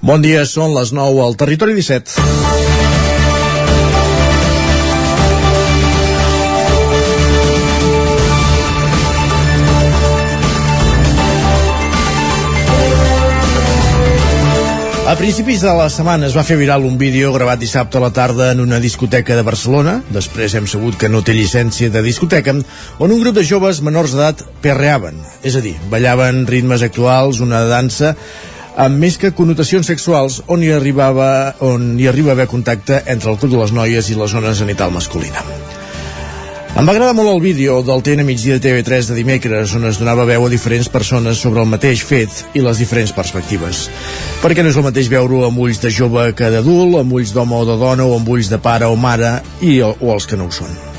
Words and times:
Bon 0.00 0.22
dia, 0.24 0.46
són 0.48 0.72
les 0.72 0.94
9 0.96 1.20
al 1.20 1.34
Territori 1.36 1.74
17. 1.76 2.14
A 15.10 15.16
principis 15.18 15.60
de 15.60 15.72
la 15.74 15.90
setmana 15.92 16.30
es 16.30 16.36
va 16.38 16.46
fer 16.48 16.56
viral 16.56 16.86
un 16.86 16.96
vídeo 16.96 17.34
gravat 17.34 17.60
dissabte 17.60 17.98
a 17.98 18.00
la 18.00 18.12
tarda 18.14 18.52
en 18.54 18.62
una 18.64 18.78
discoteca 18.80 19.36
de 19.36 19.44
Barcelona, 19.44 19.98
després 20.14 20.54
hem 20.54 20.70
sabut 20.70 20.96
que 20.96 21.10
no 21.12 21.20
té 21.20 21.34
llicència 21.36 21.90
de 21.92 22.00
discoteca, 22.06 22.54
on 23.02 23.12
un 23.12 23.20
grup 23.20 23.36
de 23.36 23.44
joves 23.44 23.82
menors 23.84 24.14
d'edat 24.16 24.46
perreaven, 24.64 25.20
és 25.44 25.58
a 25.58 25.64
dir, 25.66 25.74
ballaven 25.92 26.46
ritmes 26.48 26.86
actuals, 26.86 27.42
una 27.44 27.66
dansa 27.68 28.14
amb 28.76 29.02
més 29.02 29.18
que 29.18 29.32
connotacions 29.34 29.88
sexuals 29.90 30.40
on 30.46 30.62
hi 30.62 30.70
arribava 30.74 31.56
on 31.66 31.96
hi 31.98 32.06
arriba 32.08 32.34
a 32.34 32.38
haver 32.38 32.48
contacte 32.50 33.02
entre 33.06 33.32
el 33.32 33.38
club 33.38 33.56
de 33.56 33.62
les 33.64 33.72
noies 33.74 34.10
i 34.10 34.18
la 34.18 34.30
zona 34.30 34.54
genital 34.54 34.92
masculina. 34.94 35.44
Em 36.70 36.86
va 36.86 36.92
agradar 36.94 37.16
molt 37.18 37.28
el 37.32 37.40
vídeo 37.42 37.80
del 37.82 38.02
TN 38.06 38.22
migdia 38.24 38.56
de 38.56 38.62
TV3 38.62 39.08
de 39.10 39.16
dimecres 39.18 39.74
on 39.76 39.88
es 39.88 39.98
donava 40.00 40.24
veu 40.28 40.46
a 40.46 40.50
diferents 40.52 40.88
persones 40.88 41.42
sobre 41.42 41.60
el 41.60 41.68
mateix 41.68 42.04
fet 42.06 42.44
i 42.54 42.62
les 42.64 42.78
diferents 42.78 43.12
perspectives. 43.12 43.88
Perquè 44.40 44.62
no 44.62 44.70
és 44.70 44.78
el 44.78 44.86
mateix 44.86 45.10
veure-ho 45.12 45.42
amb 45.48 45.60
ulls 45.60 45.82
de 45.82 45.90
jove 45.92 46.30
que 46.38 46.52
d'adult, 46.54 47.00
amb 47.02 47.18
ulls 47.18 47.34
d'home 47.34 47.58
o 47.58 47.66
de 47.68 47.76
dona 47.80 48.06
o 48.06 48.14
amb 48.16 48.30
ulls 48.36 48.48
de 48.48 48.62
pare 48.62 48.86
o 48.86 48.96
mare 48.96 49.40
i, 49.60 49.80
o 49.82 50.14
els 50.14 50.30
que 50.30 50.38
no 50.38 50.46
ho 50.46 50.54
són. 50.54 50.89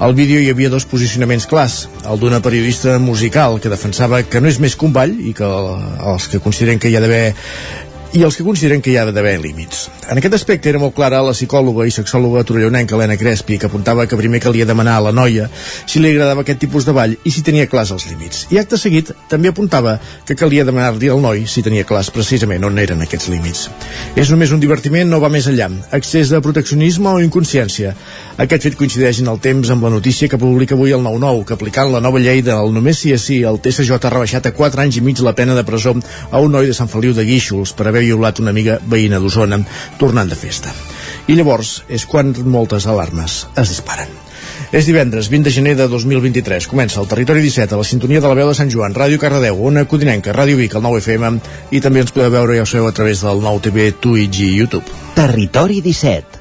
Al 0.00 0.14
vídeo 0.16 0.40
hi 0.40 0.48
havia 0.48 0.70
dos 0.72 0.86
posicionaments 0.88 1.44
clars. 1.44 1.82
El 2.08 2.16
d'una 2.22 2.38
periodista 2.40 2.94
musical 2.98 3.58
que 3.60 3.68
defensava 3.68 4.22
que 4.24 4.40
no 4.40 4.48
és 4.48 4.56
més 4.56 4.72
que 4.72 4.86
un 4.88 4.94
ball 4.96 5.12
i 5.12 5.34
que 5.36 5.44
els 5.44 6.28
que 6.32 6.40
consideren 6.40 6.80
que 6.80 6.88
hi 6.88 6.96
ha 6.96 7.02
d'haver 7.04 7.34
i 8.12 8.24
els 8.26 8.34
que 8.34 8.42
consideren 8.42 8.80
que 8.82 8.90
hi 8.90 8.96
ha 8.98 9.04
d'haver 9.06 9.36
límits. 9.38 9.84
En 10.10 10.18
aquest 10.18 10.34
aspecte 10.34 10.68
era 10.68 10.80
molt 10.82 10.96
clara 10.96 11.20
la 11.22 11.34
psicòloga 11.36 11.84
i 11.86 11.92
sexòloga 11.94 12.42
torellonenca 12.42 12.96
Helena 12.96 13.14
Crespi, 13.16 13.58
que 13.58 13.68
apuntava 13.68 14.06
que 14.10 14.18
primer 14.18 14.40
calia 14.42 14.66
demanar 14.66 14.96
a 14.98 15.04
la 15.04 15.12
noia 15.14 15.46
si 15.86 16.02
li 16.02 16.10
agradava 16.10 16.42
aquest 16.42 16.58
tipus 16.64 16.88
de 16.88 16.94
ball 16.96 17.14
i 17.22 17.30
si 17.30 17.44
tenia 17.46 17.68
clars 17.70 17.92
els 17.94 18.08
límits. 18.10 18.48
I 18.50 18.58
acte 18.58 18.78
seguit 18.82 19.12
també 19.30 19.52
apuntava 19.52 19.98
que 20.26 20.34
calia 20.34 20.64
demanar-li 20.66 21.12
al 21.12 21.22
noi 21.22 21.44
si 21.46 21.62
tenia 21.62 21.86
clars 21.86 22.10
precisament 22.10 22.66
on 22.66 22.82
eren 22.82 23.04
aquests 23.06 23.28
límits. 23.30 23.68
És 24.18 24.32
només 24.34 24.50
un 24.50 24.62
divertiment, 24.62 25.06
no 25.06 25.22
va 25.22 25.30
més 25.30 25.46
enllà. 25.46 25.70
Excés 25.94 26.34
de 26.34 26.42
proteccionisme 26.42 27.14
o 27.14 27.22
inconsciència. 27.22 27.94
Aquest 28.42 28.66
fet 28.66 28.78
coincideix 28.80 29.22
en 29.22 29.30
el 29.30 29.38
temps 29.38 29.70
amb 29.70 29.86
la 29.86 29.94
notícia 29.94 30.26
que 30.28 30.40
publica 30.40 30.74
avui 30.74 30.90
el 30.96 31.06
9-9, 31.06 31.44
que 31.46 31.54
aplicant 31.54 31.94
la 31.94 32.02
nova 32.02 32.18
llei 32.18 32.42
del 32.42 32.74
només 32.74 33.04
sí 33.04 33.14
a 33.14 33.18
sí, 33.22 33.42
el 33.46 33.62
TSJ 33.62 34.00
ha 34.00 34.14
rebaixat 34.16 34.50
a 34.50 34.54
4 34.56 34.82
anys 34.82 34.98
i 34.98 35.04
mig 35.04 35.22
la 35.22 35.36
pena 35.38 35.54
de 35.54 35.62
presó 35.62 35.94
a 36.30 36.40
un 36.42 36.50
noi 36.50 36.66
de 36.66 36.74
Sant 36.74 36.90
Feliu 36.90 37.14
de 37.14 37.24
Guíxols 37.28 37.72
per 37.76 37.86
haver 37.86 37.99
haver 38.00 38.16
violat 38.16 38.40
una 38.40 38.50
amiga 38.50 38.78
veïna 38.80 39.20
d'Osona 39.20 39.60
tornant 39.98 40.28
de 40.28 40.38
festa. 40.38 40.72
I 41.28 41.36
llavors 41.36 41.82
és 41.88 42.06
quan 42.08 42.32
moltes 42.46 42.88
alarmes 42.88 43.46
es 43.60 43.68
disparen. 43.68 44.08
És 44.72 44.86
divendres 44.86 45.28
20 45.30 45.48
de 45.48 45.52
gener 45.52 45.76
de 45.76 45.86
2023. 45.88 46.66
Comença 46.70 47.00
el 47.00 47.08
Territori 47.10 47.42
17 47.42 47.74
a 47.74 47.80
la 47.80 47.86
sintonia 47.86 48.20
de 48.20 48.28
la 48.28 48.36
veu 48.38 48.50
de 48.50 48.56
Sant 48.56 48.70
Joan, 48.70 48.94
Ràdio 48.94 49.18
Cardedeu, 49.18 49.60
Ona 49.66 49.86
Codinenca, 49.90 50.34
Ràdio 50.36 50.58
Vic, 50.60 50.76
el 50.76 50.84
9 50.84 51.00
FM 51.04 51.40
i 51.70 51.80
també 51.80 52.04
ens 52.04 52.12
podeu 52.14 52.30
veure 52.32 52.56
i 52.56 52.60
ho 52.60 52.86
a 52.86 52.92
través 52.92 53.24
del 53.26 53.42
9 53.42 53.66
TV, 53.68 53.90
Twitch 54.00 54.44
i 54.44 54.52
YouTube. 54.60 55.00
Territori 55.16 55.80
17 55.80 56.39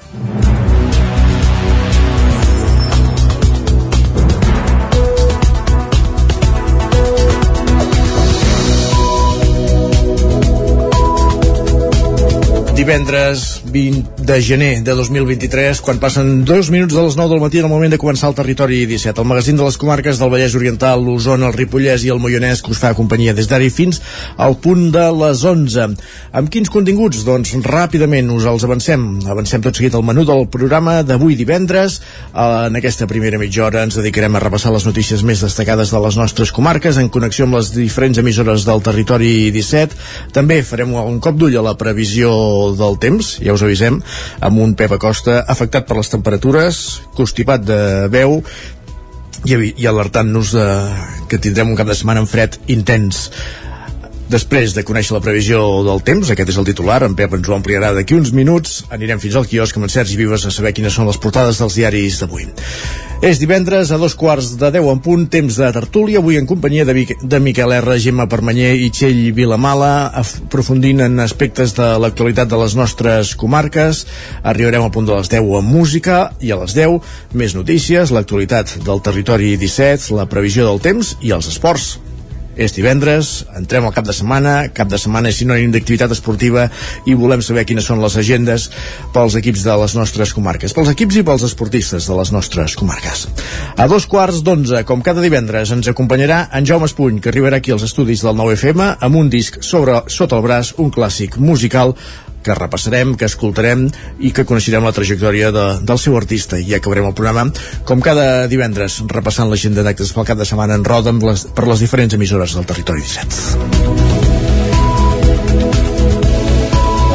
divendres 12.90 13.62
20 13.70 14.26
de 14.26 14.42
gener 14.42 14.82
de 14.82 14.94
2023, 14.98 15.78
quan 15.86 16.00
passen 16.02 16.42
dos 16.42 16.72
minuts 16.74 16.96
de 16.96 17.04
les 17.06 17.16
9 17.16 17.30
del 17.30 17.42
matí 17.44 17.60
en 17.60 17.68
el 17.68 17.70
moment 17.70 17.92
de 17.94 18.00
començar 18.02 18.32
el 18.32 18.34
Territori 18.34 18.80
17, 18.90 19.22
el 19.22 19.28
magazín 19.30 19.60
de 19.60 19.64
les 19.68 19.78
comarques 19.78 20.18
del 20.18 20.32
Vallès 20.34 20.56
Oriental, 20.58 21.04
l'Osona, 21.06 21.52
el 21.52 21.54
Ripollès 21.54 22.02
i 22.02 22.10
el 22.10 22.18
Moianès, 22.18 22.64
que 22.66 22.74
us 22.74 22.82
fa 22.82 22.96
companyia 22.98 23.36
des 23.38 23.46
d'ara 23.46 23.68
fins 23.70 24.02
al 24.42 24.58
punt 24.58 24.88
de 24.90 25.04
les 25.20 25.44
11. 25.46 25.86
Amb 26.34 26.50
quins 26.50 26.72
continguts? 26.74 27.22
Doncs 27.28 27.54
ràpidament 27.62 28.32
us 28.34 28.48
els 28.50 28.66
avancem. 28.66 29.06
Avancem 29.30 29.62
tot 29.62 29.78
seguit 29.78 29.94
el 29.94 30.08
menú 30.10 30.26
del 30.26 30.48
programa 30.50 31.04
d'avui 31.06 31.38
divendres. 31.38 32.00
En 32.34 32.82
aquesta 32.82 33.06
primera 33.06 33.38
mitja 33.38 33.68
hora 33.68 33.86
ens 33.86 34.00
dedicarem 34.02 34.34
a 34.34 34.42
repassar 34.42 34.74
les 34.74 34.90
notícies 34.90 35.22
més 35.22 35.46
destacades 35.46 35.94
de 35.94 36.02
les 36.08 36.18
nostres 36.18 36.50
comarques 36.50 36.98
en 36.98 37.14
connexió 37.14 37.46
amb 37.46 37.60
les 37.60 37.70
diferents 37.78 38.18
emissores 38.18 38.66
del 38.66 38.82
Territori 38.82 39.52
17. 39.54 39.94
També 40.34 40.64
farem 40.66 40.98
un 40.98 41.22
cop 41.22 41.38
d'ull 41.38 41.62
a 41.62 41.68
la 41.70 41.78
previsió 41.78 42.34
del 42.80 42.98
temps, 43.02 43.36
ja 43.44 43.56
us 43.56 43.64
avisem, 43.66 44.02
amb 44.46 44.64
un 44.64 44.76
Pep 44.80 44.96
Acosta 44.96 45.44
afectat 45.48 45.88
per 45.88 46.00
les 46.00 46.12
temperatures, 46.12 46.84
constipat 47.18 47.66
de 47.68 47.80
veu, 48.12 48.40
i, 49.48 49.56
i 49.56 49.88
alertant-nos 49.88 50.56
que 51.32 51.40
tindrem 51.40 51.72
un 51.72 51.80
cap 51.80 51.88
de 51.88 51.96
setmana 51.96 52.24
en 52.24 52.30
fred 52.30 52.58
intens. 52.72 53.30
Després 54.30 54.76
de 54.78 54.84
conèixer 54.86 55.16
la 55.16 55.24
previsió 55.26 55.60
del 55.82 56.04
temps, 56.06 56.30
aquest 56.30 56.52
és 56.52 56.58
el 56.62 56.68
titular, 56.68 57.00
en 57.02 57.16
Pep 57.18 57.32
ens 57.34 57.48
ho 57.50 57.56
ampliarà 57.56 57.88
d'aquí 57.98 58.14
uns 58.14 58.30
minuts, 58.30 58.84
anirem 58.94 59.18
fins 59.18 59.34
al 59.40 59.48
quiosc 59.50 59.78
amb 59.80 59.88
en 59.88 59.90
Sergi 59.90 60.20
Vives 60.20 60.44
a 60.46 60.52
saber 60.54 60.70
quines 60.78 60.94
són 60.94 61.08
les 61.10 61.18
portades 61.18 61.58
dels 61.58 61.78
diaris 61.80 62.20
d'avui. 62.22 62.46
És 63.26 63.40
divendres 63.42 63.90
a 63.90 63.98
dos 63.98 64.14
quarts 64.14 64.52
de 64.62 64.70
deu 64.76 64.92
en 64.92 65.02
punt, 65.02 65.24
temps 65.34 65.58
de 65.58 65.70
tertúlia, 65.74 66.22
avui 66.22 66.38
en 66.38 66.46
companyia 66.46 66.86
de, 66.86 66.94
de 67.10 67.40
Miquel 67.42 67.74
R, 67.80 67.98
Gemma 67.98 68.28
Permanyer 68.30 68.76
i 68.78 68.92
Txell 68.94 69.32
Vilamala, 69.34 70.12
aprofundint 70.22 71.02
en 71.08 71.18
aspectes 71.26 71.74
de 71.80 71.88
l'actualitat 71.98 72.52
de 72.54 72.60
les 72.62 72.78
nostres 72.78 73.34
comarques. 73.34 74.04
Arribarem 74.44 74.86
al 74.86 74.94
punt 74.94 75.10
de 75.10 75.18
les 75.18 75.32
10 75.34 75.50
amb 75.58 75.74
música 75.74 76.20
i 76.38 76.54
a 76.54 76.60
les 76.62 76.78
10 76.78 77.34
més 77.34 77.58
notícies, 77.58 78.14
l'actualitat 78.14 78.78
del 78.86 79.02
territori 79.02 79.56
17, 79.58 80.14
la 80.22 80.30
previsió 80.30 80.70
del 80.70 80.86
temps 80.86 81.16
i 81.26 81.34
els 81.34 81.50
esports. 81.50 81.98
És 82.60 82.74
divendres, 82.76 83.46
entrem 83.56 83.86
al 83.88 83.94
cap 83.96 84.04
de 84.04 84.12
setmana, 84.16 84.54
cap 84.76 84.90
de 84.92 84.98
setmana 85.00 85.32
és 85.32 85.38
sinònim 85.40 85.72
d'activitat 85.72 86.12
esportiva 86.12 86.66
i 87.08 87.16
volem 87.16 87.40
saber 87.46 87.64
quines 87.70 87.88
són 87.88 88.02
les 88.04 88.18
agendes 88.20 88.68
pels 89.16 89.38
equips 89.40 89.64
de 89.64 89.78
les 89.80 89.96
nostres 89.96 90.34
comarques, 90.36 90.76
pels 90.76 90.92
equips 90.92 91.22
i 91.22 91.24
pels 91.24 91.46
esportistes 91.48 92.10
de 92.10 92.18
les 92.20 92.34
nostres 92.36 92.76
comarques. 92.76 93.28
A 93.80 93.88
dos 93.88 94.10
quarts 94.12 94.44
d'onze, 94.44 94.84
com 94.84 95.00
cada 95.06 95.24
divendres, 95.24 95.72
ens 95.72 95.88
acompanyarà 95.88 96.50
en 96.52 96.68
Jaume 96.68 96.90
Espuny, 96.92 97.22
que 97.24 97.32
arribarà 97.32 97.64
aquí 97.64 97.72
als 97.72 97.88
estudis 97.88 98.26
del 98.28 98.36
9FM 98.36 98.98
amb 99.00 99.22
un 99.24 99.32
disc 99.32 99.62
sobre, 99.64 100.04
sota 100.12 100.36
el 100.36 100.44
braç, 100.44 100.74
un 100.84 100.92
clàssic 100.92 101.40
musical 101.40 101.96
que 102.44 102.56
repassarem, 102.58 103.16
que 103.20 103.28
escoltarem 103.30 103.88
i 104.20 104.34
que 104.36 104.46
coneixerem 104.48 104.86
la 104.86 104.96
trajectòria 104.96 105.52
de, 105.56 105.68
del 105.84 106.02
seu 106.02 106.18
artista 106.20 106.60
i 106.60 106.76
acabarem 106.78 107.10
el 107.10 107.18
programa 107.18 107.50
com 107.88 108.02
cada 108.04 108.48
divendres 108.52 109.02
repassant 109.12 109.52
l'agenda 109.52 109.86
d'actes 109.86 110.14
pel 110.16 110.28
cap 110.30 110.40
de 110.40 110.48
setmana 110.48 110.80
en 110.80 110.88
roda 110.88 111.16
les, 111.20 111.48
per 111.56 111.68
les 111.68 111.86
diferents 111.86 112.16
emissores 112.18 112.58
del 112.58 112.68
territori 112.70 113.06
17. 113.06 114.29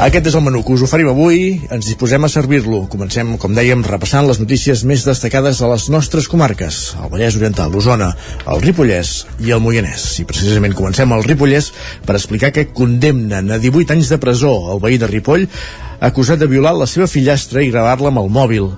Aquest 0.05 0.27
és 0.29 0.35
el 0.37 0.43
menú 0.45 0.61
que 0.61 0.75
us 0.75 0.83
oferim 0.85 1.09
avui. 1.09 1.63
Ens 1.73 1.87
disposem 1.89 2.27
a 2.27 2.29
servir-lo. 2.29 2.83
Comencem, 2.93 3.31
com 3.41 3.55
dèiem, 3.57 3.81
repassant 3.87 4.27
les 4.29 4.37
notícies 4.43 4.83
més 4.85 5.07
destacades 5.09 5.63
de 5.63 5.71
les 5.71 5.87
nostres 5.95 6.29
comarques. 6.29 6.81
El 7.01 7.09
Vallès 7.15 7.39
Oriental, 7.39 7.73
l'Osona, 7.73 8.11
el 8.45 8.61
Ripollès 8.61 9.15
i 9.41 9.55
el 9.57 9.65
Moianès. 9.65 10.05
I 10.21 10.27
precisament 10.29 10.77
comencem 10.77 11.17
al 11.17 11.25
Ripollès 11.25 11.71
per 12.05 12.19
explicar 12.19 12.53
que 12.53 12.67
condemnen 12.77 13.49
a 13.49 13.61
18 13.63 13.97
anys 13.97 14.13
de 14.13 14.21
presó 14.21 14.53
el 14.75 14.85
veí 14.85 15.01
de 15.01 15.09
Ripoll 15.09 15.49
acusat 16.05 16.45
de 16.45 16.53
violar 16.53 16.77
la 16.77 16.91
seva 16.91 17.09
fillastra 17.09 17.65
i 17.65 17.73
gravar-la 17.73 18.13
amb 18.13 18.27
el 18.27 18.33
mòbil. 18.37 18.75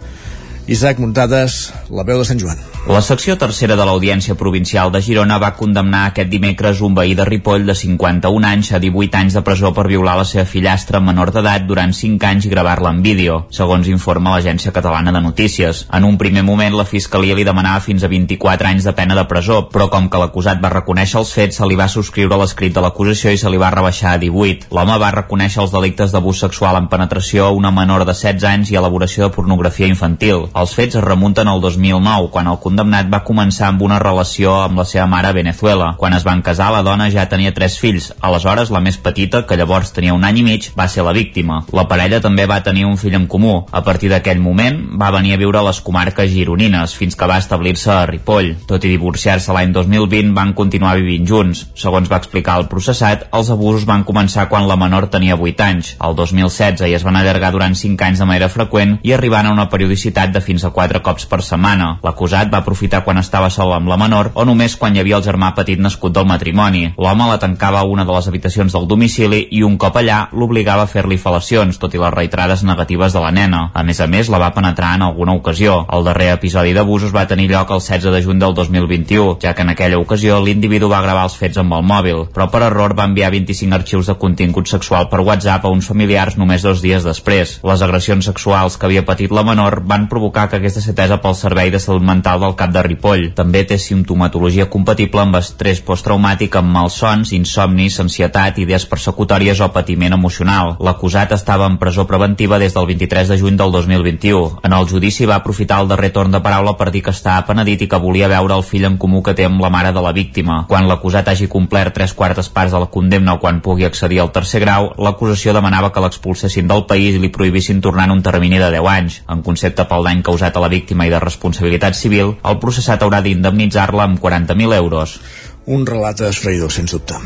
Isaac 0.70 1.02
Muntades, 1.02 1.72
la 1.90 2.06
veu 2.06 2.22
de 2.22 2.30
Sant 2.30 2.38
Joan. 2.38 2.75
La 2.86 3.00
secció 3.02 3.34
tercera 3.34 3.74
de 3.74 3.82
l'Audiència 3.82 4.36
Provincial 4.38 4.92
de 4.94 5.00
Girona 5.02 5.40
va 5.42 5.48
condemnar 5.58 6.04
aquest 6.06 6.28
dimecres 6.30 6.78
un 6.86 6.94
veí 6.94 7.16
de 7.18 7.24
Ripoll 7.26 7.64
de 7.66 7.74
51 7.74 8.46
anys 8.46 8.68
a 8.70 8.78
18 8.78 9.18
anys 9.18 9.34
de 9.34 9.40
presó 9.42 9.72
per 9.74 9.88
violar 9.90 10.12
la 10.14 10.24
seva 10.24 10.44
fillastra 10.46 11.00
menor 11.02 11.32
d'edat 11.34 11.66
durant 11.66 11.90
5 11.90 12.22
anys 12.28 12.46
i 12.46 12.52
gravar-la 12.52 12.92
en 12.94 13.00
vídeo, 13.02 13.40
segons 13.50 13.90
informa 13.90 14.36
l'Agència 14.36 14.70
Catalana 14.76 15.10
de 15.10 15.22
Notícies. 15.24 15.80
En 15.98 16.06
un 16.06 16.14
primer 16.16 16.44
moment, 16.46 16.76
la 16.78 16.84
Fiscalia 16.86 17.34
li 17.34 17.48
demanava 17.48 17.82
fins 17.82 18.04
a 18.06 18.10
24 18.12 18.70
anys 18.70 18.86
de 18.86 18.94
pena 18.94 19.18
de 19.18 19.26
presó, 19.26 19.64
però 19.66 19.88
com 19.90 20.06
que 20.06 20.22
l'acusat 20.22 20.62
va 20.62 20.70
reconèixer 20.76 21.18
els 21.18 21.34
fets, 21.34 21.58
se 21.58 21.66
li 21.66 21.74
va 21.74 21.90
subscriure 21.90 22.38
l'escrit 22.38 22.70
de 22.70 22.86
l'acusació 22.86 23.34
i 23.34 23.42
se 23.42 23.50
li 23.50 23.58
va 23.58 23.72
rebaixar 23.74 24.14
a 24.14 24.22
18. 24.22 24.70
L'home 24.70 25.00
va 25.02 25.10
reconèixer 25.18 25.64
els 25.64 25.74
delictes 25.74 26.14
d'abús 26.14 26.44
sexual 26.46 26.78
en 26.78 26.86
penetració 26.86 27.50
a 27.50 27.58
una 27.58 27.74
menor 27.74 28.06
de 28.06 28.14
16 28.14 28.46
anys 28.54 28.70
i 28.70 28.78
elaboració 28.78 29.26
de 29.26 29.34
pornografia 29.34 29.90
infantil. 29.90 30.46
Els 30.54 30.78
fets 30.78 31.02
es 31.02 31.08
remunten 31.10 31.50
al 31.50 31.66
2009, 31.66 32.30
quan 32.30 32.54
el 32.54 32.62
condemnat 32.76 33.08
va 33.08 33.22
començar 33.24 33.70
amb 33.70 33.80
una 33.86 33.96
relació 34.02 34.52
amb 34.60 34.76
la 34.76 34.84
seva 34.84 35.06
mare 35.08 35.30
a 35.30 35.32
Venezuela. 35.32 35.94
Quan 35.96 36.12
es 36.12 36.24
van 36.26 36.42
casar, 36.44 36.68
la 36.74 36.82
dona 36.84 37.06
ja 37.08 37.24
tenia 37.24 37.54
tres 37.56 37.78
fills. 37.80 38.10
Aleshores, 38.20 38.68
la 38.70 38.82
més 38.84 38.98
petita, 39.00 39.46
que 39.48 39.56
llavors 39.56 39.94
tenia 39.96 40.12
un 40.12 40.26
any 40.28 40.42
i 40.42 40.44
mig, 40.44 40.66
va 40.76 40.84
ser 40.92 41.06
la 41.06 41.14
víctima. 41.16 41.62
La 41.72 41.86
parella 41.88 42.20
també 42.20 42.44
va 42.44 42.60
tenir 42.66 42.84
un 42.84 42.98
fill 43.00 43.16
en 43.16 43.24
comú. 43.32 43.54
A 43.72 43.80
partir 43.86 44.10
d'aquell 44.12 44.42
moment, 44.44 44.76
va 45.00 45.08
venir 45.14 45.32
a 45.32 45.38
viure 45.40 45.62
a 45.62 45.64
les 45.64 45.80
comarques 45.80 46.28
gironines, 46.28 46.92
fins 46.92 47.16
que 47.16 47.28
va 47.30 47.38
establir-se 47.40 47.90
a 47.94 48.04
Ripoll. 48.10 48.52
Tot 48.68 48.84
i 48.84 48.92
divorciar-se 48.92 49.56
l'any 49.56 49.72
2020, 49.72 50.34
van 50.36 50.52
continuar 50.52 50.98
vivint 51.00 51.24
junts. 51.24 51.64
Segons 51.80 52.12
va 52.12 52.20
explicar 52.20 52.58
el 52.60 52.68
processat, 52.68 53.30
els 53.32 53.50
abusos 53.54 53.88
van 53.88 54.04
començar 54.04 54.50
quan 54.52 54.68
la 54.68 54.76
menor 54.76 55.08
tenia 55.08 55.40
8 55.40 55.64
anys, 55.64 55.94
el 55.96 56.18
2016, 56.20 56.84
i 56.90 56.98
es 56.98 57.08
van 57.08 57.16
allargar 57.16 57.54
durant 57.56 57.72
5 57.72 58.04
anys 58.10 58.20
de 58.20 58.28
manera 58.28 58.52
freqüent 58.52 58.98
i 59.02 59.16
arribant 59.16 59.48
a 59.48 59.56
una 59.56 59.70
periodicitat 59.72 60.36
de 60.36 60.44
fins 60.44 60.68
a 60.68 60.74
4 60.76 61.00
cops 61.00 61.24
per 61.24 61.40
setmana. 61.40 61.94
L'acusat 62.04 62.52
va 62.52 62.65
aprofitar 62.66 63.04
quan 63.06 63.22
estava 63.22 63.46
sol 63.54 63.70
amb 63.76 63.86
la 63.86 63.96
menor 64.00 64.32
o 64.34 64.44
només 64.44 64.74
quan 64.76 64.96
hi 64.96 65.00
havia 65.00 65.20
el 65.20 65.24
germà 65.24 65.52
petit 65.54 65.78
nascut 65.78 66.12
del 66.12 66.26
matrimoni. 66.26 66.88
L'home 66.98 67.28
la 67.30 67.38
tancava 67.38 67.78
a 67.80 67.86
una 67.86 68.04
de 68.04 68.10
les 68.16 68.26
habitacions 68.26 68.74
del 68.74 68.88
domicili 68.90 69.44
i 69.54 69.62
un 69.62 69.76
cop 69.78 70.00
allà 70.00 70.26
l'obligava 70.32 70.82
a 70.82 70.90
fer-li 70.90 71.18
fal·lacions, 71.22 71.78
tot 71.78 71.94
i 71.94 72.02
les 72.02 72.14
reiterades 72.14 72.64
negatives 72.66 73.14
de 73.14 73.22
la 73.22 73.30
nena. 73.30 73.70
A 73.72 73.84
més 73.86 74.00
a 74.02 74.08
més, 74.10 74.30
la 74.32 74.40
va 74.42 74.50
penetrar 74.56 74.96
en 74.96 75.06
alguna 75.06 75.36
ocasió. 75.38 75.84
El 75.92 76.04
darrer 76.08 76.32
episodi 76.34 76.74
d'abusos 76.74 77.14
va 77.14 77.26
tenir 77.30 77.46
lloc 77.52 77.70
el 77.70 77.84
16 77.84 78.10
de 78.12 78.22
juny 78.24 78.42
del 78.42 78.54
2021, 78.58 79.38
ja 79.42 79.54
que 79.54 79.62
en 79.62 79.70
aquella 79.70 80.00
ocasió 80.02 80.40
l'individu 80.42 80.90
va 80.90 81.04
gravar 81.04 81.28
els 81.30 81.38
fets 81.38 81.62
amb 81.62 81.78
el 81.78 81.86
mòbil, 81.86 82.24
però 82.34 82.48
per 82.50 82.64
error 82.66 82.96
va 82.98 83.06
enviar 83.06 83.30
25 83.30 83.78
arxius 83.78 84.10
de 84.10 84.18
contingut 84.18 84.66
sexual 84.66 85.06
per 85.12 85.22
WhatsApp 85.22 85.64
a 85.64 85.72
uns 85.72 85.86
familiars 85.86 86.36
només 86.36 86.66
dos 86.66 86.82
dies 86.82 87.06
després. 87.06 87.60
Les 87.62 87.86
agressions 87.86 88.26
sexuals 88.26 88.76
que 88.76 88.90
havia 88.90 89.06
patit 89.06 89.30
la 89.30 89.46
menor 89.46 89.80
van 89.86 90.08
provocar 90.10 90.48
que 90.50 90.66
ser 90.70 90.82
atesa 90.90 91.20
pel 91.22 91.38
Servei 91.38 91.70
de 91.70 91.78
Salut 91.78 92.02
Mental 92.02 92.40
del 92.40 92.55
Cap 92.56 92.72
de 92.74 92.82
Ripoll. 92.82 93.30
També 93.36 93.62
té 93.68 93.78
simptomatologia 93.78 94.66
compatible 94.72 95.22
amb 95.22 95.38
estrès 95.38 95.82
posttraumàtic 95.84 96.56
amb 96.58 96.72
malsons, 96.72 97.32
insomnis, 97.36 98.00
ansietat, 98.02 98.58
idees 98.62 98.86
persecutòries 98.90 99.60
o 99.60 99.70
patiment 99.74 100.16
emocional. 100.16 100.74
L'acusat 100.80 101.32
estava 101.36 101.68
en 101.70 101.76
presó 101.78 102.06
preventiva 102.08 102.58
des 102.58 102.74
del 102.74 102.88
23 102.88 103.28
de 103.32 103.38
juny 103.38 103.56
del 103.60 103.72
2021. 103.72 104.62
En 104.64 104.72
el 104.72 104.88
judici 104.88 105.26
va 105.28 105.38
aprofitar 105.40 105.80
el 105.82 105.88
darrer 105.92 106.10
torn 106.16 106.32
de 106.32 106.40
paraula 106.40 106.76
per 106.80 106.90
dir 106.90 107.04
que 107.04 107.14
estava 107.14 107.46
penedit 107.46 107.84
i 107.84 107.88
que 107.92 108.00
volia 108.02 108.30
veure 108.32 108.56
el 108.56 108.64
fill 108.64 108.88
en 108.88 108.96
comú 108.98 109.22
que 109.22 109.34
té 109.36 109.46
amb 109.46 109.60
la 109.62 109.70
mare 109.70 109.92
de 109.92 110.02
la 110.02 110.14
víctima. 110.16 110.62
Quan 110.68 110.88
l'acusat 110.88 111.28
hagi 111.28 111.48
complert 111.52 111.94
tres 111.94 112.14
quartes 112.16 112.48
parts 112.48 112.72
de 112.72 112.80
la 112.82 112.90
condemna 112.92 113.36
o 113.36 113.40
quan 113.42 113.60
pugui 113.60 113.84
accedir 113.84 114.20
al 114.22 114.32
tercer 114.32 114.62
grau, 114.64 114.90
l'acusació 114.98 115.52
demanava 115.52 115.92
que 115.92 116.02
l'expulsessin 116.02 116.68
del 116.68 116.86
país 116.88 117.16
i 117.16 117.22
li 117.22 117.32
prohibissin 117.32 117.82
tornar 117.84 118.08
en 118.08 118.16
un 118.16 118.22
termini 118.22 118.58
de 118.58 118.70
10 118.72 118.90
anys. 118.92 119.20
En 119.28 119.42
concepte 119.46 119.84
pel 119.88 120.06
dany 120.06 120.22
causat 120.26 120.56
a 120.56 120.64
la 120.64 120.72
víctima 120.72 121.06
i 121.06 121.12
de 121.12 121.20
responsabilitat 121.22 121.98
civil, 121.98 122.36
el 122.46 122.60
processat 122.62 123.02
haurà 123.02 123.22
d'indemnitzar-la 123.24 124.06
amb 124.10 124.22
40.000 124.22 124.78
euros 124.78 125.18
un 125.66 125.84
relat 125.86 126.20
esfraïdor, 126.22 126.70
sens 126.70 126.94
dubte. 126.94 127.16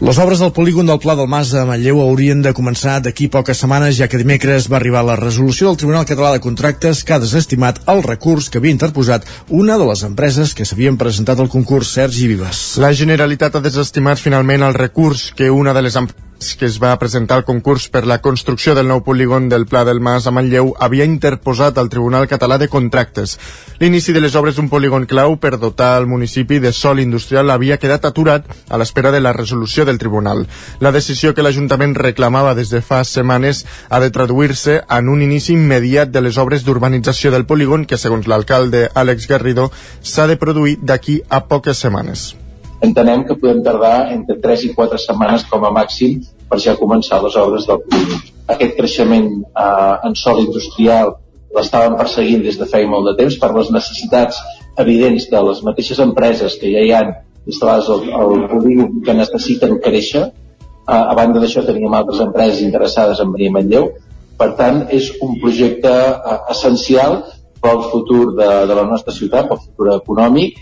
Les 0.00 0.18
obres 0.18 0.40
del 0.40 0.52
polígon 0.56 0.88
del 0.88 0.98
Pla 1.00 1.14
del 1.16 1.28
Mas 1.28 1.52
de 1.52 1.64
Manlleu 1.68 2.00
haurien 2.00 2.40
de 2.42 2.54
començar 2.56 2.98
d'aquí 3.04 3.28
poques 3.32 3.60
setmanes, 3.60 3.96
ja 4.00 4.08
que 4.08 4.20
dimecres 4.20 4.70
va 4.72 4.78
arribar 4.80 5.04
la 5.04 5.18
resolució 5.20 5.68
del 5.68 5.78
Tribunal 5.80 6.08
Català 6.08 6.32
de 6.32 6.42
Contractes 6.44 7.04
que 7.04 7.14
ha 7.14 7.22
desestimat 7.22 7.82
el 7.92 8.02
recurs 8.02 8.48
que 8.48 8.58
havia 8.58 8.72
interposat 8.72 9.28
una 9.48 9.76
de 9.76 9.88
les 9.88 10.04
empreses 10.08 10.54
que 10.56 10.64
s'havien 10.64 10.96
presentat 10.96 11.40
al 11.40 11.52
concurs 11.52 11.92
Sergi 11.98 12.28
Vives. 12.32 12.78
La 12.80 12.94
Generalitat 12.96 13.56
ha 13.56 13.64
desestimat 13.64 14.20
finalment 14.20 14.64
el 14.64 14.74
recurs 14.74 15.30
que 15.36 15.50
una 15.50 15.76
de 15.76 15.84
les 15.84 15.96
empreses 15.96 16.24
que 16.58 16.66
es 16.66 16.76
va 16.82 16.96
presentar 17.00 17.38
al 17.38 17.44
concurs 17.44 17.88
per 17.88 18.04
la 18.06 18.18
construcció 18.20 18.74
del 18.76 18.88
nou 18.90 19.00
polígon 19.04 19.48
del 19.48 19.66
Pla 19.66 19.84
del 19.88 20.00
Mas 20.04 20.26
a 20.26 20.32
Manlleu 20.34 20.74
havia 20.78 21.06
interposat 21.08 21.78
al 21.78 21.88
Tribunal 21.88 22.28
Català 22.28 22.58
de 22.58 22.68
Contractes. 22.68 23.38
L'inici 23.80 24.12
de 24.12 24.20
les 24.20 24.36
obres 24.36 24.56
d'un 24.56 24.68
polígon 24.68 25.06
clau 25.08 25.36
per 25.40 25.56
dotar 25.56 25.96
el 26.00 26.06
municipi 26.06 26.60
de 26.60 26.72
sol 26.72 27.00
industrial 27.00 27.50
havia 27.50 27.80
quedat 27.80 28.04
aturat 28.04 28.46
a 28.68 28.78
l'espera 28.78 29.10
de 29.10 29.20
la 29.20 29.32
resolució 29.32 29.84
del 29.84 29.98
tribunal. 29.98 30.46
La 30.80 30.92
decisió 30.92 31.34
que 31.34 31.42
l'Ajuntament 31.42 31.96
reclamava 31.96 32.54
des 32.54 32.70
de 32.70 32.82
fa 32.84 33.02
setmanes 33.04 33.64
ha 33.88 34.00
de 34.00 34.10
traduir-se 34.10 34.82
en 34.88 35.08
un 35.08 35.22
inici 35.22 35.54
immediat 35.54 36.12
de 36.12 36.20
les 36.20 36.38
obres 36.38 36.64
d'urbanització 36.64 37.32
del 37.32 37.46
polígon 37.46 37.86
que, 37.86 37.96
segons 37.98 38.28
l'alcalde 38.28 38.90
Àlex 38.94 39.28
Garrido, 39.28 39.70
s'ha 40.02 40.26
de 40.26 40.36
produir 40.36 40.78
d'aquí 40.82 41.22
a 41.28 41.46
poques 41.48 41.78
setmanes 41.80 42.34
entenem 42.80 43.24
que 43.24 43.36
podem 43.40 43.62
tardar 43.62 44.12
entre 44.12 44.38
3 44.40 44.64
i 44.68 44.72
4 44.74 44.98
setmanes 45.00 45.44
com 45.50 45.64
a 45.64 45.72
màxim 45.72 46.20
per 46.48 46.58
ja 46.62 46.76
començar 46.76 47.22
les 47.22 47.36
obres 47.40 47.66
del 47.68 47.80
polígon. 47.84 48.20
Aquest 48.54 48.76
creixement 48.76 49.28
eh, 49.42 49.94
en 50.08 50.16
sol 50.18 50.42
industrial 50.44 51.16
l'estàvem 51.56 51.96
perseguint 51.96 52.42
des 52.44 52.58
de 52.60 52.68
feia 52.68 52.88
molt 52.90 53.08
de 53.10 53.14
temps 53.22 53.38
per 53.40 53.52
les 53.56 53.70
necessitats 53.72 54.40
evidents 54.78 55.28
de 55.30 55.42
les 55.48 55.62
mateixes 55.64 56.02
empreses 56.04 56.58
que 56.60 56.72
ja 56.74 56.82
hi 56.84 56.92
han 56.92 57.14
instal·lades 57.46 57.88
al, 57.94 58.02
al 58.20 58.44
polígon 58.50 59.00
que 59.06 59.14
necessiten 59.16 59.78
créixer. 59.82 60.26
Eh, 60.26 60.92
a 60.92 61.14
banda 61.16 61.40
d'això 61.40 61.64
teníem 61.64 61.94
altres 61.96 62.20
empreses 62.20 62.60
interessades 62.66 63.22
en 63.22 63.32
venir 63.32 63.50
a 63.52 63.56
Manlleu. 63.58 63.90
Per 64.36 64.50
tant, 64.58 64.82
és 64.92 65.08
un 65.24 65.38
projecte 65.40 65.90
eh, 65.90 66.38
essencial 66.52 67.22
pel 67.62 67.86
futur 67.90 68.34
de, 68.36 68.50
de 68.68 68.74
la 68.76 68.84
nostra 68.84 69.14
ciutat, 69.16 69.48
pel 69.48 69.62
futur 69.64 69.94
econòmic 69.96 70.60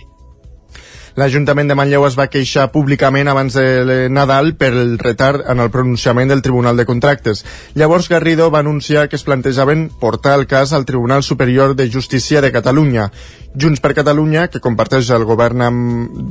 L'Ajuntament 1.15 1.69
de 1.71 1.77
Manlleu 1.79 2.03
es 2.09 2.17
va 2.19 2.27
queixar 2.27 2.65
públicament 2.75 3.29
abans 3.31 3.55
de 3.55 4.09
Nadal 4.11 4.49
per 4.59 4.73
el 4.75 4.97
retard 4.99 5.45
en 5.47 5.61
el 5.63 5.71
pronunciament 5.71 6.33
del 6.33 6.43
Tribunal 6.43 6.75
de 6.77 6.87
Contractes. 6.89 7.45
Llavors 7.79 8.09
Garrido 8.11 8.49
va 8.51 8.65
anunciar 8.65 9.09
que 9.09 9.15
es 9.15 9.23
plantejaven 9.23 9.85
portar 10.01 10.35
el 10.41 10.49
cas 10.51 10.73
al 10.73 10.85
Tribunal 10.85 11.23
Superior 11.23 11.77
de 11.77 11.87
Justícia 11.89 12.43
de 12.43 12.51
Catalunya. 12.51 13.13
Junts 13.55 13.79
per 13.79 13.95
Catalunya, 13.95 14.49
que 14.51 14.59
comparteix 14.59 15.13
el 15.15 15.23
govern 15.29 15.63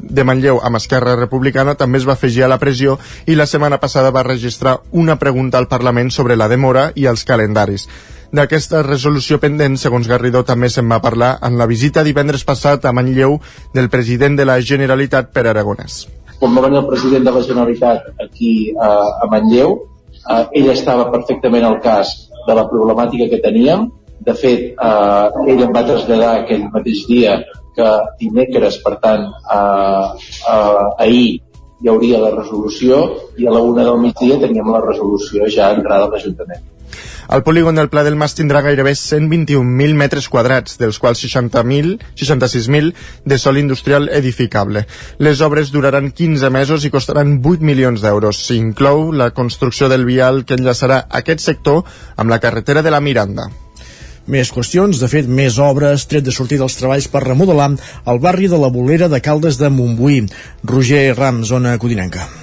de 0.04 0.26
Manlleu 0.28 0.60
amb 0.60 0.82
Esquerra 0.82 1.16
Republicana, 1.16 1.78
també 1.80 2.02
es 2.02 2.08
va 2.10 2.18
afegir 2.20 2.44
a 2.44 2.52
la 2.52 2.60
pressió 2.60 2.98
i 3.26 3.40
la 3.40 3.48
setmana 3.48 3.80
passada 3.80 4.12
va 4.12 4.28
registrar 4.28 4.82
una 4.92 5.16
pregunta 5.16 5.64
al 5.64 5.70
Parlament 5.72 6.12
sobre 6.12 6.36
la 6.36 6.50
demora 6.52 6.90
i 6.96 7.08
els 7.08 7.24
calendaris. 7.24 7.88
D'aquesta 8.34 8.80
resolució 8.82 9.38
pendent, 9.38 9.76
segons 9.78 10.08
Garrido, 10.10 10.42
també 10.42 10.66
se'n 10.74 10.88
va 10.90 10.98
parlar 11.04 11.36
en 11.46 11.54
la 11.60 11.68
visita 11.70 12.02
divendres 12.02 12.42
passat 12.48 12.88
a 12.90 12.94
Manlleu 12.98 13.36
del 13.76 13.92
president 13.94 14.40
de 14.40 14.48
la 14.50 14.56
Generalitat 14.58 15.30
per 15.36 15.44
Aragonès. 15.52 16.00
Quan 16.40 16.58
va 16.58 16.64
venir 16.66 16.80
el 16.80 16.88
president 16.88 17.28
de 17.28 17.34
la 17.36 17.44
Generalitat 17.46 18.24
aquí 18.26 18.74
a, 18.74 19.28
Manlleu, 19.30 19.76
eh, 20.24 20.40
ell 20.62 20.72
estava 20.74 21.12
perfectament 21.14 21.68
al 21.70 21.78
cas 21.86 22.16
de 22.48 22.58
la 22.58 22.66
problemàtica 22.74 23.30
que 23.30 23.42
teníem. 23.46 23.86
De 24.26 24.34
fet, 24.34 24.66
eh, 24.74 25.54
ell 25.54 25.64
em 25.68 25.78
va 25.78 25.86
traslladar 25.86 26.34
aquell 26.40 26.66
mateix 26.74 27.06
dia 27.14 27.38
que 27.78 27.90
dimecres, 28.18 28.82
per 28.82 28.98
tant, 29.06 29.30
eh, 29.30 30.06
eh, 30.58 31.06
ahir 31.06 31.26
hi 31.84 31.90
hauria 31.92 32.18
la 32.18 32.34
resolució 32.34 33.04
i 33.38 33.46
a 33.46 33.54
la 33.54 33.62
una 33.62 33.86
del 33.86 34.00
migdia 34.02 34.42
teníem 34.42 34.70
la 34.74 34.82
resolució 34.82 35.46
ja 35.46 35.74
entrada 35.78 36.08
a 36.08 36.16
l'Ajuntament. 36.16 36.64
El 37.30 37.44
polígon 37.44 37.76
del 37.76 37.90
Pla 37.90 38.04
del 38.04 38.18
Mas 38.20 38.36
tindrà 38.36 38.62
gairebé 38.66 38.92
121.000 39.00 39.96
metres 39.96 40.28
quadrats, 40.30 40.76
dels 40.82 41.00
quals 41.00 41.24
60.000, 41.24 41.98
66.000 42.20 42.94
de 43.26 43.40
sol 43.40 43.58
industrial 43.62 44.10
edificable. 44.12 44.86
Les 45.20 45.42
obres 45.42 45.72
duraran 45.72 46.12
15 46.12 46.52
mesos 46.54 46.86
i 46.86 46.92
costaran 46.94 47.40
8 47.40 47.64
milions 47.64 48.04
d'euros. 48.04 48.44
S'inclou 48.48 49.12
la 49.16 49.32
construcció 49.32 49.90
del 49.90 50.06
vial 50.06 50.44
que 50.46 50.60
enllaçarà 50.60 51.06
aquest 51.10 51.46
sector 51.46 51.84
amb 52.18 52.30
la 52.30 52.42
carretera 52.44 52.84
de 52.84 52.92
la 52.92 53.02
Miranda. 53.02 53.50
Més 54.28 54.54
qüestions, 54.56 55.00
de 55.00 55.10
fet, 55.12 55.28
més 55.28 55.58
obres, 55.60 56.06
tret 56.08 56.24
de 56.24 56.32
sortir 56.32 56.60
dels 56.62 56.78
treballs 56.80 57.10
per 57.12 57.26
remodelar 57.26 57.74
el 58.08 58.24
barri 58.24 58.48
de 58.48 58.60
la 58.60 58.72
Bolera 58.72 59.12
de 59.12 59.20
Caldes 59.20 59.60
de 59.60 59.72
Montbuí. 59.72 60.24
Roger 60.64 61.12
Ram, 61.18 61.44
zona 61.44 61.76
codinenca. 61.78 62.43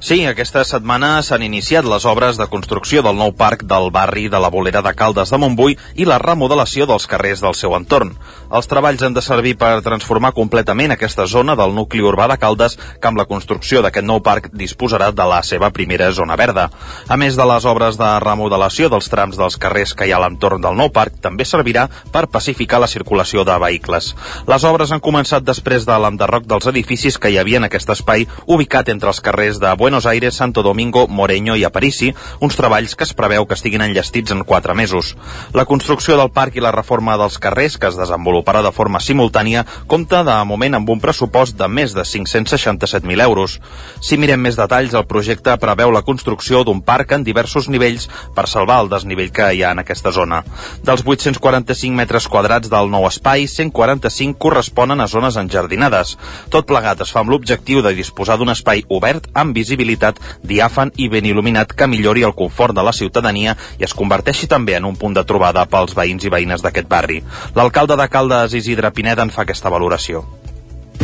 Sí, 0.00 0.22
aquesta 0.24 0.62
setmana 0.64 1.18
s'han 1.20 1.42
iniciat 1.44 1.84
les 1.84 2.06
obres 2.08 2.38
de 2.40 2.46
construcció 2.48 3.02
del 3.04 3.18
nou 3.20 3.34
parc 3.36 3.66
del 3.68 3.90
barri 3.92 4.30
de 4.32 4.38
la 4.40 4.48
Bolera 4.48 4.80
de 4.80 4.94
Caldes 4.96 5.28
de 5.28 5.38
Montbui 5.42 5.76
i 6.00 6.06
la 6.08 6.16
remodelació 6.22 6.86
dels 6.88 7.04
carrers 7.10 7.42
del 7.44 7.52
seu 7.58 7.76
entorn. 7.76 8.14
Els 8.50 8.66
treballs 8.66 9.02
han 9.06 9.14
de 9.14 9.22
servir 9.22 9.52
per 9.54 9.78
transformar 9.86 10.32
completament 10.34 10.90
aquesta 10.90 11.22
zona 11.30 11.54
del 11.54 11.70
nucli 11.70 12.02
urbà 12.02 12.26
de 12.32 12.36
Caldes 12.42 12.74
que 12.98 13.06
amb 13.06 13.20
la 13.20 13.26
construcció 13.30 13.78
d'aquest 13.84 14.06
nou 14.06 14.18
parc 14.26 14.48
disposarà 14.50 15.12
de 15.14 15.26
la 15.30 15.38
seva 15.46 15.68
primera 15.70 16.08
zona 16.10 16.34
verda. 16.34 16.64
A 17.06 17.16
més 17.20 17.38
de 17.38 17.46
les 17.46 17.66
obres 17.70 17.98
de 18.00 18.08
remodelació 18.24 18.88
dels 18.90 19.06
trams 19.12 19.38
dels 19.38 19.54
carrers 19.54 19.94
que 19.94 20.08
hi 20.08 20.10
ha 20.10 20.18
a 20.18 20.24
l'entorn 20.24 20.64
del 20.64 20.74
nou 20.74 20.90
parc, 20.90 21.20
també 21.22 21.46
servirà 21.46 21.86
per 22.10 22.26
pacificar 22.26 22.80
la 22.82 22.88
circulació 22.90 23.44
de 23.46 23.54
vehicles. 23.62 24.10
Les 24.50 24.66
obres 24.66 24.90
han 24.90 25.04
començat 25.04 25.46
després 25.46 25.86
de 25.86 26.00
l'enderroc 26.02 26.50
dels 26.50 26.66
edificis 26.72 27.20
que 27.22 27.30
hi 27.30 27.38
havia 27.38 27.62
en 27.62 27.68
aquest 27.68 27.94
espai 27.94 28.26
ubicat 28.50 28.90
entre 28.90 29.14
els 29.14 29.22
carrers 29.22 29.62
de 29.62 29.70
Buenos 29.78 30.10
Aires, 30.10 30.34
Santo 30.34 30.66
Domingo, 30.66 31.06
Moreño 31.06 31.54
i 31.54 31.64
Aparici, 31.64 32.10
uns 32.40 32.58
treballs 32.58 32.96
que 32.98 33.06
es 33.06 33.14
preveu 33.14 33.46
que 33.46 33.54
estiguin 33.54 33.86
enllestits 33.86 34.34
en 34.34 34.42
quatre 34.42 34.74
mesos. 34.74 35.14
La 35.54 35.68
construcció 35.70 36.18
del 36.18 36.34
parc 36.34 36.58
i 36.58 36.66
la 36.66 36.74
reforma 36.74 37.14
dels 37.20 37.38
carrers, 37.38 37.78
que 37.78 37.86
es 37.86 37.96
desenvoluparà 38.40 38.62
de 38.62 38.72
forma 38.72 39.00
simultània, 39.00 39.64
compta 39.86 40.22
de 40.24 40.34
moment 40.44 40.74
amb 40.74 40.88
un 40.90 41.00
pressupost 41.00 41.56
de 41.56 41.68
més 41.68 41.92
de 41.94 42.02
567.000 42.02 43.22
euros. 43.22 43.60
Si 44.00 44.16
mirem 44.16 44.40
més 44.40 44.56
detalls, 44.56 44.94
el 44.94 45.06
projecte 45.06 45.56
preveu 45.58 45.90
la 45.90 46.02
construcció 46.02 46.64
d'un 46.64 46.80
parc 46.80 47.12
en 47.12 47.24
diversos 47.24 47.68
nivells 47.68 48.08
per 48.34 48.48
salvar 48.48 48.80
el 48.82 48.88
desnivell 48.88 49.30
que 49.30 49.52
hi 49.52 49.62
ha 49.62 49.72
en 49.72 49.80
aquesta 49.80 50.10
zona. 50.12 50.42
Dels 50.82 51.04
845 51.04 51.94
metres 51.94 52.28
quadrats 52.28 52.70
del 52.70 52.90
nou 52.90 53.06
espai, 53.06 53.46
145 53.46 54.38
corresponen 54.38 55.00
a 55.00 55.08
zones 55.08 55.36
enjardinades. 55.36 56.16
Tot 56.50 56.66
plegat 56.66 57.00
es 57.00 57.12
fa 57.12 57.20
amb 57.20 57.30
l'objectiu 57.30 57.82
de 57.82 57.94
disposar 57.94 58.38
d'un 58.38 58.50
espai 58.50 58.84
obert 58.88 59.28
amb 59.34 59.54
visibilitat 59.54 60.20
diàfan 60.42 60.92
i 60.96 61.08
ben 61.08 61.26
il·luminat 61.26 61.74
que 61.74 61.88
millori 61.88 62.24
el 62.24 62.34
confort 62.34 62.74
de 62.74 62.84
la 62.84 62.92
ciutadania 62.92 63.56
i 63.78 63.84
es 63.84 63.94
converteixi 63.94 64.48
també 64.48 64.76
en 64.78 64.86
un 64.88 64.96
punt 64.96 65.14
de 65.14 65.24
trobada 65.24 65.66
pels 65.70 65.94
veïns 65.96 66.24
i 66.24 66.32
veïnes 66.32 66.62
d'aquest 66.64 66.88
barri. 66.88 67.20
L'alcalde 67.54 67.96
de 67.96 68.08
Caldes, 68.08 68.29
Isidre 68.54 68.92
Pineda, 68.94 69.26
en 69.26 69.34
fa 69.34 69.42
aquesta 69.42 69.72
valoració. 69.72 70.22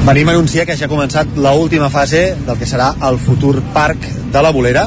Venim 0.07 0.29
a 0.29 0.33
anunciar 0.37 0.69
que 0.69 0.77
ja 0.79 0.87
ha 0.87 0.91
començat 0.93 1.33
l 1.35 1.51
última 1.59 1.89
fase 1.91 2.37
del 2.47 2.59
que 2.61 2.67
serà 2.71 2.93
el 3.09 3.17
futur 3.19 3.57
parc 3.75 4.05
de 4.31 4.43
la 4.45 4.53
Bolera. 4.55 4.85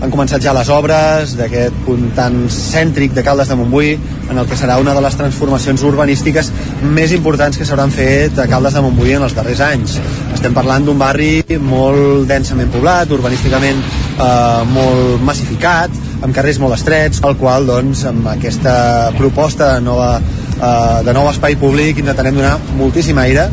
Han 0.00 0.10
començat 0.10 0.40
ja 0.40 0.54
les 0.56 0.70
obres 0.72 1.34
d'aquest 1.36 1.74
punt 1.84 2.06
tan 2.16 2.38
cèntric 2.48 3.12
de 3.12 3.22
Caldes 3.22 3.50
de 3.52 3.56
Montbui, 3.58 3.90
en 4.32 4.38
el 4.40 4.46
que 4.48 4.56
serà 4.56 4.78
una 4.80 4.94
de 4.96 5.02
les 5.04 5.18
transformacions 5.18 5.84
urbanístiques 5.84 6.48
més 6.82 7.12
importants 7.12 7.58
que 7.60 7.66
s'hauran 7.68 7.92
fet 7.92 8.40
a 8.40 8.46
Caldes 8.48 8.72
de 8.72 8.82
Montbui 8.82 9.12
en 9.12 9.26
els 9.26 9.34
darrers 9.36 9.60
anys. 9.66 9.98
Estem 10.32 10.56
parlant 10.56 10.88
d'un 10.88 10.98
barri 10.98 11.44
molt 11.60 12.24
densament 12.30 12.72
poblat, 12.72 13.12
urbanísticament 13.12 13.82
eh, 13.84 14.62
molt 14.72 15.20
massificat, 15.26 16.00
amb 16.22 16.32
carrers 16.32 16.62
molt 16.64 16.78
estrets, 16.78 17.20
al 17.28 17.36
qual, 17.36 17.68
doncs, 17.68 18.06
amb 18.08 18.32
aquesta 18.32 19.12
proposta 19.20 19.74
de, 19.74 19.84
nova, 19.84 20.16
eh, 20.56 21.04
de 21.04 21.14
nou 21.18 21.28
espai 21.28 21.60
públic 21.60 22.00
intentarem 22.00 22.40
donar 22.40 22.56
moltíssim 22.80 23.20
aire 23.20 23.50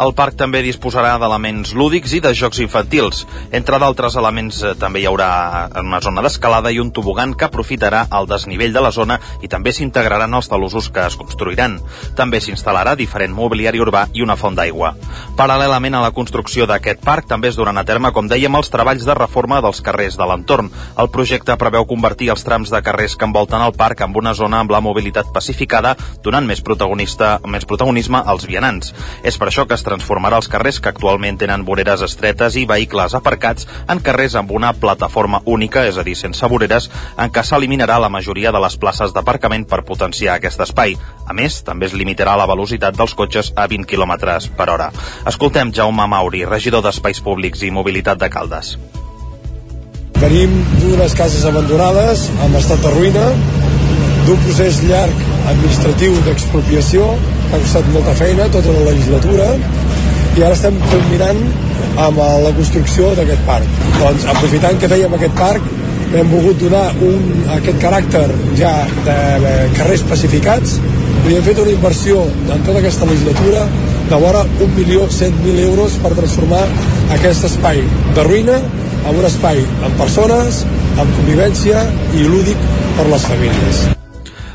el 0.00 0.14
parc 0.16 0.36
també 0.40 0.62
disposarà 0.64 1.16
d'elements 1.20 1.74
lúdics 1.76 2.14
i 2.16 2.20
de 2.24 2.32
jocs 2.36 2.60
infantils. 2.64 3.26
Entre 3.52 3.78
d'altres 3.82 4.16
elements 4.16 4.62
eh, 4.64 4.72
també 4.80 5.02
hi 5.02 5.06
haurà 5.10 5.68
una 5.82 6.00
zona 6.00 6.24
d'escalada 6.24 6.72
i 6.72 6.80
un 6.80 6.92
tobogan 6.96 7.34
que 7.36 7.44
aprofitarà 7.44 8.06
el 8.16 8.28
desnivell 8.30 8.72
de 8.72 8.80
la 8.80 8.92
zona 8.96 9.18
i 9.44 9.50
també 9.52 9.74
s'integraran 9.76 10.32
els 10.34 10.48
talusos 10.48 10.88
que 10.88 11.04
es 11.04 11.18
construiran. 11.20 11.76
També 12.16 12.40
s'instal·larà 12.40 12.94
diferent 12.96 13.34
mobiliari 13.36 13.82
urbà 13.82 14.06
i 14.16 14.24
una 14.24 14.38
font 14.40 14.56
d'aigua. 14.56 14.94
Paral·lelament 15.36 15.98
a 15.98 16.02
la 16.06 16.14
construcció 16.16 16.66
d'aquest 16.70 17.04
parc 17.04 17.28
també 17.28 17.50
es 17.52 17.60
duran 17.60 17.76
a 17.76 17.84
terme, 17.84 18.12
com 18.16 18.28
dèiem, 18.28 18.56
els 18.56 18.72
treballs 18.72 19.04
de 19.04 19.16
reforma 19.18 19.60
dels 19.60 19.82
carrers 19.84 20.16
de 20.16 20.26
l'entorn. 20.26 20.72
El 20.96 21.12
projecte 21.12 21.56
preveu 21.60 21.84
convertir 21.88 22.30
els 22.32 22.44
trams 22.46 22.72
de 22.72 22.80
carrers 22.84 23.16
que 23.16 23.28
envolten 23.28 23.60
el 23.60 23.76
parc 23.76 24.00
en 24.06 24.16
una 24.16 24.34
zona 24.34 24.60
amb 24.60 24.72
la 24.72 24.80
mobilitat 24.80 25.28
pacificada, 25.32 25.94
donant 26.24 26.46
més, 26.48 26.64
protagonista, 26.64 27.38
més 27.44 27.68
protagonisme 27.68 28.20
als 28.24 28.48
vianants. 28.48 28.94
És 29.22 29.36
per 29.36 29.48
això 29.48 29.66
que 29.68 29.76
es 29.76 29.84
transformarà 29.90 30.38
els 30.38 30.48
carrers 30.50 30.78
que 30.80 30.92
actualment 30.92 31.38
tenen 31.40 31.66
voreres 31.66 32.04
estretes 32.06 32.56
i 32.56 32.66
vehicles 32.70 33.16
aparcats 33.18 33.66
en 33.90 34.00
carrers 34.06 34.36
amb 34.38 34.54
una 34.54 34.72
plataforma 34.72 35.42
única, 35.44 35.84
és 35.90 35.98
a 35.98 36.06
dir, 36.06 36.16
sense 36.18 36.46
voreres, 36.50 36.88
en 37.18 37.32
què 37.34 37.44
s'eliminarà 37.44 37.98
la 38.00 38.12
majoria 38.12 38.54
de 38.54 38.62
les 38.62 38.78
places 38.80 39.14
d'aparcament 39.16 39.66
per 39.68 39.82
potenciar 39.88 40.38
aquest 40.38 40.62
espai. 40.66 40.96
A 41.26 41.36
més, 41.36 41.60
també 41.66 41.90
es 41.90 41.96
limitarà 41.96 42.36
la 42.38 42.48
velocitat 42.50 42.96
dels 42.96 43.14
cotxes 43.18 43.52
a 43.56 43.66
20 43.70 43.88
km 43.90 44.16
per 44.56 44.70
hora. 44.70 44.90
Escoltem 45.26 45.74
Jaume 45.74 46.06
Mauri, 46.06 46.44
regidor 46.46 46.84
d'Espais 46.86 47.20
Públics 47.20 47.62
i 47.66 47.74
Mobilitat 47.74 48.20
de 48.22 48.30
Caldes. 48.30 48.76
Venim 50.20 50.52
d'unes 50.82 51.14
cases 51.16 51.46
abandonades 51.48 52.26
amb 52.44 52.58
estat 52.58 52.82
de 52.84 52.90
ruïna, 52.92 53.26
d'un 54.26 54.40
procés 54.44 54.82
llarg 54.84 55.22
administratiu 55.48 56.16
d'expropiació 56.26 57.06
que 57.48 57.56
ha 57.56 57.60
costat 57.62 57.88
molta 57.94 58.12
feina 58.18 58.48
tota 58.52 58.74
la 58.76 58.90
legislatura 58.90 59.46
i 60.40 60.44
ara 60.46 60.56
estem 60.56 60.76
culminant 60.88 61.40
amb 62.00 62.20
la 62.44 62.52
construcció 62.56 63.10
d'aquest 63.18 63.42
parc. 63.48 63.80
Doncs 63.98 64.24
aprofitant 64.32 64.80
que 64.80 64.88
fèiem 64.88 65.16
aquest 65.16 65.36
parc 65.36 65.66
hem 66.16 66.32
volgut 66.32 66.62
donar 66.62 66.86
un, 67.06 67.26
aquest 67.58 67.78
caràcter 67.82 68.24
ja 68.58 68.72
de, 69.04 69.18
de 69.44 69.52
carrers 69.76 70.06
pacificats 70.08 70.78
i 71.28 71.36
hem 71.36 71.44
fet 71.46 71.60
una 71.62 71.74
inversió 71.74 72.24
en 72.24 72.64
tota 72.64 72.80
aquesta 72.80 73.10
legislatura 73.12 73.68
de 74.08 74.24
vora 74.24 74.42
1.100.000 74.64 75.62
euros 75.68 76.00
per 76.02 76.16
transformar 76.16 76.64
aquest 77.20 77.46
espai 77.52 77.84
de 78.16 78.28
ruïna 78.32 78.58
en 79.04 79.14
un 79.14 79.24
espai 79.28 79.62
amb 79.84 79.96
persones, 80.00 80.64
amb 80.96 81.16
convivència 81.20 81.86
i 82.16 82.28
lúdic 82.32 82.68
per 82.96 83.10
les 83.12 83.32
famílies. 83.32 83.88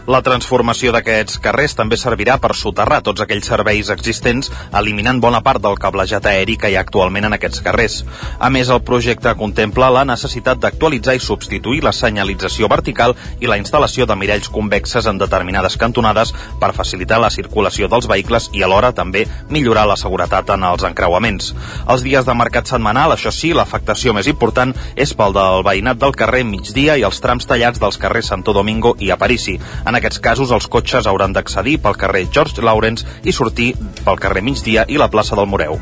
La 0.06 0.20
transformació 0.22 0.92
d'aquests 0.94 1.40
carrers 1.42 1.74
també 1.74 1.98
servirà 1.98 2.36
per 2.38 2.52
soterrar 2.54 3.00
tots 3.02 3.24
aquells 3.24 3.48
serveis 3.50 3.88
existents, 3.90 4.52
eliminant 4.78 5.18
bona 5.18 5.40
part 5.42 5.64
del 5.64 5.80
cablejat 5.82 6.28
aeri 6.30 6.60
que 6.62 6.70
hi 6.70 6.76
ha 6.78 6.84
actualment 6.86 7.26
en 7.26 7.34
aquests 7.34 7.64
carrers. 7.66 7.96
A 8.38 8.52
més, 8.54 8.70
el 8.70 8.84
projecte 8.86 9.34
contempla 9.40 9.90
la 9.90 10.04
necessitat 10.06 10.62
d'actualitzar 10.62 11.16
i 11.18 11.24
substituir 11.26 11.82
la 11.82 11.94
senyalització 11.94 12.70
vertical 12.70 13.16
i 13.42 13.50
la 13.50 13.58
instal·lació 13.58 14.06
de 14.06 14.18
miralls 14.20 14.52
convexes 14.54 15.10
en 15.10 15.18
determinades 15.18 15.80
cantonades 15.82 16.36
per 16.62 16.70
facilitar 16.78 17.18
la 17.24 17.34
circulació 17.34 17.90
dels 17.90 18.06
vehicles 18.06 18.52
i 18.54 18.62
alhora 18.62 18.94
també 18.94 19.26
millorar 19.50 19.88
la 19.90 19.98
seguretat 19.98 20.54
en 20.54 20.68
els 20.70 20.86
encreuaments. 20.86 21.50
Els 21.90 22.06
dies 22.06 22.30
de 22.30 22.38
mercat 22.38 22.70
setmanal, 22.70 23.16
això 23.16 23.34
sí, 23.34 23.56
l'afectació 23.58 24.14
més 24.14 24.30
important 24.30 24.76
és 24.94 25.18
pel 25.18 25.34
del 25.34 25.66
veïnat 25.66 25.98
del 25.98 26.14
carrer 26.14 26.46
Migdia 26.46 26.94
i 26.94 27.10
els 27.10 27.26
trams 27.26 27.50
tallats 27.50 27.82
dels 27.82 27.98
carrers 27.98 28.30
Santo 28.30 28.54
Domingo 28.54 28.94
i 29.02 29.10
Aparici. 29.10 29.58
En 29.82 29.95
en 29.96 30.02
aquests 30.02 30.20
casos, 30.20 30.52
els 30.52 30.66
cotxes 30.68 31.08
hauran 31.08 31.32
d'accedir 31.32 31.78
pel 31.80 31.96
carrer 31.96 32.26
George 32.28 32.60
Lawrence 32.66 33.08
i 33.24 33.32
sortir 33.32 33.70
pel 34.04 34.20
carrer 34.20 34.42
Migdia 34.44 34.84
i 34.92 35.00
la 35.00 35.08
plaça 35.08 35.38
del 35.40 35.48
Moreu. 35.48 35.78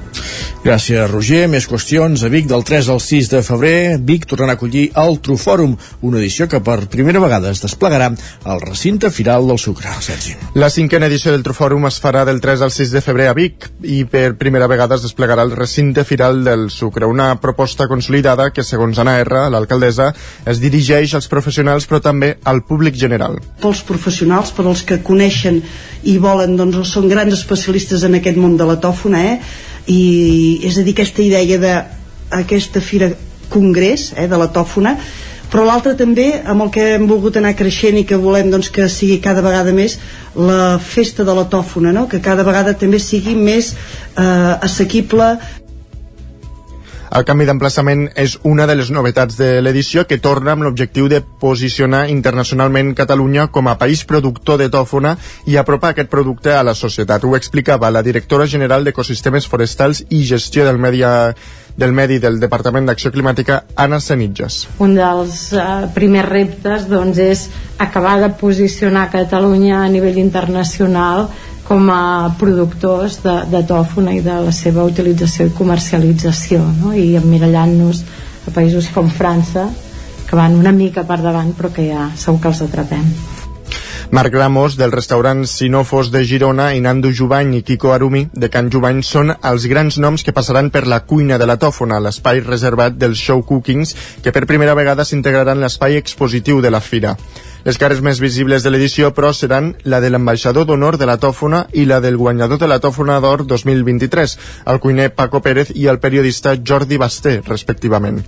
Gràcies, 0.63 1.10
Roger. 1.10 1.48
Més 1.50 1.65
qüestions. 1.67 2.22
A 2.24 2.29
Vic, 2.29 2.46
del 2.48 2.62
3 2.63 2.91
al 2.93 3.01
6 3.03 3.32
de 3.32 3.41
febrer, 3.43 3.98
Vic 4.05 4.27
tornarà 4.29 4.53
a 4.53 4.60
acollir 4.60 4.86
el 5.01 5.17
Trufòrum, 5.25 5.74
una 6.05 6.22
edició 6.22 6.46
que 6.48 6.62
per 6.63 6.86
primera 6.93 7.20
vegada 7.20 7.50
es 7.51 7.63
desplegarà 7.63 8.12
al 8.46 8.62
recinte 8.62 9.10
firal 9.12 9.50
del 9.50 9.60
Sucre. 9.60 9.91
Sergi. 10.00 10.38
La 10.53 10.70
cinquena 10.70 11.10
edició 11.10 11.34
del 11.34 11.43
Trufòrum 11.43 11.89
es 11.89 11.98
farà 12.03 12.24
del 12.29 12.39
3 12.43 12.63
al 12.63 12.72
6 12.72 12.93
de 12.93 13.01
febrer 13.01 13.27
a 13.32 13.36
Vic 13.36 13.67
i 13.82 14.03
per 14.05 14.38
primera 14.38 14.70
vegada 14.72 14.96
es 14.96 15.08
desplegarà 15.08 15.43
el 15.43 15.55
recinte 15.58 16.05
firal 16.05 16.43
del 16.46 16.70
Sucre, 16.70 17.10
una 17.10 17.34
proposta 17.41 17.89
consolidada 17.89 18.51
que, 18.53 18.63
segons 18.63 19.01
Anna 19.01 19.17
R, 19.25 19.48
l'alcaldessa, 19.50 20.13
es 20.46 20.62
dirigeix 20.62 21.17
als 21.17 21.27
professionals 21.34 21.89
però 21.89 22.00
també 22.00 22.36
al 22.46 22.62
públic 22.70 22.96
general. 23.00 23.41
Pels 23.60 23.82
professionals 23.84 24.02
professionals, 24.03 24.51
per 24.51 24.67
als 24.67 24.83
que 24.83 25.00
coneixen 25.00 25.62
i 26.03 26.17
volen, 26.19 26.57
doncs, 26.60 26.81
o 26.81 26.83
són 26.83 27.07
grans 27.07 27.33
especialistes 27.33 28.03
en 28.03 28.19
aquest 28.19 28.38
món 28.38 28.57
de 28.60 28.67
la 28.67 28.79
tòfona, 28.83 29.24
eh? 29.24 29.38
I, 29.88 30.01
és 30.67 30.77
a 30.77 30.83
dir, 30.83 30.93
aquesta 30.95 31.24
idea 31.24 31.60
d'aquesta 31.63 32.83
fira 32.83 33.13
congrés 33.53 34.12
eh, 34.17 34.27
de 34.27 34.39
la 34.39 34.50
tòfona, 34.51 34.98
però 35.53 35.67
l'altre 35.67 35.93
també 35.93 36.41
amb 36.50 36.65
el 36.65 36.69
que 36.74 36.83
hem 36.95 37.03
volgut 37.05 37.38
anar 37.38 37.53
creixent 37.53 38.00
i 38.00 38.05
que 38.10 38.17
volem 38.17 38.50
doncs, 38.50 38.72
que 38.74 38.88
sigui 38.89 39.19
cada 39.22 39.43
vegada 39.45 39.72
més 39.75 40.00
la 40.33 40.79
festa 40.81 41.22
de 41.27 41.36
la 41.38 41.43
tòfona 41.45 41.91
no? 41.93 42.07
que 42.10 42.24
cada 42.25 42.41
vegada 42.48 42.74
també 42.74 42.98
sigui 42.98 43.36
més 43.38 43.75
eh, 43.75 44.24
assequible 44.65 45.36
el 47.13 47.25
canvi 47.27 47.46
d'emplaçament 47.46 48.08
és 48.17 48.39
una 48.50 48.65
de 48.65 48.75
les 48.79 48.89
novetats 48.93 49.38
de 49.38 49.62
l'edició 49.62 50.05
que 50.10 50.17
torna 50.17 50.55
amb 50.55 50.65
l'objectiu 50.65 51.10
de 51.12 51.22
posicionar 51.22 52.08
internacionalment 52.10 52.93
Catalunya 52.98 53.48
com 53.53 53.70
a 53.70 53.77
país 53.77 54.01
productor 54.10 54.58
de 54.58 54.70
tòfona 54.74 55.15
i 55.46 55.58
apropar 55.58 55.93
aquest 55.93 56.10
producte 56.10 56.53
a 56.53 56.63
la 56.63 56.74
societat. 56.74 57.24
Ho 57.24 57.36
explicava 57.38 57.91
la 57.93 58.01
directora 58.01 58.48
general 58.50 58.84
d'Ecosistemes 58.84 59.48
Forestals 59.48 60.05
i 60.10 60.24
Gestió 60.25 60.65
del 60.65 60.82
Medi 60.82 61.03
del 61.75 61.91
Medi 61.91 62.20
del 62.22 62.39
Departament 62.39 62.86
d'Acció 62.86 63.10
Climàtica, 63.12 63.63
Anna 63.75 63.98
Senitges. 64.00 64.60
Un 64.77 64.93
dels 64.93 65.48
uh, 65.58 65.88
primers 65.93 66.29
reptes 66.29 66.86
doncs, 66.89 67.17
és 67.17 67.48
acabar 67.82 68.20
de 68.22 68.29
posicionar 68.38 69.10
Catalunya 69.13 69.82
a 69.82 69.89
nivell 69.89 70.20
internacional 70.22 71.27
com 71.67 71.89
a 71.91 72.34
productors 72.39 73.22
de, 73.24 73.36
de 73.51 73.63
tòfona 73.67 74.15
i 74.17 74.24
de 74.25 74.39
la 74.48 74.51
seva 74.55 74.84
utilització 74.88 75.48
i 75.48 75.55
comercialització 75.58 76.63
no? 76.82 76.93
i 76.93 77.13
emmirallant-nos 77.20 78.03
a 78.48 78.55
països 78.55 78.89
com 78.96 79.10
França 79.10 79.70
que 80.27 80.39
van 80.39 80.58
una 80.60 80.75
mica 80.75 81.05
per 81.08 81.22
davant 81.24 81.53
però 81.55 81.72
que 81.74 81.88
ja 81.91 82.10
segur 82.15 82.41
que 82.43 82.51
els 82.51 82.65
atrapem 82.67 83.08
Marc 84.13 84.32
Ramos, 84.36 84.77
del 84.77 84.91
restaurant 84.91 85.48
Sinofos 85.48 86.12
de 86.12 86.24
Girona, 86.24 86.75
i 86.75 86.82
Nando 86.86 87.10
Jubany 87.10 87.55
i 87.58 87.62
Kiko 87.65 87.96
Arumi, 87.96 88.27
de 88.29 88.46
Can 88.53 88.70
Jubany, 88.70 89.00
són 89.01 89.34
els 89.34 89.65
grans 89.65 89.98
noms 89.98 90.22
que 90.22 90.36
passaran 90.38 90.70
per 90.70 90.84
la 90.86 91.00
cuina 91.10 91.39
de 91.41 91.48
la 91.50 91.55
Tòfona, 91.58 91.98
l'espai 91.98 92.43
reservat 92.46 92.93
dels 92.93 93.17
show 93.17 93.41
cookings, 93.41 93.96
que 94.22 94.29
per 94.29 94.46
primera 94.46 94.77
vegada 94.77 95.01
s'integraran 95.01 95.58
l'espai 95.65 95.98
expositiu 95.98 96.62
de 96.62 96.70
la 96.70 96.84
fira. 96.91 97.17
Les 97.65 97.82
cares 97.82 98.05
més 98.05 98.22
visibles 98.22 98.62
de 98.62 98.70
l'edició, 98.70 99.15
però, 99.17 99.34
seran 99.34 99.74
la 99.82 99.98
de 99.98 100.13
l'ambaixador 100.13 100.70
d'honor 100.70 101.01
de 101.01 101.10
la 101.10 101.17
Tòfona 101.17 101.65
i 101.74 101.89
la 101.89 101.98
del 101.98 102.22
guanyador 102.22 102.62
de 102.62 102.70
la 102.70 102.77
Tòfona 102.86 103.17
d'Or 103.17 103.48
2023, 103.50 104.38
el 104.70 104.84
cuiner 104.84 105.15
Paco 105.17 105.41
Pérez 105.41 105.74
i 105.74 105.89
el 105.89 105.98
periodista 105.98 106.53
Jordi 106.53 107.01
Basté, 107.01 107.39
respectivament. 107.50 108.22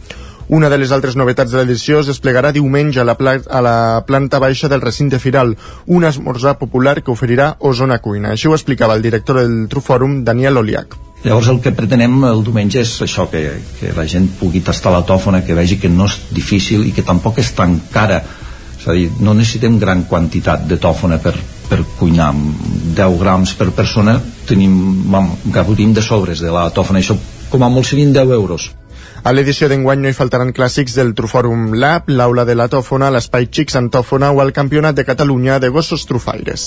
Una 0.47 0.69
de 0.69 0.77
les 0.77 0.91
altres 0.93 1.15
novetats 1.17 1.49
de 1.51 1.57
l'edició 1.57 2.03
es 2.03 2.09
desplegarà 2.11 2.51
diumenge 2.53 3.01
a 3.01 3.05
la, 3.07 3.15
pla 3.17 3.39
a 3.49 3.61
la 3.65 3.77
planta 4.05 4.37
baixa 4.37 4.69
del 4.69 4.83
recinte 4.83 5.17
firal, 5.17 5.55
un 5.87 6.05
esmorzar 6.05 6.59
popular 6.59 6.99
que 7.01 7.09
oferirà 7.09 7.55
Osona 7.59 7.97
Cuina. 7.97 8.35
Així 8.35 8.47
ho 8.47 8.53
explicava 8.53 8.93
el 8.93 9.01
director 9.01 9.41
del 9.41 9.65
Trufòrum, 9.71 10.21
Daniel 10.23 10.61
Oliac. 10.61 10.93
Llavors 11.25 11.49
el 11.49 11.63
que 11.63 11.73
pretenem 11.73 12.19
el 12.29 12.43
diumenge 12.45 12.83
és 12.85 12.93
això, 13.01 13.25
que, 13.31 13.41
que 13.79 13.95
la 13.97 14.05
gent 14.05 14.29
pugui 14.37 14.61
tastar 14.61 14.93
la 14.93 15.01
tòfona, 15.01 15.41
que 15.41 15.57
vegi 15.57 15.79
que 15.81 15.89
no 15.89 16.05
és 16.05 16.19
difícil 16.29 16.85
i 16.85 16.93
que 16.93 17.01
tampoc 17.01 17.41
és 17.41 17.49
tan 17.57 17.79
cara 17.89 18.21
és 18.85 18.85
a 18.85 18.93
dir, 18.93 19.09
no 19.25 19.33
necessitem 19.33 19.79
gran 19.81 20.05
quantitat 20.05 20.67
de 20.69 20.77
tòfona 20.77 21.17
per, 21.17 21.33
per 21.65 21.81
cuinar 21.97 22.29
10 22.93 23.17
grams 23.17 23.57
per 23.57 23.71
persona 23.73 24.19
tenim, 24.45 24.75
vam, 25.09 25.31
gaudim 25.49 25.93
de 25.97 26.05
sobres 26.05 26.43
de 26.45 26.53
la 26.53 26.69
tòfona 26.69 27.01
això 27.01 27.17
com 27.49 27.65
a 27.65 27.69
molt 27.73 27.89
serien 27.89 28.13
10 28.13 28.37
euros 28.37 28.69
a 29.25 29.31
l'edició 29.33 29.65
d'enguany 29.65 30.03
no 30.03 30.09
hi 30.11 30.13
faltaran 30.13 30.51
clàssics 30.53 30.93
del 30.99 31.15
Trufòrum 31.17 31.71
Lab, 31.81 32.11
l'Aula 32.13 32.43
de 32.45 32.53
la 32.53 32.67
Tòfona, 32.69 33.07
l'Espai 33.09 33.47
Xics 33.49 33.79
Antòfona 33.79 34.29
o 34.29 34.41
el 34.43 34.53
Campionat 34.53 34.99
de 34.99 35.05
Catalunya 35.07 35.57
de 35.63 35.71
Gossos 35.73 36.05
Trufaires. 36.05 36.65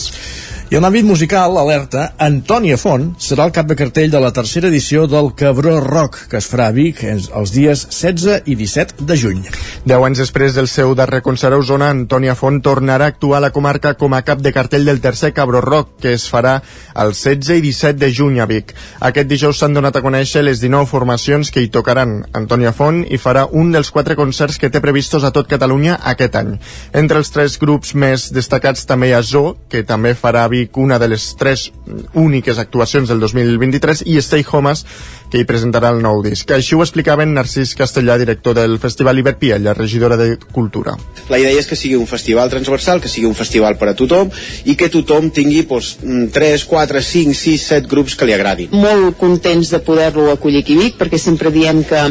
I 0.68 0.76
en 0.76 0.84
l'àmbit 0.84 1.06
musical, 1.08 1.54
alerta, 1.56 2.02
Antònia 2.20 2.76
Font 2.76 3.14
serà 3.24 3.46
el 3.48 3.52
cap 3.56 3.64
de 3.70 3.74
cartell 3.76 4.10
de 4.12 4.20
la 4.20 4.34
tercera 4.36 4.68
edició 4.68 5.06
del 5.08 5.30
Cabró 5.32 5.78
Rock, 5.80 6.26
que 6.28 6.36
es 6.42 6.48
farà 6.50 6.66
a 6.68 6.74
Vic 6.76 6.98
els 7.08 7.54
dies 7.54 7.86
16 7.88 8.50
i 8.52 8.56
17 8.60 9.06
de 9.08 9.16
juny. 9.16 9.40
Deu 9.88 10.04
anys 10.04 10.20
després 10.20 10.52
del 10.52 10.68
seu 10.68 10.92
darrer 10.92 11.22
concert 11.24 11.56
a 11.56 11.60
Osona, 11.62 11.88
Antònia 11.88 12.34
Font 12.36 12.58
tornarà 12.60 13.06
a 13.08 13.14
actuar 13.14 13.38
a 13.38 13.46
la 13.46 13.50
comarca 13.54 13.94
com 13.96 14.12
a 14.12 14.20
cap 14.20 14.42
de 14.44 14.52
cartell 14.52 14.84
del 14.84 15.00
tercer 15.00 15.30
Cabró 15.32 15.62
Rock, 15.64 15.94
que 16.02 16.12
es 16.12 16.28
farà 16.28 16.58
el 17.00 17.14
16 17.16 17.48
i 17.56 17.64
17 17.64 17.96
de 18.04 18.12
juny 18.12 18.36
a 18.44 18.48
Vic. 18.52 18.76
Aquest 19.08 19.32
dijous 19.32 19.62
s'han 19.62 19.72
donat 19.72 19.96
a 19.96 20.04
conèixer 20.04 20.44
les 20.44 20.60
19 20.60 20.84
formacions 20.92 21.48
que 21.48 21.64
hi 21.64 21.72
tocaran. 21.72 22.26
Antònia 22.36 22.74
Font 22.76 23.06
i 23.08 23.16
farà 23.16 23.46
un 23.48 23.72
dels 23.72 23.88
quatre 23.88 24.18
concerts 24.20 24.60
que 24.60 24.68
té 24.68 24.84
previstos 24.84 25.24
a 25.24 25.32
tot 25.32 25.48
Catalunya 25.48 25.96
aquest 26.12 26.36
any. 26.36 26.58
Entre 26.92 27.24
els 27.24 27.32
tres 27.32 27.56
grups 27.56 27.96
més 27.96 28.28
destacats 28.36 28.84
també 28.84 29.08
hi 29.08 29.16
ha 29.16 29.24
Zoo, 29.24 29.56
que 29.72 29.80
també 29.88 30.12
farà 30.12 30.44
a 30.44 30.52
Vic 30.52 30.57
Vic 30.58 30.76
una 30.76 30.98
de 30.98 31.08
les 31.08 31.30
tres 31.38 31.68
úniques 32.14 32.58
actuacions 32.58 33.08
del 33.08 33.20
2023 33.22 34.02
i 34.10 34.18
Stay 34.24 34.44
Homes 34.50 34.84
que 35.30 35.40
hi 35.40 35.46
presentarà 35.48 35.92
el 35.94 36.00
nou 36.02 36.22
disc. 36.24 36.50
Així 36.54 36.74
ho 36.74 36.82
explicaven 36.82 37.34
Narcís 37.36 37.74
Castellà, 37.78 38.16
director 38.18 38.56
del 38.56 38.78
Festival 38.82 39.20
Iberpia, 39.20 39.58
la 39.62 39.74
regidora 39.76 40.16
de 40.16 40.36
Cultura. 40.40 40.96
La 41.28 41.38
idea 41.38 41.60
és 41.60 41.68
que 41.68 41.76
sigui 41.76 41.98
un 42.00 42.08
festival 42.10 42.50
transversal, 42.50 43.02
que 43.04 43.12
sigui 43.12 43.28
un 43.28 43.36
festival 43.38 43.76
per 43.78 43.92
a 43.92 43.96
tothom 43.98 44.32
i 44.64 44.76
que 44.78 44.90
tothom 44.92 45.30
tingui 45.34 45.64
doncs, 45.68 45.96
3, 46.34 46.64
4, 46.70 47.02
5, 47.12 47.36
6, 47.36 47.66
7 47.74 47.90
grups 47.90 48.16
que 48.16 48.28
li 48.28 48.36
agradin. 48.36 48.72
Molt 48.72 49.18
contents 49.20 49.74
de 49.74 49.82
poder-lo 49.84 50.30
acollir 50.32 50.64
aquí 50.64 50.78
a 50.78 50.84
Vic 50.84 50.96
perquè 51.00 51.20
sempre 51.20 51.52
diem 51.54 51.84
que 51.86 52.06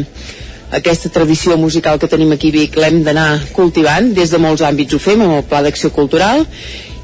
aquesta 0.77 1.09
tradició 1.13 1.57
musical 1.57 1.99
que 1.99 2.09
tenim 2.11 2.33
aquí 2.35 2.51
a 2.51 2.57
Vic 2.59 2.77
l'hem 2.77 3.01
d'anar 3.05 3.29
cultivant, 3.55 4.13
des 4.13 4.33
de 4.33 4.39
molts 4.41 4.65
àmbits 4.67 4.93
ho 4.93 5.01
fem 5.01 5.23
amb 5.23 5.39
el 5.39 5.47
Pla 5.47 5.63
d'Acció 5.65 5.93
Cultural 5.95 6.45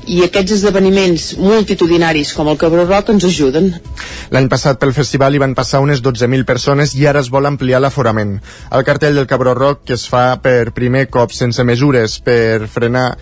i 0.08 0.24
aquests 0.26 0.58
esdeveniments 0.58 1.28
multitudinaris 1.40 2.34
com 2.38 2.50
el 2.52 2.58
Cabró 2.62 2.86
Rock 2.88 3.14
ens 3.14 3.28
ajuden. 3.28 3.70
L'any 4.34 4.50
passat 4.52 4.80
pel 4.82 4.96
festival 4.96 5.36
hi 5.36 5.44
van 5.44 5.56
passar 5.58 5.84
unes 5.84 6.02
12.000 6.04 6.48
persones 6.50 6.96
i 6.98 7.08
ara 7.08 7.22
es 7.24 7.32
vol 7.34 7.48
ampliar 7.50 7.82
l'aforament. 7.84 8.38
El 8.72 8.84
cartell 8.88 9.16
del 9.20 9.30
Cabró 9.30 9.54
Rock, 9.58 9.86
que 9.88 9.98
es 9.98 10.08
fa 10.10 10.26
per 10.44 10.74
primer 10.76 11.08
cop 11.14 11.32
sense 11.36 11.64
mesures 11.64 12.20
per 12.24 12.68
frenar 12.72 13.14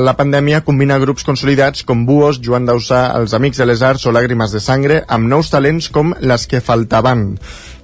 la 0.00 0.14
pandèmia 0.16 0.62
combina 0.64 0.96
grups 1.02 1.26
consolidats 1.26 1.82
com 1.84 2.06
Buos, 2.08 2.38
Joan 2.40 2.64
Dausà, 2.64 3.10
Els 3.18 3.34
Amics 3.36 3.58
de 3.60 3.66
les 3.68 3.82
Arts 3.84 4.06
o 4.06 4.12
Làgrimes 4.14 4.54
de 4.54 4.60
Sangre 4.62 5.02
amb 5.06 5.28
nous 5.28 5.50
talents 5.52 5.90
com 5.92 6.14
Les 6.20 6.46
que 6.48 6.62
faltaven 6.64 7.34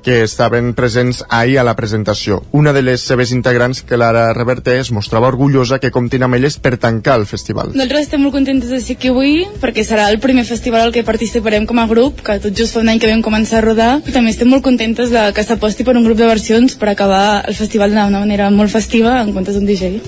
que 0.08 0.22
estaven 0.22 0.72
presents 0.72 1.22
ahir 1.28 1.58
a 1.58 1.64
la 1.68 1.74
presentació. 1.76 2.38
Una 2.50 2.72
de 2.72 2.80
les 2.80 3.02
seves 3.04 3.28
integrants, 3.30 3.82
que 3.84 3.98
Lara 4.00 4.32
Reverter, 4.32 4.78
es 4.80 4.88
mostrava 4.90 5.28
orgullosa 5.28 5.76
que 5.82 5.90
comptin 5.92 6.24
amb 6.24 6.38
elles 6.38 6.56
per 6.56 6.78
tancar 6.80 7.18
el 7.20 7.26
festival. 7.28 7.74
Nosaltres 7.74 8.06
estem 8.06 8.24
molt 8.24 8.32
contentes 8.38 8.72
de 8.72 8.80
ser 8.80 8.96
aquí 8.96 9.12
avui, 9.12 9.44
perquè 9.60 9.84
serà 9.84 10.08
el 10.08 10.16
primer 10.24 10.46
festival 10.48 10.86
al 10.86 10.94
que 10.96 11.04
participarem 11.04 11.68
com 11.68 11.76
a 11.76 11.84
grup, 11.92 12.24
que 12.24 12.38
tot 12.40 12.56
just 12.56 12.72
fa 12.72 12.80
un 12.80 12.88
any 12.88 13.02
que 13.02 13.12
vam 13.12 13.20
començar 13.20 13.60
a 13.60 13.66
rodar, 13.68 13.92
i 14.00 14.16
també 14.16 14.32
estem 14.32 14.48
molt 14.48 14.64
contentes 14.64 15.12
de 15.12 15.28
que 15.36 15.44
s'aposti 15.44 15.84
per 15.84 15.98
un 16.00 16.08
grup 16.08 16.16
de 16.16 16.32
versions 16.32 16.80
per 16.80 16.88
acabar 16.94 17.44
el 17.44 17.60
festival 17.60 17.92
d'una 17.92 18.24
manera 18.24 18.48
molt 18.48 18.72
festiva 18.72 19.18
en 19.20 19.36
comptes 19.36 19.60
d'un 19.60 19.68
DJ. 19.68 19.98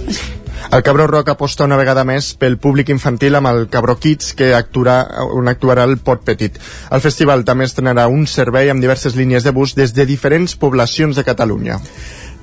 El 0.68 0.82
Cabró 0.82 1.06
Rock 1.06 1.32
aposta 1.32 1.64
una 1.64 1.78
vegada 1.80 2.04
més 2.06 2.30
pel 2.38 2.58
públic 2.62 2.92
infantil 2.92 3.38
amb 3.38 3.50
el 3.50 3.64
Cabró 3.72 3.96
Kids, 3.98 4.34
que 4.38 4.52
actuarà, 4.54 4.98
on 5.34 5.50
actuarà 5.50 5.86
el 5.88 5.96
Pot 5.98 6.22
Petit. 6.28 6.60
El 6.92 7.02
festival 7.02 7.42
també 7.48 7.66
estrenarà 7.66 8.06
un 8.12 8.26
servei 8.30 8.70
amb 8.70 8.84
diverses 8.84 9.16
línies 9.18 9.46
de 9.46 9.54
bus 9.56 9.74
des 9.74 9.96
de 9.96 10.06
diferents 10.06 10.54
poblacions 10.60 11.16
de 11.16 11.26
Catalunya. 11.26 11.80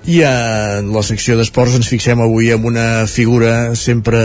I 0.08 0.22
en 0.24 0.94
la 0.96 1.02
secció 1.04 1.36
d'esports 1.36 1.74
ens 1.76 1.90
fixem 1.92 2.22
avui 2.24 2.48
en 2.56 2.64
una 2.64 3.04
figura 3.12 3.74
sempre 3.76 4.22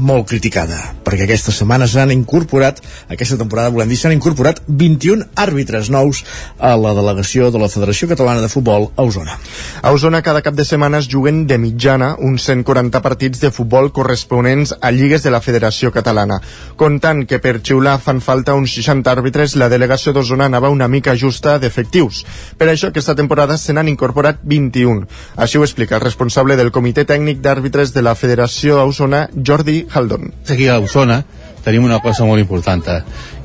molt 0.00 0.24
criticada, 0.30 0.78
perquè 1.04 1.26
aquesta 1.26 1.52
setmana 1.52 1.84
s'han 1.84 2.08
incorporat, 2.14 2.78
aquesta 3.12 3.36
temporada 3.36 3.68
volem 3.74 3.92
dir, 3.92 3.98
s'han 4.00 4.14
incorporat 4.16 4.62
21 4.64 5.26
àrbitres 5.36 5.90
nous 5.92 6.22
a 6.56 6.70
la 6.80 6.94
delegació 6.96 7.50
de 7.52 7.60
la 7.60 7.68
Federació 7.68 8.08
Catalana 8.08 8.40
de 8.40 8.48
Futbol 8.48 8.88
a 8.96 9.04
Osona. 9.04 9.36
A 9.82 9.92
Osona 9.92 10.22
cada 10.24 10.40
cap 10.40 10.56
de 10.56 10.64
setmana 10.64 11.02
es 11.04 11.10
juguen 11.12 11.44
de 11.44 11.60
mitjana 11.60 12.14
uns 12.16 12.48
140 12.48 13.04
partits 13.04 13.44
de 13.44 13.52
futbol 13.52 13.92
corresponents 13.92 14.72
a 14.80 14.88
lligues 14.88 15.20
de 15.20 15.34
la 15.36 15.42
Federació 15.44 15.92
Catalana. 15.92 16.40
Comptant 16.80 17.26
que 17.28 17.42
per 17.44 17.58
xiular 17.60 17.98
fan 18.00 18.24
falta 18.24 18.56
uns 18.56 18.72
60 18.80 19.12
àrbitres, 19.12 19.58
la 19.60 19.68
delegació 19.68 20.16
d'Osona 20.16 20.48
anava 20.48 20.72
una 20.72 20.88
mica 20.88 21.12
justa 21.12 21.58
d'efectius. 21.60 22.24
Per 22.56 22.72
això 22.72 22.88
aquesta 22.88 23.12
temporada 23.20 23.60
se 23.60 23.76
n'han 23.76 23.92
incorporat 23.92 24.40
21. 24.40 25.04
Així 25.36 25.58
ho 25.58 25.64
explica 25.66 25.96
el 25.98 26.04
responsable 26.04 26.56
del 26.56 26.70
Comitè 26.72 27.04
Tècnic 27.08 27.42
d'Àrbitres 27.44 27.92
de 27.92 28.02
la 28.02 28.14
Federació 28.14 28.78
a 28.80 28.86
Osona, 28.88 29.26
Jordi 29.34 29.82
Haldon. 29.92 30.30
Aquí 30.48 30.68
a 30.68 30.78
Osona 30.80 31.22
tenim 31.64 31.84
una 31.84 31.98
cosa 32.00 32.24
molt 32.24 32.40
important, 32.40 32.84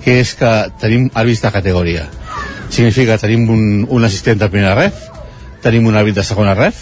que 0.04 0.20
és 0.22 0.36
que 0.38 0.52
tenim 0.80 1.10
àrbits 1.18 1.42
de 1.42 1.52
categoria. 1.52 2.06
Significa 2.70 3.18
que 3.18 3.26
tenim 3.26 3.50
un, 3.50 3.64
un 3.90 4.06
assistent 4.06 4.40
de 4.40 4.50
primera 4.50 4.76
ref, 4.78 5.08
tenim 5.64 5.90
un 5.90 5.98
àrbit 5.98 6.22
de 6.22 6.24
segona 6.24 6.54
ref, 6.56 6.80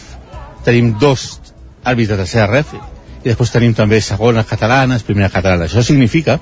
tenim 0.66 0.94
dos 1.00 1.40
àrbits 1.88 2.12
de 2.12 2.20
tercera 2.20 2.50
ref, 2.52 2.76
i 3.24 3.32
després 3.32 3.52
tenim 3.52 3.74
també 3.76 4.02
segones 4.04 4.48
catalanes, 4.48 5.08
primera 5.08 5.32
catalana. 5.32 5.66
Això 5.66 5.84
significa 5.84 6.38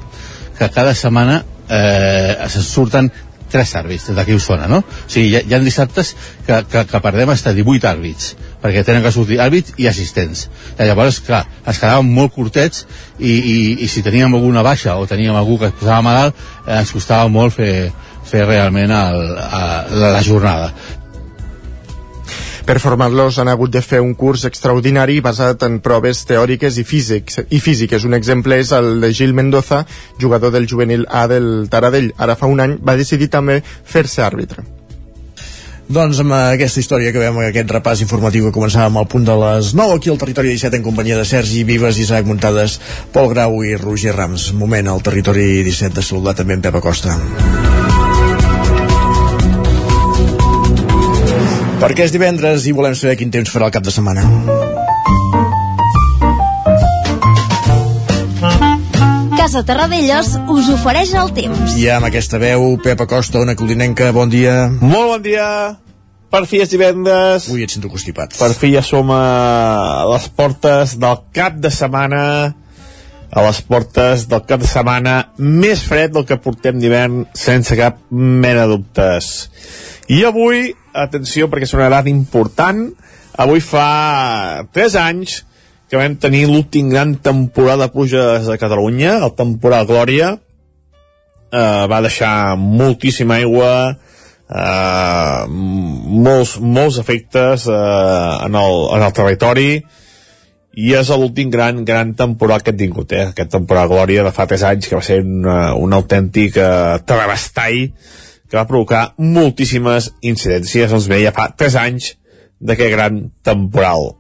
que 0.57 0.69
cada 0.73 0.93
setmana 0.97 1.43
eh, 1.69 2.35
se 2.49 2.61
surten 2.61 3.11
tres 3.51 3.73
àrbits 3.79 4.09
d'aquí 4.15 4.35
a 4.35 4.41
Osona, 4.41 4.67
no? 4.71 4.81
O 4.83 5.09
sigui, 5.11 5.31
hi 5.31 5.39
ha, 5.39 5.45
hi 5.45 5.55
ha 5.55 5.63
dissabtes 5.63 6.13
que, 6.45 6.61
que, 6.71 6.85
que 6.91 7.03
perdem 7.03 7.31
fins 7.33 7.47
a 7.47 7.55
18 7.57 7.89
àrbits 7.91 8.35
perquè 8.61 8.83
tenen 8.83 9.03
que 9.05 9.13
sortir 9.13 9.39
àrbits 9.41 9.75
i 9.77 9.87
assistents. 9.89 10.47
I 10.77 10.87
llavors, 10.89 11.21
clar, 11.25 11.43
es 11.67 11.79
quedaven 11.79 12.09
molt 12.13 12.33
curtets 12.35 12.85
i, 13.19 13.31
i, 13.31 13.57
i 13.85 13.89
si 13.91 14.03
teníem 14.05 14.33
alguna 14.33 14.65
baixa 14.65 14.97
o 14.97 15.07
teníem 15.09 15.35
algú 15.37 15.59
que 15.61 15.69
es 15.69 15.77
posava 15.77 16.03
malalt, 16.05 16.45
eh, 16.65 16.79
ens 16.79 16.91
costava 16.95 17.29
molt 17.31 17.55
fer, 17.55 17.91
fer 18.27 18.45
realment 18.47 18.91
el, 18.91 19.21
a, 19.37 19.61
la, 19.91 20.11
la 20.17 20.23
jornada. 20.25 20.71
Per 22.67 22.81
formar-los 22.83 23.37
han 23.39 23.47
hagut 23.47 23.71
de 23.71 23.79
fer 23.79 24.01
un 24.03 24.11
curs 24.19 24.41
extraordinari 24.49 25.21
basat 25.23 25.61
en 25.63 25.77
proves 25.79 26.25
teòriques 26.27 26.75
i, 26.75 26.83
físics, 26.83 27.39
i 27.47 27.61
físiques. 27.63 28.03
Un 28.03 28.17
exemple 28.17 28.57
és 28.59 28.73
el 28.75 28.97
de 28.99 29.13
Gil 29.15 29.31
Mendoza, 29.37 29.85
jugador 30.19 30.51
del 30.51 30.67
juvenil 30.67 31.05
A 31.07 31.29
del 31.31 31.69
Taradell. 31.71 32.11
Ara 32.17 32.35
fa 32.35 32.49
un 32.51 32.59
any 32.59 32.75
va 32.83 32.97
decidir 32.99 33.29
també 33.31 33.61
fer-se 33.63 34.19
àrbitre. 34.25 34.65
Doncs 35.87 36.19
amb 36.19 36.35
aquesta 36.35 36.81
història 36.83 37.13
que 37.15 37.21
veiem 37.23 37.39
aquest 37.45 37.71
repàs 37.71 38.03
informatiu 38.03 38.49
que 38.49 38.55
començàvem 38.57 38.99
al 38.99 39.07
punt 39.07 39.23
de 39.29 39.37
les 39.45 39.71
9 39.71 39.95
aquí 39.95 40.11
al 40.11 40.19
Territori 40.19 40.51
17 40.51 40.81
en 40.81 40.83
companyia 40.89 41.21
de 41.21 41.23
Sergi 41.23 41.63
Vives, 41.63 42.01
Isaac 42.03 42.27
Muntades, 42.27 42.81
Pol 43.15 43.31
Grau 43.31 43.61
i 43.63 43.77
Roger 43.79 44.17
Rams. 44.17 44.51
Moment 44.51 44.91
al 44.91 44.99
Territori 45.07 45.63
17 45.63 45.95
de 46.01 46.03
saludar 46.03 46.35
també 46.35 46.59
en 46.59 46.67
Pep 46.67 46.83
Acosta. 46.83 47.15
Perquè 51.77 52.07
és 52.07 52.13
divendres 52.13 52.63
i 52.65 52.71
volem 52.73 52.95
saber 52.97 53.13
quin 53.19 53.29
temps 53.29 53.51
farà 53.53 53.67
el 53.69 53.73
cap 53.75 53.83
de 53.85 53.91
setmana. 53.93 54.23
Casa 59.37 59.61
Terradellos 59.67 60.31
us 60.49 60.71
ofereix 60.73 61.13
el 61.21 61.29
temps. 61.37 61.75
I 61.77 61.85
amb 61.93 62.09
aquesta 62.09 62.39
veu, 62.41 62.71
Pep 62.81 63.03
Acosta, 63.05 63.43
una 63.45 63.53
codinenca, 63.55 64.09
bon 64.15 64.33
dia. 64.33 64.55
Molt 64.81 65.13
bon 65.13 65.21
dia. 65.27 65.45
Per 66.33 66.41
fi 66.49 66.63
és 66.65 66.73
divendres. 66.73 67.45
Ui, 67.53 67.61
et 67.63 67.71
sento 67.71 67.93
constipat. 67.93 68.33
Per 68.41 68.49
fi 68.57 68.73
ja 68.73 68.81
som 68.83 69.13
a 69.13 70.07
les 70.09 70.25
portes 70.33 70.97
del 70.97 71.21
cap 71.37 71.61
de 71.61 71.71
setmana. 71.71 72.23
a 73.27 73.41
les 73.43 73.57
portes 73.61 74.21
del 74.31 74.39
cap 74.47 74.61
de 74.63 74.67
setmana 74.71 75.33
més 75.37 75.81
fred 75.83 76.13
del 76.15 76.23
que 76.25 76.37
portem 76.39 76.77
d'hivern 76.79 77.25
sense 77.35 77.75
cap 77.75 77.99
mena 78.09 78.63
de 78.63 78.77
dubtes. 78.77 79.49
I 80.07 80.21
avui, 80.23 80.71
atenció 81.03 81.47
perquè 81.49 81.67
és 81.67 81.75
una 81.77 81.89
data 81.93 82.09
important, 82.11 82.87
avui 83.37 83.61
fa 83.61 84.65
3 84.73 84.97
anys 85.03 85.43
que 85.87 85.99
vam 85.99 86.17
tenir 86.19 86.47
l'últim 86.49 86.89
gran 86.91 87.15
temporada 87.23 87.87
de 87.87 87.93
pluges 87.93 88.49
a 88.49 88.57
Catalunya, 88.59 89.19
el 89.23 89.33
temporal 89.37 89.87
Glòria, 89.87 90.33
eh, 91.51 91.83
va 91.87 92.01
deixar 92.03 92.57
moltíssima 92.59 93.37
aigua, 93.39 93.71
eh, 94.49 95.45
molts, 95.47 96.57
molts 96.59 96.99
efectes 96.99 97.69
eh, 97.71 98.33
en, 98.49 98.59
el, 98.59 98.83
en 98.97 99.07
el 99.07 99.15
territori, 99.15 99.71
i 100.77 100.91
és 100.93 101.09
l'últim 101.09 101.49
gran, 101.49 101.81
gran 101.85 102.11
temporal 102.19 102.61
que 102.61 102.73
hem 102.73 102.81
tingut, 102.83 103.15
eh? 103.15 103.29
aquest 103.31 103.55
temporal 103.55 103.87
Glòria 103.89 104.27
de 104.27 104.35
fa 104.35 104.45
3 104.49 104.67
anys, 104.73 104.89
que 104.89 104.99
va 104.99 105.05
ser 105.05 105.21
una, 105.23 105.73
un 105.73 105.95
autèntic 105.95 106.59
eh, 106.59 106.99
travestall 107.07 107.87
que 108.47 108.57
va 108.57 108.67
provocar 108.69 109.13
moltíssimes 109.17 110.11
incidències, 110.21 110.93
ens 110.93 111.07
veia 111.11 111.33
fa 111.35 111.49
3 111.55 111.77
anys 111.83 112.13
d'aquest 112.59 112.93
gran 112.93 113.21
temporal. 113.45 114.13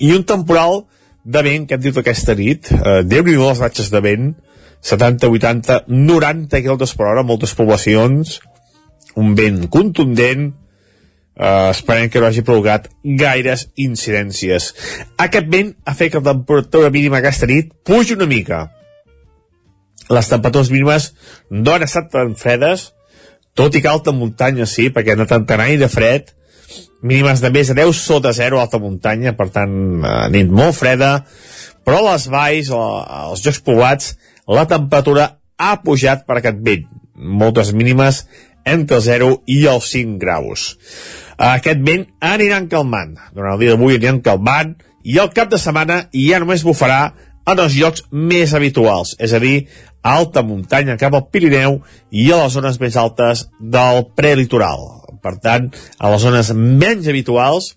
I 0.00 0.12
un 0.16 0.24
temporal 0.28 0.84
de 1.24 1.42
vent 1.42 1.66
que 1.66 1.76
hem 1.76 1.84
dit 1.84 1.96
aquesta 1.98 2.34
nit, 2.38 2.70
eh, 2.72 3.02
déu-n'hi-do 3.04 3.48
les 3.48 3.62
ratxes 3.62 3.90
de 3.92 4.00
vent, 4.00 4.34
70, 4.80 5.28
80, 5.28 5.80
90 5.88 6.62
km 6.62 6.94
per 6.96 7.08
hora, 7.10 7.26
moltes 7.26 7.54
poblacions, 7.58 8.40
un 9.16 9.34
vent 9.34 9.66
contundent, 9.72 10.52
Uh, 11.36 11.68
esperem 11.68 12.08
que 12.08 12.16
no 12.16 12.30
hagi 12.30 12.40
provocat 12.40 12.86
gaires 13.04 13.66
incidències. 13.76 14.70
Aquest 15.20 15.50
vent 15.52 15.74
ha 15.84 15.92
fet 15.92 16.14
que 16.14 16.22
la 16.22 16.32
temperatura 16.32 16.88
mínima 16.88 17.18
aquesta 17.18 17.44
nit. 17.50 17.74
Pugi 17.84 18.16
una 18.16 18.24
mica. 18.24 18.62
Les 20.08 20.30
temperatures 20.32 20.70
mínimes 20.72 21.10
no 21.50 21.74
han 21.74 21.84
estat 21.84 22.08
tan 22.14 22.32
fredes, 22.40 22.86
tot 23.56 23.76
i 23.76 23.82
que 23.82 23.90
alta 23.90 24.14
muntanya 24.14 24.68
sí, 24.70 24.90
perquè 24.94 25.16
no 25.16 25.26
tant 25.28 25.46
tant 25.48 25.62
aire 25.64 25.88
fred, 25.92 26.32
mínimes 27.02 27.42
de 27.42 27.50
més 27.54 27.72
de 27.72 27.78
10 27.78 27.96
sota 27.96 28.34
0 28.36 28.60
a 28.60 28.66
alta 28.66 28.80
muntanya, 28.82 29.34
per 29.38 29.48
tant, 29.54 29.76
uh, 30.02 30.26
nit 30.32 30.50
molt 30.50 30.76
freda, 30.76 31.12
però 31.86 32.02
a 32.02 32.12
les 32.12 32.26
valls, 32.32 32.72
als 32.72 33.44
jocs 33.44 33.62
poblats, 33.64 34.16
la 34.46 34.66
temperatura 34.68 35.30
ha 35.56 35.76
pujat 35.82 36.26
per 36.26 36.40
aquest 36.40 36.58
vent. 36.62 36.88
Moltes 37.16 37.72
mínimes 37.72 38.26
entre 38.66 38.98
el 38.98 39.06
0 39.06 39.30
i 39.48 39.62
els 39.70 39.88
5 39.94 40.18
graus 40.20 40.74
aquest 41.36 41.82
vent 41.84 42.06
aniran 42.24 42.68
calmant. 42.68 43.16
Durant 43.34 43.54
el 43.54 43.62
dia 43.62 43.74
d'avui 43.74 43.96
aniran 43.96 44.22
calmant 44.24 44.74
i 45.04 45.18
el 45.20 45.32
cap 45.36 45.50
de 45.52 45.60
setmana 45.60 46.06
ja 46.12 46.40
només 46.40 46.64
bufarà 46.66 47.12
en 47.46 47.62
els 47.62 47.76
llocs 47.78 48.04
més 48.10 48.54
habituals, 48.54 49.14
és 49.22 49.32
a 49.32 49.40
dir, 49.42 49.66
a 50.02 50.16
alta 50.18 50.42
muntanya 50.46 50.98
cap 50.98 51.14
al 51.14 51.26
Pirineu 51.30 51.80
i 52.10 52.28
a 52.30 52.42
les 52.42 52.54
zones 52.54 52.78
més 52.82 52.96
altes 52.98 53.46
del 53.60 54.04
prelitoral. 54.18 54.84
Per 55.22 55.34
tant, 55.42 55.70
a 55.98 56.10
les 56.12 56.22
zones 56.22 56.52
menys 56.54 57.08
habituals 57.10 57.72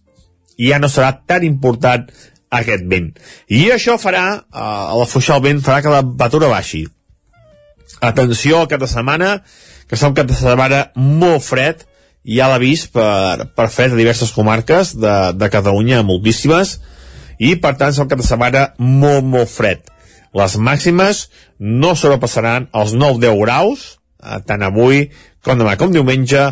ja 0.59 0.77
no 0.81 0.89
serà 0.91 1.13
tan 1.25 1.45
important 1.47 2.09
aquest 2.53 2.85
vent. 2.89 3.11
I 3.47 3.69
això 3.73 3.97
farà, 4.01 4.25
eh, 4.35 4.59
a 4.59 4.95
l'afluixar 4.97 5.37
el 5.37 5.45
vent, 5.47 5.61
farà 5.65 5.81
que 5.81 5.93
la 5.93 6.01
temperatura 6.01 6.49
baixi. 6.51 6.85
Atenció 8.01 8.65
cap 8.67 8.81
de 8.81 8.89
setmana, 8.89 9.43
que 9.87 9.95
serà 9.95 10.09
un 10.09 10.17
cap 10.17 10.27
de 10.27 10.37
setmana 10.37 10.91
molt 10.95 11.45
fred, 11.45 11.85
ja 12.25 12.49
l'ha 12.49 12.59
vist 12.61 12.91
per, 12.93 13.49
per 13.55 13.69
fred 13.73 13.93
a 13.93 13.97
diverses 13.97 14.31
comarques 14.35 14.93
de, 14.97 15.15
de 15.33 15.49
Catalunya, 15.49 16.03
moltíssimes, 16.03 16.79
i 17.39 17.55
per 17.63 17.73
tant 17.79 17.95
serà 17.95 18.05
un 18.05 18.11
cap 18.11 18.19
de 18.21 18.27
setmana 18.27 18.65
molt, 18.77 19.25
molt 19.25 19.49
fred. 19.49 19.87
Les 20.35 20.57
màximes 20.61 21.23
no 21.59 21.95
sobrepassaran 21.97 22.67
els 22.77 22.93
9-10 22.93 23.39
graus, 23.41 23.85
eh, 24.21 24.37
tant 24.45 24.61
avui 24.65 25.07
com 25.45 25.57
demà 25.57 25.77
com 25.79 25.91
diumenge, 25.95 26.43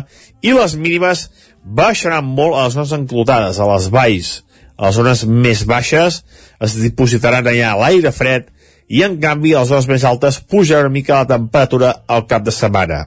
i 0.42 0.54
les 0.56 0.74
mínimes 0.80 1.28
baixaran 1.62 2.24
molt 2.24 2.56
a 2.56 2.66
les 2.66 2.76
zones 2.78 2.94
enclotades, 2.96 3.58
a 3.60 3.66
les 3.74 3.88
valls, 3.92 4.30
a 4.78 4.88
les 4.88 4.96
zones 4.96 5.24
més 5.28 5.64
baixes, 5.68 6.22
es 6.64 6.78
dipositaran 6.80 7.46
allà 7.46 7.74
l'aire 7.78 8.12
fred 8.14 8.48
i 8.88 9.02
en 9.04 9.18
canvi 9.20 9.52
a 9.52 9.60
les 9.60 9.68
zones 9.68 9.88
més 9.90 10.04
altes 10.08 10.38
puja 10.40 10.80
una 10.80 10.92
mica 10.92 11.20
la 11.20 11.28
temperatura 11.28 11.92
al 12.08 12.24
cap 12.30 12.46
de 12.46 12.54
setmana. 12.54 13.04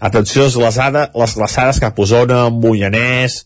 Atenció 0.00 0.46
a 0.48 0.62
les, 0.64 0.78
les 1.14 1.36
glaçades 1.36 1.80
cap 1.84 1.98
a 1.98 2.02
Osona, 2.02 2.46
Mollanès, 2.48 3.42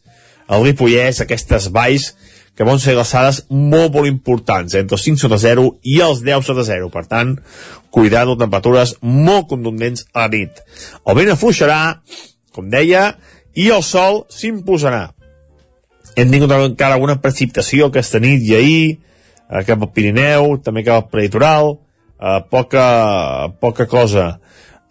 el 0.52 0.66
Ripollès, 0.68 1.22
aquestes 1.24 1.68
valls 1.74 2.12
que 2.56 2.66
van 2.68 2.80
ser 2.82 2.94
glaçades 2.96 3.42
molt, 3.48 3.94
molt 3.94 4.08
importants, 4.08 4.74
entre 4.76 4.98
els 4.98 5.06
5 5.06 5.22
sota 5.24 5.38
0 5.40 5.64
i 5.88 6.00
els 6.04 6.20
10 6.24 6.44
sota 6.46 6.64
0. 6.68 6.90
Per 6.92 7.04
tant, 7.08 7.36
cuidar 7.90 8.26
de 8.28 8.36
temperatures 8.40 8.96
molt 9.02 9.48
contundents 9.52 10.06
a 10.12 10.26
la 10.26 10.32
nit. 10.34 10.60
El 11.06 11.18
vent 11.18 11.32
afluixarà, 11.32 11.80
com 12.52 12.68
deia, 12.72 13.14
i 13.54 13.70
el 13.72 13.84
sol 13.86 14.24
s'imposarà. 14.32 15.08
Hem 16.16 16.28
tingut 16.32 16.52
encara 16.52 16.98
alguna 16.98 17.16
precipitació 17.24 17.88
aquesta 17.88 18.20
nit 18.20 18.44
i 18.44 18.54
ahir, 18.56 18.84
eh, 19.48 19.64
cap 19.64 19.80
al 19.80 19.92
Pirineu, 19.92 20.58
també 20.64 20.84
cap 20.84 21.04
al 21.04 21.10
Prelitoral, 21.10 21.76
eh, 22.20 22.40
poca, 22.50 22.86
poca 23.60 23.86
cosa. 23.86 24.38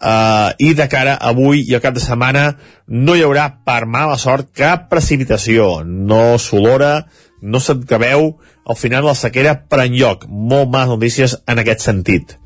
Uh, 0.02 0.50
i 0.58 0.72
de 0.74 0.88
cara 0.90 1.12
a 1.14 1.28
avui 1.30 1.60
i 1.62 1.76
al 1.76 1.80
cap 1.80 1.94
de 1.94 2.00
setmana 2.02 2.56
no 2.90 3.14
hi 3.14 3.20
haurà 3.22 3.44
per 3.62 3.84
mala 3.86 4.16
sort 4.18 4.48
cap 4.50 4.88
precipitació 4.90 5.84
no 5.86 6.40
s'olora, 6.42 7.04
no 7.42 7.60
se't 7.60 7.86
que 7.88 8.00
veu 8.00 8.28
al 8.64 8.78
final 8.78 9.06
la 9.06 9.16
sequera 9.18 9.54
per 9.68 9.82
enlloc 9.84 10.26
molt 10.28 10.70
males 10.72 10.94
notícies 10.94 11.36
en 11.46 11.62
aquest 11.62 11.84
sentit 11.84 12.36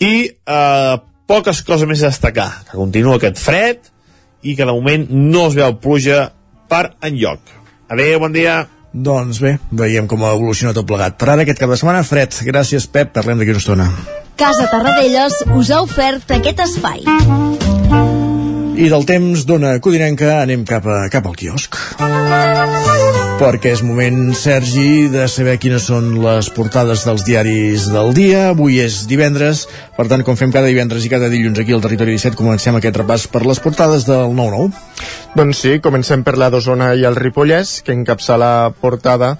i 0.00 0.14
uh, 0.28 1.00
poques 1.30 1.62
coses 1.66 1.88
més 1.88 2.02
a 2.04 2.12
destacar 2.12 2.50
que 2.68 2.76
continua 2.76 3.16
aquest 3.20 3.40
fred 3.40 3.88
i 4.42 4.56
que 4.56 4.66
de 4.66 4.72
moment 4.72 5.08
no 5.10 5.48
es 5.48 5.56
veu 5.56 5.78
pluja 5.80 6.28
per 6.70 6.90
enlloc 7.04 7.56
adeu, 7.90 8.20
bon 8.22 8.36
dia 8.36 8.62
doncs 8.92 9.38
bé, 9.38 9.54
veiem 9.70 10.08
com 10.10 10.24
ha 10.26 10.32
evolucionat 10.34 10.74
tot 10.74 10.88
plegat. 10.88 11.14
Per 11.18 11.28
ara 11.30 11.44
aquest 11.46 11.62
cap 11.62 11.70
de 11.70 11.78
setmana, 11.78 12.02
fred. 12.02 12.34
Gràcies, 12.50 12.88
Pep. 12.90 13.14
Parlem 13.14 13.38
d'aquí 13.38 13.54
una 13.54 13.62
estona. 13.62 13.88
Casa 14.40 14.66
Tarradellas 14.72 15.42
us 15.54 15.70
ha 15.70 15.82
ofert 15.86 16.38
aquest 16.40 16.66
espai. 16.66 17.04
I 18.80 18.86
del 18.88 19.02
temps 19.04 19.42
d'una 19.44 19.74
codinenca 19.84 20.38
anem 20.40 20.62
cap, 20.64 20.86
a, 20.88 21.02
cap 21.12 21.26
al 21.28 21.34
quiosc. 21.36 21.76
Perquè 23.36 23.74
és 23.74 23.82
moment, 23.84 24.30
Sergi, 24.32 25.10
de 25.12 25.26
saber 25.28 25.58
quines 25.60 25.84
són 25.90 26.14
les 26.22 26.48
portades 26.56 27.04
dels 27.04 27.26
diaris 27.26 27.90
del 27.92 28.14
dia. 28.16 28.46
Avui 28.54 28.78
és 28.80 29.02
divendres, 29.10 29.66
per 29.98 30.06
tant, 30.08 30.24
com 30.24 30.38
fem 30.40 30.54
cada 30.54 30.70
divendres 30.72 31.04
i 31.04 31.12
cada 31.12 31.28
dilluns 31.28 31.60
aquí 31.60 31.76
al 31.76 31.84
Territori 31.84 32.16
17, 32.16 32.38
comencem 32.40 32.78
aquest 32.80 32.96
repàs 33.02 33.28
per 33.28 33.44
les 33.44 33.60
portades 33.60 34.08
del 34.08 34.32
9-9. 34.32 34.72
Doncs 35.36 35.60
sí, 35.60 35.76
comencem 35.84 36.24
per 36.24 36.38
la 36.40 36.48
d'Osona 36.48 36.94
i 36.96 37.04
el 37.04 37.20
Ripollès, 37.20 37.82
que 37.84 37.92
encapça 37.92 38.40
la 38.40 38.72
portada 38.80 39.34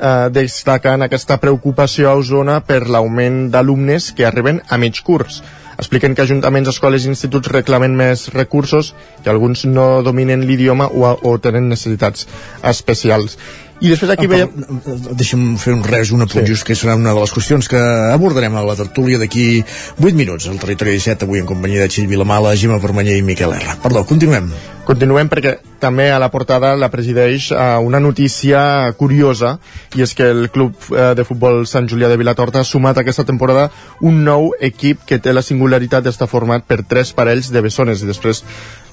eh, 0.00 0.32
destaquen 0.32 1.04
aquesta 1.04 1.36
preocupació 1.42 2.08
a 2.08 2.16
Osona 2.16 2.62
per 2.64 2.86
l'augment 2.88 3.50
d'alumnes 3.52 4.14
que 4.16 4.24
arriben 4.24 4.64
a 4.68 4.80
mig 4.80 5.04
curs. 5.04 5.42
Expliquen 5.76 6.14
que 6.16 6.24
ajuntaments, 6.24 6.70
escoles 6.72 7.04
i 7.04 7.10
instituts 7.12 7.52
reclamen 7.52 7.96
més 7.98 8.30
recursos, 8.32 8.94
que 9.22 9.30
alguns 9.32 9.66
no 9.68 10.02
dominen 10.06 10.46
l'idioma 10.48 10.88
o, 10.88 11.10
o 11.20 11.36
tenen 11.42 11.68
necessitats 11.68 12.24
especials. 12.64 13.36
I 13.80 13.90
després 13.92 14.12
aquí 14.14 14.24
ah, 14.24 14.32
veiem... 14.32 14.78
Deixa'm 15.20 15.42
fer 15.60 15.74
un 15.76 15.82
res, 15.84 16.12
un 16.14 16.24
apunt 16.24 16.46
sí. 16.46 16.54
just, 16.54 16.64
que 16.64 16.76
serà 16.78 16.94
una 16.96 17.12
de 17.12 17.20
les 17.20 17.34
qüestions 17.34 17.68
que 17.68 17.80
abordarem 18.12 18.56
a 18.56 18.64
la 18.64 18.76
tertúlia 18.78 19.20
d'aquí 19.20 19.60
8 20.00 20.14
minuts, 20.16 20.48
al 20.48 20.60
Territori 20.62 20.96
17, 20.96 21.28
avui 21.28 21.42
en 21.42 21.50
companyia 21.50 21.84
de 21.84 21.92
Txell 21.92 22.08
Vilamala, 22.08 22.54
Gemma 22.56 22.80
Permanyer 22.80 23.18
i 23.20 23.26
Miquel 23.26 23.52
R. 23.52 23.76
Perdó, 23.82 24.06
continuem. 24.08 24.48
Continuem 24.86 25.28
perquè 25.28 25.56
també 25.82 26.06
a 26.14 26.18
la 26.22 26.30
portada 26.30 26.70
la 26.78 26.88
presideix 26.92 27.50
uh, 27.50 27.76
una 27.84 27.98
notícia 28.00 28.60
curiosa 28.96 29.56
i 29.98 30.04
és 30.06 30.12
que 30.14 30.28
el 30.30 30.46
club 30.54 30.76
uh, 30.94 31.10
de 31.18 31.24
futbol 31.26 31.64
Sant 31.66 31.90
Julià 31.90 32.08
de 32.08 32.16
Vilatorta 32.16 32.62
ha 32.62 32.68
sumat 32.68 33.02
aquesta 33.02 33.26
temporada 33.26 33.66
un 34.00 34.22
nou 34.24 34.52
equip 34.62 35.02
que 35.04 35.18
té 35.18 35.34
la 35.34 35.42
singularitat 35.42 36.06
d'estar 36.06 36.30
format 36.30 36.64
per 36.64 36.84
tres 36.86 37.10
parells 37.18 37.50
de 37.50 37.64
bessones 37.66 38.04
i 38.04 38.08
després 38.08 38.44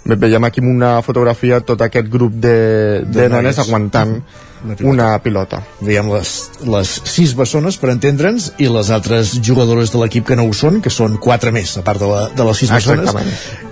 veiem 0.03 0.43
aquí 0.43 0.65
una 0.65 0.97
fotografia 1.05 1.61
tot 1.61 1.85
aquest 1.85 2.09
grup 2.11 2.33
de, 2.41 2.57
de, 3.05 3.21
de 3.21 3.29
nenes 3.37 3.61
aguantant 3.61 4.17
una 4.63 4.75
pilota. 4.75 4.93
una 4.93 5.07
pilota. 5.23 5.61
Veiem 5.83 6.09
les, 6.13 6.33
les 6.75 6.93
sis 7.09 7.33
bessones, 7.37 7.77
per 7.81 7.91
entendre'ns, 7.93 8.51
i 8.63 8.69
les 8.71 8.91
altres 8.93 9.35
jugadores 9.43 9.91
de 9.93 10.01
l'equip 10.01 10.27
que 10.29 10.37
no 10.39 10.47
ho 10.47 10.55
són, 10.57 10.79
que 10.83 10.93
són 10.93 11.19
quatre 11.23 11.51
més, 11.55 11.75
a 11.79 11.83
part 11.85 12.01
de, 12.01 12.09
la, 12.09 12.23
de 12.35 12.47
les 12.47 12.63
sis 12.63 12.71
bessones, 12.71 13.11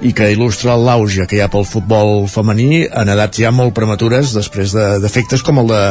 i 0.01 0.13
que 0.17 0.31
il·lustra 0.33 0.77
l'auge 0.79 1.27
que 1.29 1.39
hi 1.39 1.43
ha 1.45 1.49
pel 1.51 1.65
futbol 1.67 2.27
femení 2.31 2.85
en 2.85 3.15
edats 3.15 3.43
ja 3.43 3.53
molt 3.55 3.75
prematures, 3.77 4.35
després 4.37 4.75
d'efectes 4.75 5.41
de, 5.41 5.47
com 5.47 5.63
el 5.63 5.71
de 5.73 5.83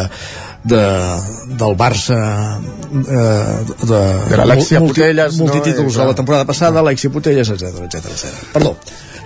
de, 0.60 0.80
del 1.56 1.76
Barça 1.76 2.16
eh, 2.60 3.64
de, 3.80 4.00
de 4.28 4.36
l'Alexia 4.36 4.82
Putelles 4.84 5.38
multitítols 5.40 5.96
no? 5.96 6.02
de 6.02 6.08
la 6.10 6.16
temporada 6.18 6.44
passada, 6.44 6.82
Alexia 6.84 7.08
Putelles, 7.08 7.48
etc 7.48 7.86
etc 7.86 8.10
etc. 8.12 8.34
Perdó 8.52 8.76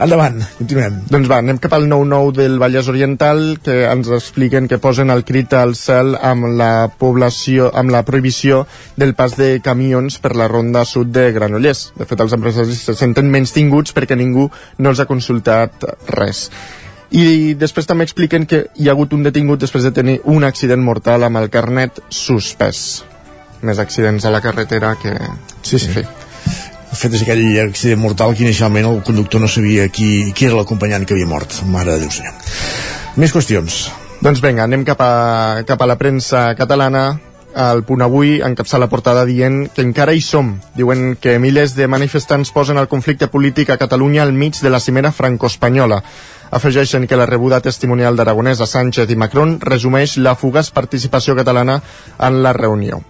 Endavant, 0.03 0.41
continuem. 0.59 0.97
Doncs 1.07 1.29
va, 1.31 1.39
anem 1.39 1.59
cap 1.63 1.77
al 1.77 1.85
9-9 1.87 2.33
del 2.35 2.57
Vallès 2.59 2.89
Oriental, 2.91 3.43
que 3.63 3.85
ens 3.87 4.11
expliquen 4.11 4.67
que 4.69 4.81
posen 4.83 5.13
el 5.15 5.23
crit 5.27 5.55
al 5.55 5.77
cel 5.79 6.17
amb 6.19 6.49
la 6.59 6.89
població, 6.99 7.69
amb 7.71 7.95
la 7.95 8.03
prohibició 8.07 8.65
del 8.99 9.15
pas 9.15 9.37
de 9.39 9.61
camions 9.63 10.19
per 10.19 10.35
la 10.35 10.49
ronda 10.51 10.83
sud 10.89 11.13
de 11.15 11.29
Granollers. 11.37 11.93
De 11.99 12.09
fet, 12.11 12.25
els 12.27 12.35
empresaris 12.35 12.83
se 12.89 12.97
senten 12.99 13.31
menys 13.31 13.55
tinguts 13.55 13.95
perquè 13.95 14.19
ningú 14.19 14.49
no 14.79 14.91
els 14.91 15.01
ha 15.01 15.09
consultat 15.11 15.87
res. 16.11 16.49
I 17.15 17.55
després 17.55 17.87
també 17.87 18.09
expliquen 18.09 18.49
que 18.51 18.65
hi 18.75 18.89
ha 18.89 18.97
hagut 18.97 19.15
un 19.15 19.23
detingut 19.23 19.63
després 19.63 19.87
de 19.87 19.95
tenir 19.95 20.19
un 20.27 20.43
accident 20.43 20.83
mortal 20.83 21.23
amb 21.23 21.39
el 21.39 21.51
carnet 21.55 22.03
suspès. 22.11 23.05
Més 23.63 23.79
accidents 23.79 24.27
a 24.27 24.35
la 24.35 24.43
carretera 24.43 24.97
que... 24.99 25.15
Sí, 25.63 25.79
sí. 25.79 25.93
En 25.93 26.01
fi. 26.01 26.24
Fet 26.95 27.15
és 27.17 27.25
aquell 27.25 27.43
accident 27.65 28.01
mortal 28.01 28.35
que 28.37 28.45
inicialment 28.47 28.87
el 28.89 29.03
conductor 29.07 29.43
no 29.43 29.51
sabia 29.51 29.89
qui, 29.91 30.33
qui 30.33 30.47
era 30.47 30.61
l'acompanyant 30.61 31.05
que 31.05 31.17
havia 31.17 31.29
mort. 31.29 31.61
Mare 31.67 31.95
de 31.97 32.05
Déu 32.05 32.15
senyor. 32.15 32.35
Més 33.21 33.35
qüestions. 33.35 33.85
Doncs 34.25 34.41
vinga, 34.41 34.65
anem 34.65 34.87
cap 34.87 35.01
a, 35.05 35.63
cap 35.69 35.83
a 35.83 35.89
la 35.91 35.99
premsa 36.01 36.53
catalana. 36.59 37.07
El 37.55 37.85
punt 37.87 38.03
avui 38.03 38.41
encapça 38.43 38.81
la 38.83 38.89
portada 38.91 39.23
dient 39.29 39.69
que 39.75 39.83
encara 39.85 40.15
hi 40.15 40.23
som. 40.25 40.55
Diuen 40.75 41.15
que 41.23 41.37
milers 41.39 41.77
de 41.79 41.87
manifestants 41.87 42.51
posen 42.55 42.81
el 42.81 42.89
conflicte 42.91 43.29
polític 43.31 43.71
a 43.71 43.79
Catalunya 43.79 44.25
al 44.25 44.33
mig 44.35 44.59
de 44.59 44.73
la 44.73 44.81
cimera 44.83 45.13
franco-espanyola. 45.15 46.01
Afegeixen 46.55 47.07
que 47.07 47.19
la 47.19 47.27
rebuda 47.31 47.61
testimonial 47.63 48.17
d'Aragonès 48.17 48.63
a 48.63 48.67
Sánchez 48.71 49.11
i 49.11 49.19
Macron 49.19 49.59
resumeix 49.63 50.17
la 50.19 50.35
fugaç 50.35 50.73
participació 50.75 51.37
catalana 51.39 51.81
en 52.19 52.43
la 52.43 52.53
reunió. 52.55 53.03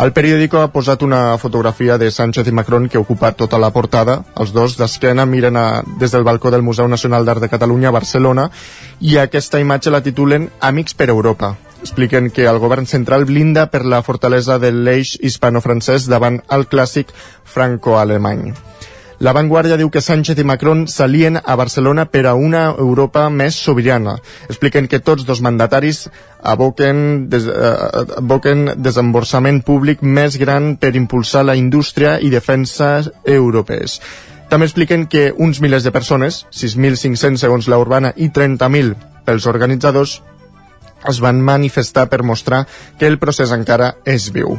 El 0.00 0.14
periòdico 0.16 0.62
ha 0.62 0.70
posat 0.72 1.02
una 1.04 1.36
fotografia 1.36 1.98
de 2.00 2.06
Sánchez 2.08 2.46
i 2.48 2.52
Macron 2.56 2.86
que 2.88 2.96
ocupa 2.96 3.34
tota 3.36 3.58
la 3.60 3.68
portada. 3.74 4.14
Els 4.40 4.54
dos 4.56 4.78
d'esquena 4.78 5.26
miren 5.28 5.58
a, 5.60 5.64
des 6.00 6.14
del 6.14 6.24
balcó 6.24 6.48
del 6.54 6.64
Museu 6.64 6.88
Nacional 6.88 7.26
d'Art 7.28 7.44
de 7.44 7.50
Catalunya 7.52 7.90
a 7.90 7.96
Barcelona 7.98 8.46
i 9.00 9.18
aquesta 9.20 9.60
imatge 9.60 9.92
la 9.92 10.00
titulen 10.00 10.48
Amics 10.70 10.96
per 10.96 11.10
Europa. 11.12 11.52
Expliquen 11.82 12.30
que 12.32 12.48
el 12.48 12.62
govern 12.64 12.88
central 12.88 13.26
blinda 13.28 13.66
per 13.68 13.84
la 13.84 14.00
fortalesa 14.00 14.56
de 14.58 14.72
l'eix 14.72 15.18
hispano-francès 15.20 16.08
davant 16.08 16.40
el 16.48 16.64
clàssic 16.72 17.12
franco-alemany. 17.44 18.54
La 19.20 19.34
Vanguardia 19.36 19.76
diu 19.76 19.90
que 19.92 20.00
Sánchez 20.00 20.38
i 20.40 20.44
Macron 20.48 20.86
s'alien 20.88 21.36
a 21.36 21.54
Barcelona 21.60 22.06
per 22.08 22.22
a 22.24 22.32
una 22.32 22.62
Europa 22.70 23.26
més 23.28 23.58
sobirana. 23.60 24.14
Expliquen 24.48 24.88
que 24.88 25.02
tots 25.04 25.26
dos 25.28 25.42
mandataris 25.44 26.06
aboquen, 26.40 27.28
des, 27.28 27.44
eh, 27.44 27.74
aboquen 28.16 28.80
desemborsament 28.80 29.60
públic 29.60 30.00
més 30.00 30.38
gran 30.40 30.76
per 30.80 30.94
impulsar 30.96 31.44
la 31.44 31.56
indústria 31.56 32.16
i 32.18 32.30
defensa 32.32 33.02
europees. 33.26 34.00
També 34.48 34.64
expliquen 34.64 35.06
que 35.06 35.34
uns 35.36 35.60
milers 35.60 35.84
de 35.84 35.92
persones, 35.92 36.46
6.500 36.50 37.36
segons 37.36 37.68
la 37.68 37.78
urbana 37.78 38.14
i 38.16 38.30
30.000 38.30 38.96
pels 39.26 39.46
organitzadors, 39.46 40.22
es 41.08 41.20
van 41.20 41.42
manifestar 41.44 42.08
per 42.08 42.22
mostrar 42.22 42.66
que 42.98 43.06
el 43.06 43.18
procés 43.18 43.52
encara 43.52 43.96
és 44.04 44.32
viu. 44.32 44.56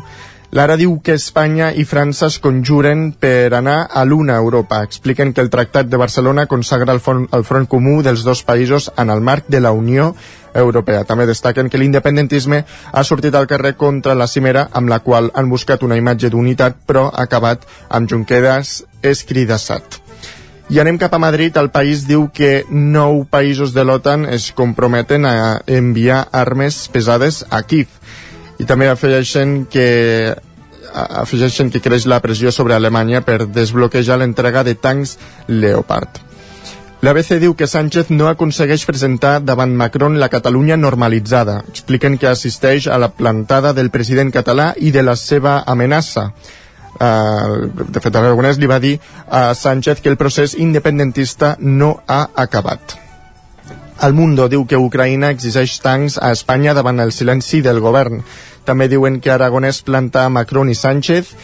Lara 0.51 0.75
diu 0.75 0.97
que 0.99 1.13
Espanya 1.15 1.69
i 1.79 1.85
França 1.87 2.27
es 2.27 2.35
conjuren 2.43 3.13
per 3.15 3.53
anar 3.55 3.85
a 3.87 4.01
l'una 4.03 4.35
Europa. 4.35 4.81
Expliquen 4.83 5.31
que 5.31 5.39
el 5.39 5.49
Tractat 5.49 5.87
de 5.87 5.95
Barcelona 5.95 6.43
consagra 6.51 6.91
el 6.91 6.99
front, 6.99 7.29
el 7.31 7.45
front 7.47 7.69
comú 7.71 8.01
dels 8.03 8.25
dos 8.27 8.41
països 8.43 8.89
en 8.99 9.13
el 9.13 9.21
marc 9.23 9.47
de 9.47 9.61
la 9.63 9.71
Unió 9.71 10.09
Europea. 10.53 11.05
També 11.07 11.23
destaquen 11.29 11.69
que 11.71 11.79
l'independentisme 11.79 12.65
ha 12.91 13.03
sortit 13.07 13.37
al 13.39 13.47
carrer 13.47 13.77
contra 13.79 14.11
la 14.13 14.27
cimera 14.27 14.65
amb 14.73 14.91
la 14.91 14.99
qual 14.99 15.31
han 15.33 15.47
buscat 15.47 15.85
una 15.87 15.95
imatge 15.95 16.27
d'unitat 16.33 16.83
però 16.83 17.05
ha 17.07 17.23
acabat 17.23 17.63
amb 17.87 18.11
Junqueras 18.11 18.81
escridassat. 19.01 20.01
I 20.67 20.83
anem 20.83 20.99
cap 20.99 21.15
a 21.15 21.19
Madrid. 21.19 21.55
El 21.55 21.71
país 21.71 22.03
diu 22.07 22.27
que 22.27 22.65
nou 22.67 23.23
països 23.23 23.71
de 23.71 23.87
l'OTAN 23.87 24.27
es 24.27 24.51
comprometen 24.51 25.23
a 25.27 25.61
enviar 25.65 26.25
armes 26.43 26.89
pesades 26.91 27.45
a 27.49 27.63
Kiev 27.63 28.01
i 28.61 28.67
també 28.69 28.89
afegeixen 28.91 29.65
que 29.71 29.87
afegeixen 30.91 31.71
que 31.71 31.81
creix 31.81 32.05
la 32.05 32.19
pressió 32.21 32.51
sobre 32.51 32.75
Alemanya 32.75 33.21
per 33.25 33.45
desbloquejar 33.47 34.19
l'entrega 34.19 34.63
de 34.67 34.75
tancs 34.75 35.17
Leopard. 35.47 36.19
L'ABC 37.01 37.39
diu 37.41 37.55
que 37.57 37.65
Sánchez 37.65 38.11
no 38.13 38.27
aconsegueix 38.29 38.83
presentar 38.85 39.39
davant 39.41 39.71
Macron 39.73 40.19
la 40.21 40.29
Catalunya 40.29 40.77
normalitzada. 40.77 41.63
Expliquen 41.71 42.19
que 42.21 42.29
assisteix 42.29 42.85
a 42.85 42.99
la 43.01 43.09
plantada 43.09 43.71
del 43.73 43.89
president 43.89 44.29
català 44.35 44.75
i 44.77 44.91
de 44.93 45.01
la 45.01 45.15
seva 45.17 45.63
amenaça. 45.65 46.27
Uh, 47.01 47.71
de 47.73 48.03
fet, 48.03 48.13
Aragonès 48.13 48.59
li 48.61 48.69
va 48.69 48.77
dir 48.83 48.99
a 49.25 49.55
Sánchez 49.57 50.03
que 50.03 50.13
el 50.13 50.19
procés 50.19 50.53
independentista 50.53 51.55
no 51.57 51.95
ha 52.05 52.27
acabat. 52.35 52.99
El 54.01 54.15
Mundo 54.17 54.47
diu 54.49 54.63
que 54.65 54.79
Ucraïna 54.81 55.29
exigeix 55.29 55.75
tancs 55.83 56.15
a 56.17 56.31
Espanya 56.33 56.73
davant 56.73 56.97
el 57.03 57.11
silenci 57.13 57.59
del 57.61 57.79
govern. 57.83 58.23
També 58.65 58.87
diuen 58.89 59.19
que 59.21 59.29
Aragonès 59.29 59.83
planta 59.85 60.23
Macron 60.29 60.71
i 60.73 60.77
Sánchez 60.77 61.35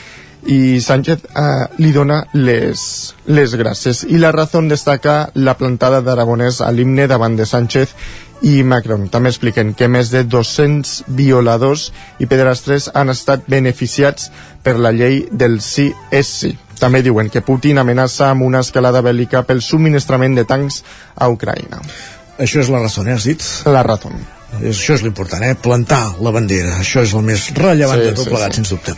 i 0.50 0.80
Sánchez 0.82 1.28
eh, 1.38 1.68
li 1.78 1.92
dona 1.94 2.24
les, 2.34 2.82
les 3.30 3.54
gràcies. 3.62 4.02
I 4.10 4.18
la 4.18 4.32
raó 4.34 4.64
destaca 4.66 5.30
la 5.36 5.54
plantada 5.60 6.02
d'Aragonès 6.02 6.62
a 6.66 6.72
l'himne 6.72 7.06
davant 7.06 7.38
de 7.38 7.46
Sánchez 7.46 7.94
i 8.42 8.64
Macron. 8.64 9.06
També 9.14 9.30
expliquen 9.30 9.76
que 9.78 9.88
més 9.88 10.10
de 10.10 10.24
200 10.26 11.04
violadors 11.14 11.92
i 12.18 12.26
pedrastres 12.26 12.90
han 12.94 13.14
estat 13.14 13.46
beneficiats 13.46 14.32
per 14.64 14.80
la 14.82 14.96
llei 14.98 15.28
del 15.32 15.62
sí 15.62 15.92
és 16.10 16.38
sí. 16.42 16.58
També 16.78 17.02
diuen 17.06 17.30
que 17.30 17.42
Putin 17.42 17.78
amenaça 17.82 18.32
amb 18.32 18.50
una 18.50 18.66
escalada 18.66 19.02
bèl·lica 19.06 19.46
pel 19.46 19.62
subministrament 19.66 20.38
de 20.38 20.46
tancs 20.46 20.84
a 21.16 21.30
Ucraïna. 21.34 21.82
Això 22.38 22.62
és 22.62 22.70
la 22.70 22.82
raó, 22.84 23.06
eh, 23.06 23.14
has 23.14 23.26
dit? 23.26 23.44
La 23.66 23.84
raó. 23.84 24.12
Això 24.64 24.96
és 24.96 25.04
l'important, 25.04 25.44
eh? 25.44 25.56
Plantar 25.60 26.22
la 26.24 26.32
bandera. 26.32 26.78
Això 26.80 27.04
és 27.04 27.14
el 27.14 27.26
més 27.26 27.50
rellevant 27.58 28.00
sí, 28.00 28.06
de 28.08 28.16
tot 28.16 28.30
sí, 28.30 28.32
plegat, 28.32 28.54
sí. 28.54 28.62
sens 28.62 28.74
dubte. 28.74 28.96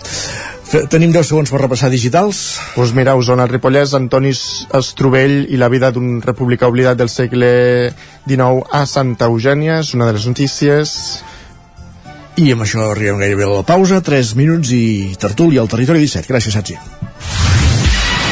Tenim 0.93 1.09
10 1.09 1.25
segons 1.25 1.49
per 1.49 1.63
repassar 1.63 1.89
digitals. 1.89 2.59
Pues 2.75 2.93
mira, 2.93 3.15
Osona, 3.17 3.47
el 3.47 3.53
Ripollès, 3.55 3.95
Antoni 3.97 4.29
Estrovell 4.29 5.47
i 5.49 5.57
la 5.57 5.71
vida 5.73 5.89
d'un 5.95 6.19
republicà 6.21 6.69
oblidat 6.69 6.99
del 6.99 7.09
segle 7.09 7.49
XIX 8.27 8.61
a 8.69 8.85
Santa 8.85 9.31
Eugènia, 9.33 9.79
és 9.81 9.95
una 9.97 10.05
de 10.05 10.13
les 10.19 10.29
notícies. 10.29 10.95
I 12.37 12.53
amb 12.53 12.67
això 12.67 12.85
arribem 12.91 13.17
gairebé 13.23 13.49
a 13.49 13.53
la 13.57 13.65
pausa, 13.65 14.03
3 14.05 14.35
minuts 14.37 14.69
i 14.77 14.83
tertúlia 15.19 15.65
al 15.65 15.73
territori 15.73 16.05
17. 16.05 16.29
Gràcies, 16.29 16.53
Satsi. 16.53 16.77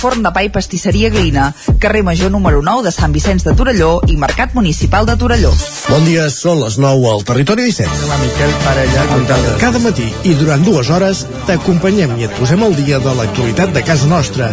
Forn 0.00 0.22
de 0.24 0.30
pa 0.32 0.42
i 0.46 0.48
pastisseria 0.52 1.10
Glina, 1.12 1.50
carrer 1.78 2.00
Major 2.06 2.30
número 2.32 2.62
9 2.64 2.86
de 2.86 2.92
Sant 2.94 3.12
Vicenç 3.12 3.44
de 3.44 3.52
Torelló 3.56 3.90
i 4.08 4.16
Mercat 4.16 4.54
Municipal 4.56 5.04
de 5.06 5.16
Torelló. 5.20 5.50
Bon 5.90 6.04
dia, 6.08 6.28
són 6.32 6.62
les 6.62 6.78
9 6.80 7.10
al 7.12 7.24
Territori 7.28 7.66
17. 7.68 7.98
Hola, 8.06 8.16
Miquel 8.22 8.54
Parella. 8.64 9.04
Cada 9.60 9.82
matí 9.84 10.06
i 10.24 10.32
durant 10.40 10.64
dues 10.64 10.88
hores 10.90 11.24
t'acompanyem 11.48 12.16
i 12.20 12.24
et 12.28 12.36
posem 12.38 12.64
al 12.64 12.76
dia 12.78 13.00
de 13.02 13.12
l'actualitat 13.18 13.74
de 13.76 13.82
casa 13.84 14.08
nostra. 14.08 14.50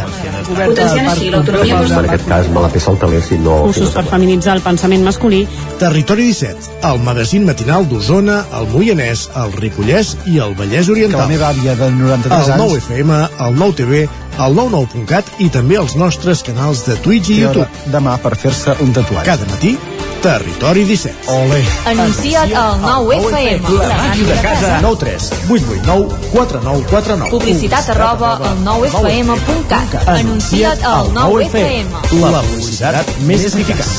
Potenciant 0.48 1.08
així 1.12 1.32
l'autonomia 1.32 1.80
En 1.98 2.06
aquest 2.10 2.28
cas 2.28 2.52
me 2.52 2.62
la 2.64 2.70
peça 2.74 2.92
el 2.92 3.00
taler 3.02 3.24
si 3.24 3.40
no... 3.40 3.58
Cursos 3.70 3.96
per 3.96 4.04
feminitzar 4.12 4.58
el 4.58 4.64
pensament 4.66 5.04
masculí. 5.08 5.42
Territori 5.80 6.28
17, 6.30 6.78
el 6.92 7.02
magazín 7.08 7.48
matinal 7.48 7.88
d'Osona, 7.90 8.42
el 8.60 8.68
Moianès, 8.74 9.28
el 9.40 9.56
Ripollès 9.60 10.16
i 10.28 10.40
el 10.44 10.56
Vallès 10.60 10.88
Que 10.88 10.96
Oriental. 10.98 11.24
la 11.24 11.28
meva 11.32 11.50
àvia 11.54 11.76
de 11.80 11.92
93 11.96 12.48
El 12.48 12.54
anys... 12.56 12.64
9 12.64 12.80
FM, 12.84 13.20
el 13.48 13.60
9 13.60 13.78
TV, 13.82 14.08
el 14.38 14.56
99.cat 14.58 15.38
i 15.44 15.50
també 15.54 15.78
els 15.82 15.96
nostres 15.98 16.44
canals 16.46 16.84
de 16.88 16.98
Twitch 17.04 17.30
i 17.34 17.40
YouTube. 17.42 17.68
demà 17.94 18.18
per 18.22 18.36
fer-se 18.38 18.76
un 18.84 18.94
tatuatge. 18.94 19.26
Cada 19.26 19.46
matí, 19.50 19.78
Territori 20.22 20.84
17. 20.84 21.30
Ole. 21.32 21.60
Anuncia't 21.86 22.54
al 22.58 22.80
9FM. 22.82 23.70
La 23.78 23.98
màquina 24.02 24.34
de 24.34 24.42
casa. 24.42 24.80
9 24.82 24.98
3 25.04 25.30
8 25.50 25.66
8 25.78 25.86
9 25.86 26.08
4 26.34 26.62
9 26.64 26.86
4 26.90 27.18
9 27.18 27.30
Publicitat 27.32 27.90
arroba 27.94 28.34
al 28.38 28.58
9FM.cat. 28.66 30.08
Anuncia't 30.18 30.84
al 30.84 31.14
9FM. 31.14 32.22
La 32.26 32.42
publicitat 32.42 33.16
més 33.30 33.46
eficaç. 33.52 33.96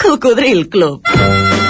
Cocodril 0.00 0.68
Club. 0.68 1.69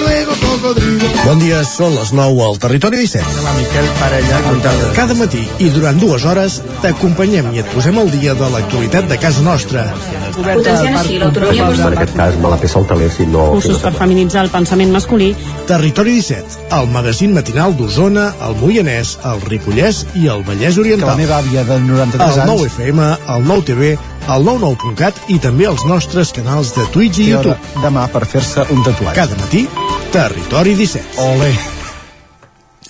cocodrilo. 0.61 1.09
Bon 1.25 1.39
dia, 1.41 1.61
són 1.65 1.95
les 1.97 2.11
9 2.13 2.43
al 2.45 2.57
Territori 2.61 3.01
17. 3.01 3.25
Hola, 3.41 3.53
Miquel 3.57 3.87
Parella. 3.99 4.39
Cada 4.95 5.15
matí 5.17 5.41
i 5.63 5.69
durant 5.73 5.99
dues 6.01 6.25
hores 6.27 6.59
t'acompanyem 6.83 7.49
i 7.55 7.61
et 7.63 7.71
posem 7.73 7.97
al 8.01 8.11
dia 8.13 8.35
de 8.37 8.49
l'actualitat 8.53 9.09
de 9.09 9.17
casa 9.21 9.43
nostra. 9.45 9.87
Potenciant 10.35 10.97
així 11.01 11.17
l'autonomia 11.21 11.69
En 11.71 11.97
aquest 11.97 12.15
cas 12.17 12.37
me 12.41 12.51
la 12.53 12.59
peça 12.61 12.79
el 12.79 12.87
taler 12.89 13.09
si 13.11 13.25
no... 13.29 13.47
Cursos 13.55 13.81
per 13.83 13.93
feminitzar 13.97 14.45
el 14.45 14.53
pensament 14.53 14.93
masculí. 14.93 15.31
Territori 15.69 16.15
17, 16.19 16.61
el 16.77 16.87
magazín 16.93 17.33
matinal 17.35 17.75
d'Osona, 17.77 18.29
el 18.47 18.55
Moianès, 18.61 19.17
el 19.27 19.41
Ripollès 19.49 20.05
i 20.15 20.27
el 20.31 20.45
Vallès 20.47 20.77
Que 20.77 20.81
la 20.81 20.85
Oriental. 20.85 21.17
meva 21.17 21.41
àvia 21.41 21.65
de 21.67 21.79
93 21.87 22.37
El 22.37 22.49
9 22.53 22.61
anys... 22.61 22.73
FM, 22.73 23.09
el 23.35 23.47
9 23.47 23.67
TV, 23.71 23.91
el 24.29 24.45
99.cat 24.45 25.31
i 25.33 25.39
també 25.41 25.67
els 25.69 25.83
nostres 25.89 26.31
canals 26.35 26.73
de 26.77 26.85
Twitch 26.93 27.21
i 27.23 27.29
YouTube. 27.31 27.57
demà 27.81 28.07
per 28.13 28.25
fer-se 28.29 28.67
un 28.69 28.83
tatuatge. 28.85 29.17
Cada 29.17 29.37
matí, 29.41 29.65
Territori 30.13 30.75
17. 30.75 31.17
Ole. 31.25 31.51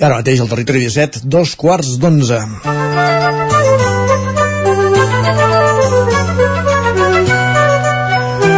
Ara 0.01 0.17
mateix 0.17 0.41
al 0.41 0.49
Territori 0.49 0.81
17, 0.87 1.25
dos 1.29 1.55
quarts 1.55 1.97
d'onze. 2.01 2.41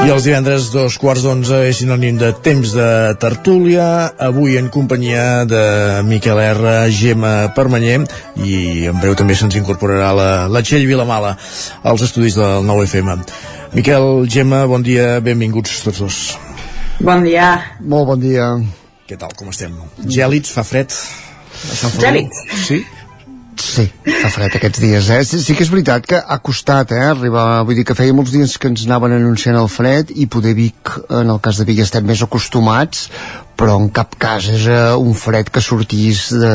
I 0.03 0.09
els 0.11 0.25
divendres 0.27 0.65
dos 0.73 0.97
quarts 0.99 1.23
d'onze 1.23 1.61
és 1.69 1.77
sinònim 1.79 2.17
de 2.19 2.33
temps 2.43 2.73
de 2.75 2.87
tertúlia, 3.21 3.85
avui 4.19 4.57
en 4.59 4.67
companyia 4.67 5.45
de 5.47 5.61
Miquel 6.03 6.41
R, 6.43 6.73
Gemma 6.91 7.53
Permanyer 7.55 8.01
i 8.43 8.57
en 8.91 8.99
breu 8.99 9.15
també 9.15 9.37
se'ns 9.39 9.55
incorporarà 9.55 10.09
la, 10.11 10.27
la 10.51 10.61
Txell 10.65 10.83
Vilamala 10.89 11.37
als 11.87 12.03
estudis 12.03 12.35
del 12.35 12.67
9FM. 12.67 13.23
Miquel, 13.77 14.09
Gemma, 14.27 14.65
bon 14.67 14.83
dia, 14.83 15.21
benvinguts 15.23 15.79
tots 15.85 16.03
dos. 16.03 16.19
Bon 16.99 17.23
dia. 17.23 17.53
Molt 17.79 18.11
bon 18.11 18.19
dia. 18.19 18.49
Què 19.07 19.15
tal, 19.19 19.31
com 19.39 19.55
estem? 19.55 19.79
Gèlids, 20.03 20.51
fa 20.51 20.67
fred? 20.67 20.91
A 20.91 21.79
Sant 21.79 21.95
Feliu? 21.95 22.03
Gèlids? 22.03 22.43
Sí? 22.67 22.83
Sí, 23.63 23.85
fa 24.03 24.29
fred 24.33 24.57
aquests 24.57 24.81
dies, 24.83 25.07
eh? 25.13 25.21
Sí, 25.27 25.39
sí 25.39 25.55
que 25.55 25.63
és 25.63 25.71
veritat 25.71 26.05
que 26.09 26.19
ha 26.19 26.37
costat, 26.43 26.91
eh, 26.91 27.05
arribar... 27.13 27.63
Vull 27.63 27.77
dir 27.79 27.85
que 27.87 27.95
feia 27.95 28.15
molts 28.15 28.33
dies 28.35 28.57
que 28.59 28.67
ens 28.67 28.83
anaven 28.83 29.15
anunciant 29.15 29.55
el 29.55 29.69
fred 29.71 30.11
i 30.19 30.27
poder 30.27 30.51
Vic, 30.57 30.91
en 31.07 31.31
el 31.31 31.39
cas 31.43 31.61
de 31.61 31.67
Vic, 31.69 31.79
estem 31.85 32.05
més 32.05 32.21
acostumats, 32.25 33.07
però 33.59 33.77
en 33.79 33.87
cap 33.93 34.17
cas 34.19 34.49
és 34.51 34.65
uh, 34.67 34.97
un 34.99 35.13
fred 35.15 35.47
que 35.53 35.61
sortís 35.63 36.25
de, 36.33 36.53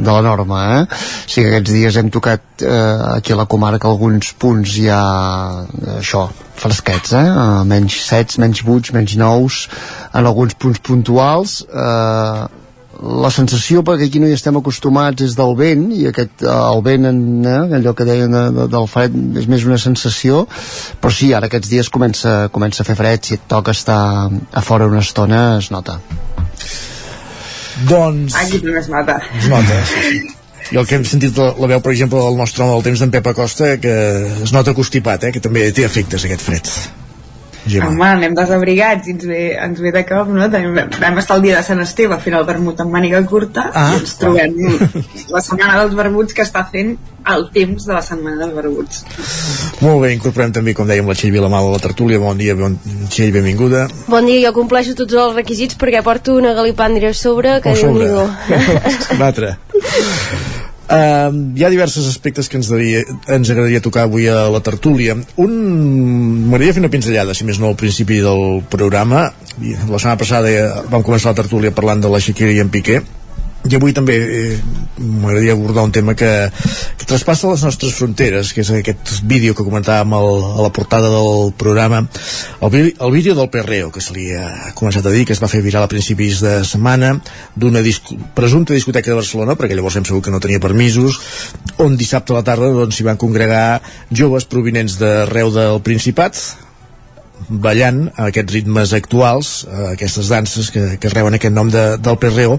de 0.00 0.08
la 0.08 0.22
norma, 0.24 0.60
eh? 0.78 0.82
O 0.88 1.28
sigui 1.28 1.48
que 1.48 1.52
aquests 1.52 1.74
dies 1.74 1.98
hem 2.00 2.12
tocat 2.14 2.64
uh, 2.64 3.16
aquí 3.18 3.34
a 3.34 3.40
la 3.40 3.48
comarca 3.50 3.90
alguns 3.90 4.32
punts 4.40 4.78
ja, 4.78 5.00
això, 5.98 6.28
fresquets, 6.62 7.12
eh? 7.18 7.26
Uh, 7.28 7.64
menys 7.68 7.98
7, 8.06 8.38
menys 8.40 8.62
8, 8.64 8.94
menys 8.96 9.18
9, 9.20 9.66
en 10.14 10.30
alguns 10.30 10.56
punts 10.58 10.80
puntuals, 10.84 11.60
eh, 11.68 12.57
la 12.98 13.30
sensació, 13.30 13.84
perquè 13.86 14.08
aquí 14.08 14.20
no 14.20 14.28
hi 14.28 14.34
estem 14.34 14.56
acostumats, 14.58 15.22
és 15.22 15.36
del 15.38 15.54
vent, 15.58 15.86
i 15.94 16.08
aquest, 16.10 16.42
eh, 16.42 16.50
el 16.50 16.82
vent, 16.86 17.06
en, 17.10 17.20
eh, 17.46 17.76
allò 17.78 17.94
que 17.94 18.06
deien 18.08 18.34
de, 18.34 18.44
de, 18.56 18.66
del 18.72 18.88
fred, 18.90 19.14
és 19.38 19.46
més 19.50 19.66
una 19.68 19.78
sensació, 19.78 20.46
però 21.00 21.12
sí, 21.14 21.32
ara 21.32 21.46
aquests 21.46 21.70
dies 21.70 21.92
comença, 21.94 22.48
comença 22.54 22.82
a 22.82 22.88
fer 22.88 22.98
fred, 22.98 23.22
si 23.22 23.38
et 23.38 23.46
toca 23.48 23.76
estar 23.76 24.00
a 24.28 24.64
fora 24.64 24.90
una 24.90 25.04
estona, 25.04 25.58
es 25.62 25.70
nota. 25.70 26.00
Doncs... 27.88 28.34
Aquí 28.34 28.58
també 28.58 28.80
es 28.82 28.90
mata. 28.90 29.20
Es 29.38 29.48
nota, 29.52 29.82
sí, 29.86 30.02
sí. 30.08 30.24
I 30.68 30.76
el 30.76 30.84
que 30.84 30.98
hem 30.98 31.04
sentit 31.08 31.38
la, 31.40 31.52
la 31.56 31.68
veu, 31.70 31.80
per 31.80 31.94
exemple, 31.94 32.20
del 32.20 32.36
nostre 32.36 32.64
home 32.64 32.74
del 32.74 32.88
temps 32.90 33.00
d'en 33.00 33.12
Pep 33.14 33.30
Acosta, 33.30 33.76
que 33.80 33.94
es 34.44 34.52
nota 34.52 34.74
constipat, 34.76 35.24
eh? 35.24 35.32
que 35.32 35.40
també 35.40 35.70
té 35.72 35.86
efectes 35.86 36.26
aquest 36.28 36.44
fred. 36.44 36.72
Gemma. 37.68 37.90
Home, 37.92 38.08
anem 38.08 38.34
desabrigats 38.38 39.08
i 39.08 39.14
ens 39.16 39.26
ve, 39.28 39.42
ens 39.66 39.82
ve 39.84 39.92
de 39.94 40.04
cop, 40.08 40.30
no? 40.32 40.48
Tenim, 40.52 40.78
vam 40.98 41.20
estar 41.22 41.38
el 41.38 41.44
dia 41.46 41.58
de 41.58 41.66
Sant 41.66 41.82
Esteve 41.84 42.18
fent 42.22 42.38
el 42.38 42.46
vermut 42.48 42.80
amb 42.82 42.94
màniga 42.94 43.20
curta 43.28 43.68
Ah, 43.74 43.90
i 43.92 44.00
ens 44.00 44.16
trobem 44.20 44.56
la 45.34 45.42
setmana 45.44 45.78
dels 45.82 45.96
vermuts 45.98 46.36
que 46.36 46.44
està 46.46 46.64
fent 46.72 46.96
el 47.28 47.48
temps 47.52 47.84
de 47.84 47.92
la 47.92 48.02
setmana 48.04 48.38
dels 48.40 48.54
vermuts. 48.56 49.02
Molt 49.84 50.02
bé, 50.04 50.12
incorporem 50.16 50.54
també, 50.56 50.72
com 50.74 50.88
dèiem, 50.88 51.08
la 51.08 51.16
Txell 51.18 51.34
Vilamal 51.34 51.68
a 51.68 51.74
la 51.76 51.82
tertúlia. 51.82 52.20
Bon 52.22 52.38
dia, 52.38 52.56
bon... 52.58 52.78
Txell, 53.12 53.32
benvinguda. 53.34 53.86
Bon 54.08 54.24
dia, 54.24 54.40
jo 54.46 54.54
compleixo 54.56 54.96
tots 54.98 55.18
els 55.18 55.36
requisits 55.36 55.76
perquè 55.80 56.00
porto 56.06 56.38
una 56.40 56.54
galipàndria 56.56 57.12
a 57.12 57.18
sobre 57.18 57.58
que 57.64 57.74
O 57.76 57.92
déu 57.98 58.24
sobre. 59.18 59.52
Uh, 60.88 61.52
hi 61.52 61.66
ha 61.66 61.68
diversos 61.68 62.06
aspectes 62.08 62.48
que 62.48 62.56
ens, 62.56 62.70
daria, 62.72 63.02
ens 63.28 63.50
agradaria 63.52 63.82
tocar 63.84 64.06
avui 64.06 64.24
a 64.32 64.46
la 64.48 64.62
tertúlia. 64.64 65.18
Un... 65.36 65.52
M'agradaria 66.48 66.78
fer 66.78 66.84
una 66.84 66.92
pinzellada, 66.92 67.36
si 67.36 67.44
més 67.44 67.60
no, 67.60 67.68
al 67.68 67.76
principi 67.76 68.22
del 68.24 68.62
programa. 68.72 69.26
La 69.60 70.00
setmana 70.00 70.16
passada 70.20 70.48
eh, 70.48 70.64
vam 70.88 71.04
començar 71.04 71.34
la 71.34 71.40
tertúlia 71.42 71.74
parlant 71.76 72.00
de 72.00 72.12
la 72.12 72.22
Shakira 72.24 72.54
i 72.56 72.62
en 72.64 72.72
Piqué 72.72 73.02
i 73.66 73.74
avui 73.74 73.92
també 73.92 74.14
eh, 74.16 74.58
m'agradaria 74.98 75.54
abordar 75.56 75.82
un 75.88 75.92
tema 75.92 76.14
que, 76.14 76.30
que 76.98 77.06
traspassa 77.08 77.50
les 77.50 77.64
nostres 77.66 77.96
fronteres, 77.98 78.52
que 78.54 78.62
és 78.62 78.70
aquest 78.70 79.16
vídeo 79.26 79.56
que 79.56 79.66
comentàvem 79.66 80.14
al, 80.14 80.28
a 80.58 80.66
la 80.66 80.70
portada 80.74 81.10
del 81.10 81.50
programa, 81.58 82.04
el, 82.62 82.76
el 82.78 83.12
vídeo 83.12 83.34
del 83.34 83.50
Perreo, 83.50 83.90
que 83.94 84.02
se 84.04 84.14
li 84.14 84.28
ha 84.36 84.70
començat 84.78 85.06
a 85.06 85.14
dir, 85.14 85.24
que 85.26 85.34
es 85.34 85.42
va 85.42 85.50
fer 85.50 85.62
viral 85.64 85.88
a 85.88 85.90
principis 85.90 86.42
de 86.44 86.60
setmana, 86.68 87.16
d'una 87.58 87.82
disco, 87.82 88.16
presumpta 88.38 88.76
discoteca 88.76 89.10
de 89.10 89.18
Barcelona, 89.18 89.58
perquè 89.58 89.76
llavors 89.76 89.98
hem 89.98 90.06
sabut 90.06 90.28
que 90.28 90.34
no 90.34 90.42
tenia 90.44 90.62
permisos, 90.62 91.18
on 91.82 91.98
dissabte 91.98 92.32
a 92.32 92.38
la 92.38 92.46
tarda 92.46 92.70
doncs, 92.72 92.94
s'hi 92.96 93.08
van 93.10 93.20
congregar 93.20 93.82
joves 94.14 94.46
provinents 94.48 95.00
d'arreu 95.02 95.52
del 95.54 95.82
Principat, 95.82 96.38
ballant 97.48 98.08
a 98.14 98.30
aquests 98.30 98.54
ritmes 98.54 98.94
actuals, 98.96 99.52
aquestes 99.92 100.30
danses 100.30 100.72
que, 100.74 100.96
que 101.00 101.12
reben 101.12 101.36
aquest 101.38 101.54
nom 101.54 101.70
de, 101.72 101.84
del 102.02 102.18
perreo, 102.22 102.58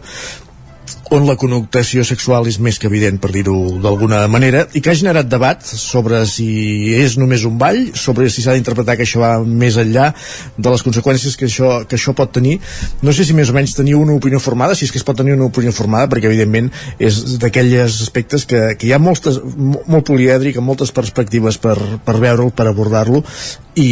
on 1.16 1.26
la 1.26 1.36
connotació 1.40 2.04
sexual 2.06 2.48
és 2.50 2.60
més 2.62 2.78
que 2.80 2.88
evident, 2.90 3.18
per 3.22 3.32
dir-ho 3.34 3.56
d'alguna 3.82 4.22
manera, 4.30 4.66
i 4.78 4.82
que 4.82 4.92
ha 4.92 4.98
generat 4.98 5.30
debat 5.30 5.64
sobre 5.66 6.20
si 6.30 6.94
és 7.00 7.16
només 7.18 7.46
un 7.50 7.58
ball, 7.62 7.80
sobre 7.98 8.30
si 8.30 8.44
s'ha 8.46 8.54
d'interpretar 8.58 8.96
que 9.00 9.08
això 9.08 9.22
va 9.24 9.32
més 9.44 9.78
enllà 9.82 10.12
de 10.58 10.70
les 10.74 10.84
conseqüències 10.86 11.38
que 11.40 11.48
això, 11.50 11.72
que 11.90 11.98
això 11.98 12.14
pot 12.18 12.32
tenir. 12.36 12.60
No 13.02 13.14
sé 13.16 13.26
si 13.26 13.34
més 13.38 13.50
o 13.50 13.58
menys 13.58 13.74
teniu 13.78 14.02
una 14.04 14.14
opinió 14.20 14.40
formada, 14.44 14.76
si 14.78 14.86
és 14.86 14.94
que 14.94 15.02
es 15.02 15.08
pot 15.08 15.18
tenir 15.18 15.34
una 15.38 15.50
opinió 15.50 15.74
formada, 15.76 16.10
perquè 16.12 16.30
evidentment 16.30 16.70
és 17.00 17.40
d'aquells 17.42 18.00
aspectes 18.06 18.46
que, 18.50 18.62
que 18.78 18.90
hi 18.90 18.94
ha 18.94 19.02
moltes, 19.02 19.42
mo- 19.58 19.82
molt 19.88 20.06
polièdric, 20.10 20.58
amb 20.62 20.70
moltes 20.74 20.94
perspectives 20.96 21.58
per, 21.58 21.78
per 22.06 22.18
veure'l, 22.22 22.54
per 22.54 22.70
abordar-lo, 22.70 23.24
i, 23.80 23.92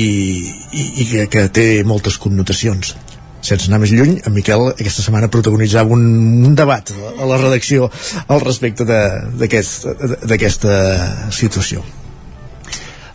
i, 0.74 0.88
i 1.02 1.10
que, 1.12 1.28
que 1.32 1.48
té 1.54 1.68
moltes 1.88 2.18
connotacions 2.22 2.96
sense 3.48 3.70
anar 3.70 3.80
més 3.84 3.94
lluny, 3.96 4.18
en 4.26 4.36
Miquel 4.36 4.72
aquesta 4.74 5.06
setmana 5.06 5.32
protagonitzava 5.32 5.96
un, 5.96 6.04
un 6.50 6.58
debat 6.58 6.92
a 6.94 7.30
la 7.30 7.40
redacció 7.40 7.92
al 8.28 8.44
respecte 8.44 8.88
d'aquesta 8.88 10.82
situació. 11.32 11.86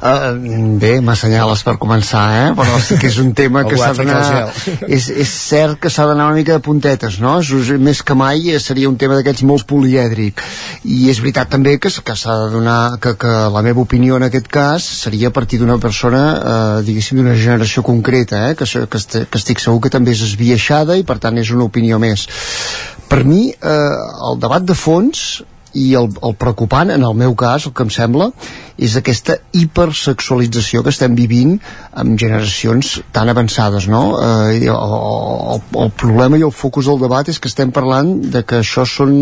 Uh, 0.02 0.34
bé, 0.82 0.96
m'assenyales 0.98 1.60
per 1.62 1.76
començar, 1.78 2.22
eh? 2.34 2.46
però 2.58 2.78
sí 2.82 2.96
que 2.98 3.06
és 3.06 3.20
un 3.22 3.28
tema 3.38 3.60
que 3.68 3.76
s'ha 3.78 3.92
d'anar... 3.94 4.48
És, 4.96 5.06
és 5.14 5.30
cert 5.30 5.78
que 5.78 5.92
s'ha 5.94 6.08
d'anar 6.08 6.26
una 6.32 6.40
mica 6.40 6.56
de 6.56 6.62
puntetes, 6.64 7.20
no? 7.22 7.36
És, 7.38 7.52
és- 7.54 7.78
més 7.78 8.00
que 8.02 8.16
mai 8.18 8.50
seria 8.58 8.90
un 8.90 8.96
tema 8.98 9.14
d'aquests 9.14 9.44
molt 9.46 9.62
polièdric. 9.70 10.42
I 10.90 11.06
és 11.12 11.20
veritat 11.22 11.52
també 11.54 11.76
que, 11.78 11.92
que 12.02 12.16
s'ha 12.18 12.34
de 12.40 12.50
donar... 12.56 12.80
Que, 13.02 13.14
que 13.14 13.30
la 13.54 13.62
meva 13.62 13.84
opinió 13.84 14.18
en 14.18 14.26
aquest 14.26 14.50
cas 14.50 14.82
seria 15.04 15.30
a 15.30 15.34
partir 15.36 15.60
d'una 15.62 15.78
persona, 15.78 16.24
eh, 16.34 16.82
diguéssim, 16.88 17.22
d'una 17.22 17.36
generació 17.38 17.86
concreta, 17.86 18.48
eh? 18.50 18.58
que, 18.58 18.66
que, 18.66 18.98
que 18.98 19.38
estic 19.38 19.62
segur 19.62 19.84
que 19.86 19.92
també 19.94 20.16
és 20.16 20.26
esbiaixada 20.26 20.98
i 20.98 21.06
per 21.06 21.20
tant 21.22 21.38
és 21.38 21.54
una 21.54 21.70
opinió 21.70 22.02
més. 22.02 22.26
Per 23.06 23.22
mi, 23.28 23.52
eh, 23.54 23.78
el 24.32 24.42
debat 24.42 24.66
de 24.66 24.74
fons 24.74 25.42
i 25.78 25.92
el, 25.98 26.08
el 26.22 26.34
preocupant, 26.38 26.90
en 26.92 27.04
el 27.06 27.14
meu 27.16 27.34
cas, 27.38 27.66
el 27.66 27.74
que 27.76 27.86
em 27.86 27.92
sembla, 27.92 28.30
és 28.82 28.96
aquesta 28.98 29.38
hipersexualització 29.56 30.82
que 30.82 30.92
estem 30.92 31.14
vivint 31.18 31.56
amb 31.98 32.18
generacions 32.20 32.98
tan 33.14 33.32
avançades, 33.32 33.88
no? 33.92 34.02
Eh, 34.20 34.58
el, 34.66 34.98
el, 35.56 35.62
el 35.86 35.94
problema 36.04 36.40
i 36.40 36.46
el 36.46 36.54
focus 36.54 36.90
del 36.90 37.00
debat 37.02 37.28
és 37.32 37.40
que 37.40 37.50
estem 37.52 37.72
parlant 37.72 38.18
de 38.32 38.44
que 38.44 38.60
això 38.62 38.86
són 38.88 39.16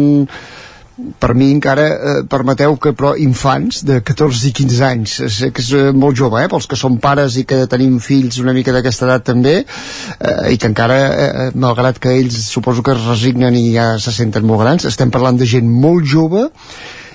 per 1.19 1.35
mi 1.35 1.51
encara, 1.55 1.87
eh, 1.87 2.17
permeteu 2.31 2.77
que 2.81 2.93
però 2.97 3.13
infants 3.19 3.83
de 3.87 4.01
14 4.07 4.49
i 4.49 4.53
15 4.57 4.81
anys 4.87 5.17
sé 5.37 5.51
que 5.55 5.63
és 5.65 5.71
eh, 5.77 5.91
molt 5.93 6.19
jove, 6.19 6.41
eh, 6.43 6.49
pels 6.51 6.69
que 6.71 6.79
som 6.79 6.99
pares 7.03 7.37
i 7.41 7.45
que 7.49 7.63
tenim 7.71 7.99
fills 8.03 8.41
una 8.43 8.55
mica 8.57 8.75
d'aquesta 8.75 9.09
edat 9.09 9.29
també 9.31 9.57
eh, 9.61 10.53
i 10.55 10.59
que 10.59 10.71
encara, 10.71 10.99
eh, 11.11 11.49
malgrat 11.55 12.01
que 12.03 12.15
ells 12.17 12.39
suposo 12.51 12.85
que 12.87 12.95
es 12.97 13.07
resignen 13.09 13.57
i 13.59 13.71
ja 13.75 13.93
se 13.99 14.15
senten 14.15 14.47
molt 14.47 14.65
grans, 14.65 14.89
estem 14.89 15.11
parlant 15.11 15.41
de 15.41 15.49
gent 15.49 15.69
molt 15.71 16.07
jove 16.09 16.49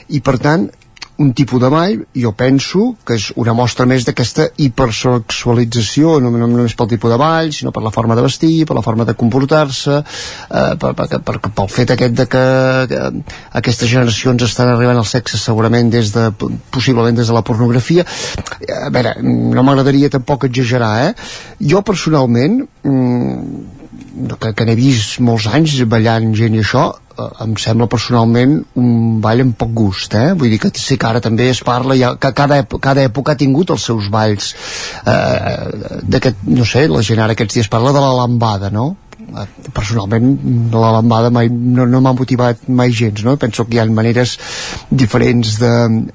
i 0.10 0.22
per 0.22 0.38
tant 0.42 0.70
un 1.18 1.32
tipus 1.34 1.62
de 1.62 1.70
ball, 1.70 2.02
jo 2.16 2.32
penso 2.36 2.96
que 3.08 3.16
és 3.16 3.30
una 3.40 3.54
mostra 3.56 3.86
més 3.88 4.04
d'aquesta 4.08 4.50
hipersexualització, 4.60 6.18
no, 6.24 6.32
no 6.34 6.50
només 6.50 6.76
pel 6.76 6.90
tipus 6.92 7.14
de 7.14 7.20
ball, 7.20 7.52
sinó 7.56 7.72
per 7.76 7.84
la 7.86 7.94
forma 7.96 8.18
de 8.18 8.26
vestir, 8.26 8.66
per 8.68 8.76
la 8.76 8.84
forma 8.84 9.06
de 9.08 9.16
comportar-se, 9.16 10.02
eh, 10.02 10.74
per, 10.82 10.92
per, 10.98 11.08
per, 11.30 11.38
pel 11.46 11.72
fet 11.72 11.96
aquest 11.96 12.18
de 12.20 12.28
que, 12.32 12.44
que 12.92 13.00
aquestes 13.62 13.92
generacions 13.92 14.44
estan 14.50 14.74
arribant 14.74 15.00
al 15.00 15.08
sexe 15.08 15.40
segurament 15.40 15.94
des 15.94 16.12
de, 16.16 16.28
possiblement 16.74 17.16
des 17.16 17.32
de 17.32 17.38
la 17.38 17.46
pornografia. 17.48 18.04
A 18.82 18.92
veure, 18.92 19.16
no 19.24 19.64
m'agradaria 19.64 20.12
tampoc 20.12 20.50
exagerar, 20.50 20.94
eh? 21.08 21.16
Jo 21.64 21.84
personalment, 21.86 22.60
mm, 22.84 24.36
que, 24.40 24.52
que 24.52 24.68
n'he 24.68 24.76
vist 24.80 25.20
molts 25.24 25.48
anys 25.48 25.80
ballant 25.92 26.36
gent 26.36 26.56
i 26.56 26.64
això, 26.64 26.90
em 27.46 27.56
sembla 27.62 27.88
personalment 27.92 28.58
un 28.82 29.22
ball 29.24 29.44
amb 29.44 29.56
poc 29.60 29.72
gust, 29.78 30.16
eh? 30.18 30.34
Vull 30.38 30.52
dir 30.54 30.60
que 30.64 30.72
sí 30.80 30.98
que 31.00 31.08
ara 31.10 31.22
també 31.24 31.50
es 31.52 31.62
parla, 31.66 31.98
ja, 32.00 32.14
que 32.20 32.32
cada, 32.36 32.62
cada 32.66 33.06
època 33.08 33.34
ha 33.34 33.40
tingut 33.40 33.72
els 33.76 33.88
seus 33.92 34.10
balls. 34.12 34.52
Eh, 35.08 36.02
d'aquest, 36.04 36.46
no 36.52 36.68
sé, 36.68 36.88
la 36.92 37.04
gent 37.06 37.24
ara 37.24 37.38
aquests 37.38 37.60
dies 37.60 37.72
parla 37.72 37.94
de 37.96 38.04
la 38.04 38.14
lambada, 38.22 38.72
no? 38.74 38.96
Eh, 39.26 39.46
personalment 39.74 40.36
la 40.74 40.92
lambada 40.98 41.32
mai, 41.34 41.50
no, 41.50 41.88
no 41.90 42.02
m'ha 42.04 42.14
motivat 42.14 42.68
mai 42.70 42.92
gens 42.94 43.24
no? 43.26 43.34
penso 43.42 43.66
que 43.66 43.78
hi 43.78 43.80
ha 43.82 43.86
maneres 43.90 44.36
diferents 44.92 45.56
de, 45.62 45.72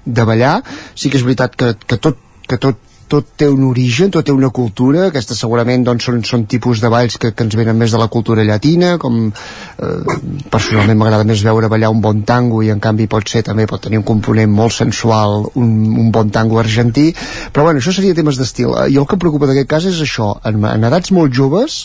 de 0.07 0.27
ballar 0.29 0.61
sí 0.95 1.11
que 1.11 1.19
és 1.19 1.25
veritat 1.27 1.57
que, 1.59 1.73
que 1.91 1.99
tot, 1.99 2.21
que 2.47 2.61
tot 2.63 2.79
tot 3.11 3.33
té 3.41 3.49
un 3.51 3.65
origen, 3.67 4.13
tot 4.15 4.27
té 4.27 4.35
una 4.35 4.53
cultura, 4.55 5.09
aquestes 5.09 5.41
segurament 5.43 5.85
doncs, 5.87 6.07
són, 6.07 6.23
són 6.27 6.47
tipus 6.51 6.83
de 6.83 6.91
balls 6.93 7.19
que, 7.21 7.33
que 7.35 7.47
ens 7.47 7.57
venen 7.59 7.79
més 7.79 7.95
de 7.95 8.01
la 8.01 8.09
cultura 8.13 8.45
llatina, 8.47 8.95
com 9.03 9.21
eh, 9.31 10.17
personalment 10.53 11.01
m'agrada 11.01 11.27
més 11.29 11.45
veure 11.47 11.71
ballar 11.73 11.91
un 11.93 12.03
bon 12.05 12.23
tango 12.29 12.63
i 12.63 12.71
en 12.75 12.83
canvi 12.83 13.09
pot 13.11 13.27
ser 13.29 13.43
també, 13.47 13.67
pot 13.71 13.83
tenir 13.83 14.01
un 14.01 14.07
component 14.07 14.51
molt 14.55 14.77
sensual, 14.77 15.51
un, 15.59 15.71
un 16.05 16.11
bon 16.15 16.31
tango 16.35 16.61
argentí, 16.63 17.11
però 17.53 17.67
bueno, 17.69 17.83
això 17.83 17.95
seria 17.97 18.17
temes 18.17 18.39
d'estil. 18.41 18.77
Eh, 18.85 18.91
Jo 18.95 19.05
el 19.05 19.09
que 19.11 19.19
em 19.19 19.23
preocupa 19.23 19.51
d'aquest 19.51 19.71
cas 19.71 19.89
és 19.91 20.03
això, 20.05 20.35
en, 20.47 20.63
en 20.71 20.87
edats 20.91 21.13
molt 21.17 21.35
joves, 21.35 21.83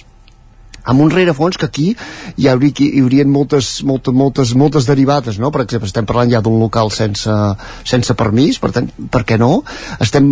amb 0.86 1.02
un 1.02 1.12
rerefons 1.12 1.58
que 1.58 1.68
aquí 1.70 1.88
hi, 2.36 2.48
hauria, 2.52 2.74
hi 2.80 3.02
haurien 3.02 3.30
moltes, 3.32 3.84
moltes, 3.84 4.14
moltes, 4.14 4.54
moltes 4.58 4.88
derivades, 4.90 5.40
no? 5.42 5.52
Per 5.54 5.64
exemple, 5.66 5.90
estem 5.90 6.08
parlant 6.08 6.32
ja 6.32 6.42
d'un 6.46 6.60
local 6.62 6.92
sense, 6.94 7.32
sense 7.88 8.16
permís, 8.18 8.60
per 8.62 8.72
tant, 8.76 8.90
per 9.12 9.24
què 9.28 9.40
no? 9.42 9.64
Estem 10.04 10.28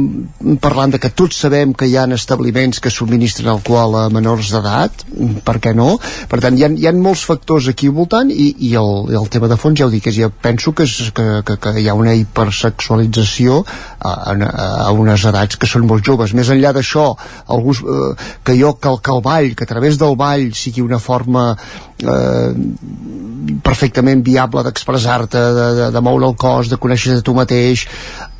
parlant 0.61 0.93
de 0.93 1.01
que 1.01 1.13
tots 1.13 1.41
sabem 1.45 1.73
que 1.77 1.89
hi 1.89 1.97
ha 1.97 2.05
establiments 2.13 2.81
que 2.83 2.91
subministren 2.93 3.49
alcohol 3.51 3.97
a 3.97 4.07
menors 4.13 4.51
d'edat, 4.53 5.05
per 5.45 5.57
què 5.63 5.73
no? 5.77 5.97
Per 6.29 6.39
tant, 6.43 6.57
hi 6.57 6.67
ha, 6.67 6.71
hi 6.71 6.89
ha 6.89 6.93
molts 6.97 7.25
factors 7.27 7.69
aquí 7.71 7.89
al 7.89 7.97
voltant 7.97 8.31
i, 8.31 8.49
i, 8.69 8.73
el, 8.79 9.13
el 9.17 9.29
tema 9.33 9.49
de 9.51 9.57
fons 9.59 9.79
ja 9.79 9.87
ho 9.87 9.93
dic, 9.93 10.07
és, 10.11 10.19
ja 10.23 10.29
penso 10.29 10.73
que, 10.77 10.87
és, 10.87 11.11
que, 11.15 11.27
que, 11.47 11.57
que 11.61 11.75
hi 11.81 11.89
ha 11.89 11.97
una 11.97 12.13
hipersexualització 12.17 13.61
a, 13.63 14.13
a, 14.13 14.33
a 14.87 14.91
unes 14.95 15.25
edats 15.29 15.59
que 15.59 15.69
són 15.69 15.87
molt 15.89 16.05
joves. 16.05 16.35
Més 16.37 16.51
enllà 16.53 16.73
d'això, 16.75 17.09
eh, 17.13 18.13
que 18.45 18.57
jo, 18.59 18.75
que 18.77 18.91
el, 18.91 18.99
que 19.03 19.15
el 19.15 19.23
ball, 19.25 19.53
que 19.57 19.67
a 19.67 19.71
través 19.73 19.99
del 20.01 20.17
ball 20.19 20.42
sigui 20.51 20.83
una 20.83 20.99
forma 20.99 21.51
eh, 21.53 22.51
perfectament 23.63 24.23
viable 24.23 24.63
d'expressar-te, 24.63 25.39
de, 25.57 25.67
de, 25.77 25.87
de 25.93 26.01
moure 26.03 26.29
el 26.29 26.35
cos, 26.39 26.69
de 26.71 26.79
conèixer 26.81 27.17
de 27.17 27.23
tu 27.25 27.35
mateix, 27.35 27.85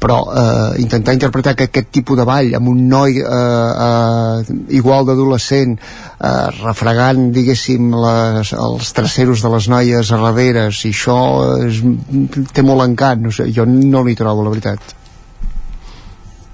però 0.04 0.20
eh, 0.28 0.82
intentar 0.84 1.16
interpretar 1.16 1.56
que 1.56 1.68
aquest 1.70 1.91
tipus 1.95 2.20
de 2.20 2.26
ball 2.28 2.54
amb 2.58 2.72
un 2.72 2.82
noi 2.91 3.20
eh, 3.20 3.28
eh, 3.28 4.58
igual 4.80 5.08
d'adolescent 5.08 5.78
eh, 5.78 6.47
refregant, 6.64 7.30
diguéssim, 7.36 7.93
les, 8.04 8.54
els 8.58 8.91
traceros 8.95 9.43
de 9.43 9.54
les 9.56 9.70
noies 9.72 10.12
a 10.12 10.20
darreres, 10.26 10.84
i 10.88 10.91
això 10.95 11.20
és, 11.70 11.80
té 12.54 12.66
molt 12.66 12.88
encant, 12.88 13.24
no 13.28 13.32
sé, 13.36 13.49
jo 13.56 13.68
no 13.70 14.04
m'hi 14.04 14.18
trobo, 14.20 14.43
la 14.43 14.54
veritat. 14.56 14.99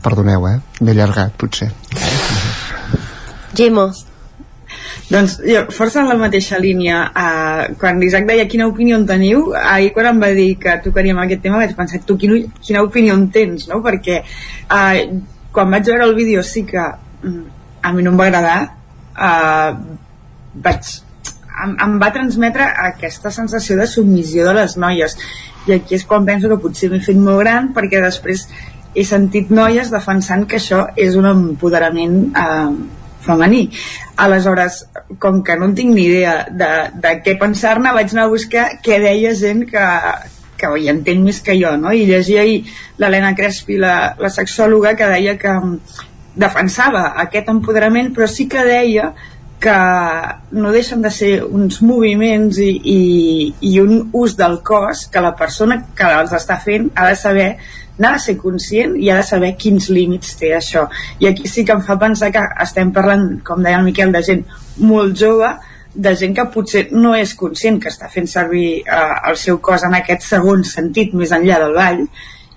Perdoneu, 0.04 0.46
eh? 0.48 0.60
M'he 0.80 0.96
allargat, 0.96 1.34
potser. 1.40 1.74
Gemma. 3.58 3.90
Doncs 5.10 5.40
jo, 5.42 5.64
força 5.74 6.04
en 6.04 6.10
la 6.12 6.18
mateixa 6.22 6.60
línia. 6.62 7.00
Uh, 7.10 7.74
quan 7.82 7.98
l'Isaac 7.98 8.28
deia 8.30 8.46
quina 8.50 8.68
opinió 8.70 8.98
en 9.00 9.08
teniu, 9.10 9.56
ahir 9.58 9.90
quan 9.96 10.12
em 10.12 10.22
va 10.22 10.30
dir 10.38 10.52
que 10.62 10.76
tocaríem 10.84 11.18
aquest 11.24 11.42
tema 11.46 11.58
vaig 11.58 11.74
pensar, 11.78 12.04
tu 12.06 12.18
quina, 12.22 12.38
quina 12.62 12.84
opinió 12.86 13.16
en 13.18 13.26
tens, 13.34 13.66
no? 13.72 13.80
Perquè 13.86 14.20
uh, 14.22 15.00
quan 15.56 15.74
vaig 15.74 15.90
veure 15.90 16.06
el 16.06 16.14
vídeo 16.18 16.44
sí 16.46 16.62
que 16.70 16.84
mm, 16.84 17.42
a 17.82 17.94
mi 17.96 18.06
no 18.06 18.14
em 18.14 18.22
va 18.22 18.28
agradar, 18.30 18.60
uh, 19.18 19.72
vaig, 20.68 20.94
em, 21.66 21.74
em 21.88 21.98
va 22.06 22.12
transmetre 22.14 22.70
aquesta 22.92 23.34
sensació 23.34 23.80
de 23.82 23.90
submissió 23.90 24.46
de 24.46 24.54
les 24.62 24.78
noies. 24.78 25.18
I 25.66 25.80
aquí 25.80 25.98
és 25.98 26.06
quan 26.06 26.30
penso 26.30 26.54
que 26.54 26.62
potser 26.62 26.92
m'he 26.94 27.02
fet 27.02 27.18
molt 27.18 27.42
gran 27.42 27.74
perquè 27.74 28.06
després 28.06 28.46
he 28.94 29.04
sentit 29.06 29.50
noies 29.50 29.90
defensant 29.90 30.46
que 30.50 30.62
això 30.62 30.86
és 30.98 31.18
un 31.18 31.26
empoderament 31.30 32.16
eh, 32.30 32.99
femení. 33.26 33.70
Aleshores, 34.18 34.82
com 35.20 35.44
que 35.44 35.56
no 35.60 35.70
en 35.70 35.78
tinc 35.78 35.94
ni 35.96 36.08
idea 36.10 36.36
de, 36.50 36.72
de 37.04 37.16
què 37.26 37.38
pensar-ne, 37.40 37.94
vaig 37.96 38.14
anar 38.14 38.28
a 38.28 38.34
buscar 38.34 38.68
què 38.84 39.00
deia 39.04 39.34
gent 39.38 39.66
que, 39.70 39.86
que 40.60 40.74
hi 40.78 40.92
entén 40.92 41.24
més 41.24 41.42
que 41.46 41.56
jo, 41.60 41.76
no? 41.80 41.94
I 41.96 42.06
llegia 42.10 42.44
ahir 42.44 42.62
l'Helena 43.00 43.34
Crespi, 43.36 43.80
la, 43.80 44.16
la 44.20 44.32
sexòloga, 44.34 44.96
que 45.00 45.10
deia 45.14 45.38
que 45.40 45.56
mm, 45.56 46.06
defensava 46.40 47.10
aquest 47.24 47.52
empoderament, 47.52 48.14
però 48.16 48.28
sí 48.28 48.48
que 48.52 48.64
deia 48.68 49.14
que 49.60 49.76
no 50.52 50.72
deixen 50.72 51.02
de 51.04 51.12
ser 51.12 51.44
uns 51.44 51.82
moviments 51.84 52.58
i, 52.64 52.70
i, 52.80 53.00
i 53.60 53.80
un 53.82 54.10
ús 54.16 54.38
del 54.40 54.62
cos 54.64 55.06
que 55.12 55.22
la 55.22 55.36
persona 55.36 55.82
que 55.96 56.08
els 56.22 56.34
està 56.36 56.58
fent 56.64 56.88
ha 56.96 57.10
de 57.10 57.18
saber 57.20 57.50
n'ha 58.00 58.14
de 58.16 58.22
ser 58.24 58.38
conscient 58.40 58.96
i 58.96 59.10
ha 59.12 59.18
de 59.20 59.26
saber 59.28 59.52
quins 59.60 59.90
límits 59.92 60.38
té 60.40 60.54
això. 60.56 60.86
I 61.20 61.28
aquí 61.28 61.52
sí 61.52 61.66
que 61.68 61.76
em 61.76 61.84
fa 61.84 62.00
pensar 62.00 62.32
que 62.32 62.46
estem 62.64 62.94
parlant, 62.96 63.42
com 63.44 63.60
deia 63.64 63.82
el 63.82 63.84
Miquel, 63.84 64.14
de 64.16 64.24
gent 64.24 64.46
molt 64.80 65.20
jove, 65.20 65.52
de 65.94 66.16
gent 66.16 66.36
que 66.38 66.48
potser 66.54 66.86
no 66.96 67.12
és 67.18 67.34
conscient 67.36 67.80
que 67.84 67.92
està 67.92 68.08
fent 68.14 68.30
servir 68.32 68.68
eh, 68.86 69.16
el 69.28 69.36
seu 69.42 69.60
cos 69.60 69.84
en 69.84 69.98
aquest 69.98 70.24
segon 70.30 70.64
sentit 70.64 71.12
més 71.18 71.34
enllà 71.36 71.60
del 71.60 71.76
ball 71.76 72.06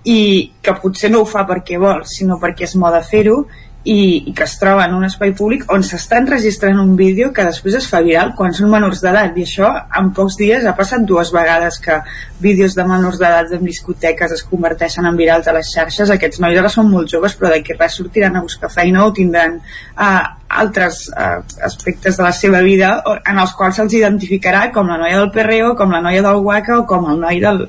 i 0.07 0.19
que 0.63 0.75
potser 0.79 1.11
no 1.11 1.23
ho 1.23 1.27
fa 1.27 1.43
perquè 1.49 1.79
vol, 1.81 2.03
sinó 2.07 2.39
perquè 2.39 2.67
és 2.67 2.77
moda 2.79 3.01
fer-ho 3.03 3.41
i, 3.83 4.23
i 4.29 4.33
que 4.33 4.45
es 4.45 4.53
troba 4.59 4.85
en 4.87 4.93
un 4.95 5.03
espai 5.03 5.33
públic 5.35 5.65
on 5.73 5.83
s'està 5.83 6.21
enregistrant 6.21 6.79
un 6.79 6.93
vídeo 6.95 7.31
que 7.35 7.43
després 7.43 7.75
es 7.81 7.87
fa 7.91 7.99
viral 8.05 8.31
quan 8.37 8.55
són 8.55 8.71
menors 8.71 9.01
d'edat. 9.03 9.35
I 9.35 9.43
això 9.43 9.71
en 9.99 10.11
pocs 10.15 10.37
dies 10.39 10.63
ha 10.65 10.75
passat 10.77 11.03
dues 11.07 11.33
vegades 11.35 11.79
que 11.83 11.97
vídeos 12.43 12.77
de 12.77 12.85
menors 12.87 13.19
d'edat 13.19 13.51
en 13.57 13.65
discoteques 13.67 14.37
es 14.37 14.45
converteixen 14.47 15.07
en 15.09 15.19
virals 15.19 15.49
a 15.51 15.55
les 15.57 15.73
xarxes. 15.73 16.13
Aquests 16.15 16.39
nois 16.43 16.59
ara 16.59 16.71
són 16.71 16.87
molt 16.91 17.11
joves 17.11 17.35
però 17.39 17.51
d'aquí 17.51 17.75
res 17.75 17.99
sortiran 17.99 18.39
a 18.39 18.45
buscar 18.45 18.71
feina 18.71 19.03
o 19.03 19.11
tindran 19.11 19.59
uh, 19.59 20.23
altres 20.63 21.03
uh, 21.11 21.43
aspectes 21.67 22.17
de 22.17 22.23
la 22.23 22.31
seva 22.31 22.63
vida 22.63 22.95
en 23.19 23.43
els 23.43 23.51
quals 23.57 23.81
se'ls 23.81 23.99
identificarà 23.99 24.69
com 24.71 24.87
la 24.87 25.01
noia 25.01 25.19
del 25.19 25.31
perreo, 25.35 25.75
com 25.75 25.91
la 25.91 26.03
noia 26.05 26.23
del 26.23 26.39
guaca 26.45 26.79
o 26.79 26.87
com 26.87 27.11
el 27.11 27.19
noi 27.19 27.43
del, 27.43 27.65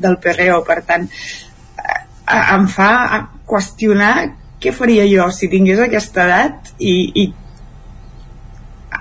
del 0.00 0.20
perreo. 0.24 0.62
Per 0.64 0.80
tant 0.88 1.04
uh, 1.04 1.96
em 2.40 2.68
fa 2.70 2.92
qüestionar 3.50 4.39
què 4.60 4.72
faria 4.76 5.06
jo 5.08 5.30
si 5.32 5.48
tingués 5.52 5.80
aquesta 5.80 6.26
edat? 6.26 6.74
I, 6.78 6.94
i 7.22 7.24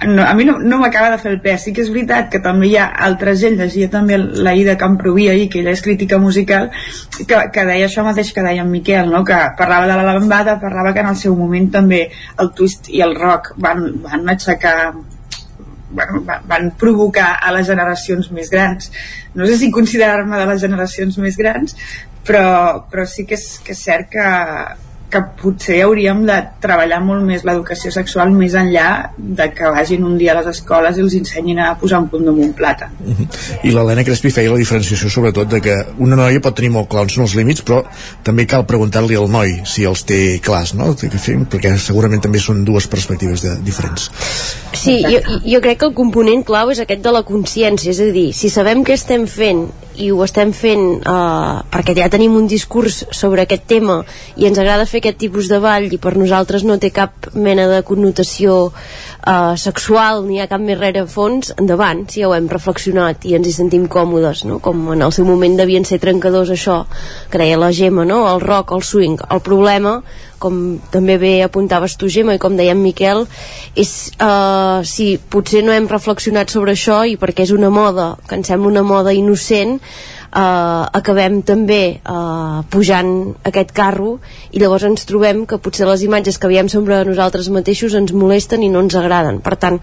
no, 0.08 0.24
a 0.24 0.34
mi 0.34 0.46
no, 0.46 0.58
no 0.60 0.78
m'acaba 0.80 1.10
de 1.12 1.18
fer 1.20 1.32
el 1.34 1.42
pes. 1.44 1.66
Sí 1.66 1.74
que 1.76 1.84
és 1.84 1.92
veritat 1.92 2.30
que 2.32 2.40
també 2.44 2.70
hi 2.70 2.78
ha 2.80 2.88
altra 3.08 3.34
gent 3.36 3.58
llegia 3.60 3.90
també 3.92 4.18
la 4.20 4.54
Ida 4.56 4.78
Camproví 4.80 5.28
ahir 5.28 5.50
que 5.52 5.60
ella 5.60 5.74
és 5.76 5.84
crítica 5.84 6.20
musical 6.22 6.70
que, 7.18 7.42
que 7.54 7.66
deia 7.68 7.90
això 7.90 8.06
mateix 8.08 8.32
que 8.34 8.46
deia 8.46 8.64
en 8.64 8.72
Miquel 8.72 9.12
no? 9.12 9.24
que 9.28 9.40
parlava 9.60 9.90
de 9.90 9.98
la 10.00 10.14
lambada 10.14 10.60
parlava 10.62 10.94
que 10.94 11.04
en 11.04 11.12
el 11.12 11.20
seu 11.20 11.36
moment 11.36 11.72
també 11.74 12.06
el 12.40 12.52
twist 12.56 12.88
i 12.90 13.04
el 13.04 13.16
rock 13.18 13.54
van, 13.58 13.88
van 14.06 14.36
aixecar 14.36 14.94
bueno, 15.90 16.22
van 16.48 16.72
provocar 16.78 17.32
a 17.42 17.52
les 17.52 17.66
generacions 17.68 18.30
més 18.32 18.52
grans. 18.54 18.92
No 19.34 19.48
sé 19.50 19.58
si 19.58 19.72
considerar-me 19.74 20.38
de 20.38 20.46
les 20.54 20.62
generacions 20.62 21.18
més 21.18 21.36
grans 21.36 21.76
però, 22.24 22.86
però 22.92 23.08
sí 23.10 23.26
que 23.26 23.36
és, 23.36 23.58
que 23.66 23.76
és 23.76 23.84
cert 23.84 24.14
que, 24.14 24.30
que 25.10 25.22
potser 25.42 25.80
hauríem 25.84 26.22
de 26.28 26.38
treballar 26.62 27.00
molt 27.04 27.26
més 27.26 27.44
l'educació 27.48 27.92
sexual 27.94 28.32
més 28.36 28.56
enllà 28.58 28.90
de 29.18 29.50
que 29.56 29.72
vagin 29.74 30.06
un 30.06 30.18
dia 30.20 30.36
a 30.36 30.40
les 30.40 30.50
escoles 30.52 30.98
i 30.98 31.04
els 31.06 31.16
ensenyin 31.18 31.62
a 31.64 31.72
posar 31.82 32.04
un 32.04 32.10
punt 32.12 32.28
damunt 32.30 32.54
plata. 32.56 32.92
Uh 33.00 33.16
-huh. 33.18 33.28
I 33.64 33.72
l'Helena 33.72 34.04
Crespi 34.04 34.32
feia 34.32 34.52
la 34.52 34.58
diferenciació 34.58 35.10
sobretot 35.10 35.50
de 35.50 35.62
que 35.62 35.76
una 35.98 36.16
noia 36.16 36.40
pot 36.40 36.56
tenir 36.56 36.72
molt 36.72 36.88
clars 36.90 37.18
els 37.18 37.36
límits, 37.36 37.64
però 37.66 37.84
també 38.24 38.46
cal 38.46 38.66
preguntar-li 38.66 39.16
al 39.16 39.30
noi 39.30 39.62
si 39.66 39.84
els 39.84 40.04
té 40.04 40.40
clars, 40.44 40.74
no? 40.74 40.94
Perquè 40.94 41.78
segurament 41.78 42.22
també 42.22 42.40
són 42.40 42.64
dues 42.66 42.88
perspectives 42.88 43.42
de, 43.42 43.56
diferents. 43.64 44.12
Sí, 44.74 45.04
jo, 45.04 45.20
jo 45.46 45.62
crec 45.62 45.80
que 45.80 45.86
el 45.86 45.94
component 45.94 46.44
clau 46.44 46.70
és 46.70 46.80
aquest 46.80 47.02
de 47.02 47.12
la 47.12 47.24
consciència, 47.24 47.92
és 47.92 48.00
a 48.00 48.12
dir, 48.12 48.34
si 48.34 48.50
sabem 48.50 48.84
què 48.84 48.94
estem 48.94 49.28
fent 49.28 49.68
i 50.00 50.10
ho 50.16 50.22
estem 50.24 50.52
fent 50.56 51.04
eh, 51.04 51.56
perquè 51.74 51.96
ja 51.98 52.10
tenim 52.12 52.38
un 52.40 52.48
discurs 52.48 53.02
sobre 53.12 53.44
aquest 53.44 53.68
tema 53.70 54.00
i 54.40 54.48
ens 54.48 54.60
agrada 54.62 54.88
fer 54.90 55.02
aquest 55.04 55.20
tipus 55.22 55.50
de 55.52 55.60
ball 55.64 55.90
i 55.92 56.00
per 56.02 56.16
nosaltres 56.18 56.64
no 56.68 56.80
té 56.80 56.92
cap 56.96 57.30
mena 57.36 57.68
de 57.70 57.82
connotació 57.88 58.56
uh, 58.70 59.56
sexual 59.60 60.24
ni 60.26 60.38
hi 60.38 60.42
ha 60.44 60.48
cap 60.52 60.62
més 60.64 60.80
fons, 61.12 61.52
endavant, 61.60 62.06
si 62.10 62.24
ja 62.24 62.30
ho 62.30 62.36
hem 62.36 62.48
reflexionat 62.50 63.26
i 63.26 63.36
ens 63.36 63.48
hi 63.48 63.54
sentim 63.54 63.88
còmodes, 63.88 64.46
no? 64.46 64.60
com 64.64 64.94
en 64.94 65.02
el 65.02 65.12
seu 65.12 65.26
moment 65.26 65.58
devien 65.60 65.86
ser 65.86 66.00
trencadors 66.00 66.50
això 66.56 66.86
que 67.30 67.42
deia 67.42 67.60
la 67.60 67.72
Gemma, 67.76 68.06
no? 68.06 68.24
el 68.32 68.42
rock, 68.42 68.72
el 68.72 68.84
swing 68.84 69.20
el 69.30 69.44
problema 69.44 70.00
com 70.42 70.80
també 70.94 71.18
bé 71.22 71.34
apuntaves 71.46 71.98
tu 72.00 72.10
Gemma 72.12 72.38
i 72.38 72.42
com 72.42 72.56
deia 72.58 72.76
en 72.76 72.84
Miquel 72.84 73.26
és 73.76 73.92
uh, 74.20 74.80
si 74.88 75.12
potser 75.32 75.64
no 75.66 75.76
hem 75.76 75.90
reflexionat 75.92 76.52
sobre 76.54 76.76
això 76.76 77.04
i 77.06 77.18
perquè 77.20 77.46
és 77.48 77.56
una 77.56 77.70
moda 77.74 78.14
que 78.28 78.40
ens 78.40 78.50
sembla 78.52 78.72
una 78.72 78.86
moda 78.88 79.14
innocent 79.14 79.78
eh, 80.30 80.86
acabem 81.00 81.42
també 81.46 81.82
eh, 81.98 82.60
pujant 82.70 83.12
aquest 83.50 83.74
carro 83.76 84.18
i 84.52 84.62
llavors 84.62 84.86
ens 84.90 85.08
trobem 85.10 85.46
que 85.50 85.60
potser 85.62 85.88
les 85.90 86.04
imatges 86.06 86.38
que 86.38 86.50
veiem 86.52 86.70
sobre 86.70 87.02
nosaltres 87.08 87.50
mateixos 87.54 87.98
ens 87.98 88.14
molesten 88.14 88.64
i 88.64 88.70
no 88.70 88.84
ens 88.86 88.98
agraden. 89.00 89.42
Per 89.46 89.56
tant 89.58 89.80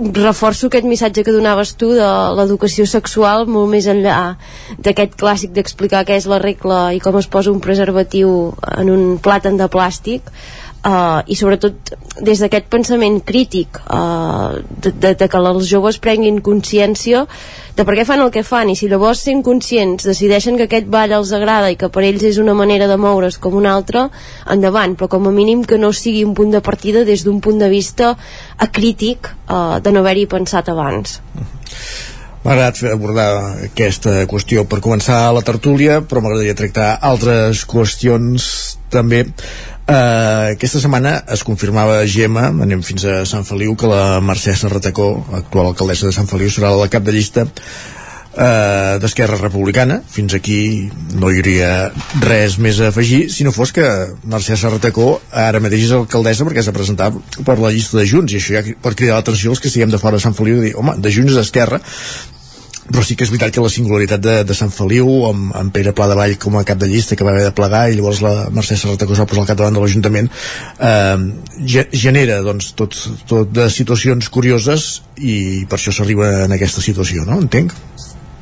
reforço 0.00 0.68
aquest 0.68 0.86
missatge 0.88 1.24
que 1.24 1.32
donaves 1.34 1.74
tu 1.76 1.90
de 1.92 2.08
l'educació 2.38 2.86
sexual 2.88 3.44
molt 3.50 3.68
més 3.72 3.88
enllà 3.90 4.36
d'aquest 4.80 5.16
clàssic 5.20 5.52
d'explicar 5.52 6.06
què 6.08 6.16
és 6.16 6.28
la 6.30 6.40
regla 6.40 6.80
i 6.96 7.00
com 7.04 7.18
es 7.20 7.28
posa 7.28 7.52
un 7.52 7.60
preservatiu 7.60 8.54
en 8.78 8.90
un 8.92 9.04
plàtan 9.20 9.60
de 9.60 9.68
plàstic 9.68 10.32
uh, 10.84 11.20
i 11.26 11.36
sobretot 11.36 11.92
des 12.20 12.40
d'aquest 12.40 12.68
pensament 12.72 13.20
crític 13.26 13.80
uh, 13.86 14.58
de, 14.60 14.92
de, 14.92 15.14
de 15.14 15.28
que 15.28 15.40
els 15.40 15.68
joves 15.68 16.00
prenguin 16.02 16.40
consciència 16.44 17.24
de 17.76 17.86
per 17.86 17.96
què 17.96 18.04
fan 18.08 18.24
el 18.24 18.32
que 18.34 18.44
fan 18.46 18.72
i 18.72 18.76
si 18.78 18.90
llavors 18.90 19.22
sent 19.26 19.42
conscients 19.46 20.06
decideixen 20.08 20.58
que 20.58 20.68
aquest 20.68 20.88
ball 20.92 21.14
els 21.16 21.32
agrada 21.36 21.70
i 21.72 21.78
que 21.80 21.90
per 21.92 22.04
ells 22.04 22.26
és 22.32 22.40
una 22.42 22.56
manera 22.56 22.88
de 22.90 22.98
moure's 23.00 23.38
com 23.40 23.56
una 23.56 23.74
altra 23.76 24.08
endavant, 24.50 24.96
però 24.96 25.08
com 25.16 25.28
a 25.28 25.34
mínim 25.34 25.64
que 25.64 25.78
no 25.80 25.92
sigui 25.92 26.24
un 26.24 26.34
punt 26.36 26.52
de 26.54 26.62
partida 26.64 27.04
des 27.08 27.24
d'un 27.24 27.40
punt 27.40 27.60
de 27.60 27.70
vista 27.72 28.14
acrític 28.58 29.32
uh, 29.48 29.80
de 29.80 29.92
no 29.92 30.04
haver-hi 30.04 30.26
pensat 30.30 30.68
abans. 30.72 31.20
M'ha 32.40 32.54
agradat 32.54 32.78
abordar 32.88 33.30
aquesta 33.66 34.22
qüestió 34.28 34.64
per 34.64 34.78
començar 34.80 35.26
la 35.36 35.42
tertúlia, 35.44 35.98
però 36.00 36.22
m'agradaria 36.24 36.56
tractar 36.56 36.94
altres 37.04 37.66
qüestions 37.68 38.46
també 38.88 39.26
Uh, 39.90 40.52
aquesta 40.54 40.78
setmana 40.78 41.16
es 41.34 41.40
confirmava 41.42 41.96
a 41.98 42.06
Gemma, 42.06 42.44
anem 42.62 42.82
fins 42.86 43.02
a 43.10 43.24
Sant 43.26 43.42
Feliu, 43.48 43.72
que 43.74 43.88
la 43.90 44.20
Mercè 44.22 44.52
Serratacó, 44.54 45.08
actual 45.34 45.72
alcaldessa 45.72 46.06
de 46.06 46.14
Sant 46.14 46.30
Feliu, 46.30 46.46
serà 46.52 46.70
la 46.78 46.86
cap 46.92 47.02
de 47.02 47.14
llista 47.16 47.42
uh, 47.48 49.00
d'Esquerra 49.02 49.40
Republicana. 49.40 49.98
Fins 50.06 50.36
aquí 50.38 50.60
no 51.18 51.32
hi 51.32 51.40
hauria 51.42 51.72
res 52.22 52.60
més 52.62 52.78
a 52.78 52.92
afegir, 52.94 53.24
si 53.34 53.42
no 53.42 53.50
fos 53.56 53.74
que 53.74 53.88
Mercè 54.30 54.54
Serratacó 54.60 55.16
ara 55.34 55.58
mateix 55.64 55.88
és 55.88 55.96
alcaldessa 55.98 56.46
perquè 56.46 56.62
s'ha 56.62 56.76
presentat 56.76 57.42
per 57.42 57.58
la 57.58 57.74
llista 57.74 57.98
de 57.98 58.06
Junts, 58.06 58.30
i 58.30 58.38
això 58.38 58.60
ja 58.60 58.78
pot 58.84 58.94
cridar 58.94 59.18
l'atenció 59.18 59.50
els 59.50 59.58
que 59.58 59.72
estiguem 59.72 59.90
de 59.90 59.98
fora 59.98 60.20
de 60.20 60.28
Sant 60.28 60.38
Feliu 60.38 60.62
i 60.62 60.68
dir, 60.68 60.76
home, 60.78 61.00
de 61.02 61.16
Junts 61.18 61.34
d'Esquerra 61.34 61.82
però 62.90 63.04
sí 63.06 63.16
que 63.16 63.26
és 63.26 63.32
veritat 63.32 63.54
que 63.54 63.64
la 63.64 63.72
singularitat 63.72 64.22
de, 64.24 64.36
de 64.46 64.56
Sant 64.56 64.72
Feliu 64.74 65.08
amb, 65.28 65.50
amb 65.56 65.74
Pere 65.74 65.94
Pla 65.96 66.08
de 66.10 66.18
Vall 66.18 66.36
com 66.42 66.58
a 66.58 66.64
cap 66.66 66.80
de 66.80 66.88
llista 66.90 67.16
que 67.16 67.26
va 67.26 67.34
haver 67.34 67.46
de 67.46 67.54
plegar 67.56 67.84
i 67.90 67.98
llavors 67.98 68.22
la 68.24 68.34
Mercè 68.54 68.78
Serrata 68.78 69.06
que 69.06 69.16
es 69.16 69.22
va 69.22 69.28
posar 69.30 69.44
al 69.44 69.50
capdavant 69.52 69.78
de 69.78 69.84
l'Ajuntament 69.84 70.30
eh, 70.90 71.16
genera 72.04 72.40
doncs, 72.46 72.72
tot, 72.78 72.96
tot 73.30 73.52
de 73.54 73.68
situacions 73.72 74.30
curioses 74.32 74.90
i 75.20 75.66
per 75.70 75.78
això 75.78 75.94
s'arriba 75.94 76.32
en 76.46 76.56
aquesta 76.56 76.82
situació, 76.84 77.26
no? 77.28 77.40
Entenc? 77.44 77.76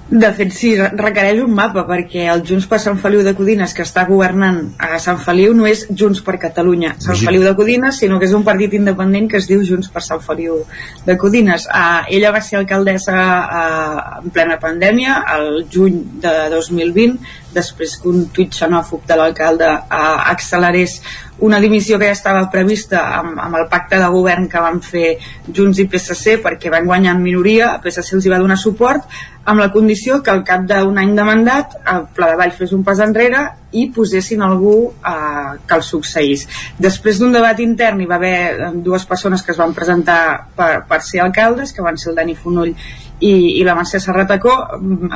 De 0.08 0.28
fet, 0.32 0.48
sí, 0.56 0.70
requereix 0.78 1.42
un 1.44 1.52
mapa, 1.52 1.82
perquè 1.84 2.22
el 2.32 2.40
Junts 2.48 2.64
per 2.68 2.78
Sant 2.80 2.96
Feliu 3.02 3.20
de 3.26 3.34
Codines, 3.36 3.74
que 3.76 3.84
està 3.84 4.06
governant 4.08 4.62
a 4.80 4.96
Sant 5.04 5.18
Feliu, 5.20 5.52
no 5.52 5.66
és 5.68 5.82
Junts 5.90 6.22
per 6.24 6.38
Catalunya, 6.40 6.94
Sant 6.94 7.12
Imagina. 7.12 7.28
Feliu 7.28 7.44
de 7.44 7.52
Codines, 7.58 7.98
sinó 8.00 8.16
que 8.16 8.24
és 8.24 8.32
un 8.32 8.46
partit 8.46 8.72
independent 8.78 9.28
que 9.28 9.36
es 9.36 9.48
diu 9.50 9.60
Junts 9.68 9.90
per 9.92 10.00
Sant 10.06 10.22
Feliu 10.24 10.62
de 11.04 11.18
Codines. 11.20 11.68
Uh, 11.68 12.08
ella 12.16 12.32
va 12.32 12.40
ser 12.40 12.56
alcaldessa 12.56 13.18
uh, 13.18 14.06
en 14.22 14.32
plena 14.32 14.56
pandèmia, 14.62 15.18
el 15.36 15.66
juny 15.68 16.00
de 16.24 16.34
2020, 16.56 17.20
després 17.58 17.98
que 18.00 18.10
un 18.10 18.28
tuit 18.34 18.54
xenòfob 18.54 19.06
de 19.08 19.18
l'alcalde 19.18 19.68
uh, 19.68 20.18
accelerés 20.30 21.00
una 21.38 21.60
dimissió 21.60 21.98
que 21.98 22.08
ja 22.08 22.16
estava 22.16 22.48
prevista 22.50 23.04
amb, 23.20 23.38
amb 23.38 23.58
el 23.60 23.68
pacte 23.70 23.98
de 24.00 24.08
govern 24.10 24.48
que 24.50 24.62
van 24.62 24.80
fer 24.82 25.18
Junts 25.46 25.78
i 25.78 25.86
PSC 25.90 26.38
perquè 26.42 26.72
van 26.74 26.88
guanyar 26.88 27.14
en 27.14 27.22
minoria, 27.22 27.76
PSC 27.82 28.16
els 28.18 28.26
hi 28.26 28.32
va 28.32 28.40
donar 28.42 28.58
suport 28.58 29.06
amb 29.48 29.62
la 29.62 29.70
condició 29.72 30.18
que 30.22 30.32
al 30.32 30.42
cap 30.44 30.66
d'un 30.68 30.98
any 30.98 31.14
de 31.16 31.24
mandat 31.24 31.78
el 31.92 32.08
Pla 32.14 32.32
de 32.32 32.40
Vall 32.40 32.56
fes 32.58 32.74
un 32.76 32.82
pas 32.84 32.98
enrere 33.04 33.46
i 33.78 33.86
posessin 33.92 34.42
algú 34.42 34.74
eh, 34.88 35.56
que 35.68 35.76
el 35.76 35.82
succeís. 35.84 36.46
Després 36.80 37.20
d'un 37.20 37.34
debat 37.36 37.58
intern 37.60 38.00
hi 38.00 38.08
va 38.08 38.16
haver 38.16 38.38
eh, 38.50 38.70
dues 38.84 39.04
persones 39.08 39.44
que 39.44 39.52
es 39.52 39.60
van 39.60 39.74
presentar 39.76 40.20
per, 40.56 40.70
per 40.88 41.02
ser 41.04 41.20
alcaldes, 41.24 41.74
que 41.76 41.84
van 41.84 42.00
ser 42.00 42.12
el 42.12 42.18
Dani 42.18 42.36
Fonoll 42.36 42.74
i, 43.20 43.60
i 43.60 43.64
la 43.66 43.76
Mercè 43.78 44.00
Serratacó 44.02 44.54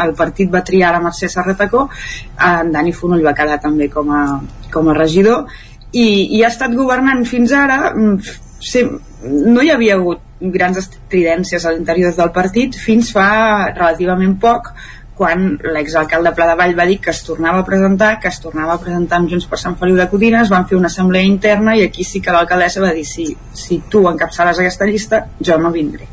el 0.05 0.15
partit 0.19 0.51
va 0.53 0.65
triar 0.67 0.93
la 0.95 1.03
Mercè 1.05 1.31
Serratacó 1.31 1.87
en 2.49 2.73
Dani 2.75 2.95
Fonoll 2.97 3.25
va 3.27 3.37
quedar 3.39 3.61
també 3.63 3.89
com 3.93 4.11
a, 4.11 4.25
com 4.73 4.91
a 4.91 4.97
regidor 4.99 5.47
i, 5.93 6.39
i 6.39 6.43
ha 6.43 6.51
estat 6.51 6.75
governant 6.75 7.25
fins 7.29 7.53
ara 7.55 7.93
sí, 8.63 8.85
no 9.23 9.63
hi 9.63 9.71
havia 9.75 9.99
hagut 9.99 10.23
grans 10.43 10.81
estridències 10.81 11.65
a 11.65 11.75
l'interior 11.75 12.15
del 12.17 12.33
partit 12.35 12.79
fins 12.79 13.13
fa 13.15 13.29
relativament 13.71 14.39
poc 14.43 14.73
quan 15.23 15.59
l'exalcalde 15.75 16.33
Pla 16.35 16.49
de 16.49 16.55
Vall 16.59 16.73
va 16.79 16.87
dir 16.89 16.97
que 17.05 17.13
es 17.13 17.21
tornava 17.23 17.61
a 17.61 17.67
presentar, 17.67 18.15
que 18.19 18.31
es 18.33 18.41
tornava 18.43 18.75
a 18.75 18.81
presentar 18.81 19.21
amb 19.21 19.31
Junts 19.31 19.47
per 19.47 19.61
Sant 19.61 19.77
Feliu 19.79 19.99
de 20.01 20.09
Codines, 20.11 20.51
van 20.51 20.65
fer 20.67 20.79
una 20.79 20.89
assemblea 20.91 21.29
interna 21.29 21.77
i 21.77 21.85
aquí 21.85 22.03
sí 22.09 22.23
que 22.25 22.35
l'alcaldessa 22.35 22.83
va 22.83 22.95
dir 22.97 23.05
si, 23.07 23.29
si 23.53 23.83
tu 23.93 24.07
encapçales 24.11 24.59
aquesta 24.59 24.89
llista, 24.89 25.27
jo 25.39 25.61
no 25.61 25.71
vindré. 25.71 26.09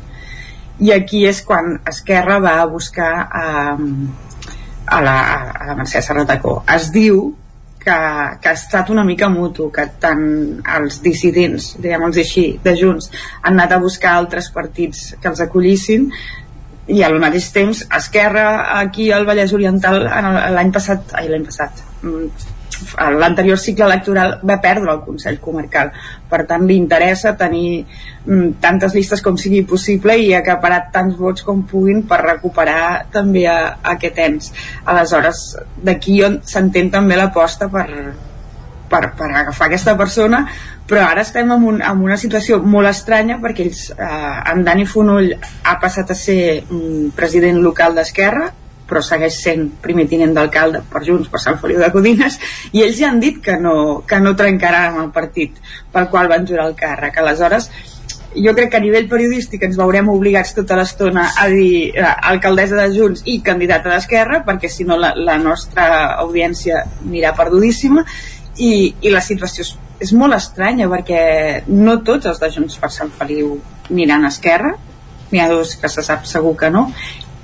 I 0.80 0.94
aquí 0.94 1.26
és 1.28 1.42
quan 1.44 1.74
Esquerra 1.88 2.38
va 2.40 2.56
a 2.60 2.66
buscar 2.70 3.12
a, 3.26 3.76
a 4.86 5.00
la, 5.04 5.18
a 5.52 5.68
la 5.68 5.76
Mercè 5.76 6.00
Serratacó. 6.04 6.60
Es 6.74 6.88
diu 6.94 7.22
que, 7.80 7.96
que 8.40 8.48
ha 8.48 8.56
estat 8.56 8.90
una 8.92 9.04
mica 9.04 9.28
mutu, 9.32 9.70
que 9.72 9.86
tant 10.02 10.22
els 10.76 11.00
dissidents, 11.04 11.74
diguem-los 11.80 12.20
així, 12.22 12.46
de 12.64 12.76
Junts, 12.80 13.10
han 13.42 13.56
anat 13.56 13.76
a 13.76 13.80
buscar 13.82 14.14
altres 14.16 14.50
partits 14.54 15.10
que 15.20 15.28
els 15.32 15.42
acollissin 15.44 16.08
i 16.90 17.02
al 17.06 17.18
mateix 17.22 17.50
temps 17.54 17.84
Esquerra 17.96 18.46
aquí 18.80 19.10
al 19.14 19.26
Vallès 19.28 19.52
Oriental 19.56 20.02
l'any 20.56 20.72
passat, 20.74 21.12
ai 21.20 21.28
l'any 21.30 21.44
passat 21.46 21.84
mm, 22.02 22.56
l'anterior 23.16 23.58
cicle 23.58 23.84
electoral 23.84 24.38
va 24.46 24.60
perdre 24.62 24.92
el 24.92 25.02
Consell 25.04 25.40
Comarcal. 25.42 25.92
Per 26.30 26.40
tant 26.48 26.66
li 26.68 26.76
interessa 26.78 27.34
tenir 27.38 27.84
mm, 28.26 28.60
tantes 28.62 28.94
llistes 28.94 29.22
com 29.24 29.38
sigui 29.40 29.62
possible 29.68 30.16
i 30.18 30.32
acaparar 30.34 30.86
tants 30.94 31.18
vots 31.18 31.44
com 31.46 31.62
puguin 31.66 32.02
per 32.08 32.22
recuperar 32.24 33.06
també 33.12 33.46
a, 33.50 33.58
a 33.82 33.94
aquest 33.96 34.18
ens. 34.26 34.50
Aleshores 34.84 35.44
d'aquí 35.82 36.20
on 36.26 36.40
s'entén 36.46 36.90
també 36.92 37.18
l'aposta 37.18 37.70
per, 37.72 37.88
per, 38.90 39.04
per 39.16 39.30
agafar 39.30 39.70
aquesta 39.70 39.96
persona 39.98 40.44
però 40.90 41.04
ara 41.06 41.22
estem 41.22 41.50
en, 41.54 41.64
un, 41.70 41.76
en 41.86 42.00
una 42.02 42.16
situació 42.18 42.58
molt 42.66 42.90
estranya 42.90 43.38
perquè 43.42 43.62
ells, 43.68 43.84
eh, 43.94 44.38
en 44.50 44.64
Dani 44.66 44.86
Fonoll 44.90 45.30
ha 45.38 45.76
passat 45.82 46.10
a 46.10 46.16
ser 46.18 46.40
mm, 46.64 47.12
president 47.18 47.60
local 47.62 47.94
d'Esquerra 47.94 48.48
però 48.90 49.02
segueix 49.04 49.38
sent 49.44 49.68
primer 49.84 50.08
tinent 50.10 50.34
d'alcalde 50.36 50.82
per 50.90 51.04
Junts, 51.06 51.30
per 51.30 51.40
Sant 51.42 51.60
Feliu 51.62 51.78
de 51.80 51.92
Codines 51.94 52.40
i 52.74 52.82
ells 52.84 52.98
ja 52.98 53.12
han 53.12 53.22
dit 53.22 53.38
que 53.44 53.56
no, 53.62 54.02
que 54.06 54.18
no 54.20 54.34
trencaran 54.36 54.98
el 55.04 55.14
partit 55.14 55.56
pel 55.94 56.10
qual 56.10 56.28
van 56.30 56.46
jurar 56.46 56.66
el 56.68 56.76
càrrec. 56.78 57.22
Aleshores 57.22 57.70
jo 58.34 58.54
crec 58.54 58.70
que 58.70 58.78
a 58.78 58.82
nivell 58.82 59.08
periodístic 59.10 59.64
ens 59.66 59.78
veurem 59.78 60.08
obligats 60.12 60.52
tota 60.54 60.76
l'estona 60.78 61.30
a 61.42 61.48
dir 61.50 61.90
eh, 61.98 62.10
alcaldessa 62.30 62.78
de 62.78 62.90
Junts 62.94 63.24
i 63.26 63.40
candidata 63.42 63.90
d'Esquerra 63.90 64.44
perquè 64.46 64.70
si 64.70 64.86
no 64.86 64.98
la, 65.00 65.12
la 65.16 65.36
nostra 65.42 65.88
audiència 66.22 66.84
anirà 67.06 67.34
perdudíssima 67.38 68.04
i, 68.58 68.94
i 69.02 69.10
la 69.10 69.22
situació 69.24 69.66
és, 69.66 69.72
és 70.06 70.14
molt 70.14 70.38
estranya 70.38 70.86
perquè 70.92 71.24
no 71.66 71.98
tots 72.06 72.30
els 72.30 72.38
de 72.42 72.52
Junts 72.54 72.78
per 72.78 72.92
Sant 72.94 73.10
Feliu 73.18 73.56
aniran 73.90 74.24
a 74.24 74.30
Esquerra 74.30 74.76
n'hi 75.30 75.42
ha 75.42 75.50
dos 75.50 75.74
que 75.80 75.90
se 75.90 76.02
sap 76.06 76.26
segur 76.26 76.54
que 76.58 76.70
no 76.70 76.86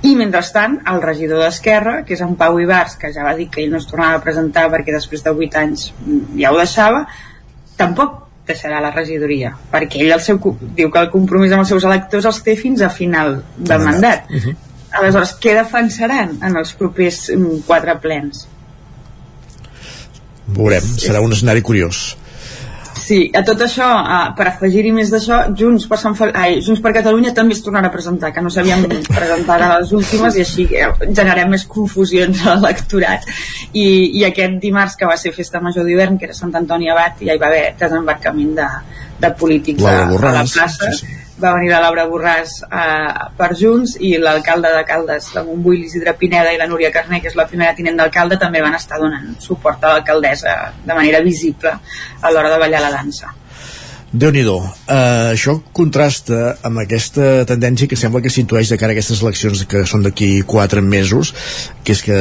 i 0.07 0.15
mentrestant 0.19 0.77
el 0.91 1.01
regidor 1.03 1.41
d'Esquerra 1.43 2.01
que 2.07 2.15
és 2.15 2.21
en 2.23 2.35
Pau 2.39 2.59
Ibars 2.61 2.97
que 3.01 3.11
ja 3.15 3.25
va 3.25 3.35
dir 3.37 3.49
que 3.53 3.63
ell 3.63 3.73
no 3.73 3.81
es 3.81 3.87
tornava 3.89 4.19
a 4.19 4.23
presentar 4.23 4.67
perquè 4.73 4.95
després 4.95 5.23
de 5.25 5.33
8 5.33 5.59
anys 5.63 5.89
ja 6.39 6.53
ho 6.53 6.59
deixava 6.59 7.05
tampoc 7.79 8.23
deixarà 8.47 8.79
la 8.83 8.93
regidoria 8.95 9.53
perquè 9.71 10.03
ell 10.03 10.13
el 10.15 10.23
seu, 10.23 10.39
diu 10.77 10.91
que 10.91 11.03
el 11.03 11.11
compromís 11.13 11.55
amb 11.55 11.65
els 11.65 11.73
seus 11.73 11.87
electors 11.87 12.29
els 12.29 12.43
té 12.45 12.55
fins 12.59 12.81
a 12.81 12.89
final 12.89 13.41
de 13.57 13.77
mandat 13.83 14.29
Uh 14.29 14.43
-huh. 14.43 14.55
aleshores 14.91 15.35
què 15.39 15.53
defensaran 15.53 16.37
en 16.41 16.55
els 16.57 16.73
propers 16.73 17.29
mm, 17.29 17.65
quatre 17.67 17.95
plens? 17.99 18.47
Veurem, 20.47 20.83
serà 20.95 21.19
un 21.19 21.33
escenari 21.33 21.61
curiós. 21.61 22.17
Sí, 23.07 23.17
a 23.31 23.39
tot 23.47 23.61
això, 23.63 23.85
uh, 24.03 24.31
per 24.35 24.49
afegir-hi 24.49 24.89
més 24.91 25.11
d'això, 25.13 25.37
Junts 25.55 25.85
per, 25.87 25.99
Sant 26.01 26.15
Fel... 26.19 26.33
Ai, 26.35 26.57
Junts 26.65 26.81
per 26.83 26.91
Catalunya 26.97 27.31
també 27.35 27.55
es 27.55 27.61
tornarà 27.63 27.87
a 27.87 27.93
presentar, 27.93 28.33
que 28.35 28.41
no 28.43 28.51
s'havien 28.51 28.83
presentat 28.89 29.63
a 29.63 29.69
les 29.77 29.93
últimes 29.95 30.35
i 30.35 30.43
així 30.43 30.65
eh, 30.75 30.89
generem 31.15 31.53
més 31.55 31.63
confusions 31.71 32.41
a 32.43 32.57
l'electorat. 32.57 33.23
I, 33.71 33.85
I 34.19 34.25
aquest 34.27 34.57
dimarts, 34.63 34.97
que 34.99 35.07
va 35.07 35.15
ser 35.21 35.31
festa 35.37 35.61
major 35.63 35.87
d'hivern, 35.87 36.19
que 36.19 36.27
era 36.27 36.35
Sant 36.35 36.51
Antoni 36.59 36.91
Abat, 36.91 37.23
i 37.23 37.31
ja 37.31 37.37
hi 37.37 37.41
va 37.45 37.47
haver 37.53 37.63
desembarcament 37.79 38.51
de, 38.59 38.67
de 39.23 39.31
polítics 39.39 39.87
a, 39.87 39.95
a 40.09 40.35
la 40.41 40.43
plaça. 40.43 40.91
sí, 40.91 40.99
sí. 41.05 41.26
Va 41.37 41.53
venir 41.53 41.69
la 41.69 41.81
Laura 41.83 42.07
Borràs 42.09 42.53
eh, 42.65 43.25
per 43.37 43.51
Junts 43.59 43.95
i 44.01 44.15
l'alcalde 44.17 44.71
de 44.73 44.83
Caldes 44.89 45.29
de 45.35 45.43
Montbui, 45.45 45.77
l'Isidre 45.83 46.15
Pineda 46.17 46.53
i 46.53 46.57
la 46.57 46.65
Núria 46.69 46.89
Carné, 46.93 47.19
que 47.21 47.29
és 47.29 47.37
la 47.37 47.45
primera 47.49 47.75
tinent 47.77 47.99
d'alcalde, 47.99 48.39
també 48.41 48.63
van 48.63 48.77
estar 48.77 48.97
donant 49.01 49.35
suport 49.43 49.83
a 49.85 49.93
l'alcaldessa 49.93 50.55
de 50.85 50.97
manera 50.97 51.21
visible 51.21 51.75
a 51.77 52.31
l'hora 52.33 52.55
de 52.55 52.63
ballar 52.63 52.81
la 52.87 52.95
dansa. 52.95 53.35
déu 54.07 54.31
nhi 54.31 54.41
uh, 54.47 54.63
això 55.33 55.57
contrasta 55.75 56.57
amb 56.65 56.79
aquesta 56.79 57.43
tendència 57.45 57.89
que 57.91 57.99
sembla 57.99 58.21
que 58.23 58.31
s'intueix 58.33 58.71
de 58.71 58.77
cara 58.79 58.93
a 58.93 58.95
aquestes 58.95 59.21
eleccions 59.21 59.65
que 59.67 59.83
són 59.85 60.05
d'aquí 60.05 60.29
4 60.47 60.81
mesos 60.81 61.33
que 61.83 61.91
és 61.91 62.01
que 62.01 62.19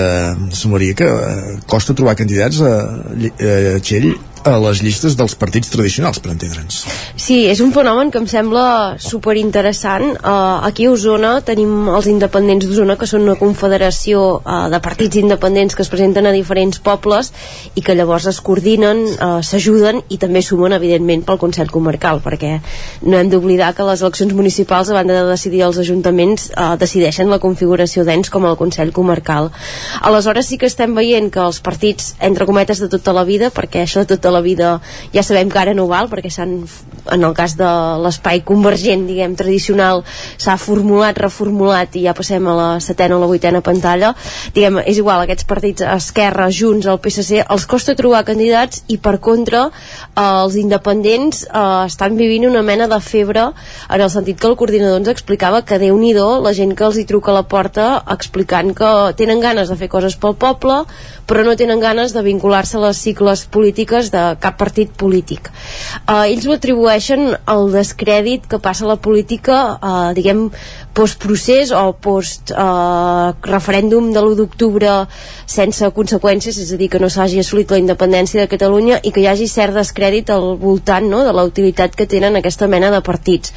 semblaria 0.52 0.98
que 0.98 1.06
uh, 1.06 1.60
costa 1.70 1.94
trobar 1.94 2.18
candidats 2.18 2.58
a, 2.60 2.74
a 3.06 3.78
Txell 3.80 4.10
a 4.44 4.56
les 4.62 4.82
llistes 4.84 5.16
dels 5.18 5.34
partits 5.38 5.70
tradicionals, 5.72 6.20
per 6.22 6.32
entendre'ns. 6.32 6.82
Sí, 7.18 7.46
és 7.50 7.60
un 7.64 7.72
fenomen 7.74 8.12
que 8.14 8.20
em 8.20 8.28
sembla 8.30 8.96
superinteressant. 9.02 10.16
Uh, 10.20 10.62
aquí 10.66 10.86
a 10.86 10.92
Osona 10.94 11.32
tenim 11.46 11.88
els 11.90 12.08
independents 12.10 12.66
d'Osona, 12.66 12.96
que 13.00 13.08
són 13.10 13.26
una 13.26 13.36
confederació 13.40 14.22
uh, 14.38 14.66
de 14.72 14.80
partits 14.84 15.18
independents 15.18 15.74
que 15.74 15.82
es 15.82 15.90
presenten 15.92 16.28
a 16.28 16.34
diferents 16.34 16.78
pobles 16.78 17.32
i 17.74 17.82
que 17.82 17.96
llavors 17.98 18.28
es 18.30 18.40
coordinen, 18.44 19.02
uh, 19.16 19.40
s'ajuden 19.42 20.02
i 20.14 20.20
també 20.22 20.42
sumen, 20.44 20.76
evidentment, 20.76 21.24
pel 21.26 21.40
Consell 21.42 21.72
Comarcal, 21.72 22.22
perquè 22.24 22.56
no 23.02 23.18
hem 23.18 23.32
d'oblidar 23.32 23.72
que 23.74 23.86
les 23.88 24.04
eleccions 24.04 24.34
municipals, 24.36 24.90
a 24.90 24.98
banda 24.98 25.18
de 25.22 25.26
decidir 25.32 25.64
els 25.66 25.80
ajuntaments, 25.82 26.50
uh, 26.54 26.74
decideixen 26.78 27.32
la 27.32 27.40
configuració 27.42 28.06
d'ens 28.06 28.30
com 28.30 28.46
el 28.46 28.58
Consell 28.60 28.94
Comarcal. 28.94 29.50
Aleshores 30.06 30.52
sí 30.52 30.58
que 30.58 30.70
estem 30.70 30.94
veient 30.94 31.32
que 31.34 31.42
els 31.42 31.60
partits, 31.64 32.14
entre 32.20 32.46
cometes, 32.46 32.78
de 32.82 32.88
tota 32.92 33.14
la 33.16 33.24
vida, 33.26 33.50
perquè 33.50 33.82
això 33.82 34.04
de 34.04 34.14
tota 34.14 34.25
la 34.34 34.42
vida 34.44 34.80
ja 35.14 35.22
sabem 35.22 35.50
que 35.52 35.60
ara 35.60 35.74
no 35.74 35.86
val 35.90 36.10
perquè 36.10 36.30
s'han, 36.32 36.58
en 37.12 37.24
el 37.24 37.34
cas 37.36 37.56
de 37.58 37.70
l'espai 38.02 38.42
convergent 38.46 39.06
diguem 39.06 39.36
tradicional 39.38 40.02
s'ha 40.36 40.56
formulat, 40.60 41.18
reformulat 41.18 41.96
i 41.96 42.06
ja 42.06 42.14
passem 42.16 42.46
a 42.46 42.56
la 42.56 42.68
setena 42.80 43.16
o 43.16 43.20
la 43.20 43.30
vuitena 43.30 43.62
pantalla. 43.62 44.14
Diguem, 44.54 44.80
és 44.84 44.98
igual, 44.98 45.22
aquests 45.22 45.46
partits 45.48 45.86
Esquerra, 45.86 46.48
Junts, 46.50 46.88
el 46.90 47.00
PSC, 47.02 47.44
els 47.46 47.66
costa 47.70 47.94
trobar 47.98 48.24
candidats 48.26 48.82
i 48.88 48.98
per 48.98 49.18
contra 49.22 49.68
eh, 49.68 50.26
els 50.26 50.56
independents 50.58 51.44
eh, 51.46 51.86
estan 51.86 52.16
vivint 52.18 52.48
una 52.50 52.64
mena 52.66 52.88
de 52.90 53.00
febre 53.00 53.46
en 53.46 54.00
el 54.00 54.10
sentit 54.10 54.40
que 54.40 54.50
el 54.50 54.56
coordinador 54.58 55.00
ens 55.00 55.12
explicava 55.12 55.62
que 55.62 55.78
déu 55.82 55.96
nhi 55.98 56.14
la 56.16 56.52
gent 56.56 56.74
que 56.76 56.84
els 56.86 56.96
hi 56.96 57.04
truca 57.04 57.32
a 57.32 57.36
la 57.36 57.44
porta 57.50 57.86
explicant 58.14 58.72
que 58.76 58.90
tenen 59.18 59.42
ganes 59.42 59.68
de 59.68 59.76
fer 59.76 59.88
coses 59.92 60.16
pel 60.16 60.36
poble 60.38 60.84
però 61.26 61.42
no 61.44 61.56
tenen 61.58 61.82
ganes 61.82 62.14
de 62.14 62.22
vincular-se 62.22 62.78
a 62.78 62.84
les 62.86 63.00
cicles 63.02 63.44
polítiques 63.50 64.10
de 64.14 64.22
cap 64.40 64.56
partit 64.58 64.92
polític. 64.94 65.50
Uh, 66.06 66.24
ells 66.30 66.46
ho 66.46 66.54
atribueixen 66.54 67.34
al 67.44 67.70
descrèdit 67.74 68.46
que 68.50 68.62
passa 68.62 68.86
la 68.86 68.96
política, 68.96 69.58
uh, 69.76 70.12
diguem, 70.16 70.46
postprocés 70.96 71.74
o 71.76 71.90
post 72.00 72.54
uh, 72.54 73.34
referèndum 73.44 74.12
de 74.14 74.22
l'1 74.22 74.38
d'octubre 74.38 74.94
sense 75.44 75.90
conseqüències, 75.98 76.56
és 76.62 76.72
a 76.72 76.80
dir, 76.80 76.88
que 76.92 77.02
no 77.02 77.10
s'hagi 77.12 77.42
assolit 77.42 77.74
la 77.74 77.82
independència 77.82 78.40
de 78.40 78.50
Catalunya 78.52 79.02
i 79.02 79.12
que 79.12 79.20
hi 79.20 79.28
hagi 79.28 79.50
cert 79.50 79.76
descrèdit 79.76 80.30
al 80.32 80.54
voltant 80.62 81.10
no, 81.10 81.24
de 81.26 81.34
la 81.36 81.44
utilitat 81.44 81.98
que 81.98 82.08
tenen 82.08 82.38
aquesta 82.38 82.70
mena 82.70 82.92
de 82.94 83.02
partits. 83.04 83.52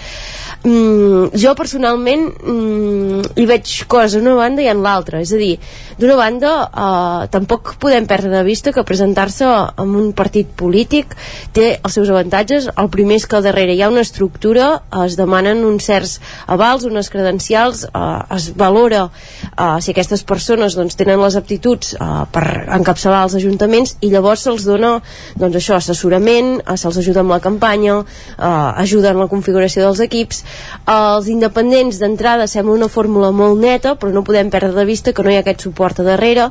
Mm, 0.60 1.30
jo 1.40 1.54
personalment 1.56 2.26
mm, 2.36 3.38
hi 3.40 3.46
veig 3.48 3.70
coses 3.88 4.18
d'una 4.18 4.36
banda 4.36 4.66
i 4.66 4.68
en 4.68 4.82
l'altra, 4.84 5.22
és 5.24 5.32
a 5.32 5.40
dir, 5.40 5.54
d'una 6.00 6.18
banda 6.20 6.52
eh, 6.68 7.30
tampoc 7.32 7.59
podem 7.80 8.08
perdre 8.10 8.32
de 8.32 8.44
vista 8.44 8.72
que 8.74 8.84
presentar-se 8.84 9.46
en 9.46 9.96
un 9.96 10.12
partit 10.18 10.48
polític 10.58 11.16
té 11.56 11.68
els 11.78 11.96
seus 11.96 12.10
avantatges. 12.10 12.70
El 12.80 12.90
primer 12.94 13.20
és 13.20 13.28
que 13.28 13.38
al 13.38 13.46
darrere 13.46 13.76
hi 13.76 13.84
ha 13.84 13.90
una 13.92 14.04
estructura 14.06 14.70
es 15.06 15.18
demanen 15.20 15.64
uns 15.68 15.88
certs 15.90 16.18
avals 16.48 16.86
unes 16.88 17.10
credencials, 17.14 17.86
eh, 17.86 18.36
es 18.36 18.50
valora 18.58 19.08
eh, 19.10 19.78
si 19.82 19.92
aquestes 19.92 20.24
persones 20.24 20.76
doncs, 20.78 20.98
tenen 21.00 21.22
les 21.22 21.38
aptituds 21.40 21.96
eh, 21.96 22.10
per 22.34 22.46
encapçalar 22.80 23.24
els 23.28 23.38
ajuntaments 23.40 23.98
i 24.02 24.12
llavors 24.14 24.46
se'ls 24.48 24.66
dona 24.68 24.96
doncs 25.40 25.60
això, 25.60 25.78
assessorament, 25.78 26.60
eh, 26.64 26.78
se'ls 26.78 27.02
ajuda 27.04 27.24
amb 27.24 27.36
la 27.36 27.42
campanya 27.44 28.00
eh, 28.00 28.82
ajuda 28.86 29.14
en 29.14 29.22
la 29.24 29.30
configuració 29.32 29.86
dels 29.86 30.04
equips. 30.06 30.44
Els 30.90 31.30
independents 31.32 32.00
d'entrada 32.02 32.48
sembla 32.48 32.78
una 32.78 32.92
fórmula 32.92 33.32
molt 33.36 33.60
neta 33.62 33.96
però 34.00 34.14
no 34.14 34.24
podem 34.26 34.50
perdre 34.54 34.74
de 34.76 34.86
vista 34.86 35.14
que 35.14 35.24
no 35.24 35.32
hi 35.32 35.38
ha 35.40 35.44
aquest 35.44 35.66
suport 35.68 36.00
a 36.00 36.08
darrere. 36.08 36.50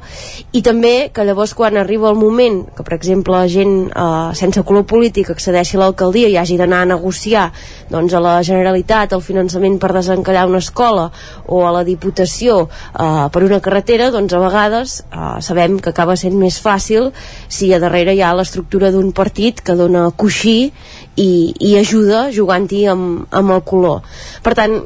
I 0.53 0.63
també 0.63 0.98
que 1.15 1.25
llavors 1.25 1.55
quan 1.57 1.77
arriba 1.81 2.11
el 2.11 2.19
moment 2.19 2.61
que 2.77 2.85
per 2.87 2.97
exemple 2.97 3.41
gent 3.51 3.75
eh, 3.89 4.35
sense 4.39 4.63
color 4.67 4.85
polític 4.91 5.31
accedeixi 5.35 5.77
a 5.79 5.83
l'alcaldia 5.83 6.31
i 6.31 6.37
hagi 6.41 6.59
d'anar 6.61 6.83
a 6.85 6.91
negociar 6.93 7.49
doncs, 7.91 8.15
a 8.15 8.23
la 8.23 8.37
Generalitat 8.47 9.15
el 9.17 9.25
finançament 9.25 9.79
per 9.83 9.93
desencallar 9.97 10.47
una 10.51 10.63
escola 10.65 11.09
o 11.47 11.65
a 11.67 11.73
la 11.75 11.85
Diputació 11.89 12.61
eh, 12.69 13.27
per 13.33 13.45
una 13.47 13.61
carretera 13.65 14.11
doncs 14.15 14.35
a 14.35 14.43
vegades 14.43 14.99
eh, 15.07 15.41
sabem 15.45 15.79
que 15.81 15.93
acaba 15.95 16.17
sent 16.17 16.39
més 16.39 16.61
fàcil 16.63 17.13
si 17.49 17.73
a 17.73 17.83
darrere 17.83 18.17
hi 18.17 18.23
ha 18.23 18.35
l'estructura 18.37 18.93
d'un 18.95 19.13
partit 19.13 19.63
que 19.65 19.79
dona 19.79 20.09
coixí 20.17 20.73
i, 21.19 21.55
i 21.59 21.75
ajuda 21.79 22.29
jugant-hi 22.35 22.85
amb, 22.93 23.27
amb 23.35 23.55
el 23.57 23.65
color. 23.67 24.05
Per 24.45 24.55
tant, 24.59 24.77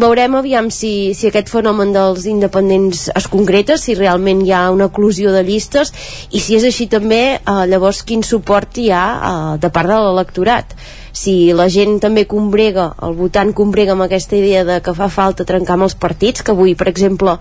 veurem 0.00 0.38
aviam 0.38 0.70
si, 0.72 1.12
si 1.18 1.28
aquest 1.28 1.52
fenomen 1.52 1.92
dels 1.94 2.26
independents 2.30 3.08
es 3.12 3.28
concreta, 3.32 3.76
si 3.78 3.96
realment 3.98 4.42
hi 4.46 4.54
ha 4.56 4.64
una 4.72 4.88
eclusió 4.90 5.34
de 5.34 5.44
llistes 5.46 5.92
i 6.32 6.40
si 6.40 6.56
és 6.58 6.66
així 6.68 6.88
també, 6.90 7.22
eh, 7.36 7.60
llavors 7.70 8.02
quin 8.08 8.24
suport 8.26 8.80
hi 8.80 8.90
ha 8.90 9.06
eh, 9.12 9.30
de 9.62 9.72
part 9.72 9.92
de 9.92 10.00
l'electorat 10.06 10.76
si 11.12 11.52
la 11.52 11.68
gent 11.68 11.98
també 12.00 12.24
combrega, 12.26 12.88
el 13.04 13.14
votant 13.18 13.52
combrega 13.52 13.92
amb 13.92 14.06
aquesta 14.06 14.36
idea 14.38 14.64
de 14.64 14.78
que 14.80 14.94
fa 14.96 15.10
falta 15.12 15.44
trencar 15.44 15.76
amb 15.76 15.86
els 15.86 15.94
partits, 15.94 16.42
que 16.42 16.54
avui, 16.56 16.74
per 16.74 16.88
exemple, 16.88 17.36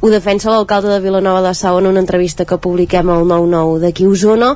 ho 0.00 0.10
defensa 0.12 0.52
l'alcalde 0.52 0.92
de 0.92 1.00
Vilanova 1.00 1.40
de 1.42 1.54
Sau 1.56 1.80
en 1.80 1.88
una 1.88 2.04
entrevista 2.04 2.44
que 2.44 2.60
publiquem 2.60 3.10
al 3.10 3.24
9-9 3.24 3.80
d'aquí 3.80 4.06
Osona, 4.06 4.52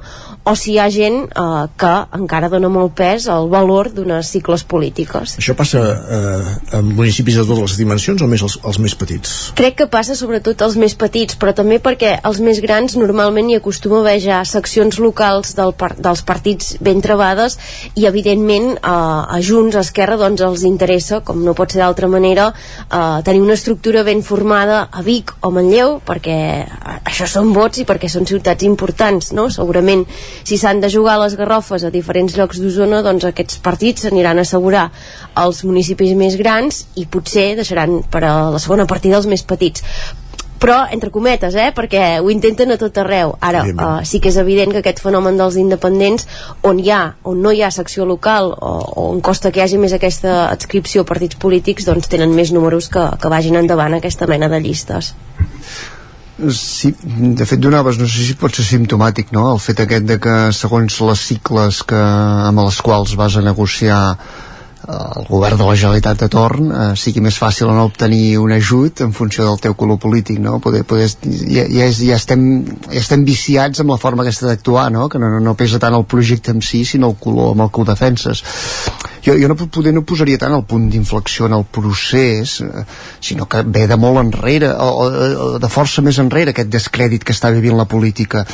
o 0.48 0.54
si 0.58 0.74
hi 0.74 0.78
ha 0.80 0.88
gent 0.92 1.20
eh, 1.28 1.64
que 1.78 1.92
encara 2.18 2.50
dona 2.52 2.70
molt 2.72 2.94
pes 2.98 3.28
al 3.32 3.48
valor 3.52 3.90
d'unes 3.94 4.30
cicles 4.32 4.64
polítiques. 4.68 5.36
Això 5.40 5.54
passa 5.58 5.82
eh, 5.82 6.54
en 6.78 6.92
municipis 6.94 7.38
de 7.38 7.44
totes 7.44 7.62
les 7.64 7.76
dimensions 7.80 8.22
o 8.22 8.28
més 8.30 8.44
els, 8.44 8.58
els 8.64 8.80
més 8.82 8.96
petits? 8.98 9.34
Crec 9.58 9.78
que 9.82 9.88
passa 9.90 10.16
sobretot 10.18 10.62
als 10.64 10.78
més 10.80 10.96
petits, 10.98 11.36
però 11.38 11.54
també 11.56 11.80
perquè 11.82 12.16
els 12.28 12.40
més 12.44 12.62
grans 12.64 12.96
normalment 12.98 13.50
hi 13.50 13.58
acostuma 13.58 14.00
a 14.00 14.04
haver 14.06 14.18
ja 14.24 14.42
seccions 14.48 14.98
locals 15.02 15.54
del 15.58 15.74
par 15.78 15.94
dels 15.98 16.22
partits 16.26 16.76
ben 16.84 17.02
trebades 17.04 17.58
i 17.98 18.06
evidentment 18.08 18.74
a, 18.82 18.96
a 19.34 19.40
Junts, 19.44 19.76
a 19.76 19.84
Esquerra, 19.84 20.18
doncs 20.20 20.42
els 20.44 20.64
interessa, 20.68 21.20
com 21.24 21.42
no 21.44 21.54
pot 21.58 21.72
ser 21.72 21.82
d'altra 21.82 22.08
manera, 22.10 22.50
eh, 22.88 23.20
tenir 23.26 23.42
una 23.44 23.56
estructura 23.58 24.04
ben 24.06 24.22
formada 24.22 24.84
a 24.90 25.04
Vic 25.04 25.34
o 25.42 25.52
Manlleu, 25.54 25.98
perquè 26.06 26.38
això 27.04 27.28
són 27.28 27.52
vots 27.56 27.82
i 27.82 27.86
perquè 27.88 28.10
són 28.12 28.28
ciutats 28.28 28.66
importants, 28.66 29.32
no? 29.36 29.48
Segurament, 29.52 30.04
si 30.44 30.58
s'han 30.58 30.80
de 30.80 30.90
jugar 30.92 31.18
les 31.22 31.36
garrofes 31.38 31.84
a 31.84 31.90
diferents 31.94 32.36
llocs 32.36 32.60
d'Osona, 32.62 33.02
doncs 33.06 33.28
aquests 33.28 33.60
partits 33.64 34.06
s'aniran 34.06 34.38
a 34.38 34.46
assegurar 34.46 34.88
als 35.34 35.64
municipis 35.64 36.14
més 36.18 36.38
grans 36.40 36.86
i 36.96 37.06
potser 37.06 37.54
deixaran 37.58 38.00
per 38.10 38.24
a 38.24 38.32
la 38.54 38.62
segona 38.62 38.86
partida 38.86 39.18
els 39.18 39.28
més 39.30 39.42
petits. 39.42 39.84
Però 40.58 40.78
entre 40.90 41.12
cometes, 41.14 41.54
eh? 41.54 41.68
perquè 41.74 42.18
ho 42.18 42.30
intenten 42.32 42.74
a 42.74 42.78
tot 42.80 42.96
arreu. 42.98 43.36
Ara 43.40 43.62
uh, 43.62 43.84
sí 44.02 44.18
que 44.18 44.32
és 44.32 44.38
evident 44.42 44.74
que 44.74 44.80
aquest 44.82 44.98
fenomen 45.04 45.38
dels 45.38 45.58
independents 45.60 46.26
on 46.66 46.80
hi 46.82 46.90
ha, 46.90 47.02
on 47.30 47.38
no 47.44 47.52
hi 47.54 47.62
ha 47.62 47.70
secció 47.74 48.06
local 48.08 48.50
o, 48.56 48.72
o 48.74 49.04
on 49.12 49.22
costa 49.22 49.52
que 49.52 49.62
hi 49.62 49.66
hagi 49.68 49.78
més 49.78 49.94
aquesta 49.94 50.48
adscripció 50.48 51.06
a 51.06 51.10
partits 51.12 51.38
polítics 51.38 51.86
doncs 51.86 52.10
tenen 52.10 52.34
més 52.34 52.50
números 52.54 52.90
que, 52.90 53.06
que 53.22 53.30
vagin 53.30 53.60
endavant 53.62 53.94
aquesta 54.00 54.26
mena 54.26 54.50
de 54.50 54.60
llistes 54.64 55.14
Sí, 56.38 56.92
de 57.02 57.44
fet 57.50 57.58
donaves, 57.58 57.96
no 57.98 58.06
sé 58.06 58.22
si 58.22 58.36
pot 58.38 58.54
ser 58.54 58.62
simptomàtic, 58.62 59.32
no?, 59.34 59.48
el 59.56 59.58
fet 59.58 59.80
aquest 59.82 60.04
de 60.06 60.20
que 60.22 60.36
segons 60.54 61.00
les 61.02 61.24
cicles 61.32 61.80
que, 61.82 61.98
amb 61.98 62.62
les 62.62 62.78
quals 62.86 63.16
vas 63.18 63.38
a 63.40 63.42
negociar 63.42 64.02
el 64.88 65.26
govern 65.28 65.58
de 65.58 65.66
la 65.66 65.74
Generalitat 65.74 66.22
de 66.22 66.28
torn 66.32 66.70
eh, 66.70 66.84
sigui 66.96 67.20
més 67.20 67.36
fàcil 67.36 67.68
no 67.74 67.84
obtenir 67.90 68.38
un 68.40 68.54
ajut 68.54 69.02
en 69.04 69.12
funció 69.12 69.44
del 69.44 69.60
teu 69.60 69.74
color 69.76 69.98
polític 70.00 70.38
no? 70.40 70.60
poder, 70.64 70.84
poder, 70.88 71.10
ja, 71.10 71.66
ja, 71.68 71.90
ja, 71.90 72.16
estem, 72.16 72.46
ja 72.86 73.02
estem 73.02 73.26
viciats 73.26 73.82
amb 73.82 73.92
la 73.92 73.98
forma 74.00 74.24
aquesta 74.24 74.48
d'actuar 74.48 74.88
no? 74.94 75.08
que 75.12 75.20
no, 75.20 75.34
no 75.44 75.56
pesa 75.58 75.82
tant 75.82 75.98
el 75.98 76.06
projecte 76.08 76.54
en 76.54 76.62
si 76.64 76.84
sinó 76.88 77.12
el 77.12 77.18
color 77.20 77.52
amb 77.52 77.66
el 77.66 77.72
que 77.74 77.82
ho 77.82 77.88
defenses 77.90 78.44
jo, 79.24 79.36
jo 79.40 79.48
no, 79.50 79.56
poder 79.58 79.94
no 79.94 80.04
posaria 80.06 80.40
tant 80.40 80.54
el 80.56 80.64
punt 80.68 80.88
d'inflexió 80.92 81.48
en 81.48 81.56
el 81.58 81.64
procés 81.64 82.58
eh, 82.64 82.84
sinó 83.20 83.48
que 83.48 83.62
ve 83.66 83.86
de 83.90 83.96
molt 84.00 84.22
enrere 84.22 84.72
o, 84.72 84.90
o, 85.06 85.48
de 85.62 85.72
força 85.72 86.04
més 86.04 86.20
enrere 86.22 86.54
aquest 86.54 86.70
descrèdit 86.72 87.24
que 87.24 87.36
està 87.36 87.52
vivint 87.54 87.78
la 87.78 87.88
política 87.88 88.44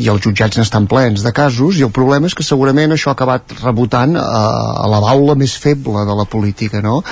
i 0.00 0.08
els 0.08 0.24
jutjats 0.24 0.56
n'estan 0.56 0.88
plens 0.88 1.24
de 1.24 1.32
casos 1.36 1.78
i 1.78 1.84
el 1.84 1.92
problema 1.92 2.28
és 2.28 2.36
que 2.36 2.46
segurament 2.46 2.94
això 2.94 3.12
ha 3.12 3.16
acabat 3.18 3.56
rebotant 3.60 4.16
a, 4.16 4.42
a 4.84 4.86
la 4.88 5.00
baula 5.04 5.36
més 5.36 5.56
feble 5.60 6.06
de 6.08 6.16
la 6.16 6.28
política 6.28 6.80
no? 6.84 7.02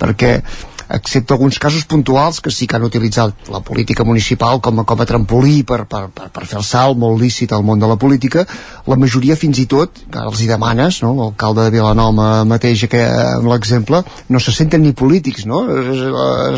perquè 0.00 0.38
excepte 0.92 1.32
alguns 1.34 1.58
casos 1.58 1.84
puntuals 1.88 2.40
que 2.40 2.50
sí 2.50 2.66
que 2.66 2.76
han 2.76 2.84
utilitzat 2.84 3.48
la 3.52 3.60
política 3.64 4.04
municipal 4.04 4.60
com 4.60 4.82
a, 4.82 4.84
com 4.84 5.00
a 5.00 5.06
trampolí 5.08 5.62
per, 5.68 5.84
per, 5.90 6.04
per, 6.14 6.28
per 6.34 6.44
fer 6.48 6.58
el 6.60 6.66
salt 6.66 6.98
molt 7.00 7.20
lícit 7.20 7.52
al 7.52 7.64
món 7.66 7.80
de 7.80 7.88
la 7.88 7.96
política, 7.96 8.44
la 8.86 8.98
majoria 9.00 9.36
fins 9.38 9.62
i 9.62 9.66
tot, 9.70 10.02
els 10.24 10.42
hi 10.42 10.50
demanes, 10.50 11.00
no? 11.04 11.14
l'alcalde 11.18 11.66
de 11.66 11.74
Vilanova 11.76 12.44
mateix 12.48 12.84
que, 12.92 13.02
amb 13.38 13.48
l'exemple, 13.52 14.02
no 14.28 14.42
se 14.42 14.54
senten 14.54 14.84
ni 14.84 14.92
polítics, 14.92 15.46
no? 15.48 15.64
Es, 15.80 16.04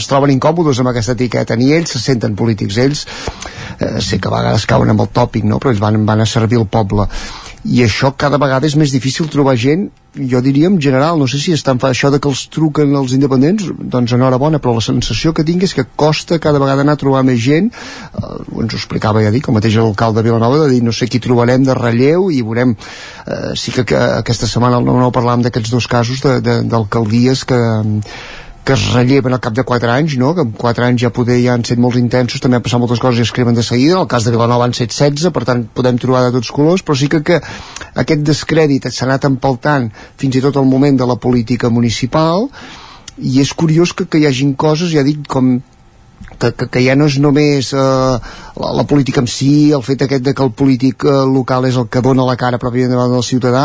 es 0.01 0.11
troben 0.11 0.35
incòmodes 0.35 0.81
amb 0.83 0.93
aquesta 0.93 1.15
etiqueta, 1.17 1.57
ni 1.61 1.73
ells 1.77 1.95
se 1.95 2.03
senten 2.03 2.37
polítics, 2.39 2.81
ells 2.83 3.07
eh, 3.79 4.01
sé 4.01 4.19
que 4.19 4.31
a 4.31 4.35
vegades 4.35 4.67
cauen 4.71 4.91
amb 4.91 5.07
el 5.07 5.13
tòpic, 5.15 5.47
no? 5.49 5.61
però 5.63 5.73
ells 5.73 5.83
van, 5.83 6.03
van 6.09 6.25
a 6.25 6.29
servir 6.29 6.61
el 6.61 6.71
poble 6.71 7.09
i 7.65 7.83
això 7.85 8.13
cada 8.17 8.41
vegada 8.41 8.69
és 8.69 8.77
més 8.77 8.93
difícil 8.93 9.31
trobar 9.33 9.57
gent 9.57 9.89
jo 10.15 10.41
diria 10.41 10.69
en 10.69 10.79
general, 10.81 11.19
no 11.19 11.27
sé 11.27 11.41
si 11.43 11.53
és 11.53 11.63
tan 11.67 11.81
fa 11.83 11.91
això 11.91 12.11
de 12.13 12.21
que 12.23 12.29
els 12.31 12.45
truquen 12.55 12.93
els 12.95 13.15
independents, 13.17 13.67
doncs 13.79 14.15
enhorabona, 14.15 14.61
però 14.63 14.77
la 14.77 14.85
sensació 14.85 15.33
que 15.35 15.43
tinc 15.47 15.65
és 15.67 15.75
que 15.75 15.87
costa 15.97 16.39
cada 16.39 16.61
vegada 16.63 16.85
anar 16.85 16.95
a 16.95 17.01
trobar 17.01 17.25
més 17.27 17.41
gent, 17.43 17.73
eh, 17.73 18.61
ens 18.63 18.77
ho 18.77 18.79
explicava 18.79 19.25
ja 19.25 19.33
dic, 19.35 19.49
el 19.49 19.59
mateix 19.59 19.77
alcalde 19.83 20.23
de 20.23 20.29
Vilanova, 20.29 20.63
de 20.63 20.71
dir 20.77 20.85
no 20.87 20.95
sé 20.95 21.09
qui 21.11 21.23
trobarem 21.25 21.67
de 21.67 21.75
relleu 21.75 22.31
i 22.31 22.43
veurem, 22.47 22.77
eh, 23.27 23.53
sí 23.59 23.75
que, 23.75 23.85
que 23.91 23.99
aquesta 24.21 24.47
setmana 24.47 24.79
no, 24.79 24.95
no 25.01 25.11
parlàvem 25.15 25.43
d'aquests 25.49 25.75
dos 25.75 25.91
casos 25.91 26.23
d'alcaldies 26.23 27.45
que 27.49 27.61
que 28.65 28.73
es 28.73 28.85
relleven 28.95 29.37
al 29.37 29.41
cap 29.45 29.53
de 29.53 29.63
4 29.63 29.91
anys, 29.93 30.17
no? 30.17 30.33
que 30.35 30.41
en 30.41 30.53
4 30.57 30.87
anys 30.87 31.03
ja 31.03 31.11
poder 31.13 31.37
ja 31.43 31.53
han 31.53 31.65
set 31.69 31.79
molt 31.79 31.99
intensos, 32.01 32.41
també 32.41 32.57
han 32.57 32.65
passat 32.65 32.81
moltes 32.81 33.03
coses 33.03 33.21
i 33.21 33.27
es 33.29 33.33
cremen 33.37 33.55
de 33.55 33.63
seguida, 33.63 33.99
en 33.99 34.07
el 34.07 34.09
cas 34.09 34.25
de 34.25 34.33
Vilanova 34.33 34.65
han 34.65 34.73
set 34.73 34.95
16, 34.95 35.29
per 35.37 35.45
tant 35.45 35.67
podem 35.77 36.01
trobar 36.01 36.25
de 36.25 36.33
tots 36.39 36.51
colors, 36.51 36.83
però 36.83 36.97
sí 36.97 37.11
que, 37.13 37.21
que 37.21 37.41
aquest 38.01 38.25
descrèdit 38.25 38.89
s'ha 38.89 39.05
anat 39.05 39.29
empaltant 39.29 39.91
fins 40.21 40.41
i 40.41 40.43
tot 40.45 40.57
al 40.57 40.65
moment 40.71 40.97
de 40.97 41.07
la 41.07 41.21
política 41.21 41.69
municipal, 41.69 42.49
i 43.21 43.37
és 43.45 43.53
curiós 43.53 43.93
que, 43.93 44.09
que 44.09 44.19
hi 44.19 44.27
hagin 44.27 44.57
coses, 44.57 44.91
ja 44.97 45.05
dic, 45.07 45.29
com 45.29 45.59
que, 46.39 46.53
que, 46.53 46.69
que 46.69 46.83
ja 46.85 46.95
no 46.99 47.07
és 47.11 47.19
només 47.23 47.71
eh, 47.73 47.79
la, 47.79 48.71
la 48.79 48.85
política 48.89 49.23
en 49.23 49.29
si, 49.31 49.73
el 49.73 49.85
fet 49.87 50.05
aquest 50.05 50.25
de 50.25 50.35
que 50.35 50.45
el 50.45 50.53
polític 50.57 51.07
eh, 51.07 51.15
local 51.31 51.67
és 51.69 51.79
el 51.81 51.89
que 51.93 52.03
dona 52.05 52.27
la 52.27 52.37
cara 52.41 52.61
pròpiament 52.63 52.95
davant 52.95 53.13
del 53.15 53.27
ciutadà, 53.27 53.65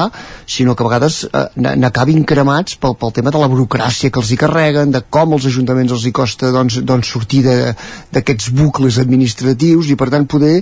sinó 0.49 0.75
que 0.75 0.85
a 0.85 0.89
vegades 0.89 1.21
eh, 1.29 1.45
n'acabin 1.57 2.25
cremats 2.29 2.77
pel, 2.81 2.95
pel 2.99 3.13
tema 3.15 3.33
de 3.33 3.41
la 3.41 3.49
burocràcia 3.51 4.11
que 4.11 4.21
els 4.21 4.31
hi 4.31 4.39
carreguen, 4.39 4.93
de 4.95 5.03
com 5.09 5.35
els 5.37 5.47
ajuntaments 5.49 5.95
els 5.95 6.05
hi 6.05 6.13
costa 6.15 6.51
doncs, 6.55 6.79
doncs 6.87 7.13
sortir 7.15 7.43
d'aquests 7.45 8.51
bucles 8.55 8.99
administratius 9.01 9.89
i 9.89 9.97
per 9.99 10.09
tant 10.13 10.27
poder, 10.29 10.59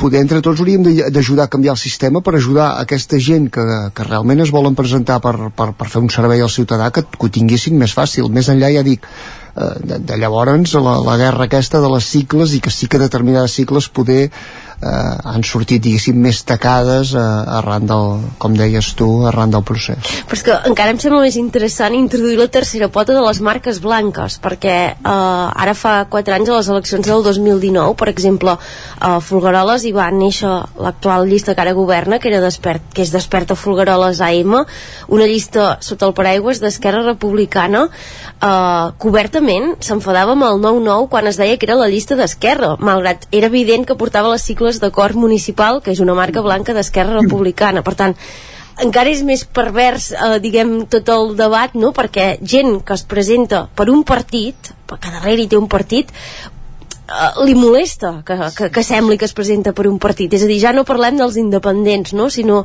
poder 0.00 0.22
entre 0.24 0.42
tots 0.44 0.62
hauríem 0.62 0.84
d'ajudar 1.12 1.48
a 1.48 1.52
canviar 1.52 1.76
el 1.76 1.80
sistema 1.80 2.22
per 2.24 2.36
ajudar 2.38 2.74
aquesta 2.82 3.20
gent 3.20 3.50
que, 3.52 3.64
que 3.94 4.08
realment 4.08 4.44
es 4.44 4.52
volen 4.54 4.76
presentar 4.78 5.20
per, 5.24 5.34
per, 5.56 5.72
per 5.76 5.88
fer 5.90 6.02
un 6.04 6.12
servei 6.12 6.42
al 6.44 6.52
ciutadà 6.52 6.90
que, 6.94 7.04
que 7.04 7.26
ho 7.26 7.32
tinguessin 7.32 7.78
més 7.78 7.94
fàcil. 7.96 8.30
Més 8.32 8.48
enllà 8.52 8.70
ja 8.74 8.84
dic, 8.86 9.04
de, 9.54 9.98
de 9.98 10.18
llavors 10.18 10.74
la, 10.74 10.98
la 11.04 11.16
guerra 11.20 11.46
aquesta 11.46 11.80
de 11.80 11.90
les 11.92 12.08
cicles 12.10 12.54
i 12.54 12.60
que 12.60 12.72
sí 12.74 12.88
que 12.90 13.02
determinades 13.02 13.54
cicles 13.54 13.88
poder 13.88 14.30
eh, 14.82 15.16
han 15.24 15.44
sortit, 15.46 15.82
diguéssim, 15.84 16.18
més 16.20 16.42
tacades 16.46 17.14
eh, 17.14 17.22
arran 17.58 17.86
del, 17.88 18.24
com 18.38 18.56
deies 18.56 18.92
tu, 18.98 19.08
arran 19.28 19.52
del 19.54 19.64
procés. 19.66 20.00
Però 20.28 20.38
és 20.38 20.44
que 20.46 20.56
encara 20.70 20.94
em 20.94 21.00
sembla 21.02 21.22
més 21.24 21.38
interessant 21.40 21.96
introduir 21.96 22.38
la 22.40 22.48
tercera 22.52 22.88
pota 22.92 23.16
de 23.16 23.22
les 23.24 23.40
marques 23.44 23.80
blanques, 23.84 24.38
perquè 24.44 24.76
eh, 24.94 25.04
ara 25.04 25.74
fa 25.78 25.96
4 26.10 26.38
anys 26.38 26.50
a 26.50 26.58
les 26.60 26.70
eleccions 26.74 27.10
del 27.10 27.24
2019, 27.26 27.96
per 28.00 28.10
exemple, 28.12 28.56
a 29.00 29.14
Folgueroles 29.24 29.84
hi 29.84 29.94
va 29.96 30.10
néixer 30.14 30.52
l'actual 30.80 31.28
llista 31.28 31.54
que 31.54 31.64
ara 31.64 31.74
governa, 31.76 32.18
que, 32.18 32.30
era 32.32 32.42
despert, 32.44 32.84
que 32.94 33.04
és 33.04 33.12
Desperta 33.14 33.56
Folgueroles 33.58 34.20
AM, 34.24 34.58
una 35.08 35.28
llista 35.30 35.74
sota 35.84 36.08
el 36.08 36.16
paraigües 36.16 36.60
d'Esquerra 36.62 37.04
Republicana, 37.04 37.86
eh, 38.40 38.86
cobertament 39.02 39.74
s'enfadava 39.84 40.34
amb 40.34 40.48
el 40.48 40.60
9-9 40.62 41.08
quan 41.12 41.28
es 41.30 41.38
deia 41.40 41.58
que 41.58 41.68
era 41.68 41.78
la 41.78 41.90
llista 41.92 42.18
d'Esquerra, 42.18 42.74
malgrat 42.78 43.28
era 43.30 43.50
evident 43.50 43.86
que 43.88 43.98
portava 43.98 44.32
les 44.32 44.44
sigles 44.64 44.80
d'acord 44.80 45.16
municipal, 45.16 45.82
que 45.82 45.92
és 45.92 46.00
una 46.00 46.14
marca 46.14 46.40
blanca 46.40 46.72
d'Esquerra 46.72 47.20
Republicana. 47.20 47.82
Per 47.84 47.94
tant, 47.94 48.14
encara 48.80 49.10
és 49.10 49.22
més 49.22 49.44
pervers, 49.44 50.12
eh, 50.12 50.38
diguem, 50.40 50.86
tot 50.88 51.08
el 51.08 51.36
debat, 51.36 51.74
no? 51.74 51.92
perquè 51.92 52.38
gent 52.40 52.80
que 52.82 52.94
es 52.94 53.04
presenta 53.04 53.68
per 53.74 53.90
un 53.90 54.02
partit, 54.04 54.72
que 54.88 55.10
darrere 55.10 55.42
hi 55.42 55.48
té 55.48 55.56
un 55.58 55.68
partit, 55.68 56.10
li 57.44 57.54
molesta 57.54 58.22
que, 58.24 58.36
que, 58.56 58.70
que 58.72 58.82
sembli 58.82 59.18
que 59.20 59.26
es 59.28 59.34
presenta 59.36 59.74
per 59.76 59.84
un 59.90 59.98
partit 60.00 60.32
és 60.32 60.44
a 60.44 60.48
dir, 60.48 60.56
ja 60.62 60.72
no 60.72 60.86
parlem 60.88 61.18
dels 61.20 61.36
independents 61.36 62.14
no? 62.16 62.30
sinó 62.32 62.62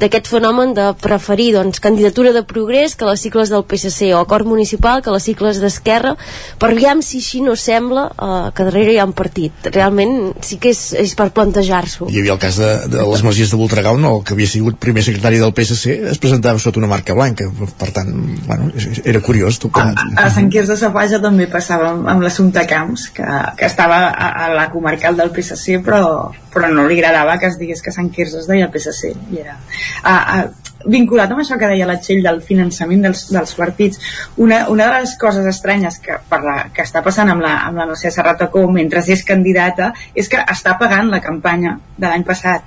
d'aquest 0.00 0.30
fenomen 0.32 0.72
de 0.72 0.86
preferir 1.00 1.50
doncs, 1.58 1.80
candidatura 1.84 2.32
de 2.32 2.42
progrés 2.48 2.96
que 2.96 3.04
les 3.04 3.20
cicles 3.20 3.52
del 3.52 3.66
PSC 3.68 4.14
o 4.16 4.22
acord 4.22 4.48
municipal 4.48 5.02
que 5.04 5.12
les 5.12 5.26
cicles 5.28 5.60
d'Esquerra 5.60 6.14
per 6.58 6.72
veure 6.72 7.04
si 7.04 7.20
així 7.20 7.42
no 7.44 7.52
sembla 7.56 8.06
uh, 8.16 8.48
que 8.56 8.64
darrere 8.64 8.94
hi 8.94 8.98
ha 9.02 9.06
un 9.08 9.12
partit 9.16 9.68
realment 9.68 10.32
sí 10.40 10.56
que 10.62 10.72
és, 10.72 10.80
és 10.96 11.12
per 11.18 11.28
plantejar-s'ho 11.36 12.08
hi 12.08 12.22
havia 12.22 12.36
el 12.38 12.40
cas 12.40 12.56
de, 12.62 12.72
de 12.96 13.04
les 13.12 13.26
Masies 13.28 13.52
de 13.52 13.60
Voltregau 13.60 14.00
no? 14.00 14.14
que 14.24 14.32
havia 14.32 14.48
sigut 14.48 14.80
primer 14.80 15.04
secretari 15.04 15.42
del 15.42 15.52
PSC 15.52 15.98
es 16.14 16.22
presentava 16.22 16.62
sota 16.62 16.80
una 16.80 16.90
marca 16.90 17.12
blanca 17.18 17.50
per 17.52 17.92
tant, 17.92 18.10
bueno, 18.48 18.72
era 19.04 19.20
curiós 19.20 19.60
tu 19.60 19.68
com... 19.68 19.92
a, 19.92 20.08
a 20.24 20.32
Sant 20.32 20.48
Quirze 20.48 20.72
de 20.72 20.80
Safaja 20.80 21.20
també 21.20 21.46
passava 21.52 21.92
amb, 21.92 22.08
amb 22.08 22.24
l'assumpte 22.24 22.64
Camps 22.72 23.10
que, 23.12 23.28
que 23.58 23.68
està 23.68 23.81
estava 23.82 24.08
a, 24.10 24.46
a 24.46 24.54
la 24.54 24.70
comarcal 24.70 25.16
del 25.16 25.30
PSC 25.34 25.80
però, 25.82 26.30
però 26.52 26.68
no 26.70 26.86
li 26.86 26.98
agradava 27.00 27.38
que 27.38 27.48
es 27.50 27.58
digués 27.58 27.82
que 27.82 27.92
Sant 27.94 28.10
Quirze 28.14 28.38
es 28.38 28.46
deia 28.46 28.70
PSC 28.70 29.10
i 29.32 29.40
era, 29.42 29.56
a, 30.02 30.14
a, 30.14 30.86
vinculat 30.86 31.30
amb 31.30 31.42
això 31.42 31.58
que 31.58 31.70
deia 31.70 31.88
la 31.88 31.98
Txell 31.98 32.22
del 32.22 32.40
finançament 32.46 33.02
dels, 33.08 33.24
dels 33.34 33.54
partits 33.58 33.98
una, 34.36 34.64
una 34.70 34.86
de 34.86 35.02
les 35.02 35.16
coses 35.18 35.46
estranyes 35.50 35.98
que, 36.02 36.18
per 36.30 36.42
la, 36.46 36.56
que 36.74 36.86
està 36.86 37.02
passant 37.02 37.30
amb 37.32 37.42
la, 37.42 37.56
amb 37.66 37.82
la 37.82 37.88
Mercè 37.90 38.12
Serratacó 38.14 38.68
mentre 38.70 39.02
és 39.02 39.26
candidata 39.26 39.92
és 40.14 40.30
que 40.30 40.42
està 40.54 40.76
pagant 40.78 41.10
la 41.10 41.20
campanya 41.20 41.76
de 41.98 42.06
l'any 42.06 42.22
passat. 42.24 42.62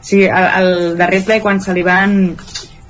Sigui, 0.00 0.30
el, 0.32 0.46
el 0.60 0.70
darrer 0.96 1.20
ple 1.26 1.40
quan 1.44 1.58
se 1.60 1.74
li 1.76 1.82
van 1.84 2.14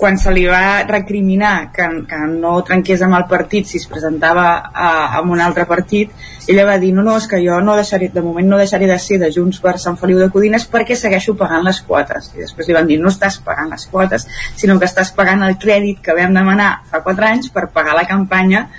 quan 0.01 0.17
se 0.17 0.33
li 0.33 0.47
va 0.49 0.83
recriminar 0.89 1.71
que, 1.77 1.87
que 2.09 2.19
no 2.33 2.55
trenqués 2.65 3.03
amb 3.05 3.19
el 3.19 3.27
partit 3.29 3.69
si 3.69 3.77
es 3.77 3.85
presentava 3.87 4.47
a, 4.73 4.89
a 5.19 5.21
un 5.21 5.43
altre 5.45 5.67
partit, 5.69 6.15
ella 6.49 6.65
va 6.65 6.79
dir 6.81 6.95
no, 6.97 7.05
no, 7.05 7.19
és 7.21 7.29
que 7.29 7.43
jo 7.45 7.59
no 7.61 7.77
deixaré, 7.77 8.09
de 8.15 8.23
moment 8.25 8.49
no 8.49 8.59
deixaré 8.61 8.89
de 8.89 8.97
ser 8.99 9.21
de 9.21 9.29
Junts 9.35 9.61
per 9.61 9.77
Sant 9.83 10.01
Feliu 10.01 10.23
de 10.23 10.31
Codines 10.33 10.65
perquè 10.73 10.97
segueixo 10.97 11.37
pagant 11.37 11.69
les 11.69 11.83
quotes. 11.85 12.33
I 12.33 12.47
després 12.47 12.71
li 12.71 12.79
van 12.79 12.89
dir 12.89 12.97
no 13.03 13.13
estàs 13.13 13.37
pagant 13.45 13.69
les 13.69 13.85
quotes, 13.93 14.25
sinó 14.57 14.79
que 14.81 14.89
estàs 14.89 15.13
pagant 15.13 15.45
el 15.45 15.61
crèdit 15.61 16.01
que 16.01 16.17
vam 16.17 16.33
demanar 16.35 16.73
fa 16.89 17.05
4 17.05 17.31
anys 17.35 17.53
per 17.53 17.69
pagar 17.75 18.01
la 18.01 18.09
campanya 18.09 18.71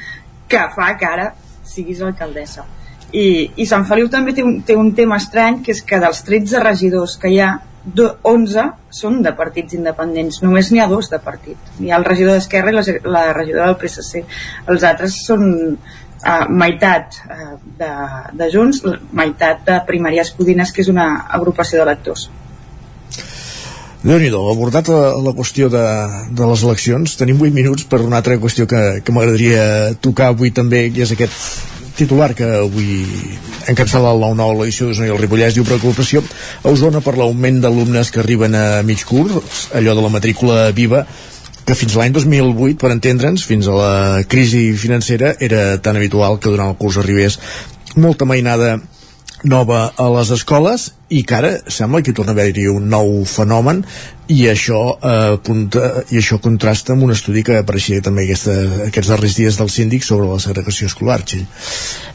que 0.50 0.66
fa 0.74 0.96
que 0.98 1.06
ara 1.06 1.34
siguis 1.62 2.02
alcaldessa. 2.02 2.66
I, 3.14 3.52
i 3.62 3.66
Sant 3.70 3.86
Feliu 3.86 4.10
també 4.10 4.34
té 4.34 4.42
un, 4.42 4.62
té 4.66 4.74
un 4.74 4.96
tema 4.98 5.22
estrany 5.22 5.62
que 5.62 5.76
és 5.76 5.86
que 5.86 6.02
dels 6.02 6.26
13 6.26 6.64
regidors 6.66 7.20
que 7.22 7.30
hi 7.30 7.44
ha 7.44 7.60
11 7.82 8.66
són 8.94 9.22
de 9.26 9.32
partits 9.34 9.74
independents, 9.74 10.42
només 10.44 10.70
n'hi 10.72 10.82
ha 10.84 10.90
dos 10.90 11.10
de 11.10 11.18
partit. 11.24 11.58
Hi 11.82 11.90
ha 11.90 11.98
el 11.98 12.06
regidor 12.06 12.38
d'Esquerra 12.38 12.70
i 12.70 12.76
la, 12.76 12.84
la 13.10 13.24
regidora 13.34 13.72
del 13.72 13.80
PSC. 13.82 14.22
Els 14.70 14.86
altres 14.86 15.18
són 15.26 15.48
uh, 15.72 16.46
meitat 16.50 17.18
uh, 17.26 17.56
de, 17.80 17.90
de 18.38 18.52
Junts, 18.54 18.84
meitat 19.18 19.66
de 19.66 19.80
Primàries 19.88 20.34
Codines, 20.38 20.72
que 20.72 20.86
és 20.86 20.94
una 20.94 21.08
agrupació 21.30 21.82
d'electors. 21.82 22.30
déu 24.04 24.18
nhi 24.18 24.30
abordat 24.34 24.88
la, 24.90 25.02
la 25.22 25.34
qüestió 25.38 25.70
de, 25.70 25.84
de 26.38 26.46
les 26.54 26.64
eleccions, 26.64 27.18
tenim 27.18 27.42
8 27.42 27.54
minuts 27.54 27.84
per 27.86 28.02
una 28.02 28.18
altra 28.18 28.38
qüestió 28.38 28.66
que, 28.66 29.02
que 29.06 29.14
m'agradaria 29.14 29.94
tocar 30.02 30.32
avui 30.32 30.50
també, 30.50 30.88
i 30.90 31.02
és 31.02 31.12
aquest 31.14 31.81
titular 31.98 32.32
que 32.38 32.48
avui 32.62 33.06
encapçala 33.72 34.14
el 34.16 34.24
9-9 34.24 34.60
l'edició 34.60 34.88
d'Osona 34.90 35.10
i 35.10 35.14
el 35.16 35.20
Ripollès 35.22 35.58
diu 35.58 35.66
preocupació 35.68 36.24
a 36.24 36.72
Osona 36.72 37.02
per 37.04 37.18
l'augment 37.18 37.60
d'alumnes 37.64 38.12
que 38.12 38.22
arriben 38.24 38.56
a 38.56 38.82
mig 38.88 39.04
curs, 39.08 39.68
allò 39.76 39.96
de 39.98 40.06
la 40.06 40.14
matrícula 40.14 40.72
viva 40.76 41.06
que 41.66 41.76
fins 41.78 41.94
l'any 41.96 42.14
2008, 42.16 42.78
per 42.82 42.90
entendre'ns, 42.92 43.44
fins 43.46 43.68
a 43.70 43.76
la 43.78 44.24
crisi 44.28 44.72
financera, 44.74 45.36
era 45.40 45.78
tan 45.78 46.00
habitual 46.00 46.40
que 46.42 46.50
durant 46.50 46.74
el 46.74 46.80
curs 46.80 46.98
arribés 46.98 47.38
molta 47.96 48.26
mainada 48.26 48.80
nova 49.44 49.92
a 49.98 50.10
les 50.16 50.32
escoles 50.34 50.92
i 51.12 51.24
que 51.28 51.36
ara 51.36 51.52
sembla 51.68 52.02
que 52.06 52.16
torna 52.16 52.32
a 52.32 52.38
haver-hi 52.38 52.70
un 52.72 52.88
nou 52.92 53.22
fenomen 53.28 53.84
i 54.32 54.46
això, 54.48 54.80
eh, 54.96 55.34
apunta, 55.36 56.06
i 56.10 56.20
això 56.22 56.40
contrasta 56.40 56.94
amb 56.94 57.04
un 57.04 57.12
estudi 57.12 57.44
que 57.44 57.58
apareixia 57.60 58.04
també 58.06 58.24
aquesta, 58.24 58.54
aquests 58.88 59.12
darrers 59.12 59.36
dies 59.36 59.58
del 59.60 59.70
síndic 59.74 60.08
sobre 60.08 60.30
la 60.30 60.40
segregació 60.40 60.88
escolar, 60.88 61.20
Txell. 61.26 61.44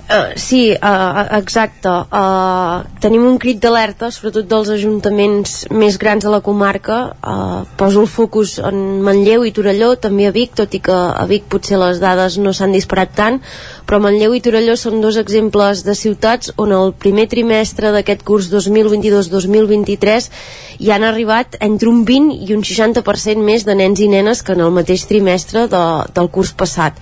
Uh, 0.06 0.38
sí, 0.38 0.70
uh, 0.70 1.24
exacte. 1.34 1.90
Uh, 2.14 2.84
tenim 3.02 3.24
un 3.26 3.40
crit 3.42 3.58
d'alerta, 3.58 4.12
sobretot 4.14 4.46
dels 4.46 4.68
ajuntaments 4.70 5.54
més 5.74 5.96
grans 5.98 6.22
de 6.22 6.30
la 6.30 6.38
comarca. 6.46 7.00
Uh, 7.18 7.64
poso 7.76 8.04
el 8.04 8.06
focus 8.06 8.60
en 8.62 9.02
Manlleu 9.02 9.42
i 9.44 9.50
Torelló, 9.50 9.96
també 9.98 10.28
a 10.28 10.32
Vic, 10.36 10.54
tot 10.54 10.78
i 10.78 10.80
que 10.80 10.94
a 10.94 11.26
Vic 11.26 11.50
potser 11.50 11.80
les 11.82 11.98
dades 11.98 12.38
no 12.38 12.54
s'han 12.54 12.76
disparat 12.76 13.16
tant, 13.18 13.40
però 13.82 13.98
Manlleu 13.98 14.38
i 14.38 14.42
Torelló 14.46 14.78
són 14.78 15.02
dos 15.02 15.18
exemples 15.18 15.82
de 15.82 15.98
ciutats 15.98 16.54
on 16.56 16.70
el 16.76 16.94
primer 16.94 17.26
trimestre 17.26 17.90
d'aquest 17.90 18.22
curs 18.22 18.52
2022-2023 18.86 20.30
hi 20.78 20.90
han 20.92 21.04
arribat 21.06 21.56
entre 21.64 21.88
un 21.88 22.04
20 22.04 22.44
i 22.46 22.54
un 22.54 22.62
60% 22.66 23.42
més 23.44 23.64
de 23.64 23.74
nens 23.78 24.00
i 24.00 24.08
nenes 24.12 24.42
que 24.44 24.52
en 24.56 24.62
el 24.64 24.72
mateix 24.74 25.06
trimestre 25.08 25.66
de, 25.72 25.82
del 26.16 26.28
curs 26.32 26.52
passat. 26.56 26.98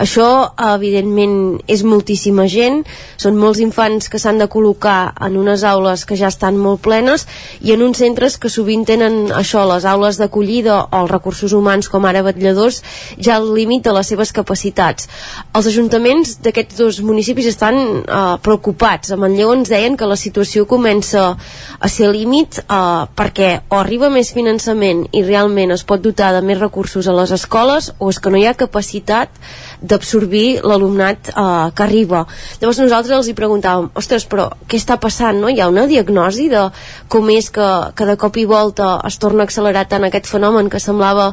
Això, 0.00 0.28
evidentment, 0.74 1.58
és 1.68 1.84
moltíssima 1.84 2.48
gent, 2.48 2.82
són 3.20 3.36
molts 3.40 3.60
infants 3.64 4.08
que 4.08 4.20
s'han 4.20 4.40
de 4.40 4.48
col·locar 4.48 5.12
en 5.26 5.36
unes 5.40 5.64
aules 5.68 6.04
que 6.08 6.16
ja 6.16 6.30
estan 6.32 6.56
molt 6.58 6.82
plenes 6.84 7.26
i 7.60 7.74
en 7.74 7.84
uns 7.84 8.00
centres 8.00 8.38
que 8.40 8.52
sovint 8.52 8.86
tenen 8.88 9.28
això, 9.36 9.64
les 9.68 9.84
aules 9.88 10.20
d'acollida 10.20 10.78
o 10.86 11.02
els 11.02 11.12
recursos 11.12 11.52
humans 11.52 11.90
com 11.92 12.06
ara 12.08 12.24
vetlladors, 12.24 12.82
ja 13.20 13.36
al 13.36 13.50
límit 13.54 13.84
de 13.84 13.94
les 13.96 14.08
seves 14.08 14.32
capacitats. 14.32 15.08
Els 15.52 15.68
ajuntaments 15.68 16.38
d'aquests 16.44 16.78
dos 16.78 17.02
municipis 17.04 17.50
estan 17.52 17.78
eh, 17.78 18.36
preocupats. 18.42 19.12
A 19.12 19.20
Manlleu 19.20 19.52
ens 19.54 19.68
deien 19.72 19.96
que 19.98 20.08
la 20.08 20.16
situació 20.16 20.66
comença 20.68 21.27
a 21.36 21.90
ser 21.92 22.10
límit 22.14 22.60
eh, 22.62 23.04
perquè 23.18 23.50
o 23.68 23.78
arriba 23.80 24.10
més 24.12 24.32
finançament 24.34 25.04
i 25.12 25.22
realment 25.26 25.74
es 25.74 25.84
pot 25.88 26.02
dotar 26.04 26.32
de 26.36 26.42
més 26.46 26.60
recursos 26.60 27.08
a 27.08 27.16
les 27.16 27.32
escoles 27.34 27.92
o 27.98 28.10
és 28.12 28.20
que 28.22 28.32
no 28.32 28.40
hi 28.40 28.46
ha 28.48 28.56
capacitat 28.58 29.32
d'absorbir 29.80 30.60
l'alumnat 30.64 31.32
eh, 31.32 31.46
que 31.74 31.86
arriba. 31.86 32.24
Llavors 32.60 32.82
nosaltres 32.82 33.16
els 33.18 33.30
hi 33.30 33.36
preguntàvem, 33.38 33.90
ostres, 33.98 34.26
però 34.30 34.48
què 34.68 34.80
està 34.80 34.98
passant? 35.00 35.38
No? 35.40 35.50
Hi 35.50 35.62
ha 35.62 35.70
una 35.70 35.86
diagnosi 35.90 36.48
de 36.52 36.68
com 37.08 37.30
és 37.32 37.50
que, 37.54 37.68
que 37.94 38.08
de 38.08 38.18
cop 38.20 38.36
i 38.36 38.46
volta 38.48 38.96
es 39.08 39.18
torna 39.22 39.44
a 39.44 39.48
accelerar 39.48 39.86
tant 39.88 40.06
aquest 40.06 40.28
fenomen 40.30 40.68
que 40.72 40.82
semblava 40.82 41.32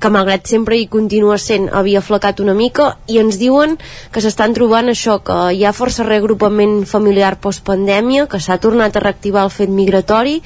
que 0.00 0.10
malgrat 0.12 0.46
sempre 0.50 0.76
hi 0.76 0.86
continua 0.92 1.38
sent 1.40 1.68
havia 1.72 2.02
flacat 2.04 2.40
una 2.44 2.54
mica 2.54 2.90
i 3.08 3.18
ens 3.22 3.38
diuen 3.40 3.76
que 4.12 4.22
s'estan 4.22 4.54
trobant 4.56 4.90
això 4.92 5.18
que 5.24 5.38
hi 5.56 5.64
ha 5.64 5.74
força 5.76 6.04
reagrupament 6.06 6.84
familiar 6.88 7.36
postpandèmia, 7.40 8.26
que 8.30 8.40
s'ha 8.40 8.58
tornat 8.62 8.96
a 8.96 9.04
reactivar 9.10 9.44
el 9.44 9.50
fet 9.50 9.70
migratori 9.70 10.38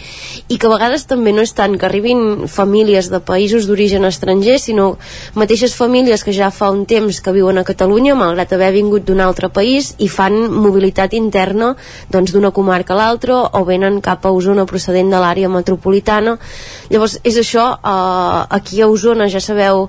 i 0.48 0.58
que 0.58 0.66
a 0.66 0.72
vegades 0.72 1.04
també 1.06 1.32
no 1.36 1.44
és 1.44 1.52
tant 1.54 1.76
que 1.78 1.86
arribin 1.86 2.48
famílies 2.48 3.10
de 3.12 3.20
països 3.20 3.68
d'origen 3.68 4.04
estranger 4.08 4.58
sinó 4.58 4.94
mateixes 5.36 5.76
famílies 5.76 6.24
que 6.24 6.32
ja 6.32 6.50
fa 6.50 6.70
un 6.72 6.84
temps 6.88 7.20
que 7.20 7.34
viuen 7.36 7.58
a 7.60 7.64
Catalunya 7.64 8.16
malgrat 8.16 8.52
haver 8.52 8.72
vingut 8.72 9.04
d'un 9.04 9.20
altre 9.20 9.50
país 9.52 9.94
i 9.98 10.08
fan 10.08 10.36
mobilitat 10.50 11.14
interna 11.14 11.74
doncs 12.10 12.32
d'una 12.32 12.50
comarca 12.50 12.94
a 12.94 12.98
l'altra 12.98 13.40
o 13.52 13.64
venen 13.64 14.00
cap 14.00 14.24
a 14.24 14.32
Osona 14.32 14.66
procedent 14.66 15.10
de 15.12 15.20
l'àrea 15.20 15.48
metropolitana. 15.48 16.38
Llavors 16.90 17.18
és 17.24 17.38
això 17.40 17.66
eh, 17.76 18.40
aquí 18.58 18.80
a 18.80 18.88
Osona 18.88 19.28
ja 19.28 19.40
sabeu 19.40 19.88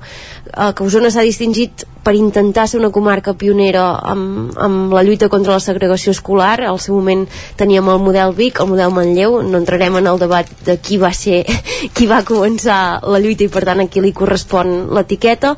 eh, 0.56 0.72
que 0.74 0.84
Osona 0.84 1.12
s'ha 1.12 1.26
distingit 1.28 1.86
per 2.06 2.14
intentar 2.14 2.68
ser 2.70 2.78
una 2.78 2.92
comarca 2.94 3.34
pionera 3.34 3.84
amb, 4.12 4.54
amb 4.62 4.94
la 4.94 5.02
lluita 5.02 5.30
contra 5.30 5.56
la 5.56 5.64
segregació 5.64 6.14
escolar. 6.14 6.60
Al 6.62 6.78
seu 6.80 6.94
moment 7.00 7.26
teníem 7.58 7.90
el 7.90 8.02
model 8.04 8.36
Vic 8.38 8.62
el 8.62 8.70
model 8.70 8.94
Manlleu, 8.94 9.40
no 9.42 9.58
entrarem 9.58 9.98
en 9.98 10.12
el 10.12 10.22
debat 10.22 10.52
de 10.68 10.78
qui 10.78 11.00
va 11.02 11.12
ser, 11.18 11.42
qui 11.98 12.06
va 12.06 12.22
començar 12.28 13.02
la 13.02 13.22
lluita 13.24 13.48
i 13.48 13.50
per 13.50 13.66
tant 13.66 13.82
a 13.82 13.90
qui 13.90 14.06
li 14.06 14.14
correspon 14.14 14.94
l'etiqueta. 14.94 15.56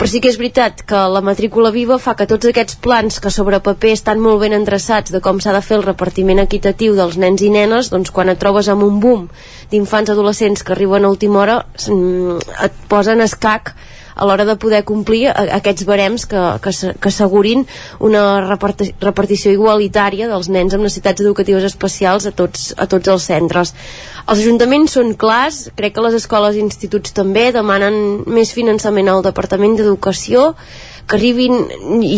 Però 0.00 0.08
sí 0.08 0.22
que 0.24 0.32
és 0.32 0.40
veritat 0.40 0.80
que 0.88 1.04
la 1.12 1.20
matrícula 1.20 1.70
viva 1.70 2.00
fa 2.00 2.16
que 2.16 2.26
tots 2.26 2.48
aquests 2.48 2.80
plans 2.80 3.20
que 3.20 3.30
sobre 3.30 3.60
paper 3.60 3.92
estan 3.92 4.22
molt 4.24 4.40
ben 4.40 4.56
endreçats 4.56 5.12
de 5.12 5.20
com 5.20 5.38
s'ha 5.44 5.52
de 5.52 5.60
fer 5.60 5.76
el 5.76 5.84
repartiment 5.84 6.40
equitatiu 6.40 6.96
dels 6.96 7.20
nens 7.20 7.44
i 7.44 7.52
nenes, 7.52 7.92
doncs 7.92 8.10
quan 8.10 8.32
et 8.32 8.40
trobes 8.40 8.72
amb 8.72 8.88
un 8.88 8.96
boom 9.04 9.28
d'infants 9.70 10.10
adolescents 10.10 10.64
que 10.64 10.72
arriben 10.72 11.04
a 11.04 11.12
última 11.12 11.44
hora 11.44 11.58
et 12.64 12.80
posen 12.88 13.20
escac 13.20 13.76
a 14.14 14.26
l'hora 14.28 14.46
de 14.48 14.56
poder 14.60 14.82
complir 14.88 15.26
aquests 15.32 15.86
barems 15.88 16.26
que, 16.28 16.42
que, 16.64 16.72
que 17.00 17.10
assegurin 17.10 17.66
una 18.00 18.24
reparti 18.44 18.92
repartició 19.00 19.52
igualitària 19.54 20.28
dels 20.30 20.50
nens 20.52 20.74
amb 20.74 20.86
necessitats 20.86 21.24
educatives 21.24 21.66
especials 21.68 22.26
a 22.28 22.34
tots, 22.36 22.72
a 22.76 22.86
tots 22.86 23.12
els 23.12 23.28
centres. 23.30 23.74
Els 24.26 24.38
ajuntaments 24.38 24.94
són 24.98 25.14
clars, 25.18 25.64
crec 25.76 25.96
que 25.96 26.04
les 26.04 26.16
escoles 26.20 26.56
i 26.56 26.62
instituts 26.62 27.14
també 27.16 27.50
demanen 27.54 28.22
més 28.30 28.52
finançament 28.54 29.10
al 29.10 29.24
Departament 29.24 29.76
d'Educació, 29.78 30.52
que 31.06 31.16
arribin 31.16 31.66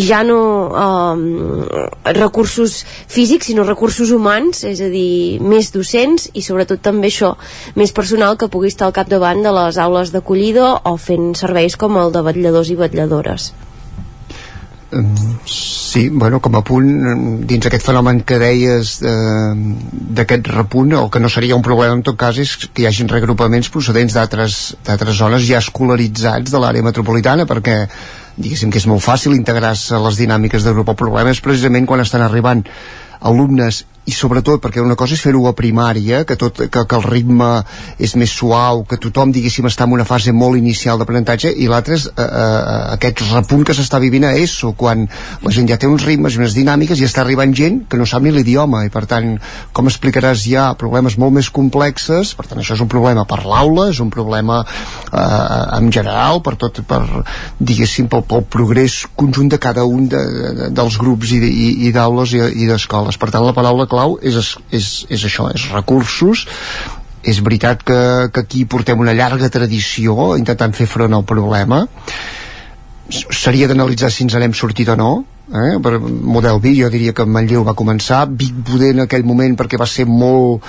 ja 0.04 0.22
no 0.26 0.38
eh, 0.70 2.14
recursos 2.14 2.84
físics 3.08 3.50
sinó 3.50 3.64
recursos 3.64 4.12
humans 4.14 4.64
és 4.68 4.80
a 4.84 4.88
dir, 4.92 5.40
més 5.42 5.72
docents 5.74 6.30
i 6.34 6.44
sobretot 6.44 6.82
també 6.84 7.10
això, 7.12 7.34
més 7.74 7.92
personal 7.92 8.38
que 8.38 8.50
pugui 8.52 8.72
estar 8.72 8.88
al 8.88 8.96
capdavant 8.96 9.42
de 9.44 9.52
les 9.54 9.78
aules 9.82 10.14
d'acollida 10.14 10.70
o 10.84 10.96
fent 10.96 11.34
serveis 11.38 11.76
com 11.76 11.98
el 12.00 12.12
de 12.14 12.24
vetlladors 12.24 12.70
i 12.70 12.80
vetlladores. 12.80 13.52
Sí, 15.44 16.08
bueno, 16.08 16.40
com 16.40 16.54
a 16.54 16.62
punt, 16.66 16.86
dins 17.46 17.66
aquest 17.66 17.86
fenomen 17.86 18.20
que 18.26 18.38
deies 18.38 18.96
eh, 19.02 19.52
d'aquest 20.18 20.50
repunt, 20.54 20.92
el 20.98 21.08
que 21.10 21.22
no 21.22 21.30
seria 21.30 21.56
un 21.58 21.64
problema 21.66 21.96
en 21.96 22.02
tot 22.06 22.18
cas 22.18 22.38
és 22.42 22.54
que 22.64 22.82
hi 22.82 22.88
hagin 22.90 23.10
regrupaments 23.10 23.70
procedents 23.74 24.14
d'altres 24.14 25.16
zones 25.18 25.46
ja 25.46 25.62
escolaritzats 25.62 26.54
de 26.54 26.62
l'àrea 26.62 26.86
metropolitana, 26.86 27.46
perquè 27.46 27.78
diguéssim 28.36 28.70
que 28.72 28.80
és 28.80 28.86
molt 28.90 29.04
fàcil 29.04 29.34
integrar-se 29.36 29.94
a 29.94 30.02
les 30.02 30.18
dinàmiques 30.18 30.64
de 30.66 30.72
grup. 30.74 30.90
El 30.90 30.98
problema 30.98 31.32
és 31.34 31.42
precisament 31.44 31.86
quan 31.86 32.02
estan 32.02 32.24
arribant 32.24 32.64
alumnes 33.20 33.84
i 34.04 34.12
sobretot 34.12 34.60
perquè 34.60 34.82
una 34.84 34.96
cosa 35.00 35.16
és 35.16 35.22
fer-ho 35.24 35.46
a 35.48 35.54
primària 35.56 36.24
que, 36.28 36.36
tot, 36.40 36.64
que, 36.68 36.84
que 36.84 36.96
el 36.98 37.06
ritme 37.06 37.50
és 37.98 38.14
més 38.20 38.32
suau, 38.32 38.84
que 38.88 38.98
tothom 39.00 39.32
diguéssim 39.32 39.68
està 39.70 39.86
en 39.88 39.94
una 39.96 40.06
fase 40.08 40.32
molt 40.36 40.58
inicial 40.60 41.00
d'aprenentatge 41.00 41.52
i 41.56 41.68
l'altre 41.70 41.96
és 41.96 42.06
eh, 42.10 42.24
eh, 42.24 42.80
aquest 42.96 43.22
repunt 43.30 43.64
que 43.64 43.76
s'està 43.76 44.00
vivint 44.02 44.26
a 44.28 44.34
ESO 44.36 44.74
quan 44.76 45.06
la 45.44 45.54
gent 45.54 45.70
ja 45.70 45.78
té 45.80 45.88
uns 45.88 46.04
ritmes 46.04 46.36
i 46.36 46.42
unes 46.42 46.56
dinàmiques 46.56 47.00
i 47.00 47.06
està 47.08 47.22
arribant 47.24 47.54
gent 47.56 47.84
que 47.88 48.00
no 48.00 48.06
sap 48.08 48.24
ni 48.24 48.32
l'idioma. 48.34 48.84
I 48.84 48.92
per 48.92 49.04
tant 49.10 49.34
com 49.72 49.88
explicaràs 49.88 50.44
ja 50.44 50.66
problemes 50.80 51.16
molt 51.20 51.36
més 51.38 51.50
complexes. 51.54 52.34
Per 52.36 52.46
tant 52.50 52.60
això 52.60 52.76
és 52.76 52.84
un 52.84 52.90
problema 52.92 53.24
per 53.28 53.40
l'aula 53.44 53.88
és 53.92 54.00
un 54.04 54.12
problema 54.12 54.60
eh, 54.64 55.78
en 55.78 55.90
general 55.94 56.42
per 56.44 56.56
tot, 56.60 56.82
per 56.88 57.02
diguéssim 57.58 58.10
pel, 58.12 58.24
pel 58.28 58.44
progrés 58.50 59.00
conjunt 59.16 59.48
de 59.52 59.60
cada 59.62 59.86
un 59.88 60.08
de, 60.12 60.20
de, 60.20 60.70
dels 60.74 60.98
grups 61.00 61.32
i, 61.36 61.40
i, 61.40 61.68
i 61.88 61.94
d'aules 61.94 62.36
i, 62.36 62.42
i 62.64 62.68
d'escoles. 62.70 63.18
Per 63.20 63.30
tant 63.32 63.46
la 63.46 63.56
paraula 63.56 63.88
clau 63.94 64.18
és, 64.22 64.54
és, 64.74 64.92
és 65.08 65.26
això, 65.30 65.48
és 65.54 65.70
recursos 65.72 66.46
és 67.24 67.40
veritat 67.40 67.82
que, 67.86 68.00
que 68.32 68.44
aquí 68.44 68.64
portem 68.68 69.00
una 69.00 69.14
llarga 69.16 69.48
tradició 69.52 70.34
intentant 70.36 70.74
fer 70.76 70.88
front 70.90 71.14
al 71.16 71.24
problema 71.28 71.84
seria 73.08 73.68
d'analitzar 73.68 74.10
si 74.12 74.26
ens 74.26 74.36
n'hem 74.40 74.56
sortit 74.56 74.90
o 74.92 74.96
no 75.00 75.12
eh? 75.52 75.76
per 75.84 75.98
model 76.00 76.60
B 76.60 76.74
jo 76.78 76.90
diria 76.92 77.14
que 77.16 77.26
Manlleu 77.28 77.64
va 77.64 77.76
començar 77.78 78.24
Vic 78.30 78.56
poder 78.68 78.94
en 78.96 79.04
aquell 79.06 79.24
moment 79.28 79.56
perquè 79.60 79.80
va 79.80 79.88
ser 79.88 80.08
molt 80.08 80.64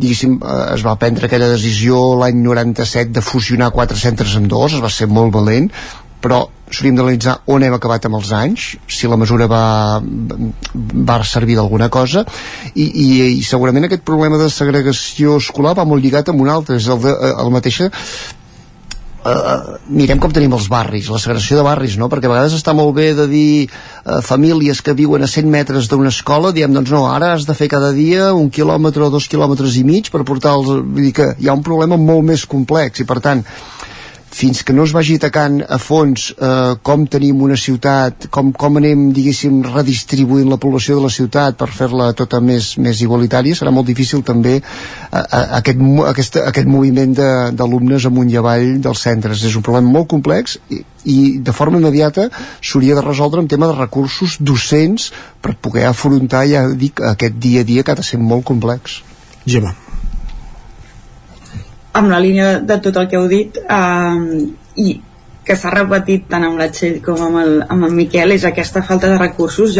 diguéssim, 0.00 0.38
eh, 0.40 0.60
es 0.76 0.84
va 0.86 0.96
prendre 1.00 1.28
aquella 1.28 1.50
decisió 1.52 2.00
l'any 2.20 2.40
97 2.44 3.12
de 3.16 3.24
fusionar 3.24 3.72
quatre 3.76 3.98
centres 4.00 4.36
en 4.38 4.48
dos, 4.48 4.72
es 4.76 4.84
va 4.84 4.92
ser 4.92 5.08
molt 5.12 5.34
valent 5.36 5.68
però 6.20 6.46
s'hauríem 6.70 6.96
d'analitzar 6.98 7.36
on 7.50 7.64
hem 7.66 7.76
acabat 7.76 8.06
amb 8.06 8.20
els 8.20 8.32
anys, 8.36 8.66
si 8.88 9.10
la 9.10 9.18
mesura 9.20 9.48
va, 9.50 10.00
va 10.00 11.20
servir 11.26 11.58
d'alguna 11.58 11.90
cosa, 11.92 12.24
i, 12.74 12.86
i, 12.86 13.06
i 13.36 13.46
segurament 13.46 13.88
aquest 13.88 14.06
problema 14.06 14.38
de 14.40 14.50
segregació 14.54 15.38
escolar 15.42 15.76
va 15.78 15.88
molt 15.88 16.04
lligat 16.04 16.30
amb 16.30 16.42
un 16.46 16.52
altre, 16.52 16.78
és 16.80 16.90
el, 16.90 17.02
de, 17.02 17.14
eh, 17.14 17.32
el 17.44 17.50
mateixa 17.54 17.90
Uh, 19.20 19.76
mirem 19.92 20.16
com 20.16 20.32
tenim 20.32 20.54
els 20.56 20.64
barris, 20.72 21.10
la 21.12 21.18
segregació 21.20 21.58
de 21.58 21.64
barris, 21.66 21.98
no? 22.00 22.06
perquè 22.08 22.24
a 22.24 22.30
vegades 22.32 22.54
està 22.56 22.72
molt 22.72 22.94
bé 22.96 23.10
de 23.12 23.26
dir 23.28 23.66
uh, 23.68 24.22
famílies 24.24 24.80
que 24.80 24.94
viuen 24.96 25.20
a 25.20 25.28
100 25.28 25.50
metres 25.52 25.90
d'una 25.92 26.08
escola, 26.08 26.54
diem, 26.56 26.72
doncs 26.72 26.88
no, 26.88 27.02
ara 27.04 27.34
has 27.34 27.44
de 27.44 27.52
fer 27.58 27.68
cada 27.68 27.90
dia 27.92 28.30
un 28.32 28.48
quilòmetre 28.48 29.04
o 29.04 29.10
dos 29.12 29.28
quilòmetres 29.28 29.76
i 29.76 29.84
mig 29.84 30.08
per 30.08 30.24
portar 30.24 30.54
els... 30.56 30.72
Vull 30.72 31.04
dir 31.04 31.12
que 31.18 31.26
hi 31.36 31.50
ha 31.50 31.58
un 31.58 31.60
problema 31.66 32.00
molt 32.00 32.24
més 32.32 32.46
complex 32.48 33.04
i 33.04 33.08
per 33.10 33.18
tant 33.20 33.44
fins 34.40 34.62
que 34.64 34.72
no 34.72 34.86
es 34.88 34.92
vagi 34.96 35.18
atacant 35.18 35.58
a 35.68 35.76
fons 35.80 36.30
eh, 36.32 36.76
com 36.86 37.04
tenim 37.12 37.42
una 37.44 37.58
ciutat, 37.60 38.28
com, 38.32 38.52
com 38.56 38.78
anem, 38.80 39.10
diguéssim, 39.16 39.58
redistribuint 39.66 40.48
la 40.48 40.58
població 40.62 40.96
de 40.96 41.04
la 41.04 41.12
ciutat 41.12 41.58
per 41.60 41.68
fer-la 41.74 42.10
tota 42.16 42.40
més, 42.44 42.72
més 42.80 43.02
igualitària, 43.04 43.58
serà 43.58 43.72
molt 43.74 43.90
difícil 43.90 44.24
també 44.26 44.56
a, 44.62 45.20
a, 45.20 45.42
aquest, 45.58 45.82
aquest, 46.12 46.40
aquest 46.52 46.70
moviment 46.70 47.12
d'alumnes 47.58 48.08
amunt 48.08 48.32
i 48.32 48.40
avall 48.40 48.78
dels 48.80 49.04
centres. 49.04 49.44
És 49.44 49.58
un 49.58 49.66
problema 49.66 49.92
molt 49.98 50.08
complex 50.14 50.56
i, 50.72 50.80
i 51.12 51.18
de 51.44 51.56
forma 51.56 51.80
immediata 51.82 52.30
s'hauria 52.32 52.96
de 52.96 53.04
resoldre 53.04 53.44
en 53.44 53.50
tema 53.50 53.68
de 53.68 53.76
recursos 53.76 54.38
docents 54.40 55.10
per 55.44 55.58
poder 55.60 55.84
afrontar, 55.90 56.46
ja 56.48 56.64
dic, 56.72 57.04
aquest 57.12 57.36
dia 57.42 57.60
a 57.60 57.68
dia 57.68 57.84
que 57.84 57.92
ha 57.92 58.00
de 58.00 58.06
ser 58.06 58.22
molt 58.22 58.48
complex. 58.48 59.02
Gemma 59.44 59.76
amb 61.92 62.10
la 62.10 62.20
línia 62.22 62.58
de, 62.60 62.78
tot 62.82 62.96
el 63.00 63.08
que 63.10 63.18
heu 63.18 63.28
dit 63.30 63.56
eh, 63.60 64.44
i 64.80 64.90
que 65.44 65.56
s'ha 65.58 65.72
repetit 65.72 66.28
tant 66.30 66.44
amb 66.46 66.60
la 66.60 66.68
Txell 66.70 67.00
com 67.02 67.18
amb 67.26 67.40
el, 67.40 67.54
amb 67.66 67.86
el 67.88 67.94
Miquel 67.96 68.36
és 68.36 68.44
aquesta 68.46 68.84
falta 68.86 69.08
de 69.10 69.18
recursos. 69.18 69.78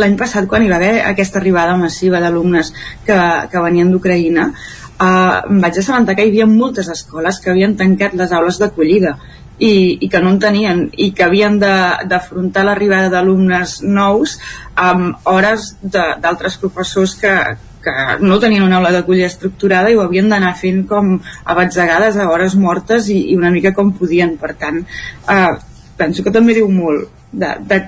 L'any 0.00 0.16
passat 0.18 0.48
quan 0.50 0.64
hi 0.64 0.70
va 0.72 0.80
haver 0.80 0.94
aquesta 1.06 1.38
arribada 1.38 1.76
massiva 1.78 2.20
d'alumnes 2.22 2.72
que, 3.06 3.18
que 3.52 3.62
venien 3.66 3.92
d'Ucraïna 3.92 4.48
eh, 4.48 5.36
em 5.50 5.60
vaig 5.62 5.78
assabentar 5.78 6.16
que 6.16 6.26
hi 6.26 6.32
havia 6.32 6.48
moltes 6.50 6.90
escoles 6.92 7.40
que 7.42 7.52
havien 7.52 7.76
tancat 7.78 8.16
les 8.18 8.32
aules 8.32 8.58
d'acollida 8.62 9.16
i, 9.58 9.98
i 10.00 10.08
que 10.10 10.20
no 10.22 10.32
en 10.32 10.40
tenien 10.42 10.86
i 10.96 11.10
que 11.16 11.26
havien 11.26 11.58
d'afrontar 11.60 12.64
l'arribada 12.66 13.10
d'alumnes 13.12 13.80
nous 13.84 14.38
amb 14.74 15.28
hores 15.30 15.74
d'altres 15.82 16.58
professors 16.62 17.14
que, 17.20 17.34
que 17.84 17.94
no 18.20 18.38
tenien 18.42 18.66
una 18.66 18.78
aula 18.80 18.92
d'acollida 18.94 19.30
estructurada 19.30 19.90
i 19.90 19.96
ho 19.96 20.04
havien 20.04 20.30
d'anar 20.32 20.54
fent 20.58 20.84
com 20.90 21.16
a 21.18 21.56
batzegades, 21.58 22.16
a 22.16 22.28
hores 22.30 22.54
mortes 22.56 23.08
i, 23.10 23.18
i 23.32 23.38
una 23.38 23.50
mica 23.54 23.74
com 23.76 23.92
podien. 23.96 24.36
Per 24.42 24.54
tant, 24.60 24.84
eh, 25.34 25.50
penso 25.98 26.24
que 26.24 26.34
també 26.34 26.56
diu 26.58 26.70
molt 26.70 27.10
de, 27.32 27.50
de 27.68 27.82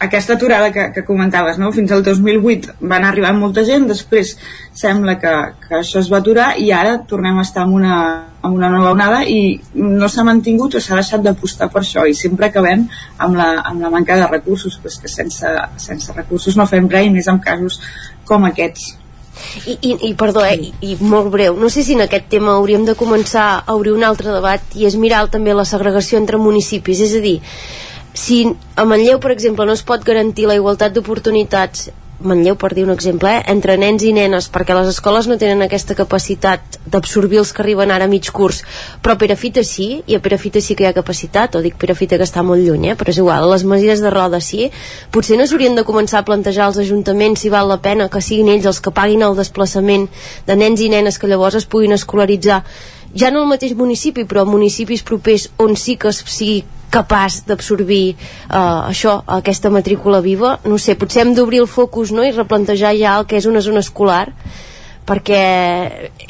aquesta 0.00 0.34
aturada 0.34 0.72
que, 0.72 0.92
que 0.92 1.04
comentaves, 1.04 1.58
no? 1.58 1.70
fins 1.72 1.92
al 1.92 2.02
2008 2.02 2.76
van 2.90 3.04
arribar 3.04 3.32
molta 3.36 3.64
gent, 3.64 3.86
després 3.88 4.34
sembla 4.74 5.16
que, 5.20 5.32
que 5.62 5.76
això 5.80 6.00
es 6.00 6.10
va 6.12 6.20
aturar 6.20 6.54
i 6.60 6.70
ara 6.74 6.96
tornem 7.08 7.38
a 7.38 7.44
estar 7.46 7.66
en 7.68 7.76
una, 7.78 7.98
en 8.42 8.56
una 8.58 8.70
nova 8.72 8.92
onada 8.96 9.22
i 9.28 9.60
no 9.74 10.08
s'ha 10.10 10.26
mantingut 10.26 10.74
o 10.74 10.82
s'ha 10.82 10.98
deixat 11.00 11.22
d'apostar 11.24 11.70
per 11.72 11.84
això 11.84 12.08
i 12.08 12.16
sempre 12.18 12.50
acabem 12.50 12.88
amb 13.18 13.38
la, 13.38 13.48
amb 13.62 13.86
la 13.86 13.92
manca 13.94 14.18
de 14.18 14.28
recursos, 14.30 14.80
però 14.82 14.92
que 15.00 15.12
sense, 15.12 15.54
sense 15.76 16.16
recursos 16.16 16.58
no 16.58 16.68
fem 16.70 16.90
res 16.90 17.08
i 17.08 17.14
més 17.14 17.30
en 17.30 17.40
casos 17.44 17.80
com 18.28 18.50
aquests. 18.50 19.03
I, 19.66 19.78
i, 19.80 19.94
i 20.10 20.12
perdó, 20.18 20.44
eh, 20.46 20.70
i, 20.80 20.92
i 20.92 20.98
molt 21.00 21.30
breu, 21.32 21.56
no 21.58 21.70
sé 21.72 21.82
si 21.86 21.96
en 21.98 22.04
aquest 22.04 22.28
tema 22.32 22.54
hauríem 22.58 22.84
de 22.86 22.94
començar 22.98 23.48
a 23.64 23.74
obrir 23.74 23.94
un 23.94 24.04
altre 24.06 24.32
debat 24.34 24.78
i 24.78 24.86
és 24.88 24.96
mirar 25.00 25.24
també 25.32 25.54
la 25.54 25.66
segregació 25.68 26.20
entre 26.20 26.38
municipis, 26.38 27.02
és 27.08 27.16
a 27.18 27.22
dir, 27.24 27.38
si 28.14 28.44
a 28.76 28.86
Manlleu, 28.86 29.18
per 29.20 29.32
exemple, 29.34 29.66
no 29.66 29.74
es 29.74 29.82
pot 29.82 30.04
garantir 30.06 30.46
la 30.46 30.58
igualtat 30.58 30.94
d'oportunitats 30.94 31.90
Manlleu, 32.24 32.56
per 32.56 32.72
dir 32.74 32.84
un 32.86 32.92
exemple, 32.94 33.30
eh, 33.30 33.42
entre 33.52 33.76
nens 33.80 34.02
i 34.02 34.12
nenes, 34.16 34.48
perquè 34.52 34.74
les 34.76 34.88
escoles 34.90 35.28
no 35.28 35.36
tenen 35.40 35.62
aquesta 35.62 35.94
capacitat 35.94 36.78
d'absorbir 36.86 37.42
els 37.42 37.52
que 37.52 37.62
arriben 37.62 37.92
ara 37.92 38.08
a 38.08 38.10
mig 38.10 38.30
curs, 38.32 38.62
però 39.02 39.14
a 39.14 39.20
Perafita 39.20 39.64
sí, 39.64 40.02
i 40.06 40.16
a 40.16 40.20
Perafita 40.24 40.60
sí 40.64 40.74
que 40.74 40.84
hi 40.84 40.88
ha 40.88 40.94
capacitat, 40.96 41.56
o 41.56 41.62
dic 41.64 41.76
Perafita 41.80 42.18
que 42.18 42.26
està 42.26 42.42
molt 42.42 42.64
lluny, 42.64 42.90
eh, 42.90 42.96
però 42.96 43.12
és 43.12 43.20
igual, 43.20 43.48
les 43.52 43.64
masies 43.64 44.00
de 44.00 44.10
roda 44.10 44.40
sí, 44.40 44.70
potser 45.10 45.38
no 45.38 45.46
s'haurien 45.46 45.76
de 45.76 45.84
començar 45.84 46.22
a 46.22 46.28
plantejar 46.28 46.66
als 46.66 46.80
ajuntaments 46.82 47.44
si 47.44 47.52
val 47.52 47.68
la 47.68 47.80
pena 47.84 48.08
que 48.08 48.24
siguin 48.24 48.48
ells 48.48 48.66
els 48.66 48.80
que 48.80 48.94
paguin 48.94 49.22
el 49.22 49.36
desplaçament 49.36 50.08
de 50.46 50.56
nens 50.56 50.80
i 50.80 50.88
nenes 50.88 51.18
que 51.18 51.28
llavors 51.28 51.60
es 51.60 51.68
puguin 51.68 51.92
escolaritzar 51.92 52.62
ja 53.14 53.30
no 53.30 53.44
al 53.44 53.50
mateix 53.50 53.74
municipi, 53.78 54.24
però 54.26 54.42
a 54.42 54.48
municipis 54.48 55.04
propers 55.06 55.48
on 55.62 55.76
sí 55.78 55.94
que 55.96 56.10
sigui 56.12 56.64
capaç 56.94 57.42
d'absorbir 57.48 58.04
uh, 58.14 58.86
això, 58.90 59.18
aquesta 59.40 59.72
matrícula 59.74 60.22
viva 60.24 60.58
no 60.68 60.78
sé, 60.78 60.94
potser 60.98 61.24
hem 61.24 61.34
d'obrir 61.34 61.64
el 61.64 61.70
focus 61.70 62.14
no? 62.14 62.24
i 62.24 62.34
replantejar 62.34 62.94
ja 63.00 63.18
el 63.18 63.26
que 63.30 63.40
és 63.40 63.50
una 63.50 63.64
zona 63.64 63.82
escolar 63.84 64.28
perquè 65.04 65.40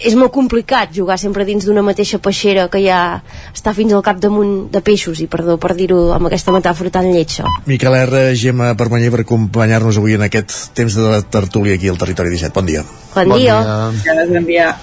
és 0.03 0.17
molt 0.19 0.33
complicat 0.35 0.91
jugar 0.95 1.17
sempre 1.21 1.47
dins 1.47 1.67
d'una 1.67 1.85
mateixa 1.87 2.19
peixera 2.23 2.67
que 2.73 2.81
ja 2.83 3.21
està 3.55 3.75
fins 3.77 3.95
al 3.95 4.03
cap 4.07 4.19
damunt 4.23 4.73
de 4.75 4.83
peixos 4.85 5.21
i 5.23 5.29
perdó 5.31 5.57
per 5.63 5.77
dir-ho 5.79 6.09
amb 6.17 6.27
aquesta 6.27 6.55
metàfora 6.55 6.91
tan 6.95 7.13
lletja 7.15 7.47
Miquel 7.71 7.95
R, 8.01 8.25
Gemma 8.39 8.73
Permanyer 8.79 9.13
per 9.15 9.23
acompanyar-nos 9.23 10.01
avui 10.03 10.19
en 10.19 10.27
aquest 10.27 10.75
temps 10.75 10.99
de 10.99 11.23
tertúlia 11.31 11.79
aquí 11.79 11.93
al 11.93 12.01
Territori 12.03 12.35
17, 12.35 12.55
bon 12.57 12.73
dia 12.73 12.83
Bon, 13.15 13.31
bon 13.31 13.39
dia, 13.39 13.61
dia. 13.63 14.27
Bon 14.27 14.51
dia. 14.51 14.75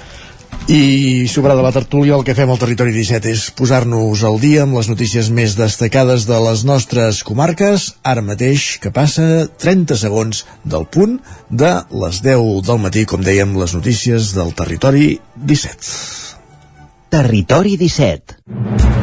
I 0.71 1.27
sobrada 1.27 1.59
la 1.59 1.73
tertúlia 1.75 2.15
el 2.15 2.21
que 2.23 2.31
fem 2.31 2.47
al 2.47 2.59
Territori 2.61 2.93
17 2.95 3.27
és 3.27 3.41
posar-nos 3.59 4.21
al 4.23 4.37
dia 4.39 4.61
amb 4.63 4.77
les 4.77 4.87
notícies 4.87 5.27
més 5.27 5.57
destacades 5.59 6.23
de 6.29 6.37
les 6.45 6.63
nostres 6.63 7.19
comarques, 7.27 7.89
ara 8.07 8.23
mateix 8.23 8.77
que 8.79 8.93
passa 8.95 9.49
30 9.65 9.99
segons 9.99 10.45
del 10.63 10.87
punt 10.87 11.19
de 11.51 11.73
les 12.05 12.23
10 12.23 12.63
del 12.69 12.81
matí, 12.87 13.03
com 13.03 13.19
dèiem, 13.19 13.51
les 13.59 13.75
notícies 13.75 14.31
del 14.37 14.55
Territori 14.55 15.11
17. 15.35 15.93
Territori 17.19 17.75
17 17.75 19.00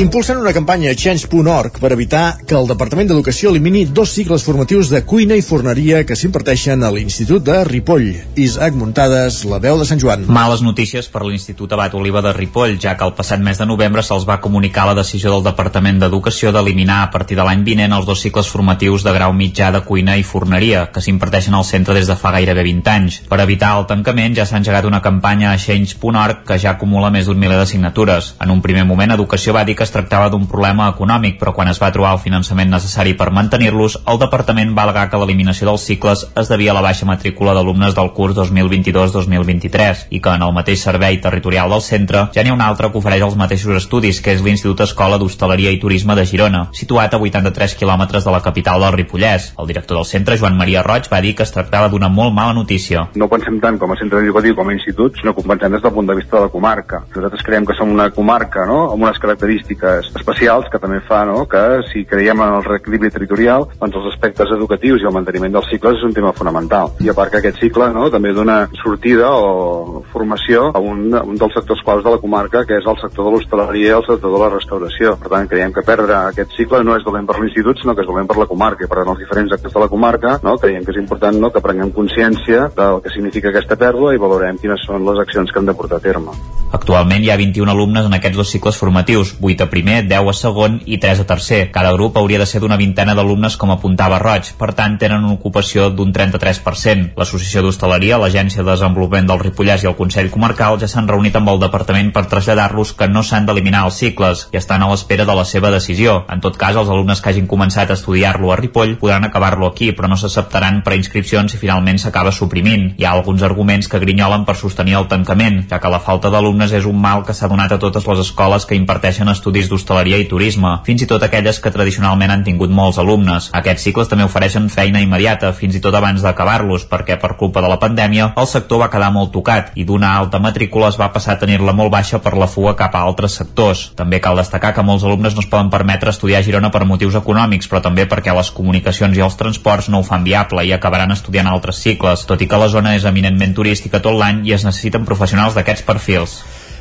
Impulsen 0.00 0.38
una 0.38 0.54
campanya 0.54 0.88
a 0.88 0.94
Change.org 0.96 1.74
per 1.76 1.90
evitar 1.92 2.38
que 2.48 2.54
el 2.56 2.64
Departament 2.64 3.10
d'Educació 3.10 3.50
elimini 3.50 3.82
dos 3.84 4.14
cicles 4.16 4.40
formatius 4.46 4.88
de 4.88 5.02
cuina 5.04 5.36
i 5.36 5.42
forneria 5.44 5.98
que 6.08 6.16
s'imparteixen 6.16 6.80
a 6.80 6.88
l'Institut 6.94 7.44
de 7.44 7.58
Ripoll. 7.68 8.06
Isaac 8.40 8.78
Muntades, 8.80 9.42
la 9.44 9.58
veu 9.60 9.76
de 9.76 9.84
Sant 9.84 10.00
Joan. 10.00 10.24
Males 10.24 10.62
notícies 10.64 11.10
per 11.12 11.20
l'Institut 11.26 11.74
Abat 11.76 11.98
Oliva 12.00 12.22
de 12.24 12.32
Ripoll, 12.32 12.78
ja 12.80 12.94
que 12.96 13.04
el 13.04 13.12
passat 13.18 13.44
mes 13.44 13.60
de 13.60 13.66
novembre 13.68 14.00
se'ls 14.00 14.24
va 14.24 14.38
comunicar 14.40 14.86
la 14.88 14.94
decisió 14.96 15.34
del 15.34 15.44
Departament 15.44 16.00
d'Educació 16.00 16.54
d'eliminar 16.56 17.02
a 17.02 17.12
partir 17.12 17.36
de 17.36 17.44
l'any 17.44 17.66
vinent 17.68 17.92
els 17.92 18.08
dos 18.08 18.24
cicles 18.24 18.48
formatius 18.48 19.04
de 19.04 19.12
grau 19.12 19.36
mitjà 19.36 19.68
de 19.68 19.84
cuina 19.84 20.16
i 20.16 20.24
forneria 20.24 20.86
que 20.94 21.04
s'imparteixen 21.04 21.58
al 21.60 21.68
centre 21.68 21.98
des 21.98 22.08
de 22.08 22.16
fa 22.16 22.32
gairebé 22.38 22.64
20 22.70 22.94
anys. 22.94 23.20
Per 23.28 23.42
evitar 23.44 23.74
el 23.76 23.84
tancament 23.92 24.40
ja 24.40 24.48
s'ha 24.48 24.64
engegat 24.64 24.88
una 24.88 25.04
campanya 25.04 25.52
a 25.52 25.60
Change.org 25.60 26.40
que 26.48 26.56
ja 26.56 26.72
acumula 26.72 27.12
més 27.12 27.28
d'un 27.28 27.36
miler 27.44 27.60
de 27.60 27.68
signatures. 27.68 28.32
En 28.40 28.56
un 28.56 28.64
primer 28.64 28.88
moment, 28.88 29.12
Educació 29.20 29.52
va 29.52 29.68
dir 29.68 29.76
que 29.76 29.89
es 29.90 29.96
tractava 29.96 30.30
d'un 30.30 30.46
problema 30.46 30.86
econòmic, 30.92 31.36
però 31.40 31.50
quan 31.56 31.68
es 31.70 31.80
va 31.82 31.90
trobar 31.90 32.14
el 32.14 32.22
finançament 32.22 32.70
necessari 32.70 33.16
per 33.18 33.32
mantenir-los, 33.34 33.98
el 34.10 34.20
departament 34.22 34.70
va 34.76 34.84
alegar 34.86 35.08
que 35.10 35.18
l'eliminació 35.18 35.66
dels 35.66 35.86
cicles 35.88 36.22
es 36.38 36.50
devia 36.52 36.70
a 36.70 36.76
la 36.76 36.84
baixa 36.84 37.08
matrícula 37.08 37.54
d'alumnes 37.56 37.96
del 37.96 38.12
curs 38.14 38.36
2022-2023 38.38 40.06
i 40.14 40.20
que 40.22 40.34
en 40.36 40.44
el 40.46 40.54
mateix 40.54 40.84
servei 40.86 41.18
territorial 41.24 41.74
del 41.74 41.82
centre 41.82 42.28
ja 42.34 42.44
n'hi 42.44 42.52
ha 42.52 42.56
un 42.56 42.62
altre 42.62 42.92
que 42.92 43.00
ofereix 43.00 43.24
els 43.26 43.38
mateixos 43.40 43.80
estudis, 43.80 44.20
que 44.22 44.36
és 44.36 44.44
l'Institut 44.46 44.84
Escola 44.86 45.18
d'Hostaleria 45.18 45.72
i 45.74 45.80
Turisme 45.82 46.14
de 46.14 46.26
Girona, 46.28 46.62
situat 46.76 47.16
a 47.16 47.18
83 47.18 47.74
quilòmetres 47.80 48.26
de 48.28 48.34
la 48.36 48.42
capital 48.46 48.86
del 48.86 48.94
Ripollès. 49.00 49.50
El 49.58 49.70
director 49.72 49.98
del 49.98 50.06
centre, 50.06 50.38
Joan 50.38 50.58
Maria 50.60 50.84
Roig, 50.86 51.10
va 51.10 51.22
dir 51.24 51.34
que 51.34 51.46
es 51.46 51.54
tractava 51.54 51.90
d'una 51.90 52.08
molt 52.08 52.34
mala 52.36 52.54
notícia. 52.54 53.08
No 53.18 53.30
pensem 53.32 53.58
tant 53.64 53.80
com 53.82 53.90
a 53.90 53.98
centre 53.98 54.22
educatiu 54.22 54.54
com 54.54 54.70
a 54.70 54.76
institut, 54.76 55.18
sinó 55.18 55.34
que 55.34 55.42
ho 55.42 55.50
pensem 55.50 55.74
des 55.74 55.82
del 55.82 55.94
punt 55.96 56.10
de 56.10 56.18
vista 56.20 56.36
de 56.36 56.46
la 56.46 56.54
comarca. 56.54 57.02
Nosaltres 57.16 57.46
creiem 57.46 57.66
que 57.66 57.78
som 57.78 57.90
una 57.90 58.10
comarca 58.14 58.66
no? 58.68 58.84
amb 58.92 59.02
unes 59.02 59.18
característiques 59.18 59.79
polítiques 59.80 60.12
especials 60.16 60.68
que 60.70 60.78
també 60.78 61.00
fa 61.06 61.24
no, 61.24 61.46
que 61.48 61.82
si 61.90 62.04
creiem 62.04 62.40
en 62.40 62.54
el 62.58 62.64
reequilibri 62.64 63.10
territorial, 63.10 63.66
doncs 63.80 63.96
els 63.96 64.08
aspectes 64.12 64.52
educatius 64.52 65.02
i 65.02 65.08
el 65.08 65.14
manteniment 65.14 65.52
dels 65.52 65.68
cicles 65.70 65.98
és 65.98 66.04
un 66.04 66.14
tema 66.14 66.32
fonamental. 66.32 66.92
I 67.00 67.08
a 67.08 67.14
part 67.14 67.32
que 67.32 67.40
aquest 67.40 67.60
cicle 67.60 67.90
no, 67.92 68.08
també 68.10 68.32
dona 68.32 68.68
sortida 68.82 69.30
o 69.32 70.02
formació 70.12 70.70
a 70.74 70.80
un, 70.80 71.08
a 71.14 71.22
un 71.24 71.36
dels 71.40 71.54
sectors 71.56 71.82
claus 71.84 72.04
de 72.04 72.10
la 72.10 72.20
comarca, 72.20 72.64
que 72.64 72.78
és 72.78 72.86
el 72.86 72.98
sector 73.00 73.26
de 73.26 73.34
l'hostaleria 73.34 73.94
i 73.94 73.96
el 73.96 74.06
sector 74.06 74.34
de 74.34 74.42
la 74.42 74.50
restauració. 74.52 75.16
Per 75.20 75.32
tant, 75.32 75.48
creiem 75.50 75.74
que 75.74 75.86
perdre 75.86 76.16
aquest 76.20 76.54
cicle 76.58 76.82
no 76.84 76.96
és 76.96 77.06
dolent 77.06 77.28
per 77.28 77.38
l'institut, 77.40 77.80
sinó 77.80 77.94
que 77.94 78.04
és 78.04 78.10
dolent 78.10 78.28
per 78.28 78.38
la 78.40 78.48
comarca. 78.50 78.84
I 78.84 78.90
per 78.90 79.00
tant, 79.00 79.14
els 79.14 79.24
diferents 79.24 79.56
actors 79.56 79.76
de 79.76 79.84
la 79.84 79.90
comarca 79.92 80.36
no, 80.44 80.56
creiem 80.60 80.84
que 80.84 80.94
és 80.94 81.02
important 81.02 81.40
no, 81.40 81.52
que 81.54 81.64
prenguem 81.64 81.94
consciència 81.96 82.68
del 82.76 83.00
que 83.04 83.12
significa 83.14 83.52
aquesta 83.52 83.78
pèrdua 83.80 84.14
i 84.14 84.22
valorem 84.22 84.60
quines 84.60 84.84
són 84.86 85.06
les 85.08 85.22
accions 85.24 85.52
que 85.52 85.62
hem 85.62 85.70
de 85.70 85.76
portar 85.76 86.00
a 86.00 86.04
terme. 86.04 86.34
Actualment 86.70 87.24
hi 87.24 87.32
ha 87.32 87.38
21 87.38 87.72
alumnes 87.72 88.06
en 88.06 88.14
aquests 88.14 88.38
dos 88.38 88.50
cicles 88.52 88.76
formatius, 88.78 89.34
8 89.42 89.59
a 89.60 89.70
primer, 89.70 90.02
10 90.08 90.28
a 90.30 90.34
segon 90.36 90.80
i 90.86 90.98
3 90.98 91.22
a 91.22 91.26
tercer. 91.28 91.60
Cada 91.72 91.92
grup 91.92 92.16
hauria 92.16 92.38
de 92.38 92.46
ser 92.46 92.60
d'una 92.60 92.78
vintena 92.80 93.14
d'alumnes 93.14 93.56
com 93.60 93.70
apuntava 93.74 94.18
Roig, 94.22 94.52
per 94.58 94.72
tant 94.78 94.96
tenen 94.98 95.24
una 95.24 95.36
ocupació 95.36 95.90
d'un 95.90 96.12
33%. 96.12 97.12
L'Associació 97.16 97.62
d'Hostaleria, 97.64 98.18
l'Agència 98.20 98.62
de 98.62 98.70
Desenvolupament 98.70 99.28
del 99.28 99.42
Ripollès 99.42 99.84
i 99.84 99.90
el 99.90 99.96
Consell 99.98 100.30
Comarcal 100.30 100.78
ja 100.80 100.88
s'han 100.90 101.08
reunit 101.10 101.36
amb 101.36 101.52
el 101.52 101.60
departament 101.62 102.12
per 102.14 102.26
traslladar-los 102.30 102.94
que 102.98 103.08
no 103.08 103.22
s'han 103.22 103.46
d'eliminar 103.48 103.84
els 103.88 104.00
cicles 104.02 104.46
i 104.52 104.60
estan 104.60 104.82
a 104.82 104.90
l'espera 104.90 105.26
de 105.28 105.36
la 105.36 105.44
seva 105.44 105.70
decisió. 105.74 106.24
En 106.32 106.40
tot 106.40 106.56
cas, 106.56 106.76
els 106.76 106.88
alumnes 106.88 107.20
que 107.20 107.30
hagin 107.30 107.48
començat 107.50 107.90
a 107.90 107.98
estudiar-lo 107.98 108.52
a 108.52 108.58
Ripoll 108.60 108.96
podran 109.00 109.28
acabar-lo 109.28 109.68
aquí, 109.68 109.92
però 109.92 110.08
no 110.08 110.16
s'acceptaran 110.16 110.82
preinscripcions 110.86 111.52
si 111.52 111.60
finalment 111.60 111.98
s'acaba 111.98 112.32
suprimint. 112.32 112.94
Hi 112.98 113.04
ha 113.04 113.14
alguns 113.16 113.42
arguments 113.42 113.88
que 113.88 114.00
grinyolen 114.02 114.46
per 114.48 114.56
sostenir 114.56 114.96
el 115.00 115.08
tancament, 115.10 115.64
ja 115.70 115.80
que 115.80 115.92
la 115.92 116.00
falta 116.00 116.30
d'alumnes 116.30 116.72
és 116.72 116.86
un 116.86 117.00
mal 117.00 117.24
que 117.26 117.34
s'ha 117.36 117.50
donat 117.50 117.72
a 117.72 117.78
totes 117.82 118.06
les 118.06 118.24
escoles 118.26 118.66
que 118.66 118.78
imparteixen 118.78 119.28
estudis 119.28 119.49
estudis 119.50 119.66
d'hostaleria 119.66 120.18
i 120.20 120.28
turisme, 120.30 120.76
fins 120.86 121.02
i 121.02 121.06
tot 121.10 121.24
aquelles 121.26 121.58
que 121.58 121.72
tradicionalment 121.74 122.30
han 122.30 122.44
tingut 122.46 122.70
molts 122.70 123.00
alumnes. 123.02 123.48
Aquests 123.58 123.82
cicles 123.88 124.06
també 124.06 124.22
ofereixen 124.22 124.68
feina 124.70 125.00
immediata, 125.02 125.50
fins 125.58 125.74
i 125.74 125.80
tot 125.82 125.96
abans 125.98 126.22
d'acabar-los, 126.22 126.84
perquè 126.86 127.16
per 127.18 127.34
culpa 127.40 127.62
de 127.64 127.70
la 127.72 127.80
pandèmia 127.82 128.28
el 128.38 128.46
sector 128.46 128.84
va 128.84 128.90
quedar 128.92 129.10
molt 129.10 129.32
tocat 129.34 129.72
i 129.74 129.84
d'una 129.88 130.12
alta 130.20 130.38
matrícula 130.38 130.92
es 130.92 130.98
va 131.00 131.10
passar 131.10 131.34
a 131.34 131.40
tenir-la 131.40 131.74
molt 131.74 131.90
baixa 131.90 132.20
per 132.22 132.36
la 132.38 132.46
fuga 132.46 132.76
cap 132.78 132.94
a 132.94 133.02
altres 133.02 133.40
sectors. 133.40 133.88
També 133.98 134.22
cal 134.22 134.38
destacar 134.38 134.70
que 134.76 134.86
molts 134.86 135.08
alumnes 135.08 135.34
no 135.34 135.42
es 135.42 135.50
poden 135.50 135.72
permetre 135.74 136.14
estudiar 136.14 136.44
a 136.44 136.46
Girona 136.46 136.70
per 136.70 136.86
motius 136.86 137.18
econòmics, 137.18 137.66
però 137.66 137.82
també 137.82 138.06
perquè 138.06 138.36
les 138.36 138.54
comunicacions 138.54 139.18
i 139.18 139.26
els 139.26 139.38
transports 139.40 139.90
no 139.90 139.98
ho 139.98 140.06
fan 140.06 140.22
viable 140.22 140.62
i 140.62 140.72
acabaran 140.76 141.10
estudiant 141.10 141.50
altres 141.50 141.82
cicles, 141.82 142.22
tot 142.30 142.38
i 142.38 142.46
que 142.46 142.62
la 142.62 142.70
zona 142.70 142.94
és 142.94 143.08
eminentment 143.08 143.58
turística 143.58 143.98
tot 143.98 144.14
l'any 144.14 144.44
i 144.46 144.54
es 144.54 144.68
necessiten 144.68 145.08
professionals 145.08 145.58
d'aquests 145.58 145.88
perfils. 145.90 146.38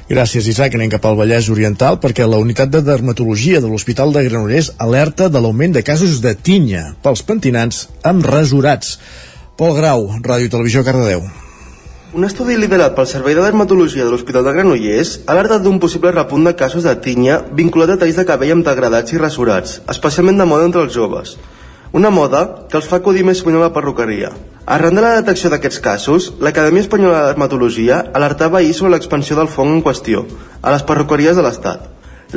Gràcies, 0.10 0.48
Isaac. 0.50 0.74
Anem 0.74 0.90
cap 0.90 1.04
al 1.06 1.18
Vallès 1.20 1.52
Oriental 1.54 2.00
perquè 2.02 2.26
la 2.26 2.40
unitat 2.42 2.72
de 2.74 2.80
dermatologia 2.82 3.60
de 3.62 3.70
l'Hospital 3.70 4.10
de 4.16 4.24
Granollers 4.26 4.72
alerta 4.82 5.28
de 5.30 5.38
l'augment 5.38 5.76
de 5.76 5.84
casos 5.86 6.16
de 6.24 6.32
tinya 6.34 6.96
pels 7.04 7.22
pentinats 7.28 7.84
amb 8.02 8.26
rasurats. 8.26 8.96
Pol 9.60 9.76
Grau, 9.78 10.08
Ràdio 10.26 10.50
Televisió, 10.50 10.82
Cardedeu. 10.88 11.22
Un 12.18 12.26
estudi 12.26 12.58
liderat 12.58 12.96
pel 12.98 13.06
Servei 13.06 13.38
de 13.38 13.46
Dermatologia 13.46 14.08
de 14.08 14.10
l'Hospital 14.10 14.50
de 14.50 14.56
Granollers 14.58 15.14
ha 15.28 15.36
alertat 15.36 15.62
d'un 15.62 15.78
possible 15.78 16.16
repunt 16.16 16.50
de 16.50 16.56
casos 16.58 16.90
de 16.90 16.96
tinya 17.06 17.44
vinculat 17.62 17.94
a 17.94 18.02
talls 18.02 18.18
de 18.18 18.26
cabell 18.26 18.56
amb 18.56 18.66
degradats 18.66 19.14
i 19.14 19.22
rasurats, 19.22 19.78
especialment 19.94 20.42
de 20.42 20.50
moda 20.50 20.66
entre 20.72 20.88
els 20.88 20.98
joves. 20.98 21.38
Una 21.92 22.12
moda 22.14 22.68
que 22.70 22.78
els 22.78 22.86
fa 22.86 23.00
acudir 23.00 23.24
més 23.26 23.40
sovint 23.42 23.56
a 23.58 23.64
la 23.64 23.72
perruqueria. 23.74 24.28
Arran 24.70 24.94
de 24.94 25.02
la 25.02 25.16
detecció 25.16 25.50
d'aquests 25.50 25.82
casos, 25.82 26.28
l'Acadèmia 26.38 26.84
Espanyola 26.86 27.24
de 27.24 27.32
Dermatologia 27.32 28.04
alertava 28.14 28.60
ahir 28.60 28.76
sobre 28.78 28.92
l'expansió 28.94 29.38
del 29.40 29.50
fong 29.50 29.72
en 29.74 29.82
qüestió 29.82 30.22
a 30.62 30.76
les 30.76 30.86
perruqueries 30.86 31.40
de 31.40 31.46
l'Estat. 31.48 31.88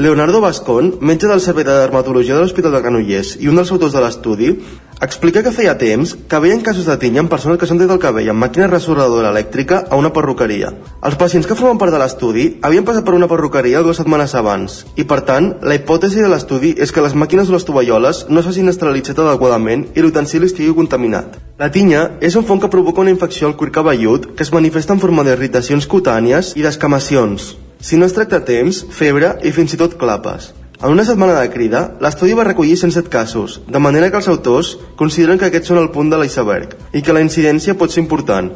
Leonardo 0.01 0.41
Bascón, 0.41 0.95
metge 1.05 1.29
del 1.29 1.45
Servei 1.45 1.67
de 1.69 1.75
Dermatologia 1.83 2.39
de 2.39 2.47
l'Hospital 2.47 2.73
de 2.73 2.81
Granollers 2.81 3.35
i 3.45 3.53
un 3.53 3.61
dels 3.61 3.75
autors 3.77 3.93
de 3.93 4.01
l'estudi, 4.01 4.55
explica 5.03 5.43
que 5.43 5.51
feia 5.51 5.75
temps 5.79 6.15
que 6.31 6.39
veien 6.39 6.61
casos 6.63 6.87
de 6.87 6.97
tinya 6.97 7.21
en 7.21 7.29
persones 7.29 7.59
que 7.59 7.67
s'han 7.67 7.81
tret 7.81 7.91
el 7.91 8.01
cabell 8.03 8.31
amb 8.31 8.45
màquina 8.45 8.69
rasuradora 8.71 9.33
elèctrica 9.35 9.81
a 9.91 9.99
una 9.99 10.13
perruqueria. 10.15 10.71
Els 11.03 11.19
pacients 11.19 11.49
que 11.49 11.57
formen 11.59 11.81
part 11.81 11.91
de 11.91 11.99
l'estudi 11.99 12.45
havien 12.63 12.87
passat 12.87 13.05
per 13.05 13.17
una 13.19 13.29
perruqueria 13.31 13.83
dues 13.83 13.99
setmanes 13.99 14.37
abans 14.39 14.79
i, 14.95 15.03
per 15.03 15.21
tant, 15.27 15.51
la 15.67 15.75
hipòtesi 15.79 16.23
de 16.23 16.31
l'estudi 16.31 16.73
és 16.79 16.95
que 16.95 17.03
les 17.03 17.19
màquines 17.19 17.51
o 17.51 17.57
les 17.57 17.67
tovalloles 17.67 18.25
no 18.31 18.47
s'hagin 18.47 18.71
esterilitzat 18.71 19.19
adequadament 19.19 19.89
i 19.97 20.07
l'utensili 20.07 20.47
estigui 20.47 20.77
contaminat. 20.79 21.37
La 21.59 21.73
tinya 21.75 22.07
és 22.21 22.39
un 22.39 22.47
fong 22.47 22.63
que 22.63 22.71
provoca 22.71 23.03
una 23.03 23.13
infecció 23.13 23.51
al 23.51 23.59
cuir 23.59 23.75
cabellut 23.75 24.33
que 24.37 24.47
es 24.47 24.55
manifesta 24.55 24.95
en 24.95 25.03
forma 25.03 25.27
d'irritacions 25.27 25.91
cutànies 25.91 26.55
i 26.55 26.63
d'escamacions, 26.63 27.57
si 27.83 27.99
no 27.99 28.07
es 28.07 28.15
tracta 28.15 28.39
a 28.39 28.47
temps, 28.47 28.85
febre 28.95 29.35
i 29.43 29.51
fins 29.51 29.75
i 29.75 29.81
tot 29.81 29.99
clapes. 29.99 30.53
En 30.83 30.91
una 30.91 31.05
setmana 31.07 31.37
de 31.39 31.51
crida, 31.55 31.81
l'estudi 32.03 32.33
va 32.35 32.43
recollir 32.43 32.75
107 32.75 33.07
casos, 33.09 33.61
de 33.71 33.79
manera 33.79 34.09
que 34.11 34.19
els 34.19 34.27
autors 34.27 34.73
consideren 34.99 35.39
que 35.39 35.47
aquests 35.47 35.71
són 35.71 35.79
el 35.79 35.93
punt 35.95 36.09
de 36.11 36.19
l'iceberg 36.19 36.75
i 36.91 37.03
que 37.07 37.15
la 37.15 37.23
incidència 37.23 37.77
pot 37.79 37.95
ser 37.95 38.03
important. 38.03 38.49